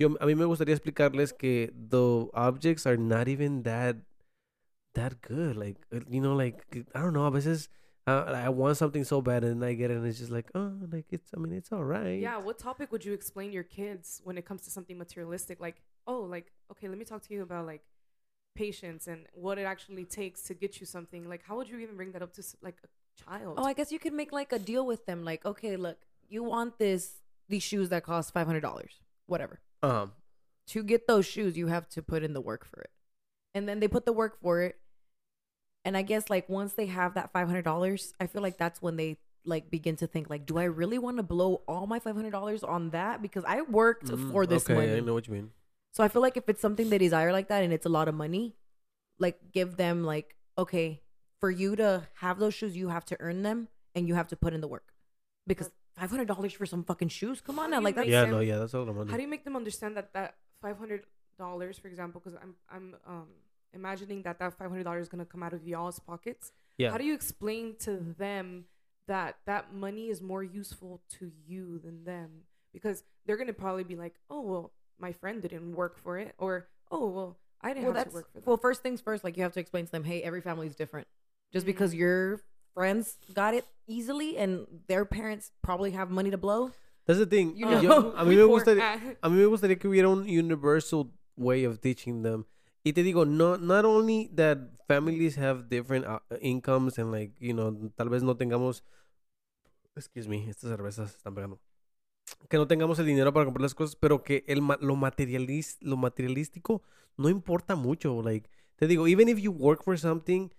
yo 0.00 0.08
a 0.20 0.26
mí 0.26 0.36
me 0.36 0.44
gustaría 0.44 0.74
explicarles 0.74 1.32
que 1.32 1.70
the 1.72 2.26
objects 2.34 2.84
are 2.84 2.96
not 2.96 3.28
even 3.28 3.62
that 3.62 3.96
that 4.94 5.22
good 5.22 5.56
like 5.56 5.76
uh, 5.94 6.00
you 6.10 6.20
know 6.20 6.34
like 6.34 6.66
I 6.94 7.00
don't 7.00 7.12
know 7.14 7.26
a 7.26 7.30
veces 7.30 7.68
uh, 8.06 8.24
I 8.46 8.48
want 8.48 8.76
something 8.76 9.04
so 9.04 9.20
bad 9.22 9.44
and 9.44 9.64
I 9.64 9.74
get 9.74 9.90
it 9.90 9.96
and 9.96 10.06
it's 10.06 10.18
just 10.18 10.30
like 10.32 10.50
oh 10.54 10.72
like 10.90 11.06
it's 11.10 11.30
I 11.34 11.38
mean 11.38 11.52
it's 11.52 11.70
all 11.72 11.84
right 11.84 12.18
Yeah, 12.20 12.38
what 12.38 12.58
topic 12.58 12.90
would 12.92 13.04
you 13.04 13.12
explain 13.12 13.52
your 13.52 13.62
kids 13.62 14.20
when 14.24 14.36
it 14.38 14.44
comes 14.44 14.62
to 14.62 14.70
something 14.70 14.98
materialistic? 14.98 15.60
Like, 15.60 15.76
oh, 16.06 16.20
like, 16.22 16.52
okay, 16.72 16.88
let 16.88 16.98
me 16.98 17.04
talk 17.04 17.22
to 17.28 17.34
you 17.34 17.42
about 17.42 17.64
like 17.66 17.82
patience 18.54 19.06
and 19.06 19.26
what 19.34 19.58
it 19.58 19.62
actually 19.64 20.04
takes 20.04 20.42
to 20.42 20.54
get 20.54 20.80
you 20.80 20.86
something. 20.86 21.28
Like, 21.28 21.42
how 21.44 21.56
would 21.56 21.68
you 21.68 21.78
even 21.78 21.96
bring 21.96 22.12
that 22.12 22.22
up 22.22 22.32
to 22.34 22.42
like 22.60 22.76
a 22.84 22.88
child? 23.24 23.54
Oh, 23.58 23.64
I 23.64 23.72
guess 23.72 23.92
you 23.92 23.98
could 23.98 24.12
make 24.12 24.32
like 24.32 24.52
a 24.52 24.58
deal 24.58 24.84
with 24.84 25.06
them. 25.06 25.24
Like, 25.24 25.44
okay, 25.46 25.76
look, 25.76 25.98
you 26.28 26.42
want 26.42 26.78
this 26.78 27.20
these 27.48 27.62
shoes 27.62 27.88
that 27.90 28.02
cost 28.04 28.32
five 28.32 28.46
hundred 28.46 28.60
dollars, 28.62 29.00
whatever. 29.26 29.60
um 29.82 30.12
To 30.68 30.82
get 30.82 31.06
those 31.06 31.26
shoes, 31.26 31.56
you 31.56 31.68
have 31.68 31.88
to 31.90 32.02
put 32.02 32.22
in 32.22 32.32
the 32.32 32.40
work 32.40 32.64
for 32.64 32.80
it, 32.80 32.90
and 33.54 33.68
then 33.68 33.80
they 33.80 33.88
put 33.88 34.04
the 34.06 34.12
work 34.12 34.40
for 34.42 34.60
it. 34.62 34.78
And 35.84 35.96
I 35.96 36.02
guess 36.02 36.30
like 36.30 36.48
once 36.48 36.74
they 36.74 36.86
have 36.86 37.14
that 37.14 37.32
five 37.32 37.48
hundred 37.48 37.62
dollars, 37.62 38.14
I 38.20 38.26
feel 38.26 38.42
like 38.42 38.58
that's 38.58 38.80
when 38.80 38.96
they 38.96 39.18
like 39.44 39.70
begin 39.70 39.96
to 39.96 40.06
think 40.06 40.30
like, 40.30 40.46
do 40.46 40.58
I 40.58 40.64
really 40.64 40.98
want 40.98 41.16
to 41.16 41.22
blow 41.22 41.62
all 41.66 41.86
my 41.86 41.98
five 41.98 42.14
hundred 42.14 42.30
dollars 42.30 42.62
on 42.62 42.90
that? 42.90 43.20
Because 43.20 43.44
I 43.46 43.62
worked 43.62 44.06
mm, 44.06 44.30
for 44.30 44.46
this 44.46 44.64
okay 44.64 44.74
money. 44.74 44.96
I 44.96 45.00
know 45.00 45.14
what 45.14 45.26
you 45.26 45.34
mean 45.34 45.50
So 45.92 46.04
I 46.04 46.08
feel 46.08 46.22
like 46.22 46.36
if 46.36 46.48
it's 46.48 46.60
something 46.60 46.90
they 46.90 46.98
desire 46.98 47.32
like 47.32 47.48
that 47.48 47.64
and 47.64 47.72
it's 47.72 47.86
a 47.86 47.88
lot 47.88 48.08
of 48.08 48.14
money, 48.14 48.54
like 49.18 49.52
give 49.52 49.76
them 49.76 50.04
like, 50.04 50.36
okay, 50.56 51.02
for 51.40 51.50
you 51.50 51.74
to 51.76 52.06
have 52.14 52.38
those 52.38 52.54
shoes, 52.54 52.76
you 52.76 52.88
have 52.88 53.04
to 53.06 53.16
earn 53.18 53.42
them 53.42 53.68
and 53.94 54.06
you 54.06 54.14
have 54.14 54.28
to 54.28 54.36
put 54.36 54.54
in 54.54 54.60
the 54.60 54.68
work. 54.68 54.92
Because 55.46 55.70
five 55.96 56.10
hundred 56.10 56.28
dollars 56.28 56.52
for 56.52 56.66
some 56.66 56.84
fucking 56.84 57.08
shoes, 57.08 57.40
come 57.40 57.58
on 57.58 57.70
now, 57.70 57.80
like 57.80 57.96
that's 57.96 58.08
yeah 58.08 58.24
no 58.24 58.38
yeah 58.38 58.58
that's 58.58 58.74
all 58.74 58.84
the 58.84 58.92
money 58.92 59.10
How 59.10 59.16
do 59.16 59.22
you 59.22 59.28
make 59.28 59.44
them 59.44 59.56
understand 59.56 59.96
that 59.96 60.12
that 60.14 60.36
five 60.60 60.78
hundred 60.78 61.02
dollars, 61.38 61.78
for 61.78 61.88
example, 61.88 62.22
because 62.22 62.38
I'm 62.40 62.54
I'm 62.70 62.94
um 63.06 63.26
imagining 63.74 64.22
that 64.22 64.38
that 64.38 64.54
five 64.58 64.68
hundred 64.70 64.84
dollars 64.84 65.02
is 65.02 65.08
gonna 65.08 65.24
come 65.24 65.42
out 65.42 65.52
of 65.52 65.66
y'all's 65.66 65.98
pockets. 65.98 66.52
yeah 66.78 66.90
How 66.90 66.98
do 66.98 67.04
you 67.04 67.14
explain 67.14 67.74
to 67.80 67.96
them 68.18 68.64
that 69.08 69.36
that 69.46 69.74
money 69.74 70.08
is 70.08 70.20
more 70.22 70.42
useful 70.42 71.00
to 71.18 71.30
you 71.46 71.78
than 71.78 72.04
them? 72.04 72.30
Because 72.72 73.04
they're 73.26 73.36
gonna 73.36 73.52
probably 73.52 73.84
be 73.84 73.96
like, 73.96 74.14
oh 74.30 74.40
well, 74.40 74.72
my 74.98 75.12
friend 75.12 75.42
didn't 75.42 75.74
work 75.74 75.98
for 75.98 76.18
it, 76.18 76.34
or 76.38 76.68
oh 76.90 77.08
well, 77.08 77.38
I 77.60 77.74
didn't 77.74 77.86
well, 77.86 77.94
have 77.94 78.08
to 78.08 78.14
work 78.14 78.32
for 78.32 78.38
that. 78.40 78.46
well. 78.46 78.56
First 78.56 78.82
things 78.82 79.00
first, 79.00 79.24
like 79.24 79.36
you 79.36 79.42
have 79.42 79.52
to 79.52 79.60
explain 79.60 79.86
to 79.86 79.92
them, 79.92 80.04
hey, 80.04 80.22
every 80.22 80.40
family 80.40 80.66
is 80.66 80.74
different. 80.76 81.06
Just 81.52 81.64
Mhm. 81.64 81.72
because 81.72 81.94
your 81.94 82.40
friends 82.74 83.18
got 83.34 83.52
it 83.54 83.66
easily 83.86 84.38
and 84.38 84.66
their 84.88 85.04
parents 85.04 85.52
probably 85.62 85.90
have 85.90 86.10
money 86.10 86.30
to 86.30 86.38
blow, 86.38 86.70
That's 87.04 87.18
the 87.18 87.26
thing. 87.26 87.56
You 87.56 87.68
Yo- 87.68 87.80
know, 87.82 88.12
a 88.16 88.24
mí 88.24 88.28
We 88.28 88.36
me 88.36 88.46
poor- 88.46 88.60
gustaría, 88.60 89.16
a 89.22 89.28
mí 89.28 89.36
me 89.36 89.44
gustaría 89.44 89.78
que 89.78 89.88
hubiera 89.90 90.08
un 90.08 90.22
universal 90.28 91.10
way 91.36 91.64
of 91.64 91.80
teaching 91.80 92.22
them. 92.22 92.46
Y 92.84 92.92
te 92.94 93.02
digo, 93.02 93.24
no, 93.24 93.56
not 93.58 93.84
only 93.84 94.28
that 94.34 94.58
families 94.88 95.36
have 95.38 95.68
different 95.68 96.04
uh, 96.06 96.18
incomes 96.40 96.98
and 96.98 97.12
like, 97.12 97.32
you 97.40 97.52
know, 97.54 97.72
tal 97.96 98.08
vez 98.08 98.22
no 98.22 98.36
tengamos, 98.36 98.82
excuse 99.96 100.28
me, 100.28 100.48
estas 100.48 100.70
cervezas 100.70 101.14
están 101.16 101.34
pegando. 101.34 101.60
Que 102.48 102.56
no 102.56 102.66
tengamos 102.66 102.98
el 102.98 103.06
dinero 103.06 103.32
para 103.32 103.44
comprar 103.46 103.62
las 103.62 103.74
cosas, 103.74 103.96
pero 103.96 104.22
que 104.22 104.44
el, 104.46 104.60
lo, 104.80 104.96
materialis, 104.96 105.78
lo 105.80 105.96
materialístico 105.96 106.82
no 107.16 107.28
importa 107.28 107.76
mucho. 107.76 108.22
Like, 108.22 108.48
te 108.76 108.86
digo, 108.86 109.06
even 109.08 109.28
if 109.28 109.38
you 109.38 109.52
work 109.52 109.82
for 109.84 109.98
something, 109.98 110.50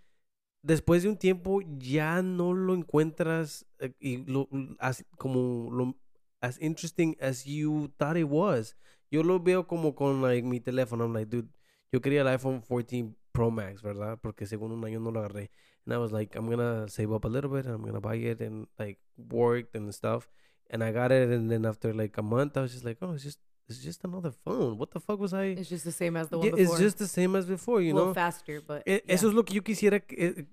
después 0.63 1.03
de 1.03 1.09
un 1.09 1.17
tiempo 1.17 1.61
ya 1.77 2.21
no 2.21 2.53
lo 2.53 2.73
encuentras 2.73 3.65
eh, 3.79 3.93
y 3.99 4.17
lo, 4.25 4.47
as- 4.79 5.05
como 5.17 5.69
lo, 5.71 5.95
as 6.41 6.59
interesting 6.61 7.15
as 7.21 7.45
you 7.45 7.91
thought 7.97 8.17
it 8.17 8.27
was. 8.29 8.75
Yo 9.11 9.23
lo 9.23 9.39
veo 9.39 9.67
como 9.67 9.93
con 9.95 10.21
like, 10.21 10.47
mi 10.47 10.59
teléfono. 10.59 11.05
I'm 11.05 11.13
like, 11.13 11.29
dude, 11.29 11.49
yo 11.93 12.01
quería 12.01 12.21
el 12.21 12.27
iPhone 12.27 12.59
14 12.61 13.13
Pro 13.31 13.49
Max, 13.51 13.81
¿verdad? 13.81 14.19
Porque 14.21 14.45
según 14.45 14.71
un 14.73 14.83
año 14.83 14.99
no 14.99 15.11
lo 15.11 15.19
agarré. 15.21 15.49
And 15.85 15.93
I 15.93 15.97
was 15.97 16.11
like, 16.11 16.35
I'm 16.37 16.49
gonna 16.49 16.87
save 16.89 17.11
up 17.13 17.23
a 17.25 17.29
little 17.29 17.49
bit. 17.49 17.65
I'm 17.65 17.83
gonna 17.85 17.99
buy 18.01 18.15
it 18.17 18.41
and 18.41 18.67
like 18.77 18.99
worked 19.17 19.75
and 19.75 19.93
stuff. 19.93 20.27
And 20.69 20.83
I 20.83 20.91
got 20.91 21.11
it, 21.11 21.29
and 21.29 21.49
then 21.49 21.65
after 21.65 21.93
like 21.93 22.17
a 22.19 22.23
month, 22.23 22.57
I 22.57 22.61
was 22.61 22.71
just 22.73 22.83
like, 22.83 22.97
oh, 23.01 23.13
it's 23.13 23.23
just 23.23 23.39
it's 23.69 23.79
just 23.83 24.03
another 24.03 24.31
phone. 24.31 24.77
What 24.77 24.91
the 24.91 24.99
fuck 24.99 25.19
was 25.19 25.33
I? 25.33 25.55
it's 25.57 25.69
just 25.69 25.83
the 25.85 25.91
same 25.91 26.17
as 26.17 26.29
the 26.29 26.37
one 26.37 26.47
Yeah, 26.47 26.55
before. 26.55 26.75
it's 26.75 26.79
just 26.81 26.97
the 26.97 27.07
same 27.07 27.35
as 27.37 27.45
before, 27.45 27.81
you 27.81 27.93
a 27.93 27.95
little 27.95 28.07
know. 28.09 28.13
faster, 28.13 28.61
but 28.61 28.83
E- 28.85 29.01
yeah. 29.05 29.13
Eso 29.15 29.27
es 29.29 29.33
lo 29.33 29.43
que 29.45 29.55
yo 29.55 29.61
quisiera. 29.63 29.99
que- 29.99 30.17
eh, 30.19 30.45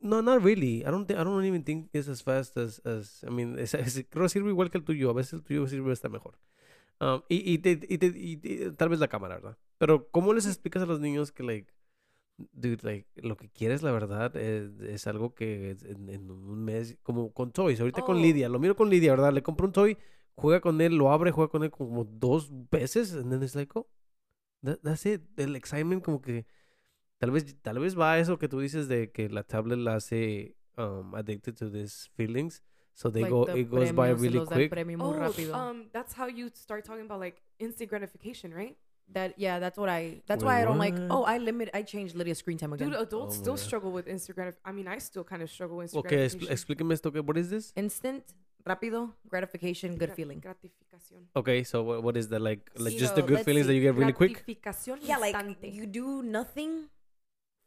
no, 0.00 0.22
not 0.22 0.42
really. 0.42 0.84
I 0.84 0.90
don't. 0.90 1.06
Think, 1.06 1.18
I 1.18 1.24
don't 1.24 1.44
even 1.44 1.62
think 1.64 1.88
it's 1.92 2.08
as 2.08 2.22
fast 2.22 2.56
as. 2.56 2.80
as 2.84 3.24
I 3.26 3.30
mean, 3.30 3.58
es, 3.58 3.74
es- 3.74 4.04
creo 4.10 4.28
sirve 4.28 4.50
igual 4.50 4.70
que 4.70 4.78
el 4.78 4.84
tuyo. 4.84 5.10
A 5.10 5.14
veces 5.14 5.34
el 5.34 5.42
tuyo 5.42 5.66
sirve 5.66 5.92
hasta 5.92 6.08
mejor. 6.08 6.38
Um, 7.00 7.22
y, 7.28 7.52
y, 7.54 7.58
te, 7.58 7.72
y, 7.88 7.98
te- 7.98 8.12
y 8.14 8.36
te- 8.36 8.70
tal 8.72 8.88
vez 8.88 8.98
la 9.00 9.08
cámara, 9.08 9.36
¿verdad? 9.36 9.56
Pero 9.78 10.08
cómo 10.10 10.32
les 10.32 10.46
explicas 10.46 10.82
a 10.82 10.86
los 10.86 11.00
niños 11.00 11.32
que 11.32 11.42
like, 11.42 11.72
dude, 12.52 12.78
like 12.82 13.08
lo 13.16 13.36
que 13.36 13.48
quieres, 13.48 13.82
la 13.82 13.92
verdad, 13.92 14.34
es, 14.36 14.70
es 14.80 15.06
algo 15.06 15.34
que 15.34 15.76
en, 15.84 16.08
en 16.08 16.30
un 16.30 16.64
mes, 16.64 16.96
como 17.02 17.32
con 17.32 17.52
toys. 17.52 17.80
Ahorita 17.80 18.02
con 18.02 18.16
Oh. 18.16 18.20
Lidia, 18.20 18.48
lo 18.48 18.58
miro 18.58 18.76
con 18.76 18.88
Lidia, 18.90 19.12
¿verdad? 19.12 19.32
Le 19.32 19.42
compro 19.42 19.66
un 19.66 19.72
toy, 19.72 19.98
juega 20.34 20.60
con 20.60 20.80
él, 20.80 20.96
lo 20.96 21.10
abre, 21.12 21.30
juega 21.32 21.50
con 21.50 21.62
él 21.64 21.70
como 21.70 22.04
dos 22.04 22.50
veces, 22.70 23.14
and 23.14 23.30
then 23.30 23.42
it's 23.42 23.54
like, 23.54 23.70
oh, 23.78 23.86
that- 24.62 24.80
that's 24.82 25.06
it. 25.06 25.22
El 25.38 25.56
excitement 25.56 26.02
como 26.04 26.20
que 26.20 26.46
Tal 27.18 27.30
vez, 27.30 27.56
tal 27.62 27.78
vez 27.78 27.96
va 27.98 28.12
a 28.14 28.18
eso 28.18 28.38
que 28.38 28.48
tú 28.48 28.58
dices 28.60 28.86
de 28.86 29.10
que 29.10 29.30
la 29.30 29.44
tablet 29.44 29.78
la 29.78 29.94
hace 29.94 30.56
um, 30.76 31.14
addicted 31.14 31.54
to 31.54 31.70
these 31.70 32.10
feelings. 32.16 32.62
So 32.92 33.10
they 33.10 33.22
Like 33.22 33.32
go, 33.32 33.44
the 33.46 33.60
it 33.60 33.70
goes 33.70 33.92
by 33.92 34.10
really 34.12 34.40
quick. 34.44 34.70
oh, 35.00 35.12
rápido. 35.14 35.54
um, 35.54 35.88
that's 35.92 36.12
how 36.18 36.28
you 36.28 36.50
start 36.52 36.84
talking 36.84 37.04
about 37.06 37.20
like 37.20 37.40
instant 37.58 37.88
gratification, 37.88 38.52
right? 38.52 38.76
That 39.12 39.34
yeah, 39.38 39.58
that's 39.58 39.76
what 39.78 39.88
I. 39.88 40.22
That's 40.26 40.42
Wait, 40.42 40.46
why 40.48 40.62
I 40.62 40.64
don't 40.64 40.78
like. 40.78 40.94
what? 40.94 41.08
Oh, 41.10 41.24
I 41.24 41.38
limit. 41.38 41.68
I 41.74 41.82
changed 41.82 42.16
Lydia's 42.16 42.38
screen 42.38 42.56
time 42.58 42.72
again. 42.72 42.88
Dude, 42.90 42.98
adults 43.00 43.36
Oh 43.36 43.40
still 43.42 43.52
my 43.52 43.58
God. 43.58 43.64
struggle 43.66 43.92
with 43.92 44.06
Instagram. 44.06 44.54
I 44.64 44.72
mean, 44.72 44.88
I 44.88 44.98
still 44.98 45.24
kind 45.24 45.42
of 45.42 45.50
struggle 45.50 45.76
with 45.76 45.92
Instagram. 45.92 45.98
Okay, 46.06 46.26
expl- 46.26 46.46
gratification. 46.48 46.76
explíqueme 46.78 46.92
esto. 46.94 47.10
que- 47.10 47.22
What 47.22 47.36
is 47.36 47.50
this? 47.50 47.72
Instant, 47.76 48.24
rápido, 48.66 49.12
gratification, 49.28 49.96
good 49.96 50.12
feeling. 50.14 50.40
Gratificación. 50.40 51.28
Okay, 51.36 51.62
so 51.64 51.82
what, 51.82 52.02
what 52.02 52.16
is 52.16 52.28
that? 52.28 52.40
Like, 52.40 52.70
like 52.76 52.96
just 52.96 53.14
no, 53.14 53.20
the 53.22 53.28
good 53.28 53.34
let's 53.36 53.44
feelings 53.44 53.66
that 53.66 53.72
see. 53.72 53.76
you 53.76 53.82
get 53.82 53.94
really 53.94 54.12
quick? 54.14 54.42
Gratificación 54.46 54.98
Yeah, 55.02 55.18
like 55.18 55.34
instante. 55.36 55.68
you 55.68 55.84
do 55.86 56.22
nothing 56.22 56.88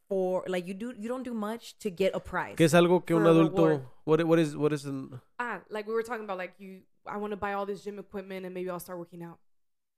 for 0.09 0.43
like 0.47 0.65
you 0.67 0.73
do 0.73 0.93
you 0.97 1.07
don't 1.07 1.23
do 1.23 1.33
much 1.33 1.77
to 1.79 1.89
get 1.91 2.15
a 2.15 2.19
prize. 2.19 2.55
Que 2.57 2.65
es 2.65 2.73
algo 2.73 3.05
que 3.05 3.15
un 3.15 3.23
For 3.23 3.29
a 3.29 3.33
adulto. 3.33 3.55
reward. 3.55 3.81
What, 4.05 4.23
what 4.25 4.39
is, 4.39 4.55
what 4.57 4.73
is 4.73 4.85
an, 4.85 5.19
ah, 5.37 5.59
like 5.69 5.85
we 5.85 5.93
were 5.93 6.01
talking 6.03 6.23
about, 6.23 6.37
like 6.37 6.53
you, 6.59 6.79
I 7.05 7.17
want 7.17 7.31
to 7.31 7.37
buy 7.37 7.53
all 7.53 7.65
this 7.65 7.83
gym 7.83 7.99
equipment 7.99 8.45
and 8.45 8.53
maybe 8.55 8.69
I'll 8.69 8.79
start 8.79 8.97
working 8.97 9.21
out. 9.21 9.37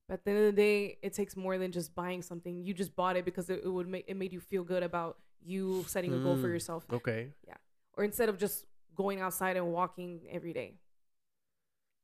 But 0.10 0.16
at 0.16 0.26
the 0.26 0.32
end 0.32 0.40
of 0.40 0.46
the 0.48 0.52
day, 0.60 0.98
it 1.04 1.14
takes 1.14 1.36
more 1.38 1.60
than 1.60 1.72
just 1.72 1.94
buying 1.94 2.24
something. 2.24 2.64
You 2.66 2.74
just 2.74 2.96
bought 2.96 3.16
it 3.16 3.26
because 3.26 3.48
it, 3.52 3.62
it 3.64 3.70
would 3.70 3.88
make 3.88 4.06
it 4.08 4.18
made 4.18 4.34
you 4.34 4.40
feel 4.40 4.64
good 4.64 4.82
about 4.82 5.20
you 5.46 5.86
setting 5.88 6.14
a 6.16 6.18
goal 6.18 6.36
for 6.36 6.48
Mm. 6.48 6.54
yourself, 6.54 6.84
Okay. 6.92 7.32
Yeah. 7.48 7.58
Or 7.96 8.04
instead 8.04 8.28
of 8.28 8.40
just 8.40 8.66
going 8.96 9.22
outside 9.22 9.56
and 9.56 9.72
walking 9.72 10.22
every 10.32 10.52
day. 10.52 10.80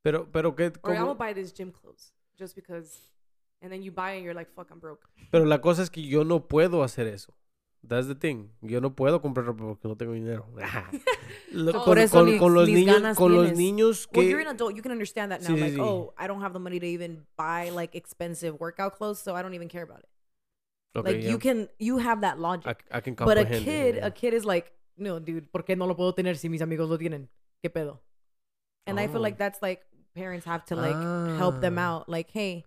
Pero, 0.04 0.24
pero, 0.32 0.52
¿qué, 0.54 0.72
Or 0.84 0.92
I'm 0.94 1.02
gonna 1.02 1.14
buy 1.16 1.32
this 1.32 1.50
gym 1.52 1.72
clothes 1.72 2.12
just 2.38 2.54
because, 2.54 3.08
and 3.60 3.72
then 3.72 3.82
you 3.82 3.90
buy 3.90 4.12
it 4.12 4.16
and 4.18 4.24
you're 4.24 4.34
like, 4.34 4.50
fuck, 4.54 4.70
I'm 4.70 4.78
broke. 4.78 5.04
pero 5.32 5.44
la 5.44 5.58
cosa 5.58 5.82
es 5.82 5.90
que 5.90 6.00
yo 6.02 6.22
no 6.22 6.46
puedo 6.46 6.84
hacer 6.84 7.08
eso. 7.08 7.34
That's 7.88 8.06
the 8.08 8.14
thing. 8.14 8.50
Yo 8.62 8.80
no 8.80 8.90
puedo 8.94 9.20
comprar 9.22 9.46
ropa 9.46 9.64
porque 9.64 9.86
no 9.88 9.96
tengo 9.96 10.12
dinero. 10.12 10.46
Lo- 11.52 11.72
So 11.72 11.78
con, 11.78 11.84
por 11.84 11.98
eso 11.98 12.18
con- 12.18 12.26
ni- 12.32 12.38
con 12.38 12.54
los 12.54 12.68
niños, 12.68 12.94
ganas 12.96 13.16
con 13.16 13.34
los 13.34 13.52
niños 13.52 14.06
que. 14.08 14.20
well, 14.20 14.28
you're 14.28 14.40
an 14.40 14.48
adult. 14.48 14.74
You 14.74 14.82
can 14.82 14.92
understand 14.92 15.30
that 15.32 15.40
now. 15.42 15.48
Sí, 15.48 15.54
sí, 15.54 15.60
like, 15.60 15.74
sí. 15.74 15.80
oh, 15.80 16.12
I 16.18 16.26
don't 16.26 16.40
have 16.42 16.52
the 16.52 16.58
money 16.58 16.80
to 16.80 16.86
even 16.86 17.26
buy 17.36 17.70
like 17.70 17.94
expensive 17.94 18.58
workout 18.60 18.96
clothes, 18.96 19.18
so 19.20 19.34
I 19.36 19.42
don't 19.42 19.54
even 19.54 19.68
care 19.68 19.82
about 19.84 20.00
it. 20.00 20.08
Okay, 20.98 21.12
like 21.12 21.22
yeah. 21.24 21.30
you 21.30 21.38
can, 21.38 21.68
you 21.78 21.98
have 21.98 22.22
that 22.22 22.38
logic. 22.40 22.84
I, 22.90 22.98
I 22.98 23.00
can 23.00 23.14
but 23.14 23.36
a 23.38 23.44
kid, 23.44 23.96
yeah. 23.96 24.06
a 24.06 24.10
kid 24.10 24.32
is 24.34 24.44
like, 24.44 24.72
no, 24.96 25.18
dude, 25.20 25.46
¿por 25.52 25.62
qué 25.62 25.76
no 25.76 25.86
lo 25.86 25.94
puedo 25.94 26.14
tener 26.14 26.36
si 26.36 26.48
mis 26.48 26.62
amigos 26.62 26.88
lo 26.88 26.96
tienen? 26.96 27.28
¿Qué 27.62 27.70
pedo? 27.70 28.00
And 28.86 28.98
I 28.98 29.06
feel 29.06 29.18
Oh. 29.18 29.22
like 29.22 29.36
that's 29.38 29.60
like 29.62 29.82
parents 30.14 30.46
have 30.46 30.64
to 30.66 30.76
like 30.76 30.96
help 31.38 31.60
them 31.60 31.78
Ah. 31.78 31.98
out. 31.98 32.08
Like, 32.08 32.30
hey, 32.32 32.64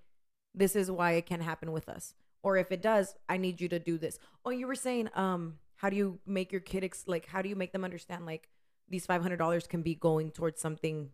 this 0.54 0.76
is 0.76 0.90
why 0.92 1.14
it 1.14 1.26
can 1.26 1.42
happen 1.42 1.72
with 1.72 1.90
us. 1.90 2.14
Or 2.42 2.58
if 2.58 2.72
it 2.72 2.82
does, 2.82 3.16
I 3.28 3.38
need 3.38 3.60
you 3.60 3.68
to 3.70 3.80
do 3.80 3.98
this. 3.98 4.18
Oh, 4.46 4.50
you 4.52 4.66
were 4.68 4.76
saying, 4.76 5.10
um, 5.14 5.58
how 5.76 5.90
do 5.90 5.96
you 5.98 6.20
make 6.26 6.52
your 6.52 6.62
kid 6.62 6.84
ex- 6.84 7.04
like? 7.08 7.26
How 7.26 7.42
do 7.42 7.50
you 7.50 7.56
make 7.56 7.72
them 7.74 7.84
understand 7.84 8.26
like 8.26 8.50
these 8.88 9.06
five 9.06 9.22
hundred 9.22 9.38
dollars 9.38 9.68
can 9.68 9.82
be 9.82 9.96
going 9.96 10.32
towards 10.32 10.62
something? 10.62 11.10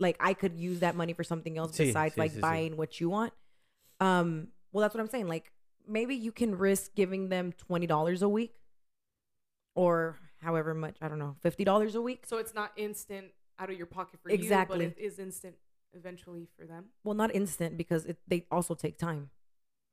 Like 0.00 0.16
I 0.20 0.32
could 0.32 0.56
use 0.56 0.80
that 0.80 0.94
money 0.94 1.12
for 1.12 1.24
something 1.24 1.58
else 1.58 1.72
Sí, 1.72 1.86
besides 1.86 2.14
sí, 2.14 2.18
like 2.18 2.32
sí, 2.32 2.36
sí. 2.36 2.40
buying 2.40 2.76
what 2.76 3.00
you 3.00 3.10
want. 3.10 3.32
Um, 4.00 4.48
well, 4.72 4.82
that's 4.82 4.94
what 4.94 5.00
I'm 5.00 5.08
saying. 5.10 5.26
Like 5.28 5.52
maybe 5.86 6.14
you 6.14 6.32
can 6.32 6.56
risk 6.56 6.94
giving 6.94 7.28
them 7.28 7.52
twenty 7.52 7.86
dollars 7.86 8.22
a 8.22 8.28
week, 8.28 8.54
or 9.74 10.16
however 10.42 10.74
much 10.74 10.96
I 11.00 11.08
don't 11.08 11.18
know, 11.18 11.36
fifty 11.40 11.64
dollars 11.64 11.94
a 11.94 12.02
week. 12.02 12.24
So 12.26 12.38
it's 12.38 12.54
not 12.54 12.72
instant 12.76 13.26
out 13.58 13.70
of 13.70 13.76
your 13.76 13.86
pocket 13.86 14.20
for 14.22 14.30
Exactly. 14.30 14.84
you, 14.84 14.90
but 14.90 14.98
it 14.98 15.02
is 15.04 15.18
instant 15.18 15.56
eventually 15.94 16.46
for 16.58 16.64
them. 16.66 16.86
Well, 17.04 17.14
not 17.14 17.34
instant 17.34 17.76
because 17.76 18.04
it, 18.06 18.18
they 18.26 18.46
also 18.50 18.74
take 18.74 18.98
time. 18.98 19.30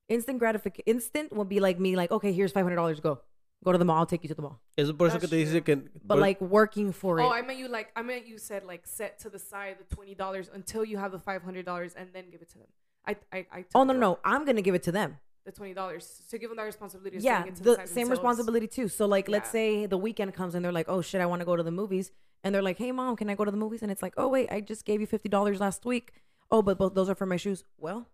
Instant 0.08 0.39
gratification. 0.39 0.84
Instant 0.86 1.34
will 1.34 1.45
be 1.45 1.60
like 1.60 1.80
me, 1.80 1.95
like, 1.95 2.12
okay, 2.12 2.32
here's 2.32 2.51
five 2.51 2.64
hundred 2.64 2.76
dollars. 2.76 2.99
Go, 2.99 3.20
go 3.64 3.72
to 3.72 3.78
the 3.78 3.86
mall. 3.86 3.97
I'll 3.97 4.06
take 4.06 4.24
you 4.24 4.28
to 4.30 4.36
the 4.36 4.41
mall. 4.41 4.62
Eso 4.78 4.93
por 4.93 5.08
eso 5.08 5.18
que 5.18 5.28
That's 5.28 5.32
te 5.32 5.38
dice 5.38 5.51
true. 5.51 5.62
que. 5.62 5.76
But 6.03 6.16
por- 6.16 6.22
like 6.22 6.39
working 6.41 6.91
for 6.91 7.20
oh, 7.20 7.24
it. 7.24 7.28
Oh. 7.28 7.32
I 7.32 7.41
meant 7.41 7.60
you 7.60 7.68
like 7.68 7.91
I 7.95 8.01
meant 8.03 8.28
you 8.28 8.38
said 8.38 8.64
like 8.64 8.86
set 8.86 9.20
to 9.20 9.30
the 9.30 9.39
side 9.39 9.78
the 9.80 9.95
twenty 9.95 10.14
dollars 10.14 10.49
until 10.53 10.86
you 10.86 10.97
have 10.97 11.12
the 11.12 11.20
five 11.20 11.41
hundred 11.41 11.66
dollars 11.66 11.93
and 11.95 12.10
then 12.14 12.30
give 12.30 12.41
it 12.41 12.49
to 12.51 12.60
them. 12.60 12.68
I 13.08 13.16
I, 13.34 13.45
I 13.51 13.66
oh 13.74 13.84
no, 13.84 13.93
no, 13.93 13.99
no, 13.99 14.20
I'm 14.24 14.45
gonna 14.45 14.62
give 14.62 14.76
it 14.76 14.84
to 14.84 14.91
them. 14.91 15.18
the 15.45 15.51
twenty 15.51 15.74
dollars 15.74 16.24
to 16.30 16.38
give 16.38 16.49
them 16.49 16.58
that 16.58 16.64
responsibility. 16.64 17.18
Of 17.18 17.24
yeah, 17.24 17.38
setting 17.39 17.53
it 17.53 17.56
to 17.58 17.64
the 17.64 17.76
side 17.76 17.88
same 17.88 17.95
themselves. 18.08 18.10
responsibility 18.12 18.68
too. 18.68 18.88
So 18.88 19.06
like, 19.06 19.28
let's 19.30 19.47
Yeah. 19.49 19.51
say 19.51 19.86
the 19.86 19.97
weekend 19.97 20.34
comes 20.34 20.56
and 20.56 20.66
they're 20.66 20.72
like, 20.72 20.89
oh 20.89 21.01
shit, 21.01 21.22
I 21.22 21.26
want 21.26 21.39
to 21.41 21.45
go 21.45 21.56
to 21.56 21.64
the 21.64 21.72
movies, 21.72 22.12
and 22.43 22.53
they're 22.53 22.64
like, 22.64 22.78
hey 22.78 22.91
mom, 22.91 23.16
can 23.16 23.30
I 23.30 23.36
go 23.36 23.45
to 23.45 23.51
the 23.51 23.58
movies? 23.58 23.82
And 23.82 23.91
it's 23.91 24.01
like, 24.01 24.14
oh 24.18 24.28
wait, 24.28 24.51
I 24.51 24.62
just 24.62 24.86
gave 24.86 25.01
you 25.01 25.08
fifty 25.08 25.30
dollars 25.30 25.60
last 25.60 25.86
week. 25.86 26.14
Oh, 26.51 26.62
but 26.62 26.78
both 26.78 26.93
those 26.93 27.10
are 27.10 27.16
for 27.16 27.26
my 27.26 27.38
shoes. 27.38 27.64
Well, 27.78 28.08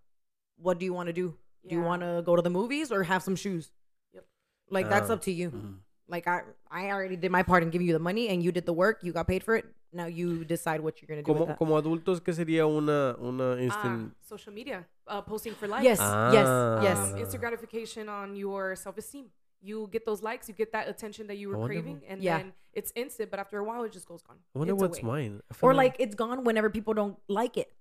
what 0.57 0.79
do 0.79 0.85
you 0.85 0.93
want 0.93 1.07
to 1.07 1.13
do? 1.13 1.35
Do 1.67 1.75
you 1.75 1.81
want 1.81 2.01
to 2.01 2.21
go 2.25 2.35
to 2.35 2.41
the 2.41 2.49
movies 2.49 2.91
or 2.91 3.03
have 3.03 3.21
some 3.23 3.35
shoes? 3.35 3.71
Yep. 4.13 4.25
Like 4.69 4.89
that's 4.89 5.09
Ah. 5.09 5.13
up 5.13 5.21
to 5.23 5.31
you. 5.31 5.51
Mhm. 5.51 5.75
Like 6.07 6.27
I, 6.27 6.41
I 6.69 6.91
already 6.91 7.15
did 7.15 7.31
my 7.31 7.43
part 7.43 7.63
in 7.63 7.69
giving 7.69 7.87
you 7.87 7.93
the 7.93 7.99
money, 7.99 8.27
and 8.29 8.43
you 8.43 8.51
did 8.51 8.65
the 8.65 8.73
work. 8.73 8.99
You 9.03 9.13
got 9.13 9.27
paid 9.27 9.43
for 9.43 9.55
it. 9.55 9.65
Now 9.93 10.05
you 10.07 10.43
decide 10.45 10.81
what 10.81 11.01
you're 11.01 11.07
gonna 11.07 11.21
do 11.21 11.25
Como, 11.31 11.39
with 11.41 11.47
that. 11.49 11.57
como 11.57 11.75
adultos, 11.81 12.19
¿qué 12.21 12.33
sería 12.33 12.65
una, 12.67 13.15
una 13.21 13.53
Ah, 13.55 13.59
instant? 13.61 14.13
social 14.21 14.53
media, 14.53 14.85
uh, 15.07 15.21
posting 15.21 15.53
for 15.53 15.67
likes. 15.67 15.83
Yes, 15.83 15.99
yes, 15.99 16.47
Ah. 16.47 16.81
yes. 16.81 16.97
um, 17.13 17.17
instant 17.19 17.41
gratification 17.41 18.09
on 18.09 18.35
your 18.35 18.75
self 18.75 18.97
esteem. 18.97 19.31
You 19.61 19.87
get 19.91 20.05
those 20.05 20.23
likes, 20.23 20.47
you 20.49 20.55
get 20.55 20.71
that 20.71 20.87
attention 20.89 21.27
that 21.27 21.35
you 21.37 21.49
were 21.49 21.57
wonder 21.57 21.75
craving, 21.75 22.01
and 22.07 22.23
Yeah. 22.23 22.37
then 22.39 22.53
it's 22.73 22.91
instant. 22.95 23.29
But 23.29 23.39
after 23.39 23.59
a 23.59 23.63
while, 23.63 23.83
it 23.83 23.91
just 23.91 24.07
goes 24.07 24.23
gone. 24.23 24.39
I 24.55 24.57
wonder 24.59 24.73
It's 24.73 24.81
what's 24.81 24.99
away. 25.03 25.07
mine. 25.29 25.41
I 25.51 25.53
feel 25.53 25.69
Or 25.69 25.73
like 25.75 25.97
it's 25.99 26.15
gone 26.15 26.43
whenever 26.43 26.69
people 26.69 26.93
don't 26.93 27.17
like 27.27 27.57
it. 27.57 27.71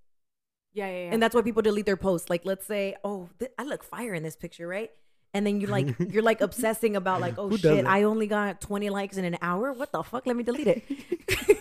Yeah, 0.73 0.87
yeah, 0.87 0.93
yeah. 0.93 1.11
and 1.13 1.23
that's 1.23 1.35
why 1.35 1.43
people 1.43 1.63
delete 1.63 1.87
their 1.87 1.97
posts. 1.97 2.31
Like, 2.31 2.45
let's 2.45 2.65
say, 2.67 2.95
oh, 3.03 3.29
th- 3.39 3.51
I 3.59 3.65
look 3.65 3.83
fire 3.83 4.15
in 4.15 4.23
this 4.23 4.37
picture, 4.37 4.69
right? 4.69 4.91
And 5.35 5.47
then 5.47 5.61
you're 5.61 5.71
like 5.71 5.95
you're 6.13 6.23
like 6.23 6.41
obsessing 6.41 6.97
about 6.97 7.21
like, 7.21 7.35
oh 7.39 7.49
Who 7.49 7.59
does 7.59 7.77
shit, 7.77 7.85
that? 7.85 7.91
I 7.91 8.03
only 8.05 8.27
got 8.27 8.61
20 8.61 8.91
likes 8.91 9.17
in 9.17 9.25
an 9.25 9.37
hour. 9.43 9.73
What 9.73 9.93
the 9.93 10.03
fuck? 10.03 10.27
Let 10.27 10.37
me 10.37 10.43
delete 10.43 10.67
it. 10.69 10.83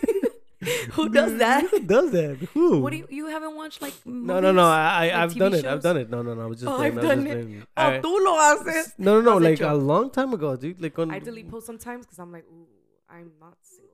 Who 0.92 1.08
does 1.10 1.38
that? 1.38 1.70
Who 1.70 1.80
does 1.80 2.12
that? 2.12 2.36
Who? 2.54 2.80
What 2.82 2.92
do 2.92 2.98
you 2.98 3.08
you 3.10 3.28
haven't 3.28 3.56
watched 3.56 3.82
like 3.82 3.94
No, 4.06 4.40
no, 4.42 4.52
no. 4.52 4.64
I, 4.66 4.82
I 4.82 5.00
like 5.06 5.14
I've 5.14 5.34
TV 5.34 5.40
done 5.40 5.54
it. 5.54 5.58
I've 5.66 5.72
shows? 5.78 5.84
done 5.84 5.98
it. 5.98 6.10
No, 6.10 6.22
no, 6.22 6.34
no. 6.34 6.42
I 6.42 6.46
was 6.48 6.60
just. 6.60 6.70
Oh, 6.72 6.76
playing, 6.78 6.98
I've 6.98 7.06
I 7.06 7.08
was 7.08 7.16
done 7.16 7.26
just 7.26 7.38
it. 7.38 7.46
playing. 7.46 7.64
Oh, 7.78 7.88
I- 7.88 8.00
tú 8.02 8.26
lo 8.26 8.34
haces. 8.38 8.94
no, 8.98 9.22
no, 9.22 9.22
no. 9.22 9.38
Like 9.38 9.60
hecho. 9.60 9.74
a 9.74 9.76
long 9.76 10.10
time 10.10 10.34
ago, 10.34 10.56
dude. 10.58 10.82
Like 10.82 11.00
on. 11.00 11.12
I 11.12 11.20
delete 11.20 11.50
posts 11.50 11.68
sometimes 11.68 12.06
because 12.06 12.20
I'm 12.20 12.32
like, 12.32 12.44
ooh, 12.52 12.68
I'm 13.10 13.32
not 13.40 13.58
single 13.62 13.70
anymore. 13.70 13.78
Let 13.78 13.86
me. 13.86 13.89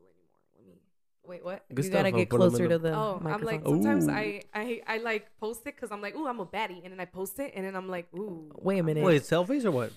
Wait, 1.28 1.44
what? 1.44 1.66
Good 1.74 1.86
you 1.86 1.92
gotta 1.92 2.10
stuff, 2.10 2.18
get 2.18 2.32
I'll 2.34 2.38
put 2.40 2.46
'em 2.46 2.50
closer 2.52 2.68
to 2.68 2.78
the- 2.78 2.90
the 2.90 2.96
Oh, 2.96 3.22
I'm 3.26 3.42
like 3.42 3.64
sometimes 3.66 4.08
Ooh. 4.08 4.12
I, 4.12 4.42
I 4.54 4.82
I 4.88 4.98
like 5.00 5.36
post 5.40 5.62
it 5.62 5.76
because 5.76 5.92
I'm 5.92 6.02
like, 6.02 6.16
ooh, 6.16 6.28
I'm 6.28 6.40
a 6.40 6.46
baddie, 6.46 6.82
and 6.84 6.92
then 6.94 7.00
I 7.00 7.06
post 7.06 7.40
it, 7.40 7.54
and 7.56 7.66
then 7.66 7.76
I'm 7.76 7.90
like, 7.90 8.08
ooh, 8.14 8.52
Wait 8.62 8.76
a 8.76 8.78
I'm- 8.78 8.86
minute. 8.86 9.04
Wait, 9.04 9.22
selfies 9.24 9.66
or 9.66 9.72
what? 9.72 9.92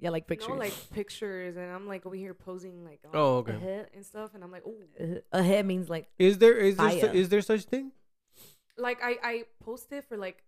yeah, 0.00 0.10
like 0.10 0.26
pictures. 0.26 0.48
No, 0.50 0.54
like 0.56 0.74
pictures, 0.92 1.56
and 1.56 1.70
I'm 1.72 1.86
like 1.88 2.04
over 2.06 2.14
here 2.14 2.34
posing 2.34 2.84
like 2.84 3.00
on 3.04 3.10
Oh, 3.14 3.36
okay. 3.38 3.52
the 3.52 3.58
head 3.58 3.90
and 3.94 4.04
stuff, 4.04 4.34
and 4.34 4.44
I'm 4.44 4.52
like, 4.52 4.66
ooh, 4.66 4.78
Uh, 5.00 5.20
ahead 5.32 5.64
means 5.66 5.88
like 5.88 6.08
Is 6.18 6.38
there 6.38 6.56
is 6.56 6.76
there 6.76 6.90
su- 7.00 7.06
is 7.12 7.28
there 7.30 7.40
such 7.42 7.64
thing? 7.64 7.92
like 8.76 8.98
I 9.02 9.16
I 9.22 9.44
post 9.60 9.90
it 9.92 10.04
for 10.04 10.16
like, 10.16 10.44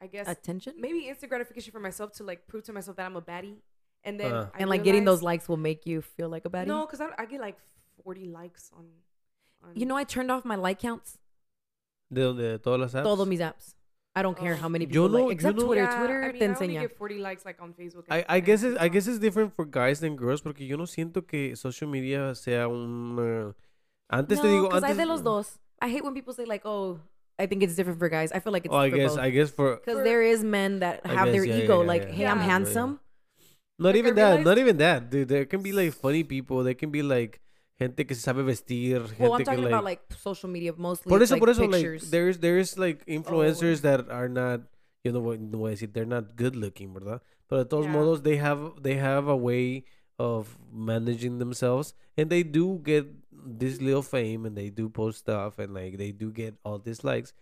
I 0.00 0.06
guess 0.06 0.26
attention. 0.26 0.74
maybe 0.78 1.06
instant 1.08 1.28
gratification 1.30 1.70
for 1.72 1.80
myself 1.80 2.12
to 2.14 2.24
like 2.24 2.46
prove 2.48 2.64
to 2.64 2.72
myself 2.72 2.96
that 2.96 3.06
I'm 3.06 3.16
a 3.16 3.22
baddie, 3.22 3.58
and 4.04 4.18
then 4.18 4.32
Uh. 4.32 4.50
I 4.54 4.58
and 4.60 4.70
like 4.70 4.82
getting 4.84 5.04
those 5.04 5.22
likes 5.22 5.48
will 5.48 5.56
make 5.70 5.86
you 5.86 6.00
feel 6.02 6.28
like 6.30 6.44
a 6.46 6.50
baddie. 6.50 6.66
No, 6.68 6.86
because 6.86 7.00
I, 7.00 7.10
I 7.18 7.26
get 7.26 7.40
like 7.40 7.58
40 8.04 8.26
likes 8.26 8.70
on. 8.76 8.86
On 9.62 9.72
You 9.74 9.86
know, 9.86 9.96
I 9.96 10.04
turned 10.04 10.30
off 10.30 10.44
my 10.44 10.56
like 10.56 10.78
counts. 10.80 11.18
De 12.12 12.22
donde 12.22 12.58
todas 12.62 12.80
las 12.80 12.94
apps. 12.94 13.04
Todos 13.04 13.26
mis 13.26 13.40
apps. 13.40 13.74
I 14.16 14.22
don't 14.22 14.36
care 14.36 14.54
Oh. 14.54 14.62
how 14.62 14.68
many 14.68 14.84
Yo 14.86 14.88
people 15.06 15.08
no- 15.10 15.14
like. 15.18 15.24
yo 15.26 15.30
Except 15.30 15.56
no- 15.58 15.64
Twitter. 15.66 15.82
Yeah, 15.84 15.98
Twitter 15.98 16.22
I 16.24 16.32
mean, 16.32 16.38
te 16.38 16.44
I 16.46 16.48
only 16.64 16.78
get 16.88 16.96
40 16.98 17.18
likes 17.18 17.44
like 17.44 17.60
on 17.62 17.72
Facebook. 17.74 18.04
I, 18.10 18.24
I 18.28 18.40
guess 18.40 18.62
it, 18.64 18.76
I 18.80 18.88
guess 18.88 19.06
it's 19.06 19.18
different 19.18 19.54
for 19.54 19.64
guys 19.64 20.00
than 20.00 20.16
girls 20.16 20.40
porque 20.40 20.60
yo 20.66 20.76
no 20.76 20.84
siento 20.86 21.26
que 21.26 21.54
social 21.56 21.88
media 21.90 22.34
sea 22.34 22.66
un 22.66 23.18
uh, 23.18 23.52
antes 24.10 24.38
no, 24.38 24.42
te 24.44 24.48
digo 24.48 24.62
because 24.68 24.82
I 24.82 24.86
antes 24.90 24.96
de 24.96 25.06
los 25.06 25.22
dos. 25.22 25.58
I 25.80 25.88
hate 25.90 26.02
when 26.02 26.14
people 26.14 26.32
say 26.34 26.44
like, 26.46 26.62
"Oh, 26.66 26.98
I 27.38 27.46
think 27.46 27.62
it's 27.62 27.76
different 27.76 28.00
for 28.00 28.08
guys." 28.08 28.32
I 28.32 28.40
feel 28.40 28.52
like 28.52 28.64
it's 28.64 28.74
oh 28.74 28.78
I 28.78 28.90
for 28.90 28.96
guess 28.96 29.10
both. 29.14 29.20
I 29.24 29.30
guess 29.30 29.50
for 29.50 29.76
Because 29.76 30.02
there 30.02 30.22
is 30.22 30.42
men 30.42 30.80
that 30.80 31.02
I 31.04 31.12
have 31.14 31.30
their 31.30 31.44
yeah, 31.44 31.58
ego, 31.62 31.82
yeah, 31.82 31.86
like, 31.86 32.02
yeah, 32.08 32.14
"Hey, 32.14 32.26
I'm 32.26 32.40
handsome." 32.40 32.98
not 33.78 33.94
Like, 33.94 33.94
I 33.94 33.98
even 33.98 34.14
that 34.16 34.42
not 34.42 34.58
even 34.58 34.76
that 34.78 35.10
dude 35.10 35.28
there 35.28 35.44
can 35.44 35.62
be 35.62 35.70
like 35.70 35.92
funny 35.92 36.24
people 36.24 36.64
there 36.64 36.74
can 36.74 36.90
be 36.90 37.02
like 37.02 37.40
gente 37.78 38.06
que 38.06 38.14
se 38.14 38.20
sabe 38.20 38.42
vestir 38.42 39.02
gente 39.08 39.22
Well, 39.22 39.32
I'm 39.34 39.38
que 39.38 39.44
talking 39.44 39.62
like, 39.64 39.72
about 39.74 39.84
like 39.84 40.02
social 40.16 40.50
media 40.50 40.72
mostly. 40.76 41.08
por 41.10 41.22
eso 41.22 41.34
like, 41.34 41.40
por 41.40 41.50
eso 41.50 41.62
like 41.62 41.72
pictures. 41.72 42.10
there's 42.10 42.38
there's 42.40 42.76
like 42.78 43.02
Oh. 43.06 43.12
influencers 43.12 43.82
that 43.82 44.10
are 44.10 44.28
not 44.28 44.62
yo 45.04 45.12
no 45.12 45.20
voy, 45.20 45.38
no 45.38 45.58
voy 45.58 45.68
a 45.72 45.74
decir 45.76 45.92
they're 45.92 46.04
not 46.08 46.34
good 46.36 46.56
looking 46.56 46.92
verdad 46.92 47.22
pero 47.48 47.62
de 47.62 47.68
todos 47.68 47.86
Yeah. 47.86 47.94
modos 47.94 48.22
they 48.22 48.36
have 48.38 48.82
they 48.82 48.96
have 48.98 49.28
a 49.30 49.36
way 49.36 49.84
of 50.18 50.58
managing 50.72 51.38
themselves 51.38 51.94
and 52.16 52.28
they 52.30 52.42
do 52.42 52.80
get 52.82 53.06
this 53.30 53.80
little 53.80 54.02
fame 54.02 54.44
and 54.44 54.56
they 54.56 54.70
do 54.70 54.90
post 54.90 55.20
stuff 55.20 55.58
and 55.60 55.72
like 55.72 55.96
they 55.96 56.10
do 56.10 56.32
get 56.32 56.54
all 56.64 56.78
these 56.80 57.04
likes 57.04 57.32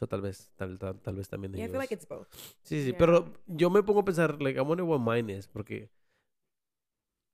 so 0.00 0.06
tal 0.06 0.22
vez 0.22 0.48
tal, 0.56 0.78
tal, 0.78 0.94
tal 1.04 1.14
vez 1.14 1.28
también 1.28 1.52
yeah, 1.52 1.64
I 1.64 1.68
ellos 1.68 1.72
feel 1.72 1.80
like 1.84 1.92
it's 1.92 2.06
both. 2.08 2.26
sí 2.64 2.80
sí 2.82 2.88
Yeah. 2.92 2.98
pero 2.98 3.28
yo 3.46 3.68
me 3.68 3.82
pongo 3.82 4.00
a 4.00 4.04
pensar 4.04 4.40
like 4.40 4.56
I 4.56 4.62
wonder 4.62 4.86
what 4.86 5.00
mine 5.04 5.28
is 5.28 5.46
porque 5.46 5.90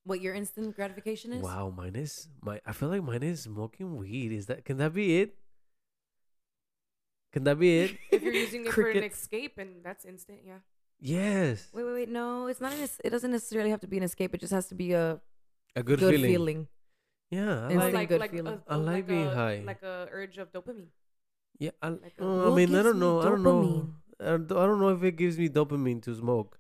What 0.08 0.20
your 0.24 0.32
instant 0.32 0.72
gratification 0.74 1.32
is? 1.36 1.42
wow 1.44 1.68
mine 1.68 1.96
is 1.96 2.28
my 2.40 2.60
I 2.64 2.72
feel 2.72 2.88
like 2.88 3.04
mine 3.04 3.22
is 3.22 3.44
smoking 3.44 3.96
weed 4.00 4.32
is 4.32 4.46
that 4.48 4.64
can 4.64 4.78
that 4.80 4.94
be 4.96 5.20
it 5.20 5.36
can 7.32 7.44
that 7.44 7.58
be 7.60 7.70
it 7.84 7.90
If 8.10 8.22
you're 8.24 8.32
using 8.32 8.64
it 8.66 8.72
for 8.72 8.88
an 8.88 9.04
escape, 9.04 9.58
and 9.60 9.84
that's 9.84 10.04
instant, 10.08 10.40
yeah. 10.48 10.60
yes 10.98 11.68
Wait, 11.76 11.84
wait, 11.84 11.92
wait. 11.92 12.08
No, 12.08 12.46
it's 12.48 12.60
not. 12.60 12.72
An, 12.72 12.88
it 13.04 13.10
doesn't 13.10 13.30
necessarily 13.30 13.70
have 13.70 13.80
to 13.84 13.86
be 13.86 13.98
an 14.00 14.02
escape. 14.08 14.32
It 14.34 14.40
just 14.40 14.52
has 14.52 14.66
to 14.72 14.74
be 14.74 14.92
a 14.96 15.20
a 15.76 15.82
good, 15.84 16.00
good, 16.00 16.14
feeling. 16.16 16.32
feeling. 16.32 16.60
yeah 17.30 17.68
I 17.68 17.72
Instant 17.76 17.92
like, 17.92 17.94
like 17.94 18.08
good 18.08 18.20
like 18.24 18.32
feeling. 18.32 18.58
A, 18.66 18.72
I 18.72 18.74
a- 18.74 18.78
like 18.90 19.06
being 19.06 19.28
a, 19.28 19.34
high. 19.34 19.56
Like 19.64 19.82
a 19.84 20.08
urge 20.10 20.38
of 20.38 20.48
dopamine. 20.56 20.88
yeah 21.60 21.76
I, 21.84 21.88
Like 22.00 22.16
a- 22.18 22.24
uh, 22.24 22.50
I 22.50 22.54
mean 22.56 22.72
I 22.74 22.82
don't 22.82 22.96
me 22.96 23.00
know 23.04 23.20
I 23.20 23.28
don't 23.28 23.44
know 23.44 23.60
dopamine? 23.62 23.88
I 24.20 24.30
don't, 24.40 24.52
I 24.62 24.64
don't 24.66 24.80
know 24.80 24.88
if 24.96 25.02
it 25.04 25.14
gives 25.20 25.36
me 25.38 25.48
dopamine 25.60 26.00
to 26.08 26.14
smoke 26.16 26.56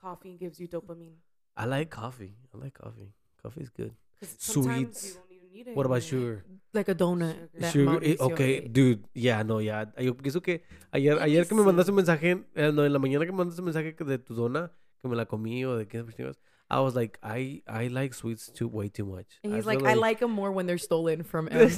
Coffee 0.00 0.36
gives 0.38 0.60
you 0.62 0.68
dopamine. 0.68 1.18
I 1.56 1.66
like 1.66 1.90
coffee 1.90 2.34
I 2.54 2.58
like 2.58 2.74
coffee 2.74 3.12
coffee's 3.42 3.70
good 3.70 3.92
'Cause 4.20 4.34
sometimes 4.38 4.98
Sweets. 4.98 5.04
you 5.06 5.14
don't 5.20 5.32
even 5.32 5.50
need 5.52 5.68
it. 5.68 5.76
what 5.76 5.86
about 5.86 6.02
anymore. 6.02 6.42
sugar 6.42 6.44
Like 6.74 6.88
a 6.90 6.94
donut. 6.96 7.34
Sugar. 7.34 7.60
that 7.60 7.72
Sugar, 7.72 7.98
eh, 8.02 8.16
okay, 8.18 8.60
dude, 8.66 9.06
yeah, 9.14 9.44
no, 9.44 9.60
ya. 9.60 9.86
Yo 9.96 10.16
pienso 10.16 10.42
que 10.42 10.64
ayer, 10.90 11.14
Let 11.14 11.20
me 11.20 11.24
ayer 11.30 11.46
que 11.46 11.54
me 11.54 11.62
see. 11.62 11.66
mandaste 11.66 11.90
un 11.92 11.96
mensaje, 11.96 12.44
eh, 12.56 12.72
no, 12.72 12.84
en 12.84 12.92
la 12.92 12.98
mañana 12.98 13.24
que 13.24 13.30
me 13.30 13.38
mandaste 13.38 13.60
un 13.60 13.66
mensaje 13.66 13.94
que 13.94 14.02
de 14.04 14.18
tu 14.18 14.34
dona, 14.34 14.72
que 15.00 15.08
me 15.08 15.14
la 15.14 15.24
comí 15.26 15.64
o 15.64 15.76
de 15.76 15.86
qué 15.86 16.02
chingados, 16.16 16.40
I 16.68 16.80
was 16.80 16.96
like, 16.96 17.20
I, 17.22 17.62
I 17.68 17.86
like 17.90 18.12
sweets 18.12 18.50
too, 18.52 18.66
way 18.66 18.88
too 18.90 19.06
much. 19.06 19.38
And 19.44 19.54
he's 19.54 19.64
feel 19.64 19.78
like, 19.78 19.84
I 19.86 19.94
like 19.94 20.18
them 20.18 20.32
more 20.32 20.50
when 20.50 20.66
they're 20.66 20.76
stolen 20.82 21.22
from 21.22 21.46
M. 21.52 21.70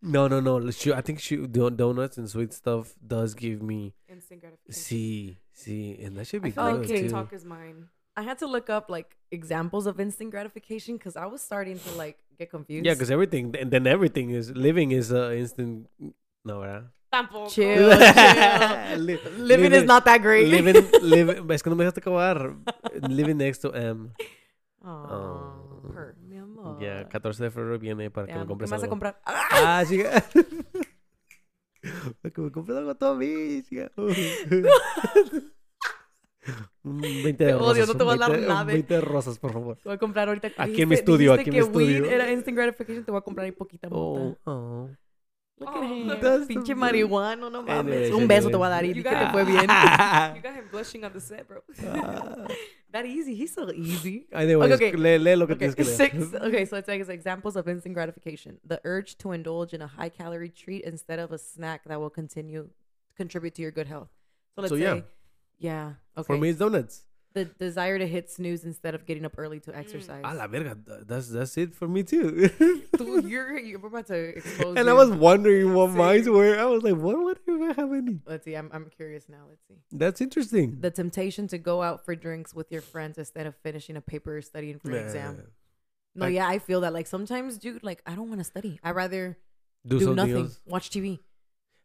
No, 0.00 0.28
no, 0.28 0.40
no. 0.40 0.70
Sure, 0.70 0.94
I 0.94 1.00
think 1.00 1.18
shu- 1.20 1.46
don- 1.48 1.76
donuts 1.76 2.18
and 2.18 2.28
sweet 2.30 2.52
stuff 2.52 2.94
does 3.04 3.34
give 3.34 3.62
me 3.62 3.94
Instant 4.08 4.40
gratification. 4.40 4.72
see, 4.80 5.38
see, 5.52 5.98
and 6.02 6.16
that 6.16 6.26
should 6.26 6.42
be 6.42 6.50
I 6.50 6.52
feel 6.52 6.64
good 6.64 6.74
like 6.80 6.84
Okay. 6.90 6.96
too. 7.02 7.02
TikTok 7.08 7.32
is 7.32 7.44
mine. 7.44 7.88
I 8.16 8.22
had 8.22 8.38
to 8.38 8.46
look 8.46 8.68
up 8.70 8.90
like 8.90 9.16
examples 9.30 9.86
of 9.86 9.98
instant 10.00 10.30
gratification 10.30 10.96
because 10.96 11.16
I 11.16 11.26
was 11.26 11.40
starting 11.42 11.78
to 11.78 11.90
like 11.94 12.18
get 12.38 12.50
confused. 12.50 12.86
Yeah, 12.86 12.94
because 12.94 13.10
everything, 13.10 13.54
and 13.58 13.70
then 13.70 13.86
everything 13.86 14.30
is 14.30 14.50
living 14.54 14.90
is 14.92 15.12
uh, 15.12 15.30
instant. 15.32 15.88
No, 16.44 16.60
¿verdad? 16.60 16.90
Tampoco. 17.12 17.48
Chill, 17.50 17.88
chill. 17.90 18.98
Li- 19.06 19.18
living 19.38 19.72
is 19.72 19.84
not 19.84 20.04
that 20.04 20.20
great. 20.22 20.46
living, 20.48 20.76
living, 21.02 21.50
es 21.50 21.62
que 21.62 21.70
no 21.70 21.76
me 21.76 21.84
dejaste 21.84 21.98
acabar. 21.98 22.54
living 23.08 23.36
next 23.38 23.58
to 23.58 23.72
M. 23.72 24.12
Aw, 24.84 25.52
Oh. 26.76 26.80
Ya, 26.80 27.08
14 27.08 27.44
de 27.44 27.50
febrero 27.50 27.78
viene 27.78 28.10
para 28.10 28.26
Te 28.26 28.32
que 28.32 28.36
me 28.36 28.42
amo. 28.42 28.46
¿Qué 28.46 28.48
compres 28.48 28.70
me 28.70 28.76
vas 28.76 28.84
a 28.84 28.88
comprar? 28.88 29.20
Ah, 29.24 29.84
chica. 29.88 30.24
Para 32.22 32.34
que 32.34 32.40
me 32.40 32.50
compres 32.52 32.78
algo 32.78 32.94
tú 32.94 33.06
a 33.06 33.14
mí, 33.14 33.62
chica. 33.62 33.90
Un 36.82 37.00
20 37.00 37.30
de 37.30 37.34
Te 37.34 37.54
odio, 37.54 37.68
rosas. 37.68 37.88
no 37.88 37.96
te 37.96 38.04
voy 38.04 38.14
a 38.14 38.16
dar 38.18 38.30
20 38.30 38.46
un 38.46 38.54
nada. 38.54 38.64
20 38.64 38.94
de 38.94 39.00
rosas, 39.00 39.38
por 39.38 39.52
favor. 39.52 39.76
Te 39.76 39.82
voy 39.84 39.96
a 39.96 39.98
comprar 39.98 40.28
ahorita. 40.28 40.48
Aquí 40.56 40.82
en 40.82 40.88
mi 40.88 40.94
estudio, 40.94 41.34
aquí 41.34 41.50
en 41.50 41.56
mi 41.56 41.60
estudio. 41.60 42.06
era 42.06 42.32
instant 42.32 42.56
gratification. 42.56 43.04
Te 43.04 43.10
voy 43.10 43.18
a 43.18 43.22
comprar 43.22 43.44
ahí 43.44 43.52
poquita. 43.52 43.88
Oh, 43.90 44.34
oh. 44.44 44.88
Look 45.60 45.70
Oh, 45.72 45.82
at 45.82 45.90
him. 45.90 46.06
that's 46.20 46.46
Pinche 46.46 46.66
the- 46.68 46.74
marihuano, 46.74 47.50
no 47.50 47.62
mames. 47.62 47.92
Anyways, 47.92 48.12
Un 48.12 48.28
beso 48.28 48.48
te 48.50 48.56
voy 48.56 48.68
a 48.68 48.78
anyways. 48.78 48.80
dar 48.80 48.84
y 48.84 48.88
You 48.88 49.02
que 49.02 49.10
le 49.10 49.18
got- 49.18 49.32
fue 49.32 49.44
bien. 49.44 49.60
You 50.36 50.42
got 50.42 50.54
him 50.54 50.68
blushing 50.70 51.04
on 51.04 51.12
the 51.12 51.20
set, 51.20 51.46
bro. 51.48 51.60
That 52.90 53.04
easy. 53.04 53.34
He's 53.34 53.52
so 53.52 53.70
easy. 53.70 54.26
Anyways, 54.32 54.72
Okay, 54.72 54.88
okay. 54.88 54.96
Lee, 54.96 55.18
lee 55.18 55.36
lo 55.36 55.46
que 55.46 55.54
Okay, 55.56 55.66
tienes 55.66 55.74
que 55.76 55.84
leer. 55.84 55.94
six. 55.96 56.14
Okay, 56.34 56.64
so 56.64 56.76
it's 56.78 56.88
like 56.88 57.00
it's 57.00 57.10
examples 57.10 57.54
of 57.56 57.68
instant 57.68 57.94
gratification. 57.94 58.58
The 58.64 58.80
urge 58.84 59.18
to 59.18 59.32
indulge 59.32 59.74
in 59.74 59.82
a 59.82 59.86
high 59.86 60.08
calorie 60.08 60.48
treat 60.48 60.84
instead 60.84 61.18
of 61.18 61.30
a 61.32 61.38
snack 61.38 61.84
that 61.86 62.00
will 62.00 62.08
continue 62.08 62.70
contribute 63.16 63.54
to 63.56 63.62
your 63.62 63.72
good 63.72 63.88
health. 63.88 64.08
So 64.54 64.62
let's 64.62 64.70
So, 64.70 64.76
say, 64.76 64.82
yeah. 64.82 65.00
yeah. 65.58 65.92
Okay. 66.16 66.26
For 66.34 66.38
me, 66.38 66.48
it's 66.48 66.58
donuts. 66.60 67.02
The 67.38 67.44
desire 67.44 67.98
to 67.98 68.06
hit 68.06 68.30
snooze 68.30 68.64
instead 68.64 68.94
of 68.94 69.06
getting 69.06 69.24
up 69.24 69.34
early 69.38 69.60
to 69.60 69.70
mm. 69.70 69.78
exercise. 69.78 70.22
A 70.24 70.34
la 70.34 70.46
verga. 70.46 70.76
That's 71.06 71.28
that's 71.28 71.56
it 71.56 71.74
for 71.74 71.86
me 71.86 72.02
too. 72.02 72.48
Dude, 72.98 73.24
you're 73.24 73.58
you're 73.58 73.86
about 73.86 74.06
to 74.08 74.36
expose. 74.38 74.76
and 74.76 74.88
I 74.90 74.92
was 74.92 75.10
wondering 75.10 75.74
what 75.74 75.90
mine 75.90 76.30
were. 76.32 76.58
I 76.58 76.64
was 76.64 76.82
like, 76.82 76.96
what 76.96 77.16
what 77.18 77.38
would 77.46 77.70
I 77.70 77.80
have 77.80 77.92
any? 77.92 78.20
Let's 78.26 78.44
see. 78.44 78.54
I'm 78.54 78.70
I'm 78.72 78.86
curious 78.96 79.28
now. 79.28 79.44
Let's 79.48 79.64
see. 79.68 79.76
That's 79.92 80.20
interesting. 80.20 80.78
The 80.80 80.90
temptation 80.90 81.46
to 81.48 81.58
go 81.58 81.82
out 81.82 82.04
for 82.04 82.14
drinks 82.14 82.54
with 82.54 82.72
your 82.72 82.82
friends 82.82 83.18
instead 83.18 83.46
of 83.46 83.54
finishing 83.56 83.96
a 83.96 84.00
paper 84.00 84.36
or 84.38 84.42
studying 84.42 84.78
for 84.78 84.90
an 84.90 85.04
exam. 85.04 85.42
No, 86.14 86.26
I- 86.26 86.30
yeah, 86.30 86.48
I 86.48 86.58
feel 86.58 86.80
that. 86.82 86.92
Like 86.92 87.06
sometimes, 87.06 87.58
dude, 87.58 87.84
like 87.84 88.02
I 88.06 88.14
don't 88.14 88.28
want 88.28 88.40
to 88.40 88.44
study. 88.44 88.80
I 88.82 88.90
rather 88.90 89.38
Do, 89.86 89.98
do, 89.98 90.14
nothing, 90.14 90.36
else. 90.36 90.60
watch 90.66 90.90
TV. 90.90 91.20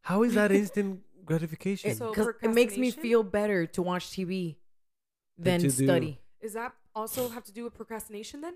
How 0.01 0.23
is 0.23 0.33
that 0.33 0.51
instant 0.51 1.01
gratification? 1.23 1.91
It, 1.91 1.97
So 1.97 2.11
'cause 2.11 2.29
it 2.41 2.49
makes 2.49 2.75
me 2.77 2.89
feel 2.91 3.23
better 3.23 3.65
to 3.67 3.81
watch 3.81 4.09
TV 4.09 4.57
Than 5.37 5.61
than 5.61 5.69
to 5.69 5.75
do- 5.77 5.85
study. 5.85 6.19
Is 6.41 6.53
that 6.53 6.73
also 6.93 7.29
have 7.29 7.43
to 7.45 7.51
do 7.51 7.63
with 7.63 7.73
procrastination 7.73 8.41
then? 8.41 8.55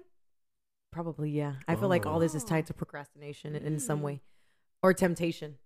Probably, 0.91 1.31
yeah. 1.31 1.55
I 1.67 1.75
feel 1.75 1.89
like 1.89 2.05
all 2.05 2.19
this 2.19 2.33
is 2.35 2.43
Oh. 2.43 2.47
tied 2.47 2.65
to 2.67 2.73
procrastination 2.73 3.55
in, 3.55 3.65
in 3.65 3.79
some 3.79 3.99
Mm. 3.99 4.03
way, 4.03 4.21
or 4.81 4.93
temptation. 4.93 5.57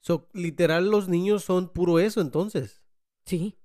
So, 0.00 0.26
literal, 0.34 0.84
los 0.90 1.08
niños 1.08 1.42
son 1.44 1.68
puro 1.68 1.98
eso, 1.98 2.20
entonces. 2.20 2.82
Sí. 3.26 3.56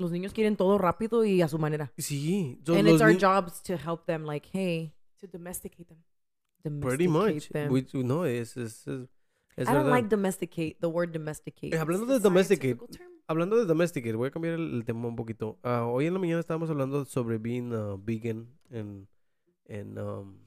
Los 0.00 0.10
niños 0.12 0.32
quieren 0.32 0.56
todo 0.56 0.78
rápido 0.78 1.24
y 1.24 1.42
a 1.42 1.48
su 1.48 1.58
manera. 1.58 1.92
Sí. 1.98 2.60
So 2.64 2.74
and 2.74 2.88
it's 2.88 3.02
our 3.02 3.12
ni- 3.12 3.18
jobs 3.18 3.62
to 3.64 3.76
help 3.76 4.06
them. 4.06 4.24
Like, 4.24 4.48
hey, 4.52 4.94
To 5.20 5.26
domesticate 5.26 5.88
them. 6.62 6.80
Pretty 6.80 7.08
much. 7.08 7.48
them. 7.50 7.70
Which, 7.72 7.92
no, 7.94 8.24
es, 8.24 8.56
es, 8.56 8.86
es, 8.86 9.08
es 9.56 9.68
I 9.68 9.72
don't 9.72 9.84
verdad. 9.84 9.90
like 9.90 10.08
domesticate. 10.08 10.76
The 10.80 10.88
word 10.88 11.12
domesticate. 11.12 11.74
Eh, 11.74 11.78
hablando 11.78 12.06
de 12.06 12.20
domesticate, 12.20 12.76
term. 12.92 13.10
Hablando 13.28 13.56
de 13.56 13.66
domesticate, 13.66 14.16
voy 14.16 14.28
a 14.28 14.30
cambiar 14.30 14.54
el, 14.54 14.74
el 14.74 14.84
tema 14.84 15.06
un 15.06 15.14
poquito. 15.16 15.58
Ah, 15.62 15.84
hoy 15.86 16.06
en 16.06 16.14
la 16.14 16.18
mañana 16.18 16.40
estábamos 16.40 16.70
hablando 16.70 17.04
sobre 17.04 17.38
being 17.38 17.72
uh, 17.72 17.98
vegan 18.02 18.48
en, 18.70 19.08
en 19.66 19.98
um, 19.98 20.38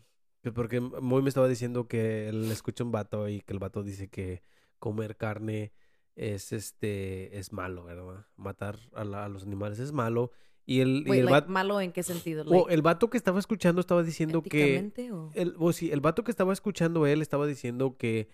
que 0.42 0.52
porque 0.52 0.82
Moy 0.82 1.22
me 1.22 1.30
estaba 1.30 1.48
diciendo 1.48 1.88
que 1.88 2.28
él 2.28 2.52
escucha 2.52 2.84
un 2.84 2.92
vato 2.92 3.30
y 3.30 3.42
que 3.42 3.54
el 3.54 3.60
vato 3.60 3.84
dice 3.84 4.10
que 4.10 4.42
comer 4.80 5.16
carne 5.16 5.72
es 6.16 6.52
este 6.52 7.38
es 7.38 7.54
malo, 7.54 7.84
¿verdad? 7.86 8.26
Matar 8.36 8.78
a, 8.94 9.04
la- 9.06 9.26
a 9.26 9.30
los 9.30 9.44
animales 9.44 9.80
es 9.80 9.92
malo 9.92 10.32
y 10.66 10.82
el, 10.82 11.04
y 11.06 11.10
Wait, 11.10 11.20
el 11.20 11.26
like, 11.26 11.32
vato, 11.42 11.50
malo 11.52 11.82
en 11.82 11.92
qué 11.92 12.04
sentido? 12.04 12.44
o 12.48 12.68
el 12.70 12.82
vato 12.82 13.10
que 13.10 13.18
estaba 13.18 13.40
escuchando 13.40 13.80
estaba 13.82 14.04
diciendo 14.04 14.42
que 14.42 14.92
o- 15.12 15.30
el, 15.34 15.56
o 15.58 15.72
sí, 15.72 15.92
el 15.92 16.02
vato 16.02 16.24
que 16.24 16.32
estaba 16.32 16.52
escuchando 16.54 17.06
él 17.06 17.22
estaba 17.22 17.46
diciendo 17.48 17.96
que 17.98 18.28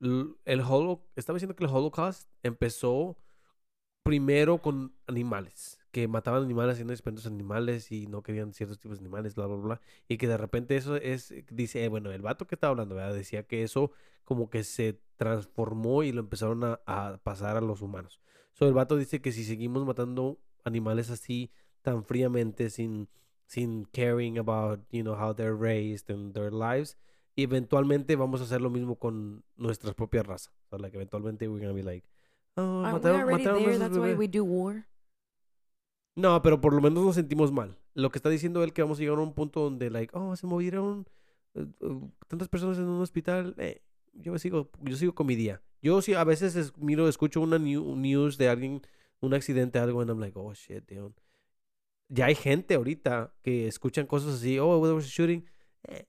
el 0.00 0.60
holo, 0.60 1.02
estaba 1.16 1.36
diciendo 1.36 1.56
que 1.56 1.64
el 1.64 1.70
Holocaust 1.70 2.28
empezó 2.44 3.16
primero 4.08 4.56
con 4.62 4.94
animales, 5.06 5.78
que 5.90 6.08
mataban 6.08 6.42
animales 6.42 6.72
haciendo 6.72 6.94
experimentos 6.94 7.26
en 7.26 7.34
animales 7.34 7.92
y 7.92 8.06
no 8.06 8.22
querían 8.22 8.54
ciertos 8.54 8.78
tipos 8.78 8.96
de 8.96 9.02
animales, 9.02 9.34
bla, 9.34 9.44
bla, 9.44 9.56
bla, 9.56 9.80
y 10.08 10.16
que 10.16 10.26
de 10.26 10.38
repente 10.38 10.78
eso 10.78 10.96
es, 10.96 11.34
dice, 11.50 11.84
eh, 11.84 11.88
bueno, 11.88 12.10
el 12.10 12.22
vato 12.22 12.46
que 12.46 12.54
estaba 12.54 12.70
hablando, 12.70 12.94
¿verdad? 12.94 13.12
Decía 13.12 13.42
que 13.42 13.62
eso 13.62 13.90
como 14.24 14.48
que 14.48 14.64
se 14.64 14.98
transformó 15.16 16.04
y 16.04 16.12
lo 16.12 16.20
empezaron 16.20 16.64
a, 16.64 17.20
pasar 17.22 17.58
a 17.58 17.60
los 17.60 17.82
humanos. 17.82 18.18
So, 18.54 18.66
el 18.66 18.72
vato 18.72 18.96
dice 18.96 19.20
que 19.20 19.30
si 19.30 19.44
seguimos 19.44 19.84
matando 19.84 20.40
animales 20.64 21.10
así 21.10 21.50
tan 21.82 22.02
fríamente, 22.02 22.70
sin, 22.70 23.10
sin 23.44 23.84
caring 23.92 24.38
about, 24.38 24.80
you 24.90 25.02
know, 25.02 25.22
how 25.22 25.34
they're 25.34 25.54
raised 25.54 26.10
and 26.10 26.32
their 26.32 26.50
lives, 26.50 26.96
eventualmente 27.36 28.16
vamos 28.16 28.40
a 28.40 28.44
hacer 28.44 28.62
lo 28.62 28.70
mismo 28.70 28.96
con 28.96 29.44
nuestras 29.58 29.94
propias 29.94 30.26
razas. 30.26 30.54
So, 30.70 30.78
like, 30.78 30.96
eventualmente 30.96 31.46
we're 31.46 31.60
gonna 31.60 31.74
be 31.74 31.82
like, 31.82 32.08
oh, 32.58 32.84
Aren't 32.84 33.04
we 33.04 33.10
mataron, 33.10 33.20
already 33.22 33.44
mataron 33.44 33.56
a 33.56 33.64
there? 33.64 33.70
esos 33.76 33.80
That's 33.80 33.96
why 33.98 34.08
bebés". 34.14 34.18
we 34.18 34.28
do 34.28 34.44
war. 34.44 34.86
No, 36.16 36.42
pero 36.42 36.60
por 36.60 36.72
lo 36.74 36.80
menos 36.80 37.04
nos 37.04 37.14
sentimos 37.14 37.52
mal. 37.52 37.76
Lo 37.94 38.10
que 38.10 38.18
está 38.18 38.28
diciendo 38.28 38.62
él 38.64 38.72
que 38.72 38.82
vamos 38.82 38.98
a 38.98 39.02
llegar 39.02 39.18
a 39.18 39.22
un 39.22 39.34
punto 39.34 39.60
donde, 39.60 39.90
like, 39.90 40.12
oh, 40.16 40.34
se 40.36 40.46
movieron 40.46 41.06
eh, 41.54 41.66
eh, 41.80 42.00
tantas 42.26 42.48
personas 42.48 42.78
en 42.78 42.84
un 42.88 43.00
hospital. 43.00 43.54
Eh, 43.58 43.82
yo 44.14 44.36
sigo, 44.38 44.70
yo 44.82 44.96
sigo 44.96 45.14
con 45.14 45.26
mi 45.26 45.36
día. 45.36 45.62
Yo 45.80 46.02
sí, 46.02 46.14
a 46.14 46.24
veces 46.24 46.56
es- 46.56 46.76
miro, 46.76 47.08
escucho 47.08 47.40
una 47.40 47.58
new- 47.58 47.94
news 47.94 48.36
de 48.36 48.48
alguien, 48.48 48.82
un 49.20 49.32
accidente, 49.34 49.78
algo, 49.78 50.00
and 50.00 50.10
I'm 50.10 50.18
like, 50.18 50.36
oh, 50.36 50.52
shit, 50.54 50.84
dude. 50.90 51.14
Ya 52.08 52.26
hay 52.26 52.34
gente 52.34 52.74
ahorita 52.74 53.32
que 53.42 53.68
escuchan 53.68 54.06
cosas 54.06 54.34
así, 54.36 54.58
oh, 54.58 54.80
there 54.82 54.94
was 54.94 55.04
a 55.04 55.08
shooting. 55.08 55.44
Eh, 55.86 56.04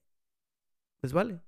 les 1.03 1.13
vale. 1.13 1.39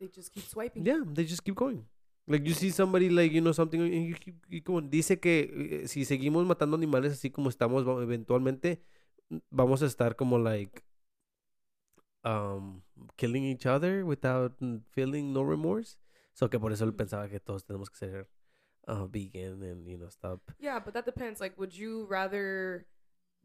They 0.00 0.08
just 0.14 0.30
keep 0.32 0.44
swiping. 0.44 0.84
Yeah, 0.84 1.04
they 1.14 1.24
just 1.24 1.42
keep 1.42 1.54
going. 1.54 1.86
Like 2.26 2.46
you 2.46 2.54
see 2.54 2.70
somebody 2.70 3.08
like 3.08 3.32
you 3.32 3.40
know 3.40 3.52
something 3.52 3.80
and 3.80 4.06
you 4.06 4.14
keep, 4.14 4.34
keep 4.50 4.64
going. 4.64 4.90
Dice 4.90 5.20
que 5.20 5.82
eh, 5.84 5.88
si 5.88 6.04
seguimos 6.04 6.44
matando 6.44 6.76
animales 6.76 7.12
así 7.12 7.30
como 7.30 7.50
estamos, 7.50 7.84
eventualmente 8.02 8.82
mm, 9.30 9.38
vamos 9.50 9.82
a 9.82 9.86
estar 9.86 10.16
como 10.16 10.38
like 10.38 10.82
um 12.24 12.82
killing 13.16 13.44
each 13.44 13.66
other 13.66 14.04
without 14.04 14.58
mm, 14.60 14.80
feeling 14.90 15.32
no 15.32 15.44
remorse. 15.44 15.96
So 16.32 16.50
que 16.50 16.58
por 16.58 16.72
eso 16.72 16.84
él 16.84 16.94
pensaba 16.94 17.28
que 17.28 17.40
todos 17.40 17.64
tenemos 17.64 17.88
que 17.88 17.96
ser 17.96 18.28
uh, 18.86 19.06
vegan 19.06 19.62
and 19.62 19.86
you 19.86 19.96
know 19.96 20.08
stop. 20.08 20.40
Yeah, 20.58 20.78
but 20.80 20.94
that 20.94 21.06
depends. 21.06 21.40
Like, 21.40 21.58
would 21.58 21.76
you 21.76 22.06
rather 22.08 22.86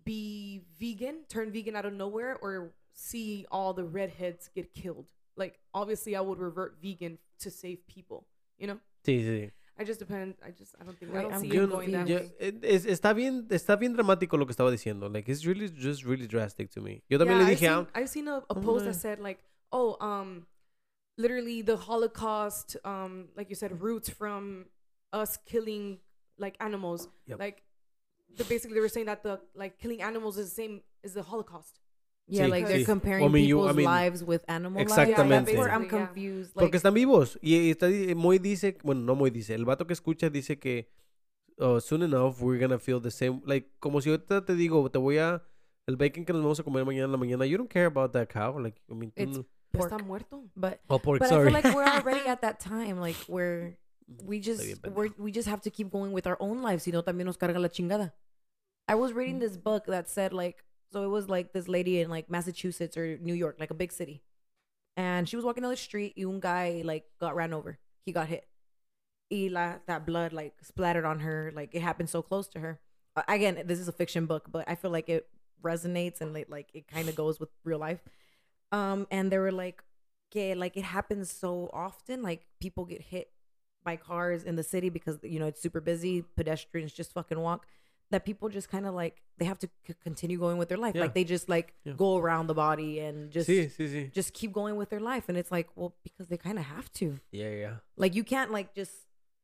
be 0.04 0.64
vegan, 0.80 1.26
turn 1.28 1.52
vegan 1.52 1.76
out 1.76 1.86
of 1.86 1.94
nowhere, 1.94 2.38
or 2.42 2.74
see 2.94 3.46
all 3.52 3.74
the 3.74 3.84
redheads 3.84 4.50
get 4.54 4.74
killed? 4.74 5.08
Like, 5.36 5.60
obviously, 5.74 6.16
I 6.16 6.22
would 6.22 6.40
revert 6.40 6.78
vegan 6.82 7.18
to 7.40 7.50
save 7.50 7.88
people. 7.88 8.26
You 8.62 8.68
know, 8.68 8.80
Sí, 9.04 9.24
sí. 9.24 9.52
I 9.80 9.84
just 9.84 10.00
depend. 10.00 10.36
I 10.46 10.52
just 10.52 10.76
I 10.80 10.84
don't 10.86 10.96
think 10.98 11.12
I 11.16 11.24
don't 11.24 11.34
I'm 11.34 11.42
see 11.42 11.48
Yo 11.48 11.64
it 11.64 11.70
no- 11.70 11.76
going 11.78 11.92
that 11.94 12.08
yo- 12.08 12.18
way. 12.18 12.32
eh, 12.40 12.52
es- 12.62 12.86
está 12.86 13.14
bien, 13.16 13.48
está 13.50 13.76
bien 13.76 13.94
dramático 13.94 14.38
lo 14.38 14.46
que 14.46 14.52
estaba 14.52 14.70
diciendo. 14.70 15.10
Like 15.12 15.28
it's 15.28 15.44
really 15.44 15.68
just 15.70 16.04
really 16.06 16.28
drastic 16.28 16.70
to 16.72 16.82
me. 16.82 17.02
Yo 17.10 17.18
también 17.18 17.40
yeah, 17.40 17.48
le 17.48 17.56
dije, 17.56 17.68
I've 17.68 17.88
seen, 17.88 17.88
I've 17.96 18.10
seen 18.10 18.28
a, 18.28 18.38
a 18.38 18.46
oh, 18.52 18.62
post 18.62 18.86
no. 18.86 18.92
that 18.92 19.00
said 19.00 19.20
like, 19.20 19.40
oh, 19.72 19.98
um, 20.00 20.46
literally 21.18 21.64
the 21.64 21.78
Holocaust, 21.78 22.78
um, 22.86 23.30
like 23.36 23.50
you 23.50 23.56
said, 23.56 23.82
roots 23.82 24.08
from 24.10 24.66
us 25.12 25.38
killing 25.48 25.98
like 26.38 26.56
animals. 26.60 27.10
Yep. 27.26 27.40
Like, 27.40 27.64
the, 28.38 28.44
basically 28.44 28.76
they 28.76 28.82
were 28.82 28.90
saying 28.90 29.08
that 29.08 29.24
the 29.24 29.40
like 29.56 29.80
killing 29.80 30.04
animals 30.04 30.38
is 30.38 30.50
the 30.50 30.56
same 30.56 30.82
as 31.04 31.16
the 31.16 31.24
Holocaust. 31.24 31.80
Yeah, 32.34 32.46
Sí, 32.46 32.50
like 32.50 32.66
they're 32.68 32.80
sí. 32.80 32.86
comparing 32.86 33.26
I 33.26 33.30
mean, 33.30 33.46
you- 33.46 33.60
I 33.60 33.74
people's 33.74 33.76
mean, 33.76 33.86
lives 33.90 34.24
with 34.24 34.42
animal 34.48 34.80
lives. 34.80 34.92
Exactamente. 34.98 35.58
Where 35.58 35.70
I'm 35.70 35.88
confused. 35.90 36.54
Porque 36.54 36.66
Like, 36.72 36.78
están 36.78 36.94
vivos. 36.94 37.38
Y, 37.42 37.58
y 37.58 37.72
está, 37.72 37.88
di- 37.88 38.16
Moy 38.16 38.40
dice, 38.40 38.78
bueno, 38.84 39.02
no 39.02 39.16
Moy 39.16 39.32
dice, 39.32 39.54
el 39.54 39.66
vato 39.66 39.86
que 39.86 39.92
escucha 39.94 40.30
dice 40.30 40.58
que 40.58 40.88
uh, 41.60 41.80
soon 41.82 42.04
enough 42.04 42.42
we're 42.42 42.58
gonna 42.58 42.80
feel 42.80 43.02
the 43.02 43.12
same. 43.12 43.42
Like, 43.46 43.70
como 43.80 44.00
si 44.02 44.10
ahorita 44.10 44.46
te 44.46 44.56
digo, 44.56 44.90
te 44.90 44.98
voy 44.98 45.18
a, 45.18 45.44
el 45.88 45.98
bacon 45.98 46.24
que 46.24 46.32
nos 46.32 46.42
vamos 46.42 46.60
a 46.60 46.64
comer 46.64 46.86
mañana 46.86 47.06
en 47.06 47.12
la 47.12 47.18
mañana, 47.18 47.46
you 47.46 47.58
don't 47.58 47.70
care 47.70 47.86
about 47.86 48.14
that 48.14 48.30
cow. 48.30 48.58
Like, 48.58 48.80
I 48.90 48.94
mean, 48.94 49.12
It's 49.18 49.38
no- 49.38 49.46
pork. 49.74 49.92
Está 49.92 50.02
muerto. 50.02 50.44
but 50.56 50.80
oh, 50.88 51.00
pork, 51.00 51.20
but 51.20 51.28
sorry. 51.28 51.50
I 51.54 51.62
feel 51.62 51.64
like 51.64 51.76
we're 51.76 51.84
already 52.00 52.28
at 52.30 52.40
that 52.42 52.60
time, 52.62 53.00
like 53.02 53.18
where 53.28 53.78
we 54.26 54.40
Está 54.40 54.44
just 54.46 54.88
we're, 54.88 55.10
we 55.18 55.32
just 55.34 55.50
have 55.50 55.62
to 55.64 55.70
keep 55.70 55.90
going 55.92 56.14
with 56.14 56.28
our 56.28 56.38
own 56.40 56.62
lives, 56.62 56.84
si 56.84 56.92
no 56.92 57.02
también 57.04 57.26
nos 57.26 57.38
carga 57.38 57.60
la 57.60 57.68
chingada. 57.68 58.14
I 58.88 58.96
was 58.96 59.12
reading 59.14 59.36
Mm. 59.38 59.42
this 59.42 59.58
book 59.58 59.86
that 59.88 60.10
said 60.10 60.32
like 60.34 60.64
so 60.92 61.04
it 61.04 61.08
was 61.08 61.30
like 61.30 61.54
this 61.54 61.68
lady 61.68 62.00
in 62.00 62.10
like 62.10 62.30
Massachusetts 62.30 62.98
or 62.98 63.18
New 63.18 63.34
York, 63.34 63.58
like 63.60 63.72
a 63.72 63.76
big 63.76 63.92
city. 63.92 64.22
And 64.98 65.28
she 65.28 65.36
was 65.36 65.46
walking 65.46 65.64
down 65.64 65.72
the 65.72 65.78
street, 65.78 66.14
y 66.18 66.26
un 66.26 66.40
guy 66.40 66.82
like 66.84 67.06
got 67.20 67.36
ran 67.36 67.54
over. 67.54 67.80
He 68.06 68.12
got 68.12 68.28
hit. 68.28 68.46
Y 69.30 69.48
la, 69.50 69.76
that 69.88 70.06
blood 70.06 70.34
like 70.34 70.56
splattered 70.62 71.06
on 71.06 71.20
her, 71.22 71.52
like 71.56 71.74
it 71.74 71.82
happened 71.82 72.10
so 72.10 72.22
close 72.22 72.48
to 72.50 72.60
her. 72.60 72.80
Again, 73.28 73.64
this 73.66 73.80
is 73.80 73.88
a 73.88 73.94
fiction 73.94 74.26
book, 74.26 74.48
but 74.52 74.66
I 74.68 74.76
feel 74.76 74.92
like 74.92 75.10
it 75.10 75.28
resonates 75.64 76.22
and 76.22 76.34
like, 76.34 76.70
it 76.74 76.88
kind 76.88 77.08
of 77.10 77.16
goes 77.16 77.40
with 77.40 77.50
real 77.64 77.80
life. 77.80 78.00
Um, 78.72 79.08
and 79.12 79.32
they 79.32 79.38
were 79.38 79.52
like, 79.52 79.84
que 80.32 80.56
like 80.56 80.78
it 80.78 80.84
happens 80.84 81.32
so 81.32 81.70
often, 81.74 82.22
like 82.22 82.48
people 82.60 82.86
get 82.86 83.02
hit 83.02 83.30
by 83.84 83.96
cars 83.96 84.44
in 84.44 84.56
the 84.56 84.64
city 84.64 84.90
because 84.90 85.18
you 85.24 85.40
know 85.40 85.48
it's 85.48 85.62
super 85.62 85.82
busy, 85.82 86.24
pedestrians 86.36 86.94
just 86.94 87.14
fucking 87.14 87.40
walk. 87.40 87.68
That 88.12 88.26
people 88.26 88.50
just 88.50 88.70
kind 88.70 88.86
of 88.86 88.94
like 88.94 89.22
they 89.38 89.46
have 89.46 89.58
to 89.60 89.70
c- 89.88 89.96
continue 90.04 90.38
going 90.38 90.58
with 90.58 90.68
their 90.70 90.78
life, 90.78 90.96
Yeah. 90.96 91.02
like 91.02 91.14
they 91.14 91.24
just 91.24 91.48
like 91.50 91.74
Yeah. 91.86 91.94
go 91.96 92.18
around 92.18 92.48
the 92.48 92.54
body 92.54 93.00
and 93.00 93.32
just 93.32 93.50
sí, 93.50 93.72
sí, 93.72 93.88
sí. 93.90 94.12
just 94.12 94.34
keep 94.34 94.52
going 94.52 94.76
with 94.76 94.90
their 94.90 95.00
life, 95.00 95.30
and 95.30 95.38
it's 95.38 95.50
like, 95.52 95.70
well, 95.76 95.96
because 96.04 96.28
they 96.28 96.38
kind 96.38 96.60
of 96.60 96.66
have 96.66 96.92
to. 97.00 97.20
Yeah, 97.32 97.50
yeah. 97.52 97.76
Like 97.96 98.14
you 98.14 98.24
can't 98.24 98.52
like 98.52 98.76
just 98.76 98.92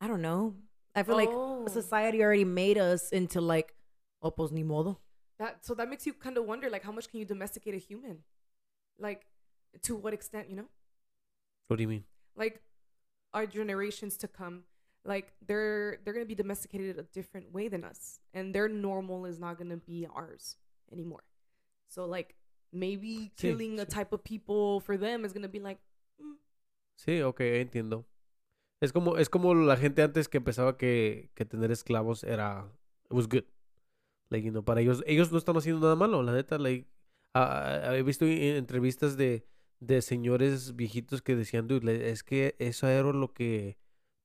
I 0.02 0.08
don't 0.08 0.22
know. 0.22 0.56
I 0.94 1.04
feel 1.04 1.16
Oh. 1.16 1.64
like 1.64 1.70
society 1.70 2.22
already 2.22 2.44
made 2.46 2.78
us 2.78 3.10
into 3.12 3.40
like, 3.42 3.74
oh 4.22 4.32
pues 4.32 4.52
ni 4.52 4.64
modo. 4.64 5.00
That 5.40 5.66
so 5.66 5.74
that 5.76 5.88
makes 5.90 6.06
you 6.06 6.14
kind 6.14 6.38
of 6.38 6.46
wonder 6.46 6.70
like 6.70 6.84
how 6.84 6.92
much 6.92 7.08
can 7.10 7.20
you 7.22 7.26
domesticate 7.26 7.74
a 7.74 7.78
human? 7.78 8.24
Like 9.00 9.26
to 9.84 9.96
what 9.96 10.14
extent, 10.14 10.50
you 10.50 10.56
know? 10.58 10.68
What 11.68 11.78
do 11.78 11.84
you 11.84 11.88
mean? 11.88 12.04
Like 12.36 12.62
our 13.34 13.46
generations 13.46 14.18
to 14.18 14.28
come, 14.28 14.64
like 15.08 15.32
they're 15.48 15.98
they're 16.04 16.14
gonna 16.14 16.26
be 16.28 16.36
domesticated 16.36 17.00
a 17.00 17.04
different 17.16 17.52
way 17.54 17.70
than 17.70 17.84
us, 17.84 18.20
and 18.34 18.54
their 18.54 18.68
normal 18.70 19.26
is 19.26 19.40
not 19.40 19.58
gonna 19.58 19.78
be 19.78 20.06
ours 20.14 20.58
anymore. 20.92 21.24
So 21.88 22.06
like 22.06 22.36
maybe 22.74 23.32
Sí, 23.36 23.48
killing 23.48 23.80
a 23.80 23.86
sí. 23.86 23.90
type 23.90 24.12
of 24.14 24.22
people 24.24 24.82
for 24.82 24.98
them 24.98 25.24
is 25.26 25.32
gonna 25.34 25.48
be 25.48 25.60
like, 25.60 25.80
mm, 26.22 26.36
Sí, 26.96 27.22
ok, 27.22 27.40
entiendo. 27.62 28.06
Es 28.82 28.92
como, 28.94 29.18
es 29.18 29.30
como 29.30 29.56
la 29.56 29.78
gente 29.78 30.04
antes 30.04 30.28
que 30.28 30.38
empezaba 30.38 30.78
que, 30.78 31.32
que 31.36 31.46
tener 31.46 31.72
esclavos 31.72 32.24
era, 32.24 32.70
it 33.10 33.14
was 33.14 33.28
good. 33.28 33.46
Like, 34.30 34.44
you 34.46 34.52
know, 34.52 34.64
para 34.64 34.82
ellos, 34.82 35.04
ellos 35.08 35.32
no 35.32 35.38
están 35.38 35.56
haciendo 35.58 35.82
nada 35.82 35.96
malo, 35.96 36.22
la 36.22 36.34
neta, 36.34 36.58
like, 36.60 36.88
ah, 37.34 37.94
he 37.96 38.04
visto 38.04 38.26
en- 38.26 38.58
entrevistas 38.58 39.16
de, 39.18 39.46
de 39.80 40.02
señores 40.02 40.76
viejitos 40.76 41.22
que 41.22 41.36
decían, 41.36 41.68
dude, 41.68 42.10
es 42.12 42.24
que 42.24 42.56
eso 42.60 42.88
era 42.88 43.12
lo 43.14 43.34
que 43.34 43.78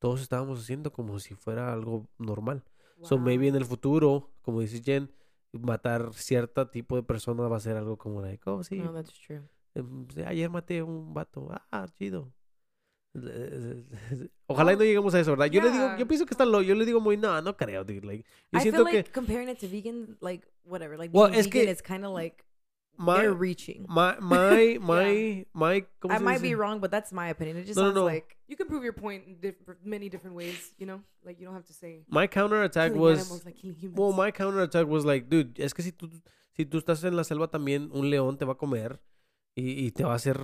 todos 0.02 0.20
estábamos 0.20 0.58
haciendo 0.60 0.92
como 0.92 1.18
si 1.20 1.34
fuera 1.34 1.72
algo 1.72 2.08
normal. 2.18 2.64
So, 3.02 3.18
maybe 3.18 3.46
en 3.48 3.54
el 3.56 3.64
futuro, 3.64 4.30
como 4.42 4.60
dice 4.60 4.82
Jen, 4.82 5.10
matar 5.52 6.12
cierto 6.12 6.68
tipo 6.68 6.96
de 6.96 7.02
persona 7.04 7.46
va 7.48 7.56
a 7.56 7.60
ser 7.60 7.76
algo 7.76 7.96
como, 7.96 8.20
like, 8.20 8.42
oh, 8.50 8.62
sí, 8.64 8.76
No, 8.76 8.92
that's 8.92 9.12
true. 9.12 9.42
em, 9.74 10.06
ayer 10.26 10.50
maté 10.50 10.78
a 10.80 10.84
un 10.84 11.14
vato, 11.14 11.48
ah, 11.70 11.86
chido. 11.98 12.32
Ojalá 14.46 14.72
y 14.72 14.76
no 14.76 14.82
lleguemos 14.82 15.14
a 15.14 15.20
eso, 15.20 15.30
¿verdad? 15.32 15.46
Yo 15.46 15.60
le 15.62 15.70
digo, 15.70 15.84
Yeah. 15.84 15.98
yo 15.98 16.06
pienso 16.08 16.26
que 16.26 16.34
está 16.34 16.44
loco, 16.44 16.62
yo 16.62 16.74
le 16.74 16.84
digo 16.84 17.00
muy, 17.00 17.16
no, 17.16 17.40
no 17.42 17.56
creo, 17.56 17.84
dude, 17.84 18.02
like, 18.06 18.24
yo 18.50 18.58
I 18.58 18.62
siento 18.62 18.84
feel 18.84 18.90
que 18.90 18.96
like 18.98 19.12
comparing 19.12 19.48
it 19.48 19.58
to 19.58 19.68
vegan, 19.68 20.16
like 20.20 20.46
whatever, 20.64 20.98
like 20.98 21.16
Well, 21.16 21.32
es 21.34 21.46
vegan 21.48 21.50
que- 21.66 21.70
is 21.70 21.82
kind 21.82 22.04
of 22.04 22.14
like 22.14 22.44
my, 22.98 23.20
they're 23.22 23.32
reaching. 23.32 23.86
my, 23.88 24.16
my, 24.20 24.78
my, 24.80 25.44
my, 25.54 25.84
¿cómo 26.00 26.12
I 26.14 26.18
might 26.18 26.42
be 26.42 26.54
wrong, 26.54 26.80
but 26.80 26.90
that's 26.90 27.12
my 27.12 27.28
opinion. 27.28 27.56
It 27.56 27.64
just 27.66 27.76
No, 27.76 27.82
no, 27.84 27.88
sounds 27.88 27.94
no. 27.96 28.04
like 28.04 28.36
You 28.48 28.56
can 28.56 28.66
prove 28.68 28.84
your 28.84 28.92
point 28.92 29.24
in 29.26 29.36
diff- 29.40 29.56
many 29.84 30.08
different 30.08 30.36
ways, 30.36 30.72
you 30.78 30.86
know? 30.86 31.00
Like, 31.24 31.40
you 31.40 31.46
don't 31.46 31.54
have 31.54 31.66
to 31.66 31.72
say 31.72 32.04
My 32.08 32.26
counterattack 32.26 32.90
killing 32.92 33.00
was, 33.00 33.20
animals 33.20 33.44
like 33.44 33.56
killing 33.56 33.76
humans. 33.76 33.98
well, 33.98 34.12
my 34.12 34.30
counterattack 34.30 34.86
was 34.86 35.04
like, 35.04 35.28
dude, 35.28 35.58
es 35.58 35.72
que 35.72 35.82
si 35.82 35.90
tú, 35.92 36.10
si 36.56 36.64
tú 36.66 36.78
estás 36.78 37.02
en 37.04 37.16
la 37.16 37.24
selva 37.24 37.48
también, 37.48 37.88
un 37.92 38.10
león 38.10 38.36
te 38.38 38.44
va 38.44 38.52
a 38.52 38.56
comer 38.58 39.00
y, 39.54 39.86
y 39.86 39.90
te 39.92 40.04
va 40.04 40.12
a 40.12 40.16
hacer, 40.16 40.38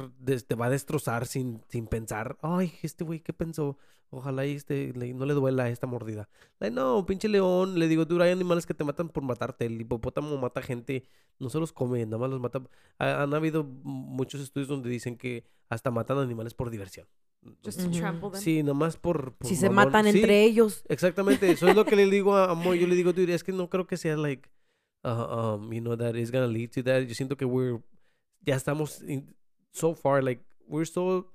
te 0.46 0.54
va 0.54 0.66
a 0.66 0.70
destrozar 0.70 1.26
sin, 1.26 1.62
sin 1.68 1.86
pensar, 1.86 2.36
ay, 2.42 2.72
este 2.82 3.04
güey, 3.04 3.20
¿qué 3.20 3.32
pensó? 3.32 3.78
Ojalá 4.10 4.46
y 4.46 4.52
este, 4.52 4.92
le- 4.94 5.12
no 5.12 5.26
le 5.26 5.34
duela 5.34 5.68
esta 5.68 5.86
mordida. 5.86 6.28
Like, 6.60 6.74
no, 6.74 7.04
pinche 7.04 7.28
león, 7.28 7.78
le 7.78 7.88
digo, 7.88 8.04
dude, 8.06 8.24
hay 8.24 8.30
animales 8.32 8.64
que 8.64 8.72
te 8.74 8.82
matan 8.84 9.08
por 9.10 9.22
matarte. 9.22 9.66
El 9.66 9.78
hipopótamo 9.80 10.36
mata 10.38 10.62
gente, 10.62 11.04
no 11.38 11.50
se 11.50 11.58
los 11.60 11.72
come, 11.72 12.04
nada 12.06 12.16
más 12.18 12.30
los 12.30 12.40
mata. 12.40 12.62
Ha- 12.98 13.22
han 13.22 13.34
habido 13.34 13.64
muchos 13.64 14.40
estudios 14.40 14.68
donde 14.68 14.88
dicen 14.88 15.16
que 15.16 15.44
hasta 15.68 15.90
matan 15.90 16.18
animales 16.18 16.54
por 16.54 16.70
diversión. 16.70 17.06
Just 17.64 17.80
to 17.82 17.90
trample 17.90 18.30
them. 18.30 18.40
Sí, 18.40 18.62
nomás 18.62 18.96
por, 18.96 19.34
por 19.34 19.46
si 19.46 19.56
se 19.56 19.68
matan 19.70 20.04
Sí, 20.06 20.18
entre 20.20 20.42
ellos. 20.42 20.84
Exactamente, 20.88 21.50
eso 21.50 21.68
es 21.68 21.76
lo 21.76 21.84
que 21.84 21.94
le 21.96 22.06
digo 22.10 22.34
a 22.36 22.54
Moy. 22.54 22.78
Yo 22.80 22.86
le 22.86 22.94
digo, 22.94 23.12
dude, 23.12 23.34
es 23.34 23.44
que 23.44 23.52
no 23.52 23.68
creo 23.68 23.86
que 23.86 23.96
sea 23.98 24.16
like, 24.16 24.48
uh, 25.04 25.08
um, 25.56 25.70
you 25.72 25.80
know, 25.80 25.96
that 25.96 26.14
is 26.14 26.32
gonna 26.32 26.46
lead 26.46 26.70
to 26.70 26.82
that. 26.82 27.02
Yo 27.02 27.14
siento 27.14 27.36
que 27.36 27.44
we're, 27.44 27.80
ya 28.44 28.56
estamos 28.56 29.02
in- 29.02 29.34
so 29.72 29.94
far, 29.94 30.22
like, 30.22 30.42
we're 30.66 30.84
so 30.86 31.26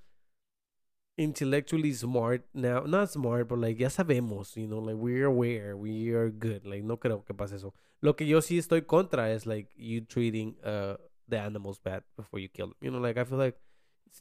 intellectually 1.17 1.91
smart 1.93 2.43
now. 2.53 2.81
Not 2.85 3.11
smart, 3.11 3.47
but 3.47 3.59
like, 3.59 3.79
ya 3.79 3.89
sabemos, 3.89 4.55
you 4.57 4.67
know, 4.67 4.79
like, 4.79 4.95
we're 4.97 5.25
aware, 5.25 5.75
we 5.77 6.09
are 6.09 6.29
good. 6.29 6.65
Like, 6.65 6.83
no 6.83 6.97
creo 6.97 7.23
que 7.25 7.33
pase 7.35 7.53
eso. 7.55 7.73
Lo 8.01 8.13
que 8.15 8.25
yo 8.27 8.39
sí 8.41 8.57
estoy 8.57 8.81
contra 8.85 9.31
es, 9.31 9.45
like, 9.45 9.69
you 9.75 10.01
treating 10.01 10.55
uh, 10.63 10.95
the 11.27 11.39
animals 11.39 11.79
bad 11.79 12.03
before 12.17 12.39
you 12.39 12.49
kill 12.49 12.67
them. 12.67 12.75
You 12.81 12.91
know, 12.91 12.99
like, 12.99 13.17
I 13.17 13.23
feel 13.25 13.37
like 13.37 13.57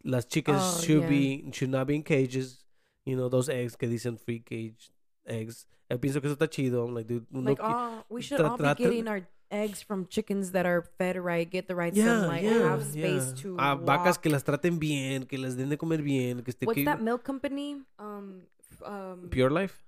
las 0.04 0.26
chicas 0.26 0.58
Oh, 0.58 0.80
should 0.82 1.02
yeah. 1.02 1.08
be, 1.08 1.50
should 1.52 1.70
not 1.70 1.86
be 1.86 1.96
in 1.96 2.02
cages. 2.02 2.64
You 3.04 3.16
know, 3.16 3.28
those 3.28 3.48
eggs 3.48 3.74
que 3.74 3.88
dicen 3.88 4.16
free 4.18 4.38
cage 4.40 4.90
eggs. 5.26 5.66
I 5.90 5.96
pienso 5.96 6.20
que 6.22 6.28
eso 6.30 6.36
está 6.36 6.48
chido. 6.48 6.86
I'm 6.86 6.94
like, 6.94 7.06
dude, 7.08 7.26
Like, 7.32 7.58
qui- 7.60 7.66
oh, 7.74 8.04
we 8.08 8.22
should 8.22 8.40
all 8.40 8.56
be 8.56 8.74
getting 8.76 9.08
our 9.08 9.20
eggs 9.52 9.82
from 9.82 10.06
chickens 10.06 10.52
that 10.52 10.64
are 10.66 10.82
fed 10.98 11.16
right, 11.16 11.48
get 11.50 11.68
the 11.68 11.74
right 11.76 11.92
Yeah, 11.94 12.04
sunlight, 12.22 12.42
yeah, 12.44 12.70
have 12.70 12.82
space 12.84 13.28
yeah. 13.36 13.42
to 13.42 13.56
A 13.58 13.76
vacas 13.76 14.18
que 14.18 14.30
las 14.30 14.42
traten 14.44 14.78
bien, 14.78 15.26
que 15.26 15.36
les 15.38 15.54
den 15.56 15.68
de 15.68 15.76
comer 15.76 16.02
bien, 16.02 16.42
que 16.42 16.50
esté 16.52 16.66
What's 16.66 16.76
que- 16.78 16.84
that 16.86 17.00
milk 17.00 17.22
company? 17.22 17.82
Um, 17.98 18.42
um, 18.84 19.28
Pure 19.30 19.50
Life. 19.50 19.84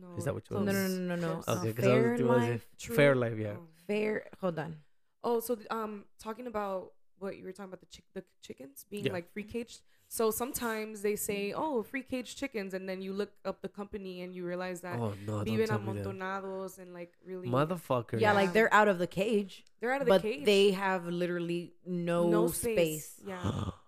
No, 0.00 0.16
Is 0.16 0.24
that 0.24 0.32
what 0.34 0.44
you 0.48 0.56
No, 0.56 0.62
no, 0.64 0.72
no, 0.72 0.88
no, 0.88 1.16
no, 1.16 1.16
no. 1.16 1.40
Close. 1.42 1.48
Uh, 1.48 1.60
Okay, 1.60 1.72
'cause 1.74 1.86
I 1.86 1.94
was 2.00 2.18
Fair 2.18 2.24
Life. 2.26 2.66
True. 2.78 2.96
Fair 2.96 3.14
Life, 3.14 3.38
yeah. 3.38 3.56
Oh. 3.58 3.66
Fair. 3.86 4.24
Hold 4.40 4.58
on. 4.58 4.76
Oh, 5.22 5.40
so 5.40 5.58
um, 5.70 6.04
talking 6.18 6.46
about 6.46 6.92
what 7.22 7.36
you 7.38 7.44
were 7.44 7.52
talking 7.52 7.70
about 7.72 7.80
the 7.80 7.86
chick- 7.86 8.12
the 8.14 8.24
chickens 8.42 8.84
being 8.90 9.04
Yeah. 9.06 9.12
like 9.12 9.32
free 9.32 9.44
caged. 9.44 9.80
So 10.08 10.30
sometimes 10.30 11.00
they 11.00 11.16
say, 11.16 11.54
"Oh, 11.54 11.82
free 11.82 12.02
caged 12.02 12.36
chickens," 12.36 12.74
and 12.74 12.86
then 12.86 13.00
you 13.00 13.14
look 13.14 13.30
up 13.46 13.62
the 13.62 13.68
company 13.70 14.20
and 14.20 14.34
you 14.34 14.44
realize 14.44 14.82
that 14.82 14.98
Oh 15.00 15.14
no, 15.26 15.42
viven 15.42 15.68
tell 15.68 15.78
me 15.80 15.92
that. 15.94 16.04
amontonados 16.04 16.78
and 16.78 16.92
like 16.92 17.12
really 17.24 17.48
Motherfucker. 17.48 18.20
Yeah, 18.20 18.20
Yeah. 18.20 18.32
like 18.34 18.52
they're 18.52 18.72
out 18.74 18.88
of 18.88 18.98
the 18.98 19.06
cage, 19.06 19.64
they're 19.80 19.92
out 19.92 20.02
of 20.02 20.08
but 20.08 20.20
the 20.22 20.32
cage. 20.32 20.44
they 20.44 20.72
have 20.72 21.06
literally 21.06 21.72
no, 21.86 22.46
space. 22.48 23.18
Yeah. 23.26 23.40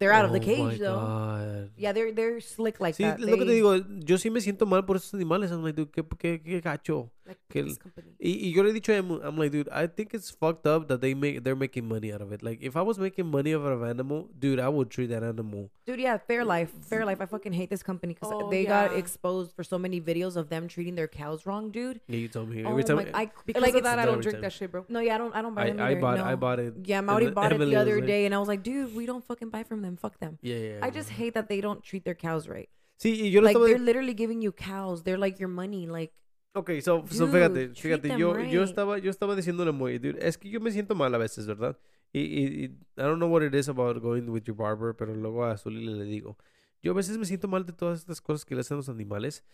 They're 0.00 0.12
out 0.12 0.24
of 0.24 0.32
the 0.32 0.38
Oh 0.40 0.42
cage 0.52 0.58
my 0.58 0.76
though. 0.78 0.96
God. 0.96 1.72
Yeah, 1.76 1.92
they're 1.92 2.10
they're 2.10 2.40
slick 2.40 2.80
like 2.80 2.94
Sí, 2.96 3.04
that. 3.04 3.20
es 3.20 3.26
lo 3.26 3.36
que 3.36 3.44
te 3.44 3.52
They- 3.52 3.60
digo, 3.60 3.76
yo 4.08 4.16
sí 4.16 4.30
me 4.32 4.40
siento 4.40 4.66
mal 4.66 4.82
por 4.86 4.96
esos 4.96 5.12
animales. 5.12 5.50
I'm 5.50 5.62
like, 5.62 5.76
dude, 5.76 5.92
qué, 5.92 6.02
qué, 6.18 6.42
qué 6.42 6.60
gacho. 6.62 7.10
Like 7.30 7.38
Que 7.48 7.62
this 7.62 7.72
el- 7.72 7.82
company. 7.84 8.10
Y, 8.20 8.32
y 8.44 8.52
yo 8.54 8.62
le 8.62 8.70
he 8.70 8.74
dicho 8.74 8.92
a 8.92 8.96
Emu, 8.96 9.20
I'm 9.22 9.36
like, 9.38 9.52
dude, 9.52 9.68
I 9.70 9.86
think 9.86 10.14
it's 10.14 10.30
fucked 10.30 10.66
up 10.66 10.88
that 10.88 11.00
they 11.00 11.14
make, 11.14 11.42
they're 11.44 11.56
making 11.56 11.86
money 11.88 12.12
out 12.12 12.20
of 12.20 12.32
it. 12.32 12.42
Like, 12.42 12.58
if 12.60 12.76
I 12.76 12.82
was 12.82 12.98
making 12.98 13.26
money 13.30 13.54
out 13.54 13.62
of 13.62 13.82
an 13.82 13.88
animal, 13.90 14.28
dude, 14.38 14.60
I 14.60 14.68
would 14.68 14.90
treat 14.90 15.06
that 15.10 15.22
animal. 15.22 15.70
Dude, 15.86 16.00
yeah, 16.00 16.18
Fairlife. 16.28 16.68
Uh, 16.68 16.84
Fairlife. 16.94 17.20
I 17.20 17.26
fucking 17.26 17.52
hate 17.52 17.70
this 17.70 17.82
company 17.82 18.14
because 18.14 18.30
Oh, 18.32 18.50
they 18.50 18.64
got 18.64 18.92
exposed 18.94 19.52
for 19.56 19.64
so 19.64 19.78
many 19.78 20.00
videos 20.00 20.36
of 20.36 20.48
them 20.50 20.68
treating 20.68 20.94
their 20.96 21.08
cows 21.08 21.46
wrong, 21.46 21.70
dude. 21.70 22.00
Yeah, 22.08 22.16
you 22.18 22.28
told 22.28 22.48
me. 22.50 22.64
Oh 22.64 22.70
Every 22.70 22.84
time, 22.84 22.96
my, 22.96 23.06
I 23.14 23.30
Because 23.46 23.62
like 23.62 23.74
of 23.74 23.84
that, 23.84 23.98
I 23.98 24.04
don't 24.04 24.20
drink 24.20 24.36
time. 24.36 24.42
that 24.42 24.52
shit, 24.52 24.70
bro. 24.72 24.84
no, 24.88 25.00
yeah, 25.00 25.14
I 25.14 25.18
don't, 25.18 25.34
I 25.34 25.42
don't 25.42 25.54
buy 25.54 25.62
I, 25.64 25.70
them 25.70 25.80
I 25.80 25.90
either. 25.92 26.00
bought, 26.00 26.18
no. 26.18 26.24
I 26.24 26.34
bought 26.34 26.58
it. 26.60 26.74
Yeah, 26.84 26.98
and 26.98 27.06
Mauri 27.06 27.24
then 27.26 27.34
bought 27.34 27.52
it 27.52 27.58
the 27.58 27.76
other 27.76 27.96
like- 27.96 28.06
day, 28.06 28.26
and 28.26 28.34
I 28.34 28.38
was 28.38 28.48
like, 28.48 28.62
dude, 28.62 28.94
we 28.94 29.06
don't 29.06 29.24
fucking 29.24 29.50
buy 29.50 29.62
from 29.62 29.82
them. 29.82 29.96
Fuck 29.96 30.18
them. 30.18 30.38
Yeah, 30.42 30.56
yeah. 30.56 30.78
I 30.82 30.90
just 30.90 31.10
hate 31.10 31.34
that 31.34 31.48
they 31.48 31.60
don't 31.60 31.82
treat 31.82 32.04
their 32.04 32.14
cows 32.14 32.48
right. 32.48 32.68
See, 32.98 33.12
y 33.22 33.28
yo 33.28 33.40
le 33.40 33.46
Like 33.46 33.56
they're 33.56 33.78
literally 33.78 34.12
giving 34.12 34.42
you 34.42 34.52
cows. 34.52 35.02
They're 35.04 35.16
like 35.16 35.40
your 35.40 35.48
money. 35.48 35.86
Like 35.86 36.12
Ok, 36.52 36.70
so, 36.82 37.04
so 37.08 37.26
Dude, 37.26 37.32
fíjate, 37.32 37.68
treat 37.68 37.76
fíjate, 37.76 38.08
them 38.08 38.18
yo, 38.18 38.36
yo 38.40 38.60
right. 38.60 38.68
estaba, 38.68 38.98
yo 38.98 39.08
estaba 39.10 39.36
diciéndole 39.36 39.70
muy, 39.70 39.98
dude, 40.00 40.18
es 40.26 40.36
que 40.36 40.50
yo 40.50 40.60
me 40.60 40.72
siento 40.72 40.96
mal 40.96 41.14
a 41.14 41.18
veces, 41.18 41.46
¿verdad? 41.46 41.78
Y, 42.12 42.20
y, 42.22 42.44
y 42.44 42.64
I 42.64 43.02
don't 43.02 43.18
know 43.18 43.28
what 43.30 43.42
it 43.44 43.54
is 43.54 43.68
about 43.68 44.00
going 44.02 44.28
with 44.28 44.42
your 44.44 44.56
barber, 44.56 44.96
pero 44.96 45.14
luego 45.14 45.44
a 45.44 45.56
Zully 45.56 45.84
le 45.86 46.04
digo, 46.04 46.36
yo 46.82 46.90
a 46.90 46.94
veces 46.96 47.18
me 47.18 47.24
siento 47.24 47.46
mal 47.46 47.64
de 47.66 47.72
todas 47.72 48.00
estas 48.00 48.20
cosas 48.20 48.44
que 48.44 48.56
le 48.56 48.62
hacen 48.62 48.76
los 48.78 48.88
animales, 48.88 49.44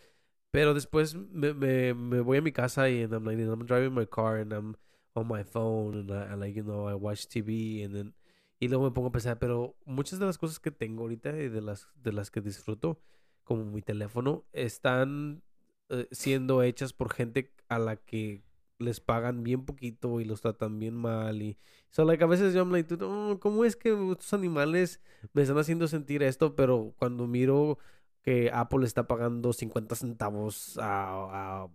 pero 0.49 0.73
después 0.73 1.13
me, 1.15 1.53
me, 1.53 1.93
me 1.93 2.21
voy 2.21 2.37
a 2.39 2.41
mi 2.41 2.51
casa 2.51 2.89
y 2.89 3.03
and 3.03 3.13
I'm 3.13 3.25
like, 3.25 3.39
I'm 3.43 3.65
driving 3.67 3.93
my 3.93 4.07
car 4.07 4.37
and 4.39 4.51
I'm 4.51 4.75
on 5.13 5.27
my 5.27 5.43
phone 5.43 5.99
and 5.99 6.11
I, 6.11 6.31
and 6.31 6.39
like, 6.41 6.55
you 6.55 6.63
know, 6.63 6.89
I 6.89 6.95
watch 6.95 7.27
TV 7.27 7.83
and 7.85 7.93
then, 7.95 8.15
y 8.59 8.69
luego 8.69 8.85
me 8.85 8.91
pongo 8.91 9.09
a 9.09 9.11
pensar, 9.11 9.37
pero 9.37 9.75
muchas 9.85 10.17
de 10.17 10.25
las 10.25 10.39
cosas 10.39 10.59
que 10.59 10.71
tengo 10.71 11.03
ahorita 11.03 11.29
y 11.37 11.49
de 11.49 11.61
las, 11.61 11.87
de 11.95 12.11
las 12.11 12.31
que 12.31 12.41
disfruto, 12.41 12.99
como 13.43 13.65
mi 13.65 13.83
teléfono, 13.83 14.45
están 14.51 15.43
eh, 15.89 16.07
siendo 16.11 16.63
hechas 16.63 16.93
por 16.93 17.13
gente 17.13 17.53
a 17.69 17.79
la 17.79 17.97
que 17.97 18.43
les 18.79 18.99
pagan 18.99 19.43
bien 19.43 19.65
poquito 19.65 20.19
y 20.21 20.25
los 20.25 20.41
tratan 20.41 20.79
bien 20.79 20.93
mal 20.95 21.41
y 21.41 21.57
so 21.89 22.05
like 22.05 22.23
a 22.23 22.27
veces 22.27 22.53
yo 22.53 22.61
I'm 22.61 22.71
like 22.71 22.87
"Dude, 22.95 23.05
oh, 23.05 23.39
cómo 23.39 23.65
es 23.65 23.75
que 23.75 23.89
estos 24.11 24.33
animales 24.33 25.01
me 25.33 25.41
están 25.41 25.57
haciendo 25.57 25.87
sentir 25.87 26.21
esto 26.23 26.55
pero 26.55 26.93
cuando 26.97 27.27
miro 27.27 27.79
que 28.21 28.51
Apple 28.53 28.85
está 28.85 29.07
pagando 29.07 29.53
50 29.53 29.95
centavos 29.95 30.77
a, 30.77 31.63
a, 31.63 31.67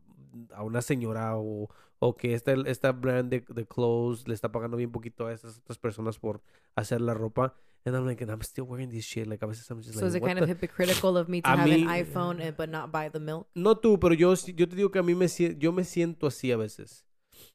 a 0.55 0.63
una 0.63 0.83
señora 0.83 1.37
o, 1.39 1.69
o 1.99 2.17
que 2.17 2.35
esta, 2.35 2.53
esta 2.53 2.93
brand 2.93 3.31
de, 3.31 3.41
de 3.49 3.67
clothes 3.67 4.29
le 4.29 4.35
está 4.35 4.53
pagando 4.53 4.77
bien 4.77 4.93
poquito 4.93 5.27
a 5.27 5.33
estas 5.33 5.59
otras 5.59 5.79
personas 5.79 6.19
por 6.19 6.43
hacer 6.77 7.01
la 7.01 7.15
ropa 7.15 7.55
and 7.85 7.97
I'm 7.97 8.07
like 8.07 8.21
and 8.23 8.31
I'm 8.31 8.43
still 8.43 8.65
wearing 8.67 8.89
this 8.91 9.05
shit 9.05 9.27
like 9.27 9.43
a 9.43 9.47
veces 9.47 9.69
I'm 9.71 9.81
just 9.83 9.95
so 9.95 10.01
like 10.01 10.09
is 10.09 10.15
it 10.17 10.23
"What 10.23 10.29
kind 10.29 10.39
the 10.39 10.45
of 10.45 10.49
hypocritical 10.61 11.17
of 11.17 11.29
me 11.29 11.43
to 11.43 11.49
A 11.51 11.57
have 11.57 11.69
mí- 11.69 11.83
an 11.83 11.89
iPhone 11.89 12.41
and, 12.41 12.57
but 12.57 12.69
not 12.69 12.91
buy 12.93 13.09
the 13.11 13.21
milk? 13.21 13.49
No 13.55 13.77
tú, 13.77 13.99
pero 13.99 14.15
yo, 14.15 14.35
yo 14.35 14.69
te 14.69 14.77
digo 14.77 14.91
que 14.91 14.99
a 14.99 15.03
mí 15.03 15.15
me, 15.15 15.27
yo 15.59 15.73
me 15.73 15.85
siento 15.85 16.27
así 16.27 16.53
a 16.53 16.57
veces. 16.57 17.05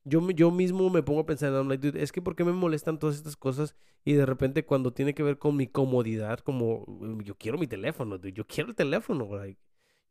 Yo, 0.04 0.28
yo 0.32 0.52
mismo 0.52 0.90
me 0.90 1.04
pongo 1.04 1.22
a 1.22 1.26
pensar, 1.26 1.54
I'm 1.54 1.70
like, 1.70 1.82
dude, 1.86 2.02
es 2.02 2.12
que 2.12 2.22
¿por 2.22 2.36
qué 2.36 2.44
me 2.44 2.52
molestan 2.52 2.98
todas 3.00 3.16
estas 3.16 3.36
cosas? 3.38 3.76
Y 4.04 4.14
de 4.14 4.26
repente 4.26 4.66
cuando 4.66 4.92
tiene 4.92 5.14
que 5.14 5.22
ver 5.24 5.38
con 5.38 5.56
mi 5.56 5.68
comodidad, 5.68 6.40
como 6.40 6.84
"Mm, 6.88 7.22
yo 7.22 7.36
quiero 7.36 7.58
mi 7.58 7.68
teléfono, 7.68 8.18
dude, 8.18 8.34
yo 8.34 8.46
quiero 8.48 8.70
el 8.70 8.76
teléfono, 8.76 9.28
like, 9.38 9.60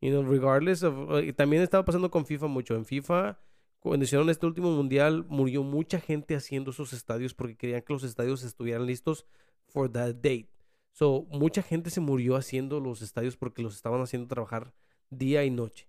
you 0.01 0.09
know, 0.11 0.23
regardless 0.23 0.83
of... 0.83 0.95
uh, 1.09 1.33
también 1.33 1.61
estaba 1.63 1.83
pasando 1.83 2.09
con 2.09 2.25
FIFA 2.25 2.47
mucho. 2.47 2.75
En 2.75 2.85
FIFA, 2.85 3.39
cuando 3.79 4.03
hicieron 4.05 4.29
este 4.29 4.45
último 4.45 4.71
mundial, 4.71 5.25
murió 5.27 5.63
mucha 5.63 5.99
gente 5.99 6.35
haciendo 6.35 6.71
esos 6.71 6.93
estadios 6.93 7.33
porque 7.33 7.55
querían 7.57 7.81
que 7.81 7.93
los 7.93 8.03
estadios 8.03 8.43
estuvieran 8.43 8.85
listos 8.85 9.25
for 9.77 9.91
that 9.91 10.15
date. 10.15 10.49
So, 10.91 11.27
mucha 11.29 11.61
gente 11.61 11.91
se 11.91 12.01
murió 12.01 12.35
haciendo 12.35 12.79
los 12.79 13.03
estadios 13.03 13.37
porque 13.37 13.61
los 13.61 13.75
estaban 13.75 14.01
haciendo 14.01 14.27
trabajar 14.27 14.73
día 15.11 15.45
y 15.45 15.51
noche. 15.51 15.87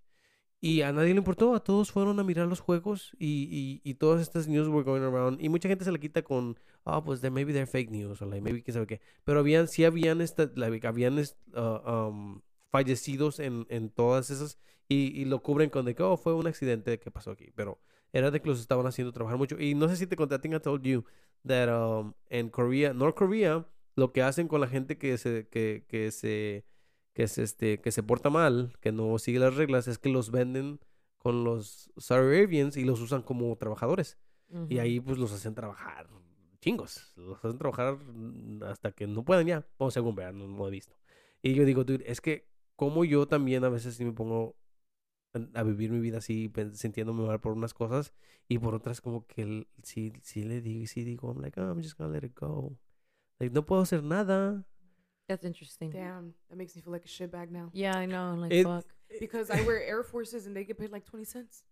Y 0.61 0.83
a 0.83 0.93
nadie 0.93 1.15
le 1.15 1.19
importó, 1.19 1.55
a 1.55 1.65
todos 1.65 1.91
fueron 1.91 2.21
a 2.21 2.25
mirar 2.25 2.47
los 2.49 2.61
juegos 2.61 3.13
y, 3.19 3.49
y, 3.51 3.91
y 3.91 3.95
todas 3.95 4.21
estas 4.21 4.47
news 4.47 4.69
were 4.69 4.85
going 4.85 5.01
around. 5.01 5.43
Y 5.43 5.49
mucha 5.49 5.71
gente 5.71 5.87
se 5.87 5.93
le 5.93 5.99
quita 5.99 6.23
con, 6.23 6.59
ah, 6.85 7.03
pues 7.03 7.23
de 7.23 7.31
maybe 7.31 7.55
they're 7.55 7.67
fake 7.67 7.91
news 7.91 8.21
o 8.21 8.27
like, 8.27 8.43
maybe 8.43 8.63
quién 8.63 8.75
sabe 8.75 8.87
qué. 8.87 9.01
Pero 9.25 9.39
habían, 9.39 9.69
sí 9.69 9.87
habían, 9.87 10.21
esta, 10.21 10.51
like, 10.55 10.87
habían 10.87 11.19
uh, 11.19 11.91
um, 11.91 12.43
fallecidos 12.71 13.41
en, 13.41 13.67
en 13.71 13.89
todas 13.89 14.29
esas 14.29 14.59
y, 14.87 15.19
y 15.19 15.25
lo 15.25 15.43
cubren 15.43 15.71
con 15.71 15.87
de 15.87 15.95
que, 15.95 16.03
oh, 16.03 16.19
fue 16.19 16.35
un 16.35 16.47
accidente 16.47 16.99
que 16.99 17.11
pasó 17.11 17.31
aquí. 17.31 17.51
Pero 17.55 17.79
era 18.13 18.31
de 18.31 18.43
que 18.43 18.49
los 18.49 18.61
estaban 18.61 18.87
haciendo 18.87 19.13
trabajar 19.13 19.39
mucho. 19.39 19.59
Y 19.59 19.75
no 19.75 19.89
sé 19.89 19.97
si 19.97 20.07
te 20.07 20.17
conté, 20.17 20.35
I 20.35 20.39
think 20.41 20.55
I 20.55 20.61
told 20.61 20.83
you 20.83 21.05
that 21.47 21.69
um, 21.71 22.13
en 22.29 22.51
Korea, 22.51 22.93
North 22.93 23.17
Korea, 23.17 23.67
lo 23.99 24.13
que 24.13 24.23
hacen 24.23 24.47
con 24.49 24.61
la 24.61 24.69
gente 24.69 24.97
que 24.97 25.19
se, 25.19 25.49
que, 25.49 25.85
que 25.89 26.11
se, 26.11 26.65
que 27.15 27.27
se, 27.29 27.43
este, 27.43 27.81
que 27.81 27.91
se 27.93 28.03
porta 28.03 28.31
mal, 28.31 28.73
que 28.81 28.93
no 28.93 29.19
sigue 29.19 29.39
las 29.41 29.57
reglas, 29.57 29.89
es 29.89 29.99
que 29.99 30.09
los 30.09 30.31
venden 30.31 30.79
con 31.19 31.43
los 31.45 31.91
Saudi 31.97 32.37
Arabians 32.37 32.77
y 32.77 32.85
los 32.85 33.01
usan 33.01 33.23
como 33.23 33.55
trabajadores. 33.57 34.17
Y 34.51 34.55
Mhm. 34.77 34.81
ahí 34.81 35.01
pues 35.01 35.19
los 35.19 35.33
hacen 35.33 35.55
trabajar 35.55 36.09
chingos. 36.61 37.13
Los 37.17 37.39
hacen 37.45 37.59
trabajar 37.59 37.97
mm, 37.99 38.63
hasta 38.65 38.93
que 38.93 39.07
no 39.07 39.25
puedan 39.25 39.47
ya. 39.47 39.67
O 39.79 39.91
según 39.91 40.15
vean, 40.15 40.39
no, 40.39 40.47
no 40.49 40.67
he 40.69 40.71
visto. 40.71 40.97
Y 41.43 41.55
yo 41.55 41.65
digo, 41.65 41.85
dude, 41.85 42.05
es 42.11 42.21
que 42.21 42.49
como 42.77 43.05
yo 43.05 43.27
también 43.27 43.65
a 43.65 43.69
veces 43.69 43.97
sí 43.97 44.05
me 44.05 44.13
pongo 44.13 44.57
a- 45.35 45.61
a 45.61 45.63
vivir 45.65 45.91
mi 45.91 46.01
vida 46.01 46.19
así, 46.19 46.51
sintiéndome 46.75 47.27
mal 47.27 47.41
por 47.41 47.53
unas 47.53 47.75
cosas 47.75 48.13
y 48.49 48.59
por 48.59 48.75
otras 48.75 49.01
como 49.01 49.27
que 49.27 49.67
sí, 49.83 50.13
sí 50.23 50.45
le 50.45 50.61
digo, 50.61 50.87
sí 50.87 51.05
digo, 51.05 51.29
I'm 51.33 51.41
like, 51.43 51.61
oh, 51.61 51.65
I'm 51.69 51.83
just 51.83 51.99
gonna 51.99 52.13
let 52.13 52.25
it 52.27 52.35
go. 52.39 52.77
Like, 53.41 53.53
no 53.53 53.63
puedo 53.63 53.83
hacer 53.83 54.03
nada. 54.03 54.65
That's 55.29 55.45
interesting. 55.45 55.91
Damn, 55.91 56.35
that 56.49 56.57
makes 56.57 56.75
me 56.75 56.83
feel 56.83 56.93
like 56.93 57.05
a 57.05 57.09
shitbag 57.09 57.51
now. 57.51 57.71
Yeah, 57.73 57.97
I 57.97 58.07
know. 58.07 58.35
Like 58.35 58.53
It- 58.53 58.65
fuck. 58.65 58.85
Because 59.21 59.51
I 59.51 59.63
wear 59.63 59.83
Air 59.83 60.03
Forces 60.03 60.47
and 60.47 60.55
they 60.55 60.65
get 60.65 60.77
paid 60.79 60.91
like 60.91 61.05
20 61.07 61.25
cents. 61.25 61.63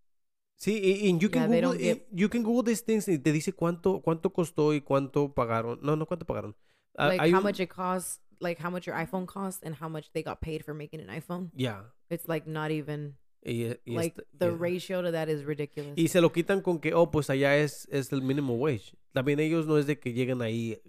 Sí, 0.59 0.81
y, 0.83 1.11
y 1.13 1.19
you 1.21 1.29
Yeah, 1.29 1.47
can 1.47 1.51
Google, 1.51 1.75
get- 1.77 2.07
you 2.11 2.29
can 2.31 2.43
Google 2.43 2.63
these 2.63 2.81
things 2.81 3.07
y 3.09 3.19
te 3.19 3.31
dice 3.31 3.53
cuánto, 3.53 4.01
cuánto 4.03 4.33
costó 4.33 4.73
y 4.73 4.81
cuánto 4.81 5.35
pagaron. 5.35 5.79
No, 5.83 5.97
no 5.97 6.07
cuánto 6.07 6.25
pagaron. 6.27 6.55
Ah, 6.97 7.09
like 7.09 7.21
hay 7.21 7.31
how 7.33 7.39
un- 7.39 7.43
much 7.45 7.61
it 7.61 7.69
costs, 7.69 8.21
like 8.41 8.59
how 8.59 8.71
much 8.71 8.87
your 8.87 8.97
iPhone 8.97 9.27
costs, 9.27 9.63
and 9.63 9.75
how 9.75 9.87
much 9.89 10.11
they 10.15 10.23
got 10.23 10.41
paid 10.41 10.65
for 10.65 10.73
making 10.73 11.01
an 11.01 11.09
iPhone. 11.09 11.51
Ya. 11.55 11.83
It's 12.09 12.27
like 12.27 12.47
not 12.47 12.71
even 12.71 13.17
Y, 13.45 13.77
y 13.87 13.95
like 13.95 14.13
esta- 14.17 14.25
the 14.39 14.47
yeah. 14.49 14.57
ratio 14.59 15.03
to 15.03 15.11
that 15.13 15.29
is 15.29 15.45
ridiculous. 15.45 15.93
Y 15.99 16.07
se 16.09 16.23
lo 16.23 16.31
quitan 16.33 16.63
con 16.63 16.79
que, 16.81 16.95
oh, 16.95 17.11
pues 17.11 17.29
allá 17.29 17.55
es, 17.59 17.87
es 17.91 18.11
el 18.13 18.23
minimum 18.23 18.59
wage. 18.59 18.95
También 19.13 19.41
ellos 19.41 19.67
no 19.67 19.77
es 19.77 19.87
de 19.87 19.99
que 19.99 20.15
lleguen 20.15 20.41
ahí. 20.41 20.81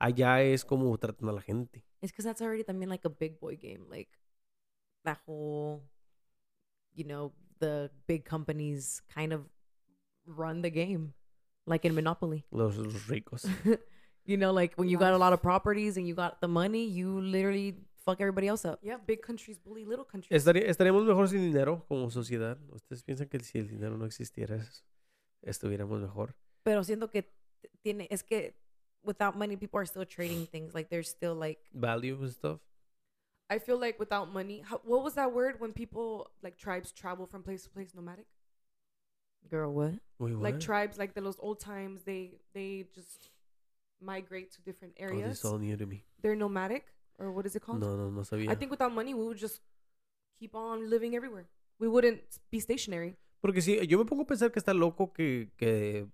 Allá 0.00 0.42
es 0.42 0.64
como 0.64 0.96
tratan 0.98 1.28
a 1.28 1.32
la 1.32 1.42
gente. 1.42 1.84
It's 2.00 2.10
because 2.12 2.24
that's 2.24 2.40
already 2.40 2.64
también 2.64 2.88
like 2.88 3.04
a 3.06 3.10
big 3.10 3.38
boy 3.38 3.56
game. 3.56 3.86
Like 3.90 4.08
that 5.04 5.18
whole, 5.26 5.82
you 6.94 7.04
know, 7.04 7.32
the 7.58 7.90
big 8.06 8.24
companies 8.24 9.02
kind 9.14 9.32
of 9.32 9.42
run 10.26 10.62
the 10.62 10.70
game, 10.70 11.12
like 11.66 11.84
in 11.86 11.94
Monopoly. 11.94 12.44
Los, 12.50 12.76
los 12.76 13.06
ricos. 13.08 13.44
you 14.24 14.36
know, 14.38 14.52
like 14.52 14.74
when 14.76 14.88
you 14.88 14.96
got 14.98 15.12
a 15.12 15.18
lot 15.18 15.32
of 15.34 15.42
properties 15.42 15.96
and 15.98 16.08
you 16.08 16.14
got 16.14 16.40
the 16.40 16.48
money, 16.48 16.86
you 16.86 17.20
literally 17.20 17.74
fuck 18.04 18.20
everybody 18.22 18.48
else 18.48 18.64
up. 18.64 18.78
Yeah, 18.82 18.96
big 19.06 19.20
countries 19.20 19.58
bully 19.58 19.84
little 19.84 20.06
countries. 20.06 20.30
Estaría- 20.42 20.66
estaríamos 20.66 21.04
mejor 21.04 21.28
sin 21.28 21.42
dinero 21.42 21.84
como 21.88 22.10
sociedad. 22.10 22.58
¿Ustedes 22.72 23.02
piensan 23.02 23.28
que 23.28 23.38
si 23.40 23.58
el 23.58 23.68
dinero 23.68 23.98
no 23.98 24.06
existiera, 24.06 24.56
es- 24.56 24.82
estuviéramos 25.42 26.00
mejor? 26.00 26.34
Pero 26.62 26.82
siento 26.84 27.10
que 27.10 27.30
tiene, 27.82 28.06
es 28.10 28.22
que 28.22 28.58
without 29.04 29.36
money, 29.36 29.56
people 29.56 29.80
are 29.80 29.86
still 29.86 30.04
trading 30.04 30.46
things. 30.52 30.74
Like 30.74 30.90
there's 30.90 31.08
still 31.08 31.34
like, 31.34 31.58
Value 31.74 32.18
and 32.20 32.30
stuff. 32.30 32.58
I 33.48 33.58
feel 33.58 33.78
like 33.80 33.98
without 33.98 34.32
money, 34.32 34.62
how, 34.64 34.80
what 34.84 35.02
was 35.02 35.14
that 35.14 35.32
word 35.32 35.56
when 35.58 35.72
people 35.72 36.30
like 36.42 36.56
tribes 36.56 36.92
travel 36.92 37.26
from 37.26 37.42
place 37.42 37.64
to 37.64 37.70
place 37.70 37.94
nomadic? 37.94 38.26
girl, 39.50 39.72
what? 39.72 39.94
Wait, 40.18 40.36
Like 40.36 40.60
tribes, 40.60 40.98
like 40.98 41.14
the, 41.14 41.20
those 41.20 41.38
old 41.40 41.60
times, 41.60 42.02
they 42.04 42.38
they 42.54 42.84
just 42.94 43.30
migrate 44.00 44.52
to 44.52 44.62
different 44.62 44.94
Oh, 45.00 45.06
this 45.06 45.10
areas. 45.10 45.38
is 45.38 45.44
all 45.44 45.58
new 45.58 45.76
to 45.76 45.86
me. 45.86 46.04
They're 46.22 46.36
nomadic, 46.36 46.86
or 47.18 47.32
what 47.32 47.46
is 47.46 47.56
it 47.56 47.62
called? 47.62 47.80
No, 47.80 47.96
no, 47.96 48.10
no 48.10 48.20
sabía. 48.22 48.50
I 48.50 48.54
think 48.54 48.70
without 48.70 48.92
money, 48.94 49.14
we 49.14 49.24
would 49.24 49.38
just 49.38 49.60
keep 50.38 50.54
on 50.54 50.88
living 50.88 51.14
everywhere. 51.16 51.46
We 51.78 51.88
wouldn't 51.88 52.20
be 52.50 52.60
stationary. 52.60 53.16
Porque 53.42 53.62
sí, 53.62 53.80
yo 53.88 53.98
me 53.98 54.04
pongo 54.04 54.22
a 54.22 54.26
pensar 54.26 54.52
que 54.52 54.60
está 54.60 54.74
loco 54.74 55.12
que, 55.12 55.48
que, 55.56 56.06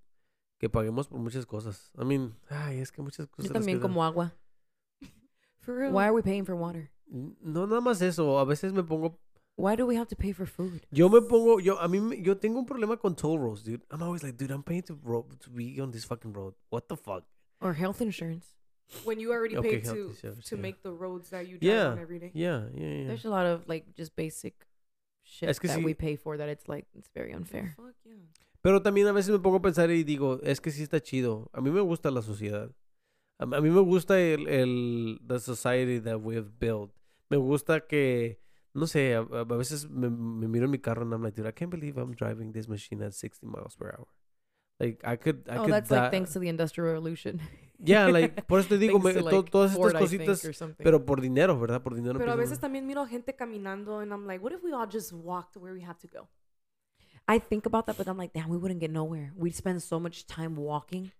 que 0.58 0.68
paguemos 0.68 1.08
por 1.08 1.18
muchas 1.20 1.46
cosas. 1.46 1.90
I 2.00 2.04
mean, 2.04 2.34
ay, 2.48 2.78
es 2.80 2.90
que 2.92 3.02
muchas 3.02 3.26
cosas. 3.28 3.48
Yo 3.48 3.52
también 3.52 3.78
que- 3.78 3.82
como 3.82 4.02
agua. 4.04 4.32
For 5.60 5.74
real. 5.76 5.92
Why 5.92 6.04
are 6.04 6.12
we 6.12 6.22
paying 6.22 6.44
for 6.44 6.54
water? 6.54 6.90
No, 7.08 7.66
nada 7.66 7.80
más 7.80 8.00
eso. 8.02 8.38
A 8.38 8.44
veces 8.44 8.72
me 8.72 8.82
pongo. 8.82 9.18
Why 9.56 9.74
do 9.74 9.86
we 9.86 9.96
have 9.96 10.06
to 10.08 10.16
pay 10.16 10.32
for 10.32 10.46
food? 10.46 10.86
Yo 10.90 11.08
me 11.08 11.20
pongo. 11.22 11.58
Yo, 11.60 11.76
a 11.78 11.88
mí, 11.88 11.98
me- 12.00 12.20
yo 12.22 12.36
tengo 12.36 12.58
un 12.58 12.66
problema 12.66 12.98
con 13.00 13.14
toll 13.16 13.38
roads, 13.38 13.64
dude. 13.64 13.82
I'm 13.90 14.02
always 14.02 14.22
like, 14.22 14.36
dude, 14.36 14.50
I'm 14.52 14.62
paying 14.62 14.82
to, 14.84 14.94
road, 15.02 15.40
to 15.40 15.50
be 15.50 15.80
on 15.80 15.90
this 15.92 16.04
fucking 16.04 16.32
road. 16.34 16.54
What 16.70 16.88
the 16.88 16.96
fuck? 16.96 17.24
Or 17.60 17.72
health 17.74 18.00
insurance? 18.00 18.52
when 19.04 19.18
you 19.18 19.32
already 19.32 19.56
Okay, 19.56 19.78
paid 19.80 19.84
to 19.84 20.10
insurance, 20.10 20.44
to 20.48 20.54
yeah. 20.54 20.62
make 20.62 20.80
the 20.82 20.92
roads 20.92 21.30
that 21.30 21.48
you 21.48 21.58
drive 21.58 21.62
Yeah. 21.74 21.86
on 21.90 21.98
every 21.98 22.20
day. 22.20 22.30
Yeah, 22.34 22.66
yeah, 22.72 22.86
yeah. 22.86 23.06
There's 23.08 23.24
a 23.24 23.28
lot 23.30 23.44
of 23.44 23.66
like 23.66 23.94
just 23.96 24.14
basic 24.14 24.54
shit 25.24 25.48
Es 25.48 25.58
que 25.58 25.66
that 25.68 25.80
sí- 25.80 25.84
we 25.84 25.92
pay 25.94 26.14
for 26.14 26.36
that 26.36 26.48
it's 26.48 26.68
like 26.68 26.86
it's 26.94 27.08
very 27.12 27.32
unfair. 27.32 27.74
Fuck 27.76 27.96
yeah. 28.04 28.14
Pero 28.66 28.82
también 28.82 29.06
a 29.06 29.12
veces 29.12 29.30
me 29.30 29.38
pongo 29.38 29.58
a 29.58 29.62
pensar 29.62 29.92
y 29.92 30.02
digo, 30.02 30.40
es 30.42 30.60
que 30.60 30.72
sí 30.72 30.82
está 30.82 31.00
chido. 31.00 31.48
A 31.52 31.60
mí 31.60 31.70
me 31.70 31.80
gusta 31.80 32.10
la 32.10 32.20
sociedad. 32.20 32.68
A, 33.38 33.44
a 33.44 33.60
mí 33.60 33.70
me 33.70 33.78
gusta 33.78 34.18
el, 34.18 34.48
el 34.48 35.20
the 35.24 35.38
society 35.38 36.00
that 36.00 36.16
we 36.20 36.34
have 36.34 36.50
built. 36.58 36.90
Me 37.30 37.36
gusta 37.36 37.86
que, 37.86 38.40
no 38.74 38.88
sé, 38.88 39.14
a, 39.14 39.20
a 39.20 39.44
veces 39.44 39.88
me, 39.88 40.10
me 40.10 40.48
miro 40.48 40.64
en 40.64 40.72
mi 40.72 40.80
carro 40.80 41.02
and 41.02 41.12
I'm 41.12 41.22
like, 41.22 41.36
dude, 41.36 41.48
I 41.48 41.52
can't 41.52 41.70
believe 41.70 41.96
I'm 41.96 42.16
driving 42.16 42.50
this 42.50 42.66
machine 42.66 43.00
at 43.04 43.12
60 43.12 43.46
miles 43.46 43.76
per 43.76 43.94
hour. 43.96 44.08
Like, 44.80 45.00
I 45.04 45.16
could, 45.16 45.48
I 45.48 45.58
oh, 45.58 45.62
could 45.62 45.72
that's 45.72 45.90
like 45.92 46.10
thanks 46.10 46.32
to 46.32 46.40
the 46.40 46.48
industrial 46.48 46.88
revolution. 46.88 47.40
Yeah, 47.78 48.08
like, 48.08 48.46
por 48.48 48.58
eso 48.58 48.70
te 48.70 48.78
digo, 48.78 48.98
me- 49.04 49.12
to, 49.12 49.20
to- 49.20 49.24
like, 49.26 49.50
todas 49.50 49.70
estas 49.70 49.92
Ford, 49.92 50.08
think, 50.08 50.26
cositas, 50.26 50.56
something. 50.56 50.82
pero 50.82 51.04
por 51.04 51.20
dinero, 51.20 51.56
¿verdad? 51.60 51.82
Por 51.82 51.94
dinero. 51.94 52.18
Pero 52.18 52.32
a 52.32 52.34
empiezo- 52.34 52.38
veces 52.38 52.58
también 52.58 52.84
miro 52.84 53.06
gente 53.06 53.36
caminando 53.36 54.00
and 54.00 54.10
I'm 54.12 54.26
like, 54.26 54.42
what 54.42 54.52
if 54.52 54.64
we 54.64 54.72
all 54.72 54.88
just 54.90 55.12
walk 55.12 55.52
to 55.52 55.60
where 55.60 55.72
we 55.72 55.84
have 55.84 56.00
to 56.00 56.08
go? 56.08 56.26
I 57.28 57.38
think 57.38 57.66
about 57.66 57.86
that, 57.86 57.96
but 57.96 58.06
I'm 58.08 58.16
like, 58.16 58.32
damn, 58.32 58.48
we 58.48 58.56
wouldn't 58.56 58.80
get 58.80 58.90
nowhere. 58.90 59.32
We'd 59.36 59.54
spend 59.54 59.82
so 59.82 59.98
much 59.98 60.26
time 60.26 60.54
walking. 60.56 61.10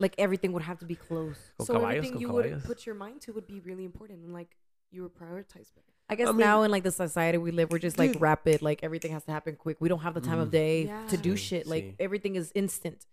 Like 0.00 0.14
everything 0.18 0.52
would 0.52 0.62
have 0.62 0.78
to 0.80 0.84
be 0.86 0.94
close. 0.94 1.38
Con 1.58 1.66
so 1.66 1.74
caballos, 1.74 1.96
everything 1.96 2.20
you 2.20 2.28
caballos. 2.28 2.54
would 2.54 2.64
put 2.64 2.86
your 2.86 2.94
mind 2.94 3.20
to 3.22 3.32
would 3.32 3.46
be 3.46 3.60
really 3.60 3.84
important 3.84 4.22
and 4.24 4.32
like 4.32 4.56
you 4.90 5.02
were 5.02 5.08
prioritized 5.08 5.74
better. 5.74 5.92
I 6.10 6.14
guess 6.14 6.28
I 6.28 6.32
mean- 6.32 6.40
now 6.40 6.62
in 6.62 6.70
like 6.70 6.84
the 6.84 6.90
society 6.92 7.36
we 7.38 7.50
live, 7.50 7.70
we're 7.70 7.78
just 7.78 7.98
like 7.98 8.12
Dude. 8.12 8.20
rapid. 8.22 8.62
Like 8.62 8.80
everything 8.84 9.12
has 9.12 9.24
to 9.24 9.32
happen 9.32 9.56
quick. 9.56 9.78
We 9.80 9.88
don't 9.88 10.00
have 10.00 10.14
the 10.14 10.20
time 10.20 10.38
of 10.38 10.48
Mm. 10.48 10.52
day 10.52 10.84
to 11.08 11.16
do 11.16 11.30
Yeah. 11.30 11.34
Sí, 11.34 11.38
shit. 11.38 11.66
Like 11.66 11.84
sí. 11.84 11.96
everything 11.98 12.36
is 12.36 12.52
instant 12.54 13.06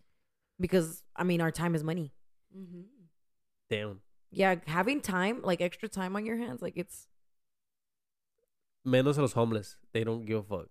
because 0.59 1.03
I 1.15 1.23
mean 1.23 1.41
our 1.41 1.51
time 1.51 1.75
is 1.75 1.83
money. 1.83 2.13
Mm-hmm. 2.55 2.81
Damn. 3.69 4.01
Yeah, 4.31 4.55
having 4.67 4.99
time, 5.01 5.41
like 5.43 5.61
extra 5.61 5.87
time 5.89 6.15
on 6.17 6.25
your 6.25 6.37
hands, 6.37 6.61
like 6.61 6.73
it's 6.75 7.07
Menos 8.85 9.17
a 9.17 9.21
los 9.21 9.33
homeless. 9.33 9.77
They 9.93 10.03
don't 10.03 10.25
give 10.25 10.37
a 10.39 10.43
fuck. 10.43 10.67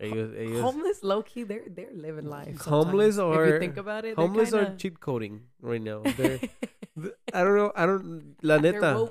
Ellos, 0.00 0.30
ellos, 0.36 0.60
homeless. 0.62 1.02
Low 1.02 1.22
key, 1.24 1.42
they're 1.44 1.68
they're 1.68 1.92
living 1.92 2.26
life. 2.26 2.56
Homeless 2.62 3.16
sometimes. 3.16 3.34
if 3.34 3.38
are- 3.40 3.52
you 3.54 3.58
think 3.58 3.76
about 3.76 4.04
it, 4.04 4.14
homeless 4.16 4.52
are 4.52 4.64
kinda- 4.66 4.76
cheat 4.76 5.00
coding 5.00 5.48
right 5.60 5.82
now. 5.82 6.02
They're, 6.16 6.38
th- 6.38 7.14
I 7.34 7.42
don't 7.42 7.56
know. 7.56 7.72
I 7.74 7.86
don't. 7.86 8.36
La 8.42 8.58
neta. 8.58 9.08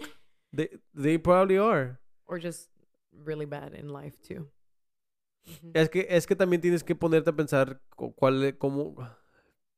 They, 0.53 0.69
they 0.95 1.17
probably 1.17 1.57
are. 1.57 1.99
or 2.25 2.39
just 2.39 2.69
really 3.11 3.45
bad 3.45 3.73
in 3.73 3.89
life 3.89 4.21
too. 4.21 4.47
Mhm. 5.47 5.71
Es 5.73 5.89
que, 5.89 6.05
es 6.09 6.25
que 6.25 6.35
también 6.35 6.61
tienes 6.61 6.83
que 6.83 6.95
ponerte 6.95 7.29
a 7.29 7.33
pensar 7.35 7.79
cu- 7.95 8.13
cuál, 8.15 8.43
e- 8.43 8.57
cómo, 8.57 8.95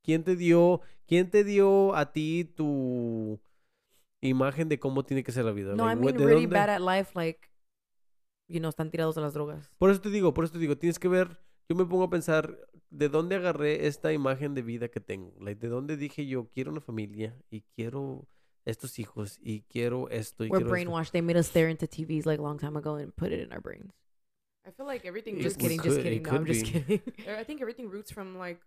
quién 0.04 0.24
te 0.24 0.36
dio, 0.36 0.82
quién 1.08 1.30
te 1.30 1.44
dio 1.44 1.96
a 1.96 2.12
ti 2.12 2.44
tu 2.56 3.40
imagen 4.22 4.68
de 4.70 4.80
cómo 4.80 5.04
tiene 5.04 5.24
que 5.24 5.32
ser 5.32 5.46
la 5.46 5.52
vida. 5.52 5.76
No, 5.76 5.86
I 5.86 5.96
Like, 5.96 6.02
mean 6.02 6.16
what- 6.16 6.20
¿de 6.20 6.26
really 6.26 6.46
dónde? 6.46 6.56
bad 6.56 6.70
at 6.70 6.82
life, 6.82 7.12
like 7.16 7.50
you 8.50 8.60
know, 8.60 8.70
están 8.70 8.92
tirados 8.92 9.18
a 9.18 9.22
las 9.22 9.34
drogas. 9.34 9.70
Por 9.78 9.90
eso 9.92 10.02
te 10.02 10.10
digo, 10.10 10.34
por 10.34 10.44
eso 10.44 10.54
te 10.54 10.60
digo, 10.60 10.78
tienes 10.78 11.00
que 11.00 11.08
ver, 11.08 11.40
yo 11.70 11.76
me 11.76 11.86
pongo 11.86 12.04
a 12.04 12.10
pensar, 12.10 12.58
¿de 12.90 13.08
dónde 13.08 13.36
agarré 13.36 13.88
esta 13.88 14.12
imagen 14.12 14.54
de 14.56 14.62
vida 14.64 14.90
que 14.90 15.00
tengo? 15.00 15.34
Like, 15.40 15.60
¿De 15.62 15.70
dónde 15.70 15.96
dije 15.98 16.26
yo 16.26 16.50
quiero 16.50 16.72
una 16.72 16.82
familia 16.82 17.40
y 17.50 17.62
quiero 17.76 18.28
estos 18.66 19.00
hijos 19.00 19.38
y 19.42 19.62
quiero 19.70 20.10
esto 20.10 20.44
y 20.44 20.50
We're 20.50 20.60
quiero 20.66 20.76
esto"? 20.76 20.90
brainwashed. 20.92 21.12
They 21.14 21.22
made 21.22 21.40
us 21.40 21.48
stare 21.48 21.70
into 21.70 21.88
TVs 21.88 22.26
like 22.26 22.40
a 22.40 22.44
long 22.44 22.58
time 22.60 22.76
ago 22.78 22.96
and 22.98 23.14
put 23.16 23.32
it 23.32 23.40
in 23.40 23.52
our 23.54 23.62
brains. 23.62 23.94
I 24.66 24.72
feel 24.72 24.86
like 24.86 25.08
everything 25.08 25.38
It 25.38 25.44
Just 25.44 25.58
kidding, 25.60 25.78
just 25.80 25.98
could- 25.98 26.06
it 26.06 26.22
kidding. 26.22 26.24
No, 26.24 26.32
I'm 26.32 26.46
just 26.46 26.66
be. 26.66 26.72
kidding. 26.82 27.02
I 27.40 27.44
think 27.44 27.62
everything 27.62 27.90
roots 27.90 28.12
from 28.12 28.38
like 28.38 28.60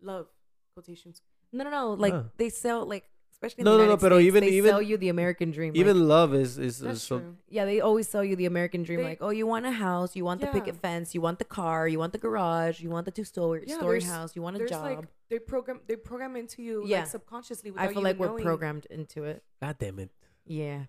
love 0.00 0.26
quotations. 0.74 1.22
no, 1.52 1.64
no, 1.64 1.70
no. 1.70 1.94
Like 1.94 2.12
Ah. 2.14 2.30
they 2.36 2.50
sell 2.50 2.84
like 2.86 3.08
especially 3.40 3.60
in 3.62 3.64
No, 3.66 3.72
the 3.72 3.78
no, 3.78 3.84
no, 3.84 3.90
United 3.92 4.00
pero 4.02 4.16
States, 4.16 4.26
even- 4.26 4.40
they 4.42 4.50
even- 4.50 4.70
sell 4.70 4.82
you 4.82 4.96
the 4.98 5.08
American 5.08 5.50
dream. 5.52 5.72
like- 5.72 5.78
Even 5.80 6.08
love 6.08 6.34
is, 6.34 6.58
is, 6.58 6.80
That's 6.80 6.96
is 6.96 7.02
so- 7.02 7.20
true. 7.20 7.36
yeah, 7.48 7.64
they 7.64 7.80
always 7.80 8.08
sell 8.08 8.24
you 8.24 8.34
the 8.36 8.46
American 8.46 8.82
dream. 8.82 8.98
They- 8.98 9.04
like, 9.04 9.18
oh, 9.20 9.30
you 9.30 9.46
want 9.46 9.64
a 9.66 9.70
house, 9.70 10.16
you 10.16 10.24
want 10.24 10.40
the 10.40 10.48
picket 10.48 10.76
fence, 10.76 11.14
you 11.14 11.20
want 11.20 11.38
the 11.38 11.44
car, 11.44 11.86
you 11.86 11.98
want 11.98 12.12
the 12.12 12.18
garage, 12.18 12.80
you 12.80 12.90
want 12.90 13.04
the 13.04 13.12
two 13.12 13.24
story 13.24 13.64
Yeah, 13.66 13.76
story 13.78 14.02
house, 14.02 14.34
you 14.34 14.42
want 14.42 14.56
a 14.60 14.66
job. 14.66 14.82
like 14.82 15.06
they 15.28 15.38
program 15.38 15.80
they 15.86 15.94
program 15.96 16.34
into 16.36 16.62
you 16.62 16.84
Yeah. 16.86 17.00
like 17.00 17.08
subconsciously. 17.08 17.72
I 17.76 17.86
feel 17.88 17.98
you 17.98 18.00
like 18.02 18.16
even 18.16 18.20
we're 18.20 18.26
knowing. 18.32 18.44
programmed 18.44 18.86
into 18.90 19.24
it. 19.24 19.42
God 19.62 19.76
damn 19.78 19.98
it. 20.00 20.10
Yeah, 20.44 20.86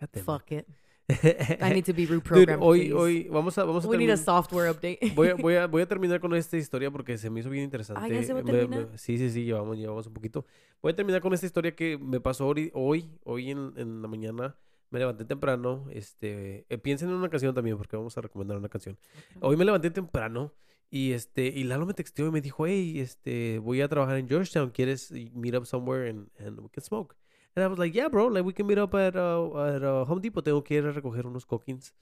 God 0.00 0.08
damn 0.12 0.24
fuck 0.24 0.50
it. 0.50 0.66
it. 0.66 0.68
I 1.08 1.72
need 1.74 1.84
to 1.84 1.92
be 1.92 2.06
Dude, 2.06 2.20
reprogrammed. 2.22 2.58
hoy, 2.62 2.80
please. 2.80 2.94
hoy, 2.94 3.28
vamos 3.30 3.58
a, 3.58 3.64
vamos 3.64 3.84
a 3.84 3.88
we 3.88 3.98
need 3.98 4.10
a 4.10 4.16
software 4.16 4.70
update. 4.70 4.98
Voy 5.14 5.28
a, 5.28 5.34
voy, 5.34 5.54
a, 5.56 5.66
voy 5.66 5.82
a 5.82 5.86
terminar 5.88 6.20
con 6.20 6.34
esta 6.34 6.56
historia 6.56 6.90
porque 6.90 7.18
se 7.18 7.28
me 7.28 7.40
hizo 7.40 7.50
bien 7.50 7.64
interesante. 7.64 8.02
Ah, 8.02 8.08
¿ya 8.08 8.22
se 8.22 8.32
va 8.32 8.40
a 8.40 8.44
terminar? 8.44 8.88
me- 8.90 8.98
sí, 8.98 9.18
sí, 9.18 9.28
sí, 9.30 9.44
llevamos, 9.44 9.76
llevamos 9.76 10.06
un 10.06 10.12
poquito. 10.14 10.46
Voy 10.80 10.92
a 10.92 10.96
terminar 10.96 11.20
con 11.20 11.34
esta 11.34 11.46
historia 11.46 11.74
que 11.74 11.98
me 11.98 12.20
pasó 12.20 12.48
hori- 12.48 12.70
hoy, 12.74 13.10
hoy 13.24 13.50
en, 13.50 13.72
en 13.76 14.00
la 14.02 14.08
mañana. 14.08 14.56
Me 14.90 14.98
levanté 14.98 15.24
temprano. 15.24 15.86
Este, 15.90 16.66
eh, 16.68 16.78
piensen 16.78 17.08
en 17.08 17.14
una 17.16 17.28
canción 17.30 17.54
también 17.54 17.76
porque 17.78 17.96
vamos 17.96 18.16
a 18.18 18.20
recomendar 18.20 18.56
una 18.58 18.68
canción. 18.68 18.98
Hoy 19.40 19.56
me 19.56 19.64
levanté 19.64 19.90
temprano 19.90 20.52
y 20.90 21.12
este 21.12 21.46
y 21.46 21.64
Lalo 21.64 21.86
me 21.86 21.94
texteó 21.94 22.26
y 22.26 22.30
me 22.30 22.40
dijo, 22.42 22.66
hey, 22.66 23.00
este, 23.00 23.58
voy 23.58 23.80
a 23.80 23.88
trabajar 23.88 24.18
en 24.18 24.28
Georgetown. 24.28 24.70
¿Quieres 24.70 25.10
meet 25.34 25.54
up 25.56 25.64
somewhere 25.66 26.10
and, 26.10 26.28
and 26.38 26.60
we 26.60 26.68
can 26.68 26.84
smoke? 26.84 27.16
And 27.54 27.64
I 27.64 27.68
was 27.68 27.78
like, 27.78 27.94
yeah, 27.94 28.08
bro, 28.08 28.28
like 28.28 28.44
we 28.44 28.52
can 28.52 28.66
meet 28.66 28.78
up 28.78 28.94
at, 28.94 29.14
uh, 29.14 29.74
at 29.74 29.82
uh, 29.82 30.04
Home 30.06 30.20
Depot. 30.20 30.42
Tengo 30.42 30.62
que 30.62 30.76
ir 30.76 30.86
a 30.86 30.92
recoger 30.92 31.26
unos 31.26 31.44
coquins 31.44 31.94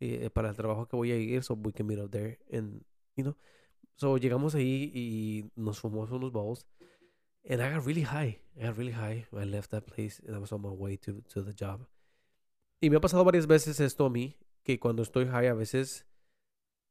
eh, 0.00 0.28
para 0.30 0.48
el 0.48 0.56
trabajo 0.56 0.86
que 0.88 0.96
voy 0.96 1.12
a 1.12 1.16
ir, 1.16 1.42
so 1.42 1.54
we 1.54 1.72
can 1.72 1.86
meet 1.86 1.98
up 1.98 2.10
there. 2.10 2.38
And, 2.50 2.84
you 3.14 3.24
know, 3.24 3.36
So 3.96 4.18
llegamos 4.18 4.54
ahí 4.54 4.92
y 4.94 5.50
nos 5.56 5.80
fumamos 5.80 6.10
unos 6.10 6.30
bowls. 6.30 6.66
And 7.48 7.62
I 7.62 7.72
got 7.72 7.86
really 7.86 8.02
high. 8.02 8.40
I 8.56 8.66
got 8.66 8.76
really 8.76 8.92
high. 8.92 9.26
I 9.32 9.44
left 9.44 9.70
that 9.70 9.86
place 9.86 10.20
and 10.26 10.36
I 10.36 10.38
was 10.38 10.52
on 10.52 10.60
my 10.60 10.70
way 10.70 10.98
to, 10.98 11.22
to 11.32 11.42
the 11.42 11.54
job. 11.54 11.86
Y 12.80 12.90
me 12.90 12.96
ha 12.96 13.00
pasado 13.00 13.24
varias 13.24 13.46
veces 13.46 13.80
esto 13.80 14.04
a 14.04 14.10
mí, 14.10 14.36
que 14.62 14.78
cuando 14.78 15.02
estoy 15.02 15.26
high 15.26 15.46
a 15.46 15.54
veces 15.54 16.04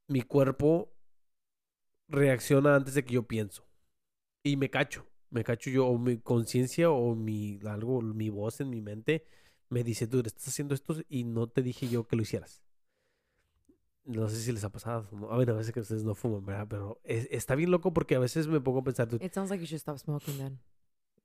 mi 0.07 0.23
cuerpo 0.23 0.91
reacciona 2.07 2.75
antes 2.75 2.95
de 2.95 3.03
que 3.05 3.13
yo 3.13 3.23
pienso. 3.23 3.67
Y 4.43 4.57
me 4.57 4.69
cacho. 4.69 5.05
Me 5.29 5.43
cacho 5.43 5.69
yo, 5.69 5.87
o 5.87 5.97
mi 5.97 6.17
conciencia 6.19 6.89
o 6.91 7.15
mi 7.15 7.59
algo, 7.67 8.01
mi 8.01 8.29
voz 8.29 8.61
en 8.61 8.69
mi 8.69 8.81
mente 8.81 9.25
me 9.69 9.83
dice, 9.83 10.07
tú 10.07 10.19
estás 10.19 10.47
haciendo 10.47 10.73
esto 10.75 10.95
y 11.09 11.23
no 11.23 11.47
te 11.47 11.61
dije 11.63 11.87
yo 11.89 12.07
que 12.07 12.15
lo 12.15 12.21
hicieras. 12.23 12.61
No 14.05 14.29
sé 14.29 14.39
si 14.39 14.51
les 14.51 14.63
ha 14.63 14.69
pasado. 14.69 15.07
¿no? 15.11 15.31
A 15.31 15.37
ver, 15.37 15.49
a 15.49 15.53
veces 15.53 15.73
que 15.73 15.79
ustedes 15.79 16.03
no 16.03 16.13
fuman, 16.13 16.45
¿verdad? 16.45 16.67
Pero 16.69 16.99
es- 17.03 17.27
está 17.31 17.55
bien 17.55 17.71
loco 17.71 17.91
porque 17.91 18.15
a 18.15 18.19
veces 18.19 18.47
me 18.47 18.61
pongo 18.61 18.79
a 18.79 18.83
pensar, 18.83 19.07
It 19.19 19.33
sounds 19.33 19.49
like 19.49 19.61
you 19.61 19.67
should 19.67 19.81
stop 19.81 19.97
smoking 19.97 20.37
then. 20.37 20.59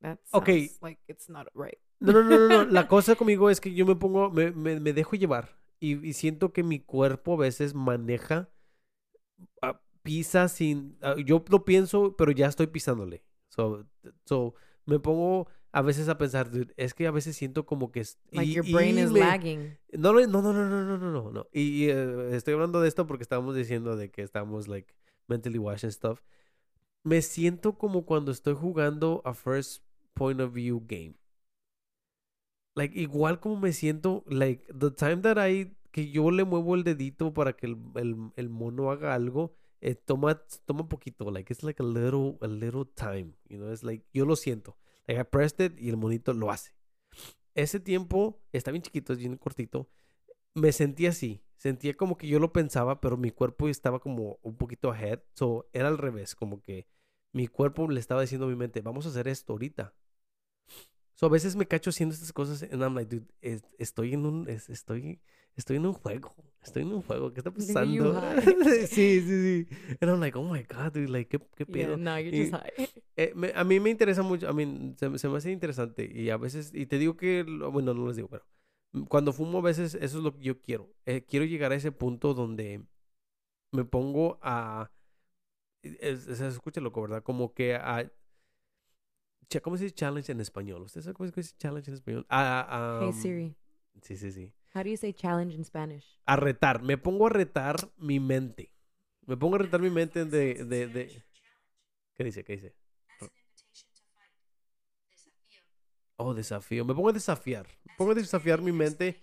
That 0.00 0.18
Okay. 0.32 0.70
like 0.80 0.98
it's 1.08 1.28
not 1.28 1.48
right. 1.54 1.76
No, 2.00 2.12
no, 2.12 2.22
no, 2.22 2.38
no, 2.38 2.48
no. 2.48 2.64
La 2.64 2.88
cosa 2.88 3.14
conmigo 3.16 3.50
es 3.50 3.60
que 3.60 3.74
yo 3.74 3.84
me 3.84 3.96
pongo, 3.96 4.30
me, 4.30 4.50
me, 4.52 4.80
me 4.80 4.92
dejo 4.94 5.16
llevar 5.16 5.58
y, 5.78 6.06
y 6.06 6.14
siento 6.14 6.52
que 6.54 6.62
mi 6.62 6.80
cuerpo 6.80 7.34
a 7.34 7.36
veces 7.36 7.74
maneja, 7.74 8.48
ah, 9.62 9.80
pisa 10.02 10.48
sin, 10.48 10.96
ah, 11.02 11.16
yo 11.24 11.44
lo 11.48 11.64
pienso, 11.64 12.16
pero 12.16 12.32
ya 12.32 12.46
estoy 12.46 12.66
pisándole. 12.66 13.22
So, 13.50 13.84
so 14.24 14.54
me 14.86 14.98
pongo 14.98 15.46
a 15.72 15.82
veces 15.82 16.08
a 16.08 16.16
pensar, 16.18 16.50
dude, 16.50 16.72
es 16.76 16.94
que 16.94 17.06
a 17.06 17.10
veces 17.10 17.36
siento 17.36 17.66
como 17.66 17.92
que... 17.92 18.02
Like 18.32 18.50
y, 18.50 18.54
your 18.54 18.72
brain 18.72 18.98
y 18.98 19.02
is 19.02 19.12
me... 19.12 19.20
lagging. 19.20 19.78
No, 19.92 20.12
no, 20.12 20.26
no, 20.26 20.42
no, 20.42 20.52
no, 20.52 20.98
no, 20.98 20.98
no, 20.98 21.30
no. 21.30 21.46
Y, 21.52 21.84
y 21.84 21.92
uh, 21.92 22.32
estoy 22.32 22.54
hablando 22.54 22.80
de 22.80 22.88
esto 22.88 23.06
porque 23.06 23.22
estábamos 23.22 23.54
diciendo 23.54 23.96
de 23.96 24.10
que 24.10 24.22
estamos, 24.22 24.66
like, 24.66 24.94
mentally 25.28 25.58
washed 25.58 25.84
and 25.84 25.92
stuff. 25.92 26.22
Me 27.04 27.22
siento 27.22 27.76
como 27.76 28.06
cuando 28.06 28.32
estoy 28.32 28.54
jugando 28.54 29.22
a 29.24 29.34
first 29.34 29.84
point 30.14 30.40
of 30.40 30.52
view 30.52 30.82
game. 30.86 31.14
Like, 32.74 32.98
igual 32.98 33.38
como 33.40 33.60
me 33.60 33.72
siento, 33.72 34.24
like, 34.26 34.66
the 34.72 34.90
time 34.90 35.18
that 35.18 35.36
I... 35.38 35.76
Que 35.92 36.08
yo 36.08 36.30
le 36.30 36.44
muevo 36.44 36.76
el 36.76 36.84
dedito 36.84 37.34
para 37.34 37.52
que 37.54 37.66
el, 37.66 37.76
el, 37.96 38.16
el 38.36 38.48
mono 38.48 38.92
haga 38.92 39.12
algo 39.12 39.56
eh, 39.80 39.94
toma, 39.94 40.42
toma 40.66 40.88
poquito, 40.88 41.30
like, 41.30 41.52
it's 41.52 41.62
like 41.62 41.80
a 41.82 41.86
little, 41.86 42.38
a 42.42 42.46
little 42.48 42.84
time, 42.86 43.34
you 43.48 43.58
know, 43.58 43.72
it's 43.72 43.82
like, 43.84 44.04
yo 44.12 44.24
lo 44.26 44.36
siento. 44.36 44.76
Like, 45.06 45.20
I 45.20 45.24
pressed 45.24 45.60
it 45.60 45.78
y 45.80 45.88
el 45.90 45.96
monito 45.96 46.32
lo 46.34 46.50
hace. 46.50 46.72
Ese 47.54 47.80
tiempo 47.80 48.40
está 48.52 48.70
bien 48.70 48.82
chiquito, 48.82 49.12
es 49.12 49.18
bien 49.18 49.36
cortito. 49.36 49.88
Me 50.54 50.72
sentía 50.72 51.10
así, 51.10 51.42
sentía 51.56 51.96
como 51.96 52.18
que 52.18 52.28
yo 52.28 52.38
lo 52.40 52.52
pensaba, 52.52 53.00
pero 53.00 53.16
mi 53.16 53.30
cuerpo 53.30 53.68
estaba 53.68 54.00
como 54.00 54.38
un 54.42 54.56
poquito 54.56 54.92
ahead, 54.92 55.20
so 55.34 55.68
era 55.72 55.88
al 55.88 55.98
revés, 55.98 56.34
como 56.36 56.60
que 56.62 56.86
mi 57.32 57.48
cuerpo 57.48 57.88
le 57.88 58.00
estaba 58.00 58.22
diciendo 58.22 58.46
a 58.46 58.50
mi 58.50 58.56
mente, 58.56 58.80
vamos 58.82 59.06
a 59.06 59.10
hacer 59.10 59.28
esto 59.28 59.52
ahorita. 59.54 59.94
So, 61.14 61.26
a 61.26 61.28
veces 61.28 61.54
me 61.56 61.66
cacho 61.66 61.90
haciendo 61.90 62.14
estas 62.14 62.32
cosas 62.32 62.62
and 62.62 62.82
I'm 62.82 62.94
like, 62.94 63.14
dude, 63.14 63.26
es- 63.42 63.64
estoy 63.78 64.14
en 64.14 64.24
un, 64.26 64.48
es- 64.48 64.70
estoy, 64.70 65.20
estoy 65.60 65.76
en 65.76 65.86
un 65.86 65.92
juego, 65.92 66.34
estoy 66.62 66.82
en 66.82 66.92
un 66.92 67.02
juego, 67.02 67.32
¿qué 67.32 67.40
está 67.40 67.50
pasando? 67.54 68.12
sí, 68.86 69.20
sí, 69.20 69.22
sí. 69.22 69.68
And 70.00 70.10
I'm 70.10 70.20
like, 70.20 70.36
oh 70.36 70.44
my 70.44 70.62
God, 70.64 70.92
dude, 70.92 71.08
like, 71.08 71.28
¿qué, 71.28 71.44
qué 71.56 71.64
Yeah, 71.66 71.86
pedo? 71.86 71.96
no, 71.98 72.18
you're 72.18 72.36
Y- 72.36 72.50
just 72.50 72.52
high. 72.52 72.72
Eh, 73.16 73.32
me- 73.34 73.52
a 73.54 73.64
mí 73.64 73.78
me 73.80 73.90
interesa 73.90 74.22
mucho, 74.22 74.48
a 74.48 74.52
mí 74.52 74.94
se, 74.96 75.08
me- 75.08 75.18
se 75.18 75.28
me 75.28 75.36
hace 75.36 75.50
interesante 75.52 76.10
y 76.12 76.30
a 76.30 76.36
veces, 76.38 76.72
y 76.74 76.86
te 76.86 76.98
digo 76.98 77.16
que, 77.16 77.42
bueno, 77.42 77.92
no 77.94 78.06
les 78.06 78.16
digo, 78.16 78.28
pero 78.28 78.44
cuando 79.08 79.32
fumo 79.32 79.58
a 79.58 79.62
veces 79.62 79.94
eso 79.94 80.18
es 80.18 80.24
lo 80.24 80.32
que 80.32 80.40
yo 80.42 80.60
quiero. 80.60 80.90
Eh, 81.06 81.22
quiero 81.28 81.44
llegar 81.44 81.70
a 81.72 81.76
ese 81.76 81.92
punto 81.92 82.34
donde 82.34 82.82
me 83.72 83.84
pongo 83.84 84.38
a, 84.42 84.90
se 85.82 86.46
escucha 86.48 86.80
loco, 86.80 87.02
¿verdad? 87.02 87.22
Como 87.22 87.52
que 87.52 87.74
a, 87.76 88.10
¿cómo 89.62 89.76
se 89.76 89.84
dice 89.84 89.94
challenge 89.96 90.32
en 90.32 90.40
español? 90.40 90.82
¿Ustedes 90.82 91.04
saben 91.04 91.14
cómo 91.14 91.28
se 91.30 91.40
dice 91.40 91.54
challenge 91.58 91.90
en 91.90 91.94
español? 91.94 92.26
A, 92.28 92.60
a, 92.60 93.00
Hey 93.00 93.08
um, 93.08 93.12
Siri, 93.12 93.56
Sí, 94.02 94.16
sí, 94.16 94.32
sí. 94.32 94.52
How 94.74 94.82
do 94.82 94.90
you 94.90 94.96
say 94.96 95.12
challenge 95.12 95.54
in 95.54 95.64
Spanish? 95.64 96.04
A 96.26 96.36
retar, 96.36 96.82
me 96.82 96.96
pongo 96.96 97.26
a 97.26 97.30
retar 97.30 97.76
mi 97.98 98.20
mente. 98.20 98.70
Me 99.26 99.36
pongo 99.36 99.56
a 99.56 99.58
retar 99.58 99.80
mi 99.80 99.90
mente 99.90 100.24
de, 100.24 100.64
de, 100.64 100.86
de... 100.88 101.22
¿Qué 102.16 102.24
dice? 102.24 102.44
¿Qué 102.44 102.52
dice? 102.54 102.74
Oh, 106.16 106.34
desafío. 106.34 106.84
Me 106.84 106.94
pongo 106.94 107.08
a 107.08 107.12
desafiar. 107.12 107.66
Me 107.84 107.94
pongo 107.96 108.12
a 108.12 108.14
desafiar 108.14 108.60
mi 108.60 108.72
mente. 108.72 109.20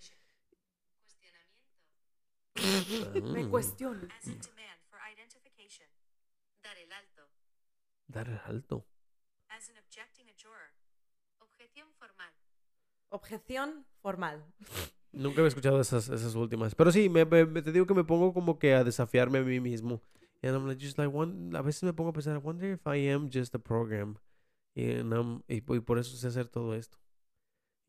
Me 2.55 3.41
Ah, 3.43 3.47
cuestiono. 3.49 4.07
For 4.89 4.99
identification. 5.13 5.87
Dar 8.07 8.27
el 8.29 8.39
alto. 8.45 8.87
Objeción 11.39 11.87
formal. 11.99 12.33
Objeción 13.09 13.85
formal. 14.01 14.43
Nunca 15.17 15.39
había 15.41 15.47
escuchado 15.49 15.79
esas, 15.81 16.09
esas 16.09 16.35
últimas. 16.35 16.75
Pero 16.75 16.91
sí, 16.91 17.09
me, 17.09 17.25
me- 17.25 17.61
te 17.61 17.71
digo 17.71 17.85
que 17.85 17.93
me 17.93 18.03
pongo 18.03 18.33
como 18.33 18.57
que 18.59 18.73
a 18.73 18.83
desafiarme 18.83 19.39
a 19.39 19.43
mí 19.43 19.59
mismo. 19.59 20.01
And 20.43 20.53
I'm 20.55 20.67
like, 20.67 20.79
just 20.83 20.97
like, 20.97 21.13
one, 21.13 21.55
a 21.57 21.61
veces 21.61 21.83
me 21.83 21.93
pongo 21.93 22.11
a 22.11 22.13
pensar, 22.13 22.35
I 22.35 22.39
wonder 22.39 22.71
if 22.71 22.85
I 22.85 23.09
am 23.09 23.29
just 23.31 23.55
a 23.55 23.59
program. 23.59 24.17
And 24.75 25.11
I'm- 25.13 25.43
y, 25.47 25.55
y 25.67 25.79
por 25.79 25.97
eso 25.97 26.15
sé 26.15 26.27
hacer 26.27 26.47
todo 26.47 26.75
esto. 26.75 26.97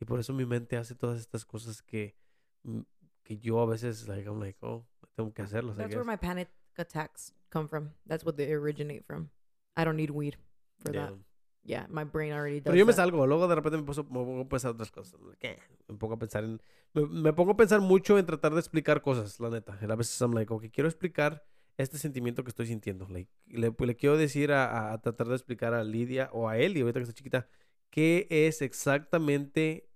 Y 0.01 0.05
por 0.07 0.19
eso 0.21 0.33
mi 0.33 0.47
mente 0.47 0.77
hace 0.77 0.95
todas 0.95 1.21
estas 1.21 1.45
cosas 1.45 1.83
que, 1.83 2.15
mm, 2.63 2.81
que 3.25 3.39
yo 3.39 3.61
a 3.61 3.67
veces, 3.67 4.09
like, 4.09 4.27
I'm 4.27 4.41
like, 4.41 4.57
oh, 4.63 4.87
tengo 5.17 5.33
que 5.35 5.43
hacerlas. 5.43 5.77
That's 5.77 5.95
where 5.95 6.05
my 6.05 6.17
panic 6.17 6.49
attacks 6.77 7.35
come 7.51 7.69
from. 7.69 7.91
That's 8.07 8.25
what 8.25 8.37
they 8.37 8.53
originate 8.55 9.05
from. 9.05 9.29
I 9.77 9.85
don't 9.85 9.97
need 9.97 10.11
weed 10.11 10.37
for 10.79 10.93
that. 10.93 11.11
Damn. 11.11 11.25
Yeah, 11.65 11.87
my 11.91 12.05
brain 12.05 12.33
already 12.33 12.61
does 12.61 12.65
Pero 12.73 12.77
yo 12.77 12.87
me 12.87 12.93
that. 12.93 12.97
salgo, 12.97 13.27
luego 13.27 13.47
de 13.49 13.55
repente 13.57 13.77
me, 13.77 13.83
puso- 13.85 14.05
me 14.05 14.15
pongo 14.25 14.41
a 14.43 14.49
pensar 14.49 14.71
otras 14.71 14.91
cosas. 14.91 15.21
¿Qué? 15.39 15.59
Me 15.89 15.97
pongo 15.97 16.15
a 16.15 16.19
pensar 16.19 16.45
en. 16.45 16.61
Me, 16.95 17.07
me 17.07 17.33
pongo 17.33 17.53
a 17.53 17.57
pensar 17.57 17.81
mucho 17.81 18.19
en 18.19 18.27
tratar 18.27 18.53
de 18.55 18.61
explicar 18.61 19.03
cosas, 19.03 19.39
la 19.41 19.51
neta. 19.51 19.79
A 19.81 19.97
veces 19.97 20.21
I'm 20.21 20.33
like, 20.33 20.53
ok, 20.53 20.67
quiero 20.73 20.89
explicar 20.89 21.45
este 21.77 21.99
sentimiento 21.99 22.45
que 22.45 22.51
estoy 22.51 22.67
sintiendo. 22.67 23.07
Like, 23.09 23.31
le, 23.47 23.75
le 23.79 23.97
quiero 23.97 24.17
decir 24.19 24.53
a, 24.53 24.93
a- 24.93 25.01
tratar 25.01 25.29
de 25.29 25.35
explicar 25.35 25.75
a 25.75 25.85
Lidia 25.85 26.29
o 26.33 26.49
a 26.49 26.59
Eli, 26.59 26.81
ahorita 26.81 27.01
que 27.01 27.05
está 27.05 27.15
chiquita, 27.15 27.49
qué 27.91 28.27
es 28.31 28.63
exactamente 28.63 29.89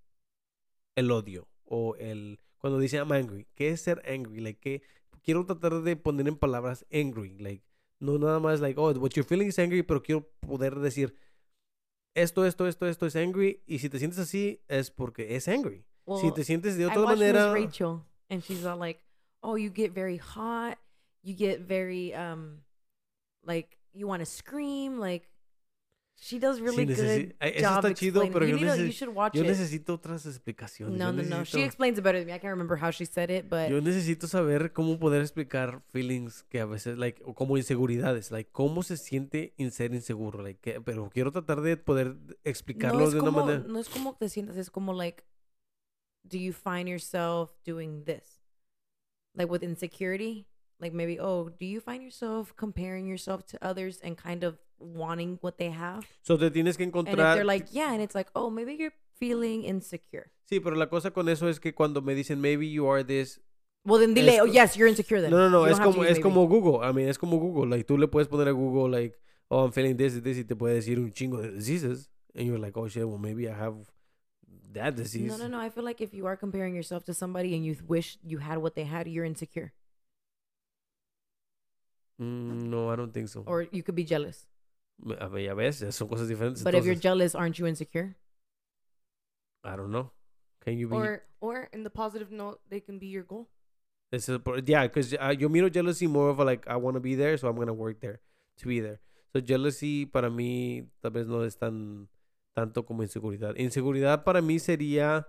el 0.97 1.10
odio 1.10 1.48
o 1.64 1.97
el. 1.97 2.40
Cuando 2.59 2.78
dice 2.78 2.97
I'm 2.98 3.12
angry, 3.12 3.47
¿qué 3.55 3.70
es 3.70 3.81
ser 3.82 4.02
angry? 4.09 4.40
Like. 4.40 4.82
Quiero 5.24 5.47
tratar 5.47 5.82
de 5.82 5.94
poner 5.97 6.27
en 6.27 6.36
palabras 6.36 6.85
angry. 6.93 7.39
Like, 7.39 7.62
no 8.01 8.19
nada 8.19 8.40
más, 8.40 8.60
like, 8.60 8.78
oh, 8.81 8.90
what 8.98 9.10
you're 9.10 9.23
feeling 9.28 9.47
is 9.47 9.59
angry, 9.59 9.82
pero 9.85 10.02
quiero 10.02 10.28
poder 10.40 10.77
decir 10.81 11.14
esto, 12.14 12.44
esto, 12.44 12.66
esto, 12.66 12.86
esto 12.86 13.06
es 13.06 13.16
angry. 13.16 13.62
Y 13.66 13.78
si 13.78 13.89
te 13.89 13.98
sientes 13.98 14.18
así, 14.18 14.60
es 14.68 14.90
porque 14.90 15.36
es 15.36 15.48
angry. 15.48 15.78
si 15.78 16.26
Well, 16.26 16.34
te 16.34 16.44
sientes 16.44 16.76
de 16.76 16.84
I 16.84 16.86
otra 16.86 17.05
watched 17.05 17.18
Miss. 17.20 17.52
Rachel, 17.52 18.05
and 18.28 18.43
she's 18.43 18.64
all 18.64 18.76
like, 18.78 19.01
"Oh, 19.43 19.56
you 19.56 19.70
get 19.70 19.93
very 19.93 20.18
hot. 20.18 20.78
You 21.22 21.34
get 21.34 21.60
very 21.60 22.12
um, 22.14 22.62
like 23.44 23.78
you 23.93 24.06
want 24.06 24.20
to 24.20 24.26
scream. 24.26 24.98
Like 24.98 25.28
she 26.24 26.39
does 26.39 26.61
really 26.61 26.86
necesi- 26.86 27.27
good 27.27 27.35
Ay, 27.40 27.53
eso 27.57 27.69
job 27.69 27.85
está 27.85 27.94
chido, 27.94 28.23
pero 28.32 28.47
you, 28.47 28.57
yo 28.57 29.11
watch 29.12 29.35
Yo 29.35 29.43
it. 29.43 29.49
necesito 29.49 29.94
otras 29.94 30.24
explicaciones. 30.24 30.97
No, 30.97 31.07
yo 31.11 31.12
no, 31.12 31.23
no. 31.24 31.44
She 31.44 31.59
necesito- 31.59 31.65
explains 31.66 31.99
it 31.99 32.05
better 32.05 32.20
than 32.20 32.27
me. 32.28 32.32
I 32.32 32.39
can't 32.39 32.53
remember 32.53 32.77
how 32.81 32.93
she 32.93 33.05
said 33.05 33.28
it, 33.28 33.49
but 33.51 33.69
Yo 33.69 33.81
necesito 33.81 34.28
saber 34.28 34.73
cómo 34.73 35.01
poder 35.01 35.20
explicar 35.20 35.82
feelings 35.90 36.44
que 36.49 36.61
a 36.61 36.65
veces, 36.66 36.97
like, 36.97 37.20
o 37.24 37.35
como 37.35 37.57
inseguridades, 37.57 38.31
like, 38.31 38.51
cómo 38.53 38.85
se 38.85 38.97
siente 38.97 39.53
en 39.59 39.73
ser 39.73 39.93
inseguro, 39.94 40.43
like, 40.44 40.61
que- 40.61 40.81
pero 40.81 41.11
quiero 41.12 41.32
tratar 41.32 41.61
de 41.61 41.77
poder 41.77 42.16
explicarlo 42.44 43.01
no 43.01 43.11
de 43.11 43.16
una 43.20 43.31
como, 43.32 43.44
manera. 43.44 43.65
no 43.66 43.81
es 43.81 43.89
como 43.89 44.15
te 44.15 44.28
sientas, 44.28 44.57
es 44.57 44.70
como 44.70 44.93
like, 44.93 45.24
do 46.23 46.39
you 46.39 46.53
find 46.53 46.89
yourself 46.89 47.51
doing 47.66 48.05
this? 48.05 48.40
Like 49.35 49.51
with 49.51 49.65
insecurity? 49.65 50.47
Like 50.78 50.94
maybe, 50.94 51.19
oh, 51.20 51.49
do 51.49 51.65
you 51.66 51.81
find 51.81 52.01
yourself 52.03 52.55
comparing 52.57 53.09
yourself 53.09 53.44
to 53.47 53.59
others 53.61 54.01
and 54.05 54.16
kind 54.16 54.44
of 54.44 54.59
wanting 54.82 55.38
what 55.40 55.56
they 55.59 55.70
have? 55.70 56.04
So 56.22 56.36
te 56.36 56.50
tienes 56.50 56.76
que 56.76 56.84
And 56.84 57.09
if 57.09 57.16
they're 57.16 57.44
like, 57.44 57.68
yeah, 57.72 57.92
and 57.92 58.02
it's 58.02 58.14
like, 58.14 58.28
oh, 58.34 58.50
maybe 58.50 58.74
you're 58.74 58.94
feeling 59.18 59.64
insecure. 59.64 60.30
Sí, 60.48 60.60
pero 60.60 60.76
la 60.76 60.86
cosa 60.88 61.10
con 61.12 61.28
eso 61.28 61.48
es 61.48 61.60
que 61.60 61.72
cuando 61.72 62.02
me 62.02 62.14
dicen 62.14 62.40
maybe 62.40 62.68
you 62.68 62.86
are 62.86 63.02
this, 63.04 63.40
Well, 63.84 63.98
then 64.00 64.14
dile, 64.14 64.40
oh, 64.40 64.44
yes, 64.44 64.76
you're 64.76 64.88
insecure 64.88 65.20
then. 65.20 65.30
No, 65.30 65.38
no, 65.38 65.48
no, 65.48 65.66
You 65.66 65.72
es 65.72 65.78
don't 65.78 65.86
have 65.86 65.92
to 65.92 65.98
como, 65.98 66.04
es 66.04 66.18
maybe. 66.18 66.22
como 66.22 66.46
Google. 66.46 66.88
I 66.88 66.92
mean, 66.92 67.09
es 67.09 67.18
como 67.18 67.38
Google. 67.38 67.68
Like, 67.68 67.84
tú 67.84 67.98
le 67.98 68.06
puedes 68.06 68.28
poner 68.28 68.46
a 68.46 68.52
Google, 68.52 68.88
like, 68.88 69.18
oh, 69.50 69.64
I'm 69.64 69.72
feeling 69.72 69.96
this, 69.96 70.22
this, 70.22 70.38
y 70.38 70.44
te 70.44 70.54
puede 70.54 70.74
decir 70.74 70.98
un 70.98 71.10
chingo 71.10 71.42
de 71.42 71.50
diseases. 71.50 72.09
And 72.34 72.46
you're 72.46 72.59
like, 72.59 72.76
oh, 72.76 72.86
shit, 72.86 73.06
well, 73.09 73.18
maybe 73.18 73.48
I 73.48 73.54
have 73.54 73.74
that 74.72 74.94
disease. 74.94 75.28
No, 75.28 75.36
no, 75.36 75.48
no. 75.48 75.59
I 75.59 75.68
feel 75.68 75.82
like 75.84 76.00
if 76.00 76.14
you 76.14 76.26
are 76.26 76.36
comparing 76.36 76.76
yourself 76.76 77.04
to 77.06 77.14
somebody 77.14 77.56
and 77.56 77.64
you 77.64 77.76
wish 77.88 78.18
you 78.22 78.38
had 78.38 78.59
what 78.59 78.76
they 78.76 78.84
had, 78.84 79.09
you're 79.09 79.24
insecure. 79.24 79.72
Mm, 82.20 82.68
no, 82.70 82.88
I 82.88 82.96
don't 82.96 83.12
think 83.12 83.28
so. 83.28 83.42
Or 83.46 83.66
you 83.72 83.82
could 83.82 83.96
be 83.96 84.04
jealous. 84.04 84.46
A 85.19 85.28
ver, 85.28 85.40
ya 85.40 85.55
ves, 85.55 85.85
son 85.90 86.09
cosas 86.09 86.28
diferentes. 86.28 86.62
But 86.62 86.74
if 86.74 86.85
you're 86.85 86.94
jealous, 86.94 87.35
aren't 87.35 87.59
you 87.59 87.66
insecure? 87.66 88.16
I 89.64 89.77
don't 89.77 89.90
know. 89.90 90.10
Can 90.64 90.78
you 90.78 90.89
be... 90.89 90.97
Or 90.97 91.23
or 91.40 91.69
in 91.73 91.82
the 91.82 91.90
positive 91.90 92.31
note, 92.31 92.60
they 92.69 92.81
can 92.81 92.98
be 92.98 93.06
your 93.06 93.24
goal. 93.24 93.48
It's 94.12 94.28
a- 94.28 94.39
por- 94.39 94.60
yeah, 94.64 94.86
because 94.86 95.14
uh, 95.14 95.35
yo 95.39 95.48
miro 95.48 95.69
jealousy 95.69 96.06
more 96.06 96.31
of 96.31 96.39
a, 96.39 96.44
like, 96.44 96.66
I 96.69 96.77
want 96.77 96.94
to 96.94 97.01
be 97.01 97.14
there, 97.14 97.36
so 97.36 97.48
I'm 97.48 97.56
going 97.56 97.69
to 97.69 97.74
work 97.74 98.01
there. 98.01 98.20
to 98.59 98.69
be 98.69 98.81
there. 98.81 99.01
So 99.32 99.40
jealousy 99.40 100.06
para 100.06 100.31
mí 100.31 100.86
tal 101.01 101.10
vez 101.10 101.27
no 101.27 101.43
es 101.43 101.56
tan 101.56 102.09
tanto 102.55 102.85
como 102.85 103.02
inseguridad. 103.02 103.56
Inseguridad 103.56 104.24
para 104.24 104.43
mí 104.43 104.59
sería 104.59 105.27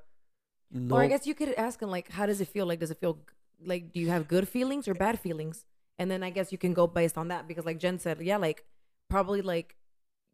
no 0.69 0.95
Or 0.95 1.03
I 1.03 1.07
guess 1.07 1.25
you 1.25 1.35
could 1.35 1.53
ask 1.55 1.81
him 1.81 1.89
like, 1.89 2.11
how 2.11 2.25
does 2.25 2.41
it 2.41 2.49
feel? 2.49 2.65
Like, 2.65 2.79
does 2.79 2.91
it 2.91 2.99
feel 2.99 3.19
like 3.65 3.93
do 3.93 3.99
you 3.99 4.09
have 4.09 4.27
good 4.27 4.47
feelings 4.47 4.87
or 4.87 4.93
bad 4.93 5.19
feelings? 5.19 5.65
And 5.97 6.09
then 6.11 6.23
I 6.23 6.31
guess 6.31 6.51
you 6.51 6.57
can 6.57 6.73
go 6.73 6.87
based 6.87 7.17
on 7.17 7.29
that 7.29 7.47
because, 7.47 7.65
like 7.65 7.79
Jen 7.79 7.99
said, 7.99 8.21
yeah, 8.21 8.37
like 8.37 8.65
probably 9.13 9.43
like 9.43 9.75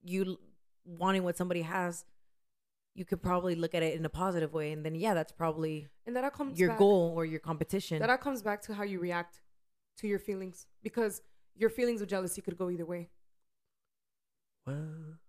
you 0.03 0.37
wanting 0.85 1.23
what 1.23 1.35
somebody 1.35 1.63
has, 1.63 2.05
you 2.95 3.03
could 3.03 3.21
probably 3.21 3.55
look 3.55 3.75
at 3.75 3.83
it 3.83 3.93
in 3.97 4.05
a 4.05 4.13
positive 4.23 4.53
way, 4.53 4.71
and 4.71 4.85
then 4.85 4.95
yeah, 4.95 5.13
that's 5.13 5.33
probably 5.33 5.87
And 6.05 6.15
that 6.15 6.23
all 6.23 6.29
comes 6.29 6.57
your 6.57 6.69
back, 6.69 6.79
goal 6.79 7.13
or 7.15 7.25
your 7.25 7.41
competition. 7.41 7.99
That 7.99 8.09
all 8.09 8.17
comes 8.17 8.41
back 8.41 8.61
to 8.63 8.73
how 8.73 8.83
you 8.83 8.99
react 8.99 9.41
to 9.97 10.07
your 10.07 10.19
feelings 10.19 10.67
because 10.81 11.21
your 11.55 11.69
feelings 11.69 12.01
of 12.01 12.07
jealousy 12.07 12.41
could 12.41 12.57
go 12.57 12.69
either 12.69 12.85
way. 12.85 13.09
Well, 14.65 15.19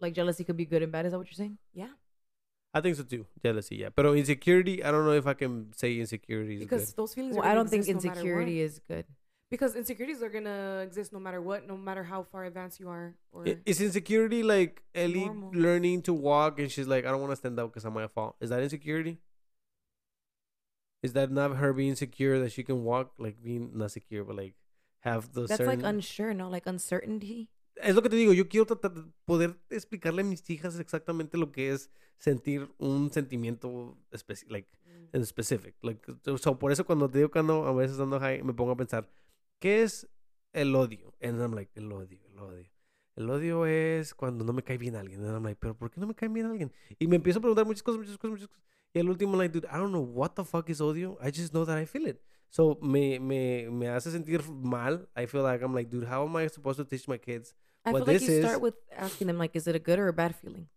like 0.00 0.14
jealousy 0.14 0.44
could 0.44 0.56
be 0.56 0.64
good 0.64 0.82
and 0.82 0.92
bad. 0.92 1.06
Is 1.06 1.12
that 1.12 1.18
what 1.18 1.26
you're 1.26 1.42
saying? 1.44 1.58
Yeah, 1.74 1.94
I 2.72 2.80
think 2.80 2.94
so 2.94 3.02
too. 3.02 3.26
Jealousy, 3.42 3.76
yeah. 3.82 3.90
Pero 3.90 4.14
insecurity, 4.14 4.84
I 4.84 4.92
don't 4.92 5.04
know 5.04 5.18
if 5.22 5.26
I 5.26 5.34
can 5.34 5.72
say 5.74 5.98
insecurity 5.98 6.54
is 6.54 6.60
because 6.60 6.86
good. 6.86 6.96
those 6.96 7.14
feelings. 7.14 7.36
Well, 7.36 7.44
are 7.44 7.50
I 7.50 7.54
don't 7.54 7.68
think 7.68 7.88
exist 7.88 8.04
no 8.04 8.10
insecurity 8.12 8.60
is 8.60 8.80
good. 8.86 9.06
Because 9.50 9.74
insecurities 9.76 10.22
are 10.22 10.28
gonna 10.30 10.80
exist 10.86 11.12
no 11.12 11.18
matter 11.18 11.40
what, 11.42 11.66
no 11.66 11.76
matter 11.76 12.04
how 12.04 12.22
far 12.22 12.44
advanced 12.44 12.78
you 12.80 12.88
are. 12.88 13.14
Or 13.32 13.46
I- 13.46 13.58
Is 13.66 13.80
insecurity 13.80 14.42
like 14.42 14.82
Ellie 14.94 15.26
Normal. 15.26 15.50
learning 15.52 16.02
to 16.02 16.14
walk 16.14 16.58
and 16.60 16.70
she's 16.70 16.86
like, 16.86 17.04
I 17.04 17.10
don't 17.10 17.20
want 17.20 17.32
to 17.32 17.36
stand 17.36 17.58
up 17.58 17.70
because 17.70 17.84
I'm 17.84 17.92
my 17.94 18.06
fault? 18.06 18.36
Is 18.40 18.50
that 18.50 18.62
insecurity? 18.62 19.18
Is 21.02 21.14
that 21.14 21.30
not 21.30 21.56
her 21.56 21.72
being 21.72 21.96
secure 21.96 22.38
that 22.40 22.52
she 22.52 22.62
can 22.62 22.84
walk, 22.84 23.12
like 23.18 23.42
being 23.42 23.70
not 23.74 23.90
secure, 23.90 24.22
but 24.24 24.36
like 24.36 24.54
have 25.00 25.32
the 25.32 25.46
That's 25.46 25.56
certain... 25.56 25.80
like 25.80 25.82
unsure, 25.82 26.34
no, 26.34 26.48
like 26.48 26.66
uncertainty. 26.66 27.48
es 27.82 27.94
lo 27.94 28.02
que 28.02 28.10
te 28.10 28.16
digo, 28.16 28.34
yo 28.34 28.46
quiero 28.46 28.66
tratar 28.66 28.92
de 28.92 29.04
poder 29.24 29.56
explicarle 29.70 30.20
a 30.20 30.24
mis 30.24 30.48
hijas 30.50 30.78
exactamente 30.78 31.38
lo 31.38 31.50
que 31.50 31.70
es 31.70 31.88
sentir 32.18 32.68
un 32.78 33.10
sentimiento 33.10 33.96
especi- 34.12 34.46
like, 34.50 34.68
Mm. 34.86 35.16
en 35.16 35.24
specific. 35.24 35.74
Like, 35.82 36.02
so, 36.38 36.58
por 36.58 36.72
eso 36.72 36.84
cuando 36.84 37.08
te 37.08 37.18
digo 37.18 37.30
que 37.30 37.38
ando, 37.38 37.64
a 37.66 37.72
veces 37.72 37.98
ando 38.00 38.18
high, 38.20 38.42
me 38.42 38.52
pongo 38.52 38.72
a 38.72 38.76
pensar, 38.76 39.08
¿qué 39.60 39.82
es 39.82 40.08
el 40.52 40.74
odio? 40.74 41.14
And 41.22 41.40
I'm 41.40 41.54
like, 41.54 41.70
el 41.76 41.92
odio, 41.92 42.18
el 42.32 42.38
odio. 42.38 42.70
El 43.16 43.30
odio 43.30 43.66
es 43.66 44.14
cuando 44.14 44.44
no 44.44 44.52
me 44.52 44.62
cae 44.62 44.78
bien 44.78 44.96
alguien. 44.96 45.24
And 45.24 45.34
I'm 45.34 45.44
like, 45.44 45.58
¿pero 45.60 45.76
por 45.76 45.90
qué 45.90 46.00
no 46.00 46.06
me 46.06 46.14
cae 46.14 46.28
bien 46.28 46.46
alguien? 46.46 46.72
Y 46.98 47.06
me 47.06 47.16
empiezo 47.16 47.38
a 47.38 47.42
preguntar 47.42 47.66
muchas 47.66 47.82
cosas, 47.82 47.98
muchas 48.00 48.16
cosas, 48.18 48.30
muchas 48.32 48.48
cosas. 48.48 48.64
Y 48.92 48.98
al 48.98 49.08
último, 49.08 49.36
like, 49.36 49.52
dude, 49.52 49.68
I 49.68 49.76
don't 49.76 49.92
know 49.92 50.02
what 50.02 50.30
the 50.34 50.44
fuck 50.44 50.68
is 50.70 50.80
odio. 50.80 51.16
I 51.20 51.30
just 51.30 51.52
know 51.52 51.64
that 51.64 51.78
I 51.78 51.86
feel 51.86 52.06
it. 52.08 52.20
So, 52.48 52.78
me, 52.82 53.20
me, 53.20 53.68
me 53.70 53.86
hace 53.86 54.10
sentir 54.10 54.42
mal. 54.48 55.08
I 55.14 55.26
feel 55.26 55.42
like 55.42 55.62
I'm 55.62 55.72
like, 55.74 55.88
dude, 55.90 56.08
how 56.08 56.26
am 56.26 56.34
I 56.34 56.48
supposed 56.48 56.78
to 56.78 56.84
teach 56.84 57.06
my 57.06 57.18
kids 57.18 57.54
I 57.84 57.92
What 57.92 58.04
feel 58.04 58.14
like 58.14 58.22
you 58.22 58.32
is- 58.34 58.44
start 58.44 58.60
with 58.60 58.74
asking 58.96 59.28
them 59.28 59.38
like, 59.38 59.54
is 59.56 59.66
it 59.66 59.76
a 59.76 59.78
good 59.78 59.98
or 59.98 60.08
a 60.08 60.12
bad 60.12 60.34
feeling? 60.34 60.68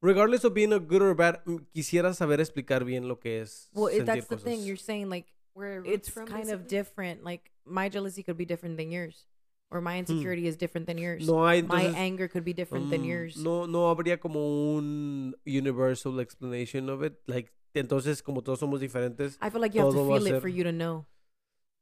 regardless 0.00 0.44
of 0.44 0.52
being 0.52 0.72
a 0.72 0.78
good 0.78 1.00
or 1.00 1.14
bad, 1.14 1.42
mm, 1.46 1.64
quisiera 1.74 2.12
saber 2.14 2.38
explicar 2.40 2.84
bien 2.84 3.08
lo 3.08 3.18
que 3.18 3.40
es. 3.40 3.70
Well, 3.72 3.88
it, 3.88 3.98
sentir 4.04 4.06
that's 4.06 4.26
the 4.28 4.36
thing. 4.36 4.62
You're 4.62 4.76
saying 4.76 5.08
like 5.08 5.32
Where 5.54 5.84
it 5.84 5.86
it's 5.86 6.08
from, 6.08 6.26
kind 6.26 6.50
of 6.50 6.68
different. 6.68 7.24
Like 7.24 7.50
my 7.64 7.88
jealousy 7.88 8.22
could 8.22 8.36
be 8.36 8.44
different 8.44 8.76
than 8.76 8.90
yours, 8.90 9.24
or 9.70 9.80
my 9.80 9.98
insecurity 9.98 10.46
is 10.46 10.56
different 10.56 10.86
than 10.86 10.98
yours. 10.98 11.22
Hmm. 11.22 11.32
No 11.32 11.46
hay 11.46 11.62
my 11.62 11.84
entonces. 11.84 11.94
anger 11.96 12.28
could 12.28 12.44
be 12.44 12.52
different 12.52 12.90
than 12.90 13.02
mm, 13.02 13.08
yours. 13.08 13.36
No, 13.36 13.66
no 13.66 13.88
habría 13.94 14.18
como 14.20 14.40
un 14.76 15.34
universal 15.46 16.18
explanation 16.20 16.88
of 16.88 17.02
it. 17.02 17.14
Like, 17.26 17.52
entonces, 17.74 18.22
como 18.22 18.40
todos 18.42 18.60
somos 18.60 18.80
diferentes. 18.80 19.38
I 19.40 19.50
feel 19.50 19.60
like 19.60 19.74
you 19.74 19.80
have 19.80 19.90
to 19.90 19.96
todo 19.96 20.08
va 20.08 20.16
a 20.16 20.18
feel 20.18 20.26
it 20.26 20.30
ser- 20.30 20.40
for 20.40 20.48
you 20.48 20.64
to 20.64 20.72
know. 20.72 21.06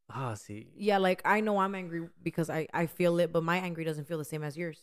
Ah, 0.09 0.35
sí. 0.35 0.67
Yeah, 0.77 0.99
like 0.99 1.23
I 1.25 1.41
know 1.41 1.59
I'm 1.59 1.75
angry 1.75 2.09
because 2.23 2.51
I 2.51 2.67
I 2.75 2.87
feel 2.87 3.19
it, 3.21 3.33
but 3.33 3.43
my 3.43 3.57
angry 3.57 3.85
doesn't 3.85 4.05
feel 4.07 4.19
the 4.19 4.25
same 4.25 4.43
as 4.45 4.57
yours. 4.57 4.79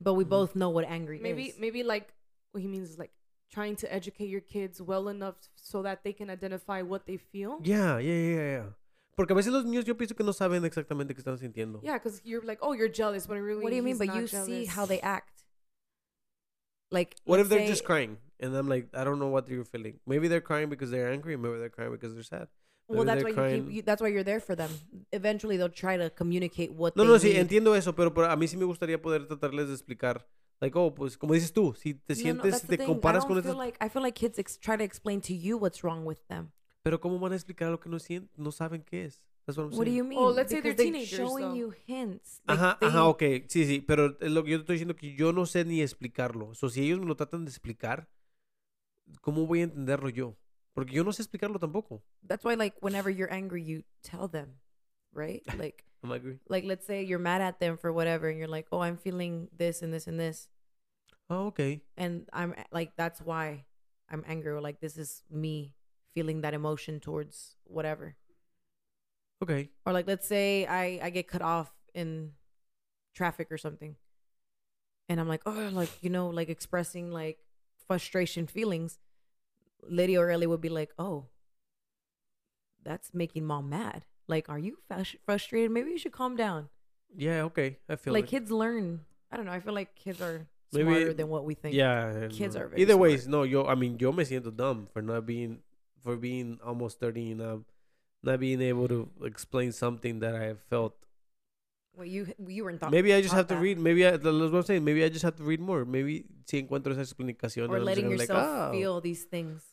But 0.00 0.14
we 0.14 0.24
Mhm. 0.24 0.28
both 0.30 0.54
know 0.54 0.70
what 0.70 0.84
angry 0.86 1.18
maybe 1.20 1.46
is. 1.50 1.58
maybe 1.58 1.82
like 1.82 2.14
what 2.52 2.62
he 2.62 2.68
means 2.68 2.88
is 2.90 2.98
like 2.98 3.10
trying 3.50 3.76
to 3.76 3.92
educate 3.92 4.28
your 4.28 4.40
kids 4.40 4.80
well 4.80 5.08
enough 5.08 5.36
so 5.56 5.82
that 5.82 6.04
they 6.04 6.12
can 6.12 6.30
identify 6.30 6.82
what 6.82 7.06
they 7.06 7.16
feel. 7.16 7.58
Yeah, 7.62 7.98
yeah, 7.98 8.14
yeah, 8.14 8.50
yeah. 8.50 8.64
Porque 9.16 9.32
a 9.32 9.34
veces 9.34 9.52
los 9.52 9.64
niños 9.64 9.84
yo 9.84 9.96
pienso 9.96 10.14
que 10.14 10.24
no 10.24 10.32
saben 10.32 10.64
exactamente 10.64 11.12
qué 11.14 11.20
están 11.20 11.38
sintiendo. 11.38 11.80
Yeah, 11.82 11.94
because 11.98 12.20
you're 12.24 12.44
like, 12.44 12.60
oh, 12.62 12.72
you're 12.72 12.88
jealous, 12.88 13.26
but 13.26 13.34
really, 13.40 13.64
what 13.64 13.70
do 13.70 13.76
you 13.76 13.82
mean? 13.82 13.98
But 13.98 14.08
not 14.08 14.16
you 14.20 14.26
see 14.28 14.66
how 14.66 14.86
they 14.86 15.00
act. 15.00 15.42
Like 16.90 17.16
What 17.24 17.40
if 17.40 17.48
they're 17.48 17.66
just 17.66 17.84
crying? 17.84 18.18
And 18.40 18.54
I'm 18.54 18.68
like, 18.68 18.88
I 18.94 19.02
don't 19.04 19.18
know 19.18 19.26
what 19.26 19.48
you're 19.48 19.64
feeling. 19.64 19.98
Maybe 20.06 20.28
they're 20.28 20.40
crying 20.40 20.68
because 20.68 20.90
they're 20.90 21.10
angry. 21.10 21.36
Maybe 21.36 21.58
they're 21.58 21.68
crying 21.68 21.90
because 21.90 22.14
they're 22.14 22.22
sad. 22.22 22.46
Well, 22.86 23.04
that's 23.04 23.22
they're 23.22 23.34
why 23.34 23.48
you 23.48 23.62
keep, 23.62 23.72
you, 23.72 23.82
that's 23.82 24.00
why 24.00 24.08
you're 24.08 24.22
there 24.22 24.40
for 24.40 24.54
them. 24.54 24.70
Eventually, 25.12 25.58
they'll 25.58 25.68
try 25.68 25.98
to 25.98 26.08
communicate 26.08 26.72
what 26.72 26.96
No, 26.96 27.02
they 27.02 27.08
no, 27.08 27.18
sí, 27.18 27.36
entiendo 27.36 27.76
eso, 27.76 27.94
pero, 27.94 28.14
pero 28.14 28.30
a 28.30 28.36
mí 28.36 28.48
sí 28.48 28.56
me 28.56 28.64
gustaría 28.64 29.02
poder 29.02 29.26
tratarles 29.26 29.68
de 29.68 29.74
explicar. 29.74 30.26
Like, 30.60 30.76
oh, 30.76 30.92
pues, 30.92 31.16
como 31.16 31.34
dices 31.34 31.52
tú, 31.52 31.74
si 31.74 31.94
te 31.94 32.14
No, 32.14 32.20
sientes, 32.20 32.58
si 32.58 32.66
te 32.66 32.76
thing. 32.78 32.86
comparas 32.86 33.24
I 33.24 33.28
con 33.28 33.42
feel 33.42 33.56
like 33.56 33.78
I 33.80 33.88
feel 33.88 34.02
like 34.02 34.18
kids 34.18 34.38
ex- 34.38 34.58
try 34.58 34.76
to 34.76 34.82
explain 34.82 35.20
to 35.22 35.32
you 35.34 35.56
what's 35.56 35.82
wrong 35.84 36.04
with 36.04 36.18
them. 36.28 36.50
Pero 36.82 37.00
¿cómo 37.00 37.18
van 37.18 37.32
a 37.32 37.36
explicar 37.36 37.70
lo 37.70 37.78
que 37.78 37.88
no 37.88 37.98
sienten? 37.98 38.30
No 38.36 38.50
saben 38.50 38.82
qué 38.82 39.04
es. 39.04 39.22
That's 39.46 39.56
what 39.56 39.66
I'm 39.72 39.78
What 39.78 39.84
do 39.86 39.92
you 39.92 40.04
mean? 40.04 40.18
Oh, 40.18 40.30
let's 40.30 40.50
say 40.50 40.60
they're 40.60 40.74
teenagers, 40.74 41.08
showing 41.18 41.50
though. 41.50 41.56
you 41.56 41.70
hints. 41.86 42.40
Like, 42.46 42.58
Ajá, 42.58 42.78
they- 42.80 42.88
ajá, 42.88 43.04
ok. 43.06 43.22
Sí, 43.48 43.64
sí, 43.66 43.80
pero 43.80 44.16
es 44.20 44.30
lo 44.30 44.42
que 44.44 44.50
yo 44.50 44.58
te 44.58 44.62
estoy 44.62 44.74
diciendo 44.74 44.96
que 44.96 45.14
yo 45.14 45.32
no 45.32 45.46
sé 45.46 45.64
ni 45.64 45.80
explicarlo. 45.80 46.48
O 46.48 46.54
sea, 46.54 46.68
si 46.68 46.82
ellos 46.84 46.98
me 47.00 47.06
lo 47.06 47.14
tratan 47.16 47.44
de 47.44 47.50
explicar, 47.50 48.08
¿cómo 49.20 49.46
voy 49.46 49.60
a 49.60 49.64
entenderlo 49.64 50.08
yo? 50.08 50.36
Porque 50.72 50.92
yo 50.94 51.04
no 51.04 51.12
sé 51.12 51.22
explicarlo 51.22 51.58
tampoco. 51.58 52.02
That's 52.26 52.44
why, 52.44 52.56
like, 52.56 52.76
whenever 52.80 53.10
you're 53.12 53.32
angry, 53.32 53.62
you 53.64 53.82
tell 54.02 54.28
them, 54.28 54.58
right? 55.12 55.42
Like, 55.58 55.84
Am 56.04 56.12
I 56.12 56.16
agree? 56.16 56.38
like 56.48 56.64
let's 56.64 56.86
say 56.86 57.02
you're 57.02 57.18
mad 57.18 57.40
at 57.40 57.58
them 57.60 57.76
for 57.76 57.92
whatever, 57.92 58.28
and 58.28 58.38
you're 58.38 58.48
like, 58.48 58.66
"Oh, 58.72 58.80
I'm 58.80 58.96
feeling 58.96 59.48
this 59.56 59.82
and 59.82 59.92
this 59.92 60.06
and 60.06 60.18
this," 60.18 60.48
Ah, 61.30 61.46
ok. 61.50 61.82
and 61.96 62.28
I'm 62.32 62.54
like, 62.72 62.94
"That's 62.96 63.20
why 63.20 63.66
I'm 64.08 64.24
angry," 64.26 64.52
or 64.52 64.60
like, 64.60 64.80
"This 64.80 64.96
is 64.96 65.22
me 65.30 65.74
feeling 66.14 66.40
that 66.42 66.54
emotion 66.54 67.00
towards 67.00 67.56
whatever." 67.64 68.16
Ok. 69.42 69.70
Or 69.86 69.92
like, 69.92 70.06
let's 70.06 70.26
say 70.26 70.66
I 70.66 71.00
I 71.02 71.10
get 71.10 71.28
cut 71.28 71.42
off 71.42 71.70
in 71.94 72.32
traffic 73.14 73.50
or 73.50 73.58
something, 73.58 73.96
and 75.08 75.20
I'm 75.20 75.28
like, 75.28 75.42
"Oh, 75.46 75.70
like 75.72 75.90
you 76.02 76.10
know, 76.10 76.28
like 76.28 76.48
expressing 76.48 77.10
like 77.10 77.38
frustration 77.86 78.46
feelings." 78.46 78.98
Lydia 79.82 80.20
or 80.20 80.30
Ellie 80.30 80.46
would 80.46 80.60
be 80.60 80.68
like, 80.68 80.92
"Oh, 80.98 81.28
that's 82.82 83.14
making 83.14 83.44
mom 83.46 83.68
mad. 83.68 84.04
Like, 84.28 84.48
are 84.48 84.58
you 84.58 84.78
frustrated? 85.24 85.70
Maybe 85.70 85.90
you 85.90 85.98
should 85.98 86.12
calm 86.12 86.36
down." 86.36 86.68
Yeah, 87.16 87.42
ok. 87.44 87.78
I 87.88 87.96
feel 87.96 88.12
like 88.12 88.24
it. 88.24 88.30
kids 88.30 88.50
learn. 88.50 89.00
I 89.30 89.36
don't 89.36 89.46
know. 89.46 89.52
I 89.52 89.60
feel 89.60 89.74
like 89.74 89.94
kids 89.94 90.20
are 90.20 90.46
Maybe- 90.72 90.84
smarter 90.84 91.14
than 91.14 91.28
what 91.28 91.44
we 91.44 91.54
think. 91.54 91.74
Yeah. 91.74 92.28
Kids 92.30 92.54
no. 92.54 92.62
are 92.62 92.68
very 92.68 92.82
Either 92.82 92.94
smart. 92.94 93.02
ways, 93.02 93.28
no, 93.28 93.42
yo, 93.42 93.64
I 93.64 93.74
mean, 93.74 93.96
yo 93.98 94.12
me 94.12 94.24
siento 94.24 94.54
dumb 94.54 94.88
for 94.92 95.02
not 95.02 95.26
being, 95.26 95.60
for 96.02 96.16
being 96.16 96.58
almost 96.64 97.00
30 97.00 97.32
and 97.32 97.42
um, 97.42 97.64
not 98.22 98.40
being 98.40 98.60
able 98.60 98.88
to 98.88 99.08
explain 99.24 99.72
something 99.72 100.20
that 100.20 100.34
I 100.34 100.44
have 100.44 100.60
felt. 100.68 100.94
Well, 101.96 102.06
you 102.06 102.30
you 102.46 102.62
were 102.62 102.76
thought 102.76 102.92
Maybe 102.92 103.12
I 103.12 103.20
just 103.20 103.34
have 103.34 103.48
to 103.48 103.56
read. 103.56 103.76
Maybe 103.76 104.06
I, 104.06 104.12
that's 104.12 104.22
what 104.24 104.54
I'm 104.54 104.62
saying. 104.62 104.84
Maybe 104.84 105.02
I 105.02 105.08
just 105.08 105.24
have 105.24 105.34
to 105.34 105.42
read 105.42 105.58
more. 105.58 105.84
Maybe 105.84 106.26
si 106.46 106.62
encuentro 106.62 106.92
esa 106.92 107.02
explicación. 107.02 107.68
or 107.68 107.80
letting 107.80 108.08
yourself 108.08 108.38
like, 108.38 108.38
oh. 108.38 108.70
feel 108.70 109.00
these 109.00 109.24
things. 109.24 109.64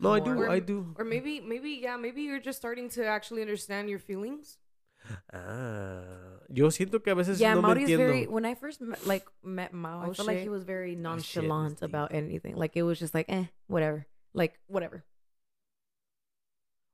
No, 0.00 0.12
I 0.12 0.20
do. 0.20 0.30
Or- 0.30 0.48
I 0.50 0.60
do. 0.60 0.94
Or 0.96 1.04
maybe, 1.04 1.40
maybe, 1.40 1.70
yeah, 1.82 1.96
maybe 1.96 2.22
you're 2.22 2.38
just 2.40 2.58
starting 2.58 2.88
to 2.90 3.04
actually 3.06 3.42
understand 3.42 3.88
your 3.90 3.98
feelings. 3.98 4.58
Ah, 5.32 6.02
yo 6.50 6.68
siento 6.70 7.02
que 7.02 7.10
a 7.12 7.14
veces 7.14 7.40
yeah, 7.40 7.54
no 7.54 7.62
me 7.62 7.68
Mauri's 7.68 7.88
entiendo. 7.88 7.96
very. 7.98 8.26
When 8.26 8.44
I 8.44 8.54
first 8.54 8.80
met, 8.80 9.06
like 9.06 9.26
met 9.42 9.72
Mao, 9.72 10.02
I 10.02 10.06
Oh, 10.08 10.12
felt 10.12 10.28
like 10.28 10.40
he 10.42 10.48
was 10.50 10.64
very 10.64 10.94
nonchalant 10.96 11.72
it's 11.72 11.80
deep. 11.80 11.88
about 11.88 12.12
anything. 12.12 12.56
Like 12.56 12.76
it 12.76 12.82
was 12.82 12.98
just 12.98 13.14
like, 13.14 13.26
eh, 13.28 13.44
whatever. 13.68 14.06
Like 14.34 14.58
whatever. 14.66 15.04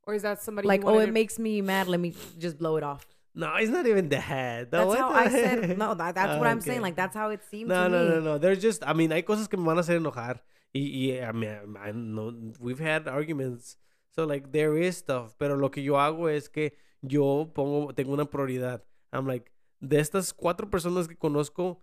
Or 0.06 0.14
is 0.14 0.22
that 0.22 0.42
somebody 0.42 0.68
like 0.68 0.84
oh, 0.84 0.98
it 1.00 1.06
to- 1.06 1.12
makes 1.12 1.38
me 1.38 1.60
mad. 1.62 1.88
Let 1.88 1.98
me 2.00 2.14
just 2.38 2.58
blow 2.58 2.76
it 2.76 2.82
off. 2.84 3.06
No, 3.34 3.52
it's 3.56 3.70
not 3.70 3.86
even 3.86 4.08
that. 4.10 4.70
No, 4.70 4.78
That's 4.78 4.86
what 4.86 4.98
how 4.98 5.10
the 5.12 5.18
I 5.18 5.28
said. 5.28 5.78
No, 5.82 5.94
that, 5.94 6.14
that's 6.14 6.38
what 6.38 6.46
I'm 6.46 6.60
saying. 6.60 6.82
Like 6.82 6.94
that's 6.94 7.16
how 7.16 7.30
it 7.30 7.42
seemed 7.50 7.68
No, 7.70 7.84
to 7.84 7.88
no, 7.90 8.04
me. 8.04 8.08
no, 8.10 8.20
no. 8.20 8.38
There's 8.38 8.60
just, 8.62 8.86
I 8.86 8.92
mean, 8.92 9.10
hay 9.10 9.22
cosas 9.22 9.48
que 9.48 9.58
me 9.58 9.64
van 9.64 9.78
a 9.78 9.80
hacer 9.82 9.98
enojar. 9.98 10.38
Y, 10.74 11.12
y 11.12 11.20
I 11.22 11.32
mean, 11.32 11.76
I 11.76 11.92
know, 11.92 12.34
we've 12.58 12.80
had 12.80 13.06
arguments. 13.06 13.78
So, 14.10 14.24
like, 14.26 14.50
there 14.50 14.76
is 14.76 14.96
stuff. 14.96 15.34
Pero 15.38 15.56
lo 15.56 15.70
que 15.70 15.82
yo 15.82 16.00
hago 16.00 16.28
es 16.28 16.48
que 16.48 16.76
yo 17.00 17.52
pongo, 17.54 17.94
tengo 17.94 18.12
una 18.12 18.24
prioridad. 18.24 18.82
I'm 19.12 19.26
like, 19.26 19.50
de 19.80 20.00
estas 20.00 20.32
cuatro 20.32 20.68
personas 20.68 21.06
que 21.06 21.16
conozco, 21.16 21.80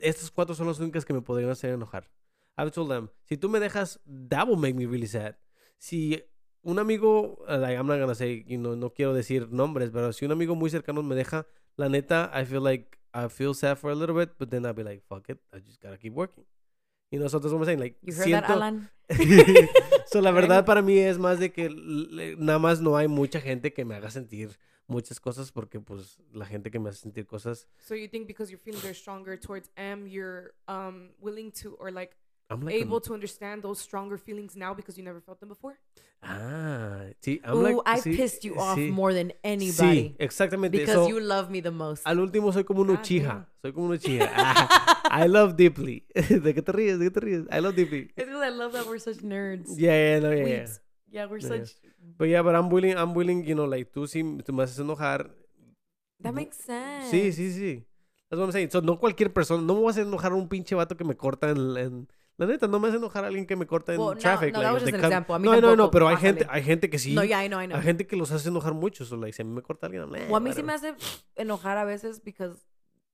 estas 0.00 0.30
cuatro 0.30 0.54
son 0.54 0.66
las 0.66 0.78
únicas 0.78 1.04
que 1.04 1.14
me 1.14 1.22
podrían 1.22 1.50
hacer 1.50 1.72
enojar. 1.72 2.10
I've 2.58 2.70
told 2.70 2.90
them, 2.90 3.08
si 3.24 3.38
tú 3.38 3.48
me 3.48 3.58
dejas, 3.60 3.98
that 4.28 4.46
will 4.46 4.58
make 4.58 4.74
me 4.74 4.84
really 4.84 5.06
sad. 5.06 5.36
Si 5.78 6.22
un 6.62 6.78
amigo, 6.78 7.38
uh, 7.48 7.56
like, 7.58 7.78
I'm 7.78 7.86
not 7.86 7.98
gonna 7.98 8.14
say, 8.14 8.44
you 8.46 8.58
know, 8.58 8.76
no 8.76 8.90
quiero 8.90 9.14
decir 9.14 9.48
nombres, 9.50 9.90
pero 9.90 10.12
si 10.12 10.26
un 10.26 10.32
amigo 10.32 10.54
muy 10.54 10.68
cercano 10.68 11.02
me 11.02 11.14
deja, 11.14 11.46
la 11.76 11.88
neta, 11.88 12.30
I 12.34 12.44
feel 12.44 12.60
like 12.62 12.98
I 13.14 13.28
feel 13.28 13.54
sad 13.54 13.78
for 13.78 13.90
a 13.90 13.94
little 13.94 14.14
bit, 14.14 14.36
but 14.38 14.50
then 14.50 14.66
I'll 14.66 14.74
be 14.74 14.84
like, 14.84 15.02
fuck 15.08 15.30
it, 15.30 15.40
I 15.54 15.60
just 15.60 15.80
gotta 15.80 15.96
keep 15.96 16.12
working. 16.12 16.44
Y 17.10 17.18
nosotros 17.18 17.52
vamos 17.52 17.68
a 17.68 17.74
like, 17.74 17.98
You 18.02 18.14
heard 18.14 18.24
siento... 18.24 18.46
that, 18.46 18.50
Alan? 18.56 18.90
so, 20.06 20.20
la 20.20 20.30
verdad 20.30 20.64
para 20.64 20.82
mí 20.82 20.98
es 20.98 21.18
más 21.18 21.40
de 21.40 21.50
que 21.52 21.68
le- 21.68 22.36
nada 22.36 22.58
más 22.60 22.80
no 22.80 22.96
hay 22.96 23.08
mucha 23.08 23.40
gente 23.40 23.72
que 23.72 23.84
me 23.84 23.96
haga 23.96 24.10
sentir 24.10 24.58
muchas 24.86 25.18
cosas 25.20 25.50
porque 25.52 25.80
pues 25.80 26.18
la 26.32 26.46
gente 26.46 26.70
que 26.70 26.78
me 26.78 26.90
hace 26.90 27.00
sentir 27.00 27.26
cosas 27.26 27.66
So 27.78 27.94
you 27.94 28.08
think 28.08 28.26
because 28.28 28.50
your 28.52 28.60
feelings 28.60 28.84
are 28.84 28.94
stronger 28.94 29.36
towards 29.38 29.68
M, 29.76 30.06
you're 30.08 30.52
um 30.68 31.10
willing 31.20 31.50
to 31.62 31.76
or 31.80 31.90
like 31.92 32.16
I'm 32.50 32.62
like 32.62 32.74
able 32.74 33.00
to 33.00 33.14
understand 33.14 33.62
those 33.62 33.78
stronger 33.80 34.18
feelings 34.18 34.56
now 34.56 34.74
because 34.74 34.98
you 34.98 35.04
never 35.04 35.20
felt 35.20 35.38
them 35.40 35.48
before? 35.48 35.78
ah 36.22 37.00
sí 37.22 37.40
I'm 37.44 37.56
Ooh, 37.56 37.62
like, 37.62 37.76
I 37.86 38.00
sí, 38.00 38.16
pissed 38.16 38.44
you 38.44 38.58
off 38.58 38.76
sí, 38.76 38.90
more 38.90 39.14
than 39.14 39.30
sí 39.30 39.36
anybody 39.42 40.16
exactamente 40.18 40.76
because 40.78 40.94
So, 40.94 41.08
you 41.08 41.20
love 41.20 41.48
me 41.50 41.60
the 41.62 41.70
most. 41.70 42.06
al 42.06 42.18
último 42.20 42.52
soy 42.52 42.64
como 42.64 42.82
un 42.82 42.88
God 42.88 43.00
uchija 43.00 43.28
damn. 43.28 43.46
soy 43.62 43.72
como 43.72 43.86
un 43.86 43.92
uchija 43.92 44.28
Ah, 44.34 45.24
I 45.24 45.28
love 45.28 45.56
deeply 45.56 46.04
¿de 46.14 46.52
qué 46.54 46.62
te 46.62 46.72
ríes? 46.72 46.98
¿de 46.98 47.06
qué 47.06 47.10
te 47.10 47.20
ríes? 47.20 47.46
I 47.50 47.60
love 47.60 47.74
deeply 47.74 48.10
It's 48.16 48.26
because 48.26 48.42
I 48.42 48.50
love 48.50 48.72
that 48.72 48.86
we're 48.86 48.98
such 48.98 49.22
nerds. 49.22 49.78
yeah 49.78 49.94
yeah 49.96 50.20
no 50.20 50.30
yeah, 50.32 50.66
yeah. 51.10 51.26
We're 51.26 51.40
Yeah, 51.40 51.48
yeah. 51.48 51.64
such. 51.64 51.76
but 52.18 52.28
yeah 52.28 52.42
but 52.42 52.54
I'm 52.54 52.68
willing 52.68 52.96
I'm 52.96 53.14
willing 53.14 53.44
you 53.44 53.54
know 53.54 53.64
like 53.66 53.90
tú 53.92 54.06
sí 54.06 54.22
tú 54.44 54.52
me 54.52 54.64
haces 54.64 54.78
enojar 54.78 55.30
That 56.22 56.34
makes 56.34 56.58
sense. 56.58 57.10
Sí, 57.10 57.32
sí, 57.32 57.50
sí. 57.50 57.86
That's 58.28 58.38
what 58.38 58.44
I'm 58.44 58.52
saying. 58.52 58.70
So, 58.70 58.82
no 58.82 58.98
cualquier 58.98 59.32
persona, 59.32 59.62
no 59.62 59.72
me 59.74 59.80
voy 59.80 59.88
a 59.88 59.90
hacer 59.92 60.06
enojar 60.06 60.32
a 60.32 60.34
un 60.34 60.48
pinche 60.48 60.74
vato 60.74 60.94
que 60.96 61.02
me 61.04 61.16
corta 61.16 61.48
en, 61.50 61.76
en- 61.78 62.08
la 62.40 62.46
neta, 62.46 62.66
no 62.66 62.80
me 62.80 62.88
hace 62.88 62.96
enojar 62.96 63.24
a 63.24 63.26
alguien 63.28 63.46
que 63.46 63.54
me 63.54 63.66
corta 63.66 63.92
en 63.94 64.00
Well, 64.00 64.14
no, 64.14 64.20
traffic. 64.20 64.52
no, 64.52 64.58
like, 64.60 64.66
that 64.66 64.72
was 64.74 64.82
if 64.82 64.88
just 64.88 64.92
they 64.92 64.98
an 64.98 65.00
come- 65.02 65.12
example. 65.12 65.34
A 65.34 65.38
mí 65.38 65.44
no, 65.44 65.52
no, 65.52 65.60
no, 65.60 65.68
tampoco, 65.68 65.90
pero 65.92 66.08
hay 66.08 66.14
bájale. 66.16 66.38
gente, 66.38 66.46
hay 66.50 66.62
gente 66.62 66.90
que 66.90 66.98
sí. 66.98 67.14
No, 67.14 67.22
yeah, 67.22 67.38
I 67.44 67.48
know, 67.48 67.60
I 67.60 67.66
know. 67.66 67.76
Hay 67.76 67.82
gente 67.82 68.06
que 68.06 68.16
los 68.16 68.30
hace 68.32 68.48
enojar 68.48 68.74
mucho. 68.74 69.04
So, 69.04 69.16
like, 69.16 69.32
si 69.34 69.42
a 69.42 69.44
mí 69.44 69.52
me 69.54 69.62
corta 69.62 69.86
alguien, 69.86 70.02
I'm 70.02 70.10
like, 70.10 70.26
Well, 70.26 70.36
a 70.36 70.40
mí 70.40 70.52
sí 70.52 70.62
me 70.64 70.72
hace 70.72 70.94
enojar 71.36 71.76
a 71.78 71.84
veces 71.84 72.20
because 72.20 72.58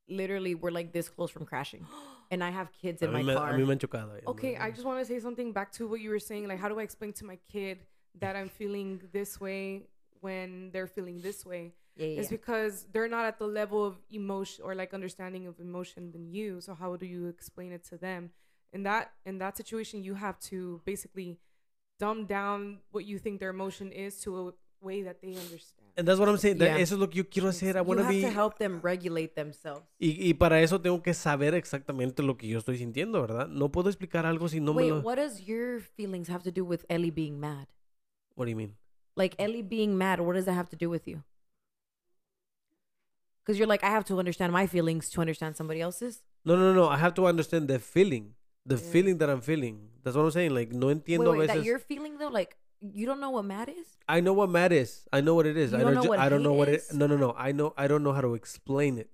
literally 0.08 0.54
we're 0.54 0.70
like 0.70 0.92
this 0.92 1.08
close 1.10 1.30
from 1.30 1.44
crashing. 1.44 1.84
And 2.30 2.42
I 2.42 2.50
have 2.50 2.72
kids 2.72 3.02
a 3.02 3.04
in 3.04 3.10
mí, 3.12 3.14
my 3.14 3.22
me, 3.22 3.34
car. 3.34 3.50
a 3.50 3.52
mí 3.56 3.64
me 3.64 3.70
han 3.72 3.78
chocado. 3.78 4.10
Okay, 4.26 4.54
no, 4.54 4.60
I 4.64 4.68
no. 4.68 4.74
just 4.74 4.84
want 4.84 4.98
to 4.98 5.04
say 5.04 5.20
something 5.20 5.52
back 5.52 5.70
to 5.72 5.86
what 5.86 6.00
you 6.00 6.10
were 6.10 6.18
saying. 6.18 6.48
Like, 6.48 6.58
how 6.58 6.68
do 6.68 6.78
I 6.80 6.82
explain 6.82 7.12
to 7.14 7.24
my 7.24 7.38
kid 7.52 7.78
that 8.18 8.34
I'm 8.34 8.48
feeling 8.48 9.00
this 9.12 9.40
way 9.40 9.86
when 10.20 10.70
they're 10.72 10.88
feeling 10.88 11.20
this 11.20 11.46
way? 11.46 11.72
yeah, 11.96 12.06
yeah, 12.06 12.20
It's 12.20 12.30
yeah. 12.32 12.36
because 12.38 12.86
they're 12.92 13.08
not 13.08 13.26
at 13.26 13.38
the 13.38 13.46
level 13.46 13.84
of 13.84 13.94
emotion 14.10 14.64
or 14.64 14.74
like 14.74 14.92
understanding 14.92 15.46
of 15.46 15.60
emotion 15.60 16.10
than 16.12 16.26
you. 16.32 16.60
So 16.60 16.74
how 16.74 16.96
do 16.96 17.06
you 17.06 17.28
explain 17.28 17.70
it 17.72 17.84
to 17.90 17.96
them? 17.96 18.30
In 18.76 18.82
that 18.82 19.12
in 19.24 19.38
that 19.38 19.56
situation, 19.56 20.02
you 20.02 20.14
have 20.14 20.38
to 20.50 20.82
basically 20.84 21.38
dumb 21.98 22.26
down 22.26 22.80
what 22.92 23.06
you 23.06 23.18
think 23.18 23.40
their 23.40 23.48
emotion 23.48 23.90
is 23.90 24.20
to 24.20 24.36
a 24.36 24.52
way 24.82 25.02
that 25.02 25.22
they 25.22 25.28
understand. 25.28 25.88
And 25.96 26.06
that's 26.06 26.20
what 26.20 26.28
I'm 26.28 26.36
saying. 26.36 26.58
Yeah. 26.60 26.76
Eso 26.76 26.96
es 26.96 27.00
lo 27.00 27.08
que 27.08 27.22
yo 27.22 27.24
quiero 27.30 27.48
hacer. 27.48 27.78
I 27.78 27.80
You 27.80 27.98
have 27.98 28.08
be... 28.10 28.20
to 28.20 28.30
help 28.30 28.58
them 28.58 28.80
regulate 28.82 29.34
themselves. 29.34 29.82
Y, 29.98 30.28
y 30.28 30.34
para 30.34 30.60
eso 30.60 30.78
tengo 30.78 31.02
que 31.02 31.14
saber 31.14 31.54
exactamente 31.54 32.22
lo 32.22 32.36
que 32.36 32.48
yo 32.48 32.58
estoy 32.58 32.76
sintiendo, 32.76 33.22
¿verdad? 33.22 33.48
No 33.48 33.72
puedo 33.72 33.88
explicar 33.88 34.26
algo 34.26 34.46
si 34.50 34.60
no 34.60 34.72
Wait, 34.72 34.90
me 34.90 34.96
lo... 34.96 35.00
what 35.00 35.16
does 35.16 35.40
your 35.46 35.80
feelings 35.80 36.28
have 36.28 36.42
to 36.42 36.52
do 36.52 36.66
with 36.66 36.84
Ellie 36.90 37.10
being 37.10 37.40
mad? 37.40 37.68
What 38.34 38.44
do 38.44 38.50
you 38.50 38.56
mean? 38.56 38.76
Like 39.16 39.34
Ellie 39.38 39.62
being 39.62 39.96
mad, 39.96 40.20
what 40.20 40.34
does 40.34 40.44
that 40.44 40.54
have 40.54 40.68
to 40.68 40.76
do 40.76 40.90
with 40.90 41.08
you? 41.08 41.22
Because 43.42 43.58
you're 43.58 43.68
like, 43.68 43.82
I 43.82 43.88
have 43.88 44.04
to 44.06 44.18
understand 44.18 44.52
my 44.52 44.66
feelings 44.66 45.08
to 45.10 45.22
understand 45.22 45.56
somebody 45.56 45.80
else's. 45.80 46.22
No, 46.44 46.56
no, 46.56 46.74
no. 46.74 46.88
I 46.88 46.98
have 46.98 47.14
to 47.14 47.26
understand 47.26 47.68
the 47.68 47.78
feeling. 47.78 48.34
The 48.66 48.74
Yeah. 48.76 48.90
feeling 48.92 49.18
that 49.18 49.30
I'm 49.30 49.40
feeling. 49.40 49.76
That's 50.02 50.16
what 50.16 50.24
I'm 50.24 50.30
saying. 50.30 50.52
Like, 50.54 50.72
no 50.72 50.88
Wait, 50.88 51.04
entiendo 51.04 51.30
wait, 51.38 51.50
a 51.50 51.54
that 51.54 51.64
you're 51.64 51.78
feeling 51.78 52.18
though, 52.18 52.28
like 52.28 52.56
you 52.80 53.06
don't 53.06 53.20
know 53.20 53.30
what 53.30 53.44
mad 53.44 53.68
is. 53.68 53.96
I 54.08 54.20
know 54.20 54.32
what 54.34 54.50
mad 54.50 54.72
is. 54.72 55.06
I 55.12 55.20
know 55.20 55.34
what 55.34 55.46
it 55.46 55.56
is. 55.56 55.72
You 55.72 55.78
I 55.78 55.80
don't 55.82 55.94
don't. 55.94 56.04
know 56.04 56.10
what 56.10 56.18
I 56.18 56.28
don't 56.28 56.42
know 56.42 56.52
what 56.52 56.68
it. 56.68 56.80
is? 56.80 56.92
No, 56.92 57.06
no, 57.06 57.16
no. 57.16 57.34
I 57.38 57.52
know. 57.52 57.72
I 57.76 57.86
don't 57.88 58.02
know 58.02 58.12
how 58.12 58.20
to 58.20 58.34
explain 58.34 58.98
it. 58.98 59.08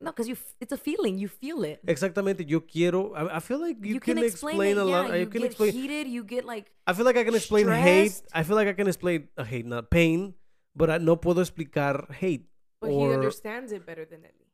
No, 0.00 0.10
because 0.10 0.28
you, 0.28 0.34
f- 0.34 0.54
it's 0.60 0.72
a 0.72 0.76
feeling. 0.76 1.16
You 1.18 1.28
feel 1.28 1.64
it. 1.64 1.80
Exactamente. 1.86 2.44
Yo 2.46 2.60
quiero. 2.60 3.14
I, 3.14 3.36
I 3.36 3.40
feel 3.40 3.58
like 3.60 3.78
you, 3.80 3.94
You, 3.94 4.00
can, 4.00 4.18
explain, 4.18 4.60
it. 4.60 4.78
a 4.78 4.84
yeah, 4.84 5.00
lot. 5.00 5.12
you 5.14 5.20
You 5.20 5.26
can 5.26 5.40
get 5.42 5.46
explain. 5.52 5.72
heated. 5.72 6.06
You 6.08 6.24
get 6.24 6.44
like 6.44 6.70
I 6.86 6.92
feel 6.92 7.06
like 7.06 7.16
I 7.16 7.24
can 7.24 7.34
explain 7.34 7.68
hate. 7.68 8.20
I 8.32 8.42
feel 8.42 8.56
like 8.56 8.68
I 8.68 8.74
can 8.74 8.86
explain 8.86 9.28
uh, 9.38 9.44
hate, 9.44 9.64
not 9.64 9.90
pain. 9.90 10.34
But 10.76 10.90
I 10.90 10.98
no 10.98 11.16
puedo 11.16 11.38
explicar 11.40 12.12
hate. 12.12 12.46
But 12.80 12.90
he 12.90 13.12
understands 13.12 13.72
it 13.72 13.86
better 13.86 14.04
than 14.04 14.20
Ellie. 14.26 14.50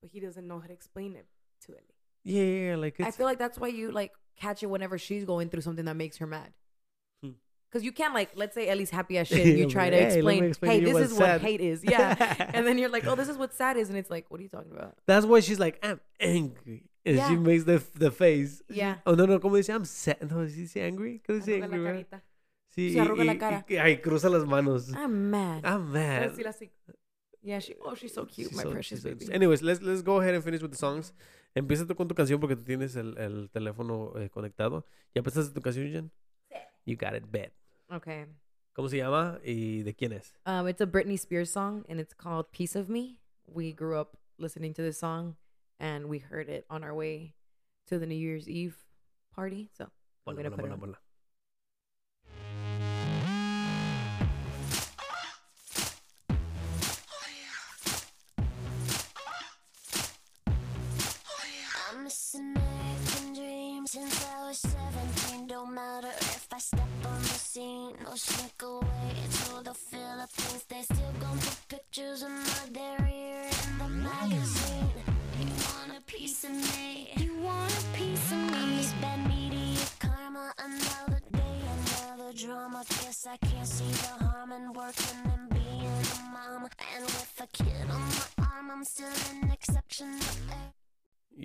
But 0.00 0.10
he 0.10 0.18
doesn't 0.20 0.46
know 0.48 0.58
how 0.58 0.66
to 0.66 0.72
explain 0.72 1.14
it 1.14 1.26
to 1.66 1.72
Ellie. 1.72 1.97
Yeah, 2.24 2.42
yeah, 2.42 2.68
yeah, 2.70 2.76
like 2.76 3.00
I 3.00 3.08
it's. 3.08 3.16
feel 3.16 3.26
like 3.26 3.38
that's 3.38 3.58
why 3.58 3.68
you 3.68 3.90
like 3.90 4.12
catch 4.36 4.62
it 4.62 4.66
whenever 4.66 4.98
she's 4.98 5.24
going 5.24 5.48
through 5.48 5.62
something 5.62 5.84
that 5.86 5.96
makes 5.96 6.18
her 6.18 6.26
mad. 6.26 6.52
Hmm. 7.22 7.30
Because 7.70 7.84
you 7.84 7.92
can't 7.92 8.14
like, 8.14 8.30
let's 8.36 8.54
say 8.54 8.68
Ellie's 8.68 8.90
happy 8.90 9.18
as 9.18 9.28
shit, 9.32 9.46
and 9.46 9.58
you 9.58 9.66
try 9.68 9.90
to 9.90 9.96
"Hey, 9.96 10.22
let 10.22 10.40
me 10.40 10.40
explain, 10.40 10.44
explain 10.44 10.70
hey, 10.72 10.80
to 10.80 10.86
you 10.86 10.92
this 10.92 10.94
what's 11.02 11.12
is 11.12 11.18
sad." 11.18 11.42
what 11.42 11.50
hate 11.50 11.60
is, 11.60 11.84
yeah. 11.88 12.50
and 12.54 12.66
then 12.66 12.78
you're 12.78 12.88
like, 12.90 13.06
oh, 13.06 13.14
this 13.14 13.28
is 13.28 13.36
what 13.36 13.54
sad 13.54 13.76
is, 13.76 13.88
and 13.88 13.98
it's 13.98 14.10
like, 14.10 14.26
what 14.30 14.40
are 14.40 14.42
you 14.42 14.48
talking 14.48 14.72
about? 14.72 14.96
That's 15.06 15.26
why 15.26 15.40
she's 15.40 15.58
like 15.58 15.78
I'm 15.82 16.00
angry, 16.20 16.84
and 17.06 17.16
she 17.16 17.20
Yeah. 17.22 17.30
makes 17.38 17.64
the 17.64 17.82
the 17.94 18.10
face. 18.10 18.62
Yeah. 18.68 18.96
oh 19.06 19.14
no 19.14 19.26
no, 19.26 19.38
como 19.38 19.56
dice 19.56 19.70
I'm 19.70 19.84
sad. 19.84 20.18
No, 20.30 20.46
she 20.46 20.62
dice 20.62 20.76
angry. 20.78 21.20
¿Cómo 21.28 21.38
dice 21.44 21.60
Arruga 21.60 21.64
angry? 21.64 21.78
la 21.78 21.84
¿verdad? 21.84 21.92
carita. 22.10 22.22
Sí. 22.76 22.92
Se 22.92 23.00
arruga 23.00 23.24
la 23.24 23.32
y- 23.32 23.38
cara. 23.38 23.64
y- 23.68 23.76
ay, 23.78 23.96
cruza 24.00 24.28
las 24.30 24.44
manos. 24.44 24.90
I'm 24.94 25.30
mad. 25.30 25.64
I'm 25.64 25.90
mad. 25.92 26.30
Decirlo 26.30 26.50
así. 26.50 26.70
yeah, 27.42 27.58
she. 27.60 27.74
Oh, 27.84 27.94
she's 27.94 28.12
so 28.14 28.24
cute, 28.24 28.48
She's 28.50 28.56
my 28.56 28.62
so- 28.62 28.70
precious 28.70 28.98
she's 28.98 29.02
so- 29.02 29.08
baby. 29.14 29.32
Anyways, 29.32 29.62
let's, 29.62 29.80
let's 29.82 30.02
go 30.02 30.20
ahead 30.20 30.34
and 30.34 30.44
finish 30.44 30.60
with 30.62 30.70
the 30.72 30.76
songs. 30.78 31.12
Empieza 31.58 31.86
tú 31.86 31.96
con 31.96 32.06
tu 32.06 32.14
canción 32.14 32.38
porque 32.38 32.54
tú 32.54 32.62
tienes 32.62 32.94
el, 32.94 33.18
el 33.18 33.50
teléfono 33.50 34.12
eh, 34.16 34.30
conectado. 34.30 34.86
¿Ya 35.12 35.18
empezaste 35.18 35.52
tu 35.52 35.60
canción, 35.60 35.88
Jen? 35.90 36.12
You 36.86 36.96
got 36.96 37.14
it, 37.16 37.24
bet. 37.28 37.52
Okay. 37.90 38.26
¿Cómo 38.74 38.88
se 38.88 38.98
llama 38.98 39.40
y 39.42 39.82
de 39.82 39.92
quién 39.92 40.12
es? 40.12 40.32
Um, 40.46 40.68
it's 40.68 40.80
a 40.80 40.86
Britney 40.86 41.16
Spears 41.16 41.50
song, 41.50 41.84
and 41.88 41.98
it's 41.98 42.14
called 42.14 42.52
"Piece 42.52 42.76
of 42.76 42.88
Me." 42.88 43.18
We 43.44 43.72
grew 43.72 43.98
up 43.98 44.16
listening 44.38 44.72
to 44.74 44.82
this 44.82 45.00
song, 45.00 45.34
and 45.80 46.08
we 46.08 46.20
heard 46.20 46.48
it 46.48 46.64
on 46.70 46.84
our 46.84 46.94
way 46.94 47.34
to 47.88 47.98
the 47.98 48.06
New 48.06 48.14
Year's 48.14 48.48
Eve 48.48 48.76
party. 49.34 49.68
So 49.76 49.90
I'm 50.28 50.36
gonna 50.36 50.50
ponla, 50.50 50.56
put 50.56 50.66
it 50.66 50.72
on. 50.72 50.78
ponla. 50.78 50.96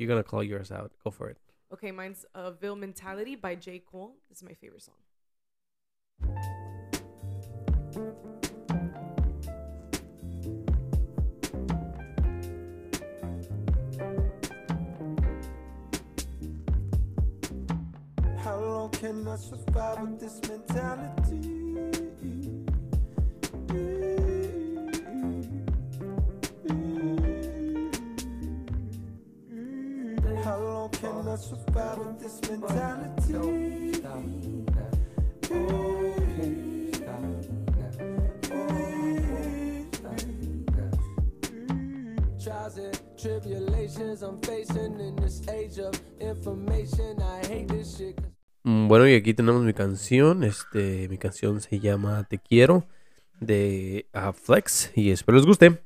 You're 0.04 0.10
gonna 0.10 0.22
call 0.22 0.44
yours 0.44 0.70
out. 0.70 0.92
Go 1.02 1.12
for 1.12 1.30
it. 1.30 1.38
Okay, 1.72 1.90
mine's 1.90 2.26
uh, 2.36 2.52
Ville 2.52 2.76
Mentality 2.76 3.38
by 3.38 3.56
J. 3.56 3.80
Cole. 3.80 4.18
This 4.28 4.40
is 4.40 4.44
my 4.44 4.54
favorite 4.54 4.82
song. 4.82 4.96
How 18.40 18.60
long 18.60 18.90
can 18.90 19.26
I 19.26 19.38
survive 19.38 20.02
with 20.02 20.20
this 20.20 20.42
mentality? 20.50 21.63
I'm 44.24 44.40
facing 44.42 45.00
in 45.00 45.16
this 45.18 45.42
age 45.50 45.80
of 45.80 45.94
information. 46.20 47.22
I 47.22 47.46
hate 47.46 47.68
this 47.68 47.98
shit. 47.98 48.20
Mm, 48.64 48.88
Bueno, 48.88 49.08
y 49.08 49.16
aquí 49.16 49.34
tenemos 49.34 49.64
mi 49.64 49.74
canción. 49.74 50.44
Este, 50.44 51.08
mi 51.10 51.18
canción 51.18 51.60
se 51.60 51.80
llama 51.80 52.24
Te 52.24 52.38
Quiero 52.38 52.86
de 53.40 54.08
ah, 54.14 54.34
Flex. 54.34 54.92
Y 54.96 55.12
espero 55.12 55.38
les 55.38 55.46
guste. 55.46 55.82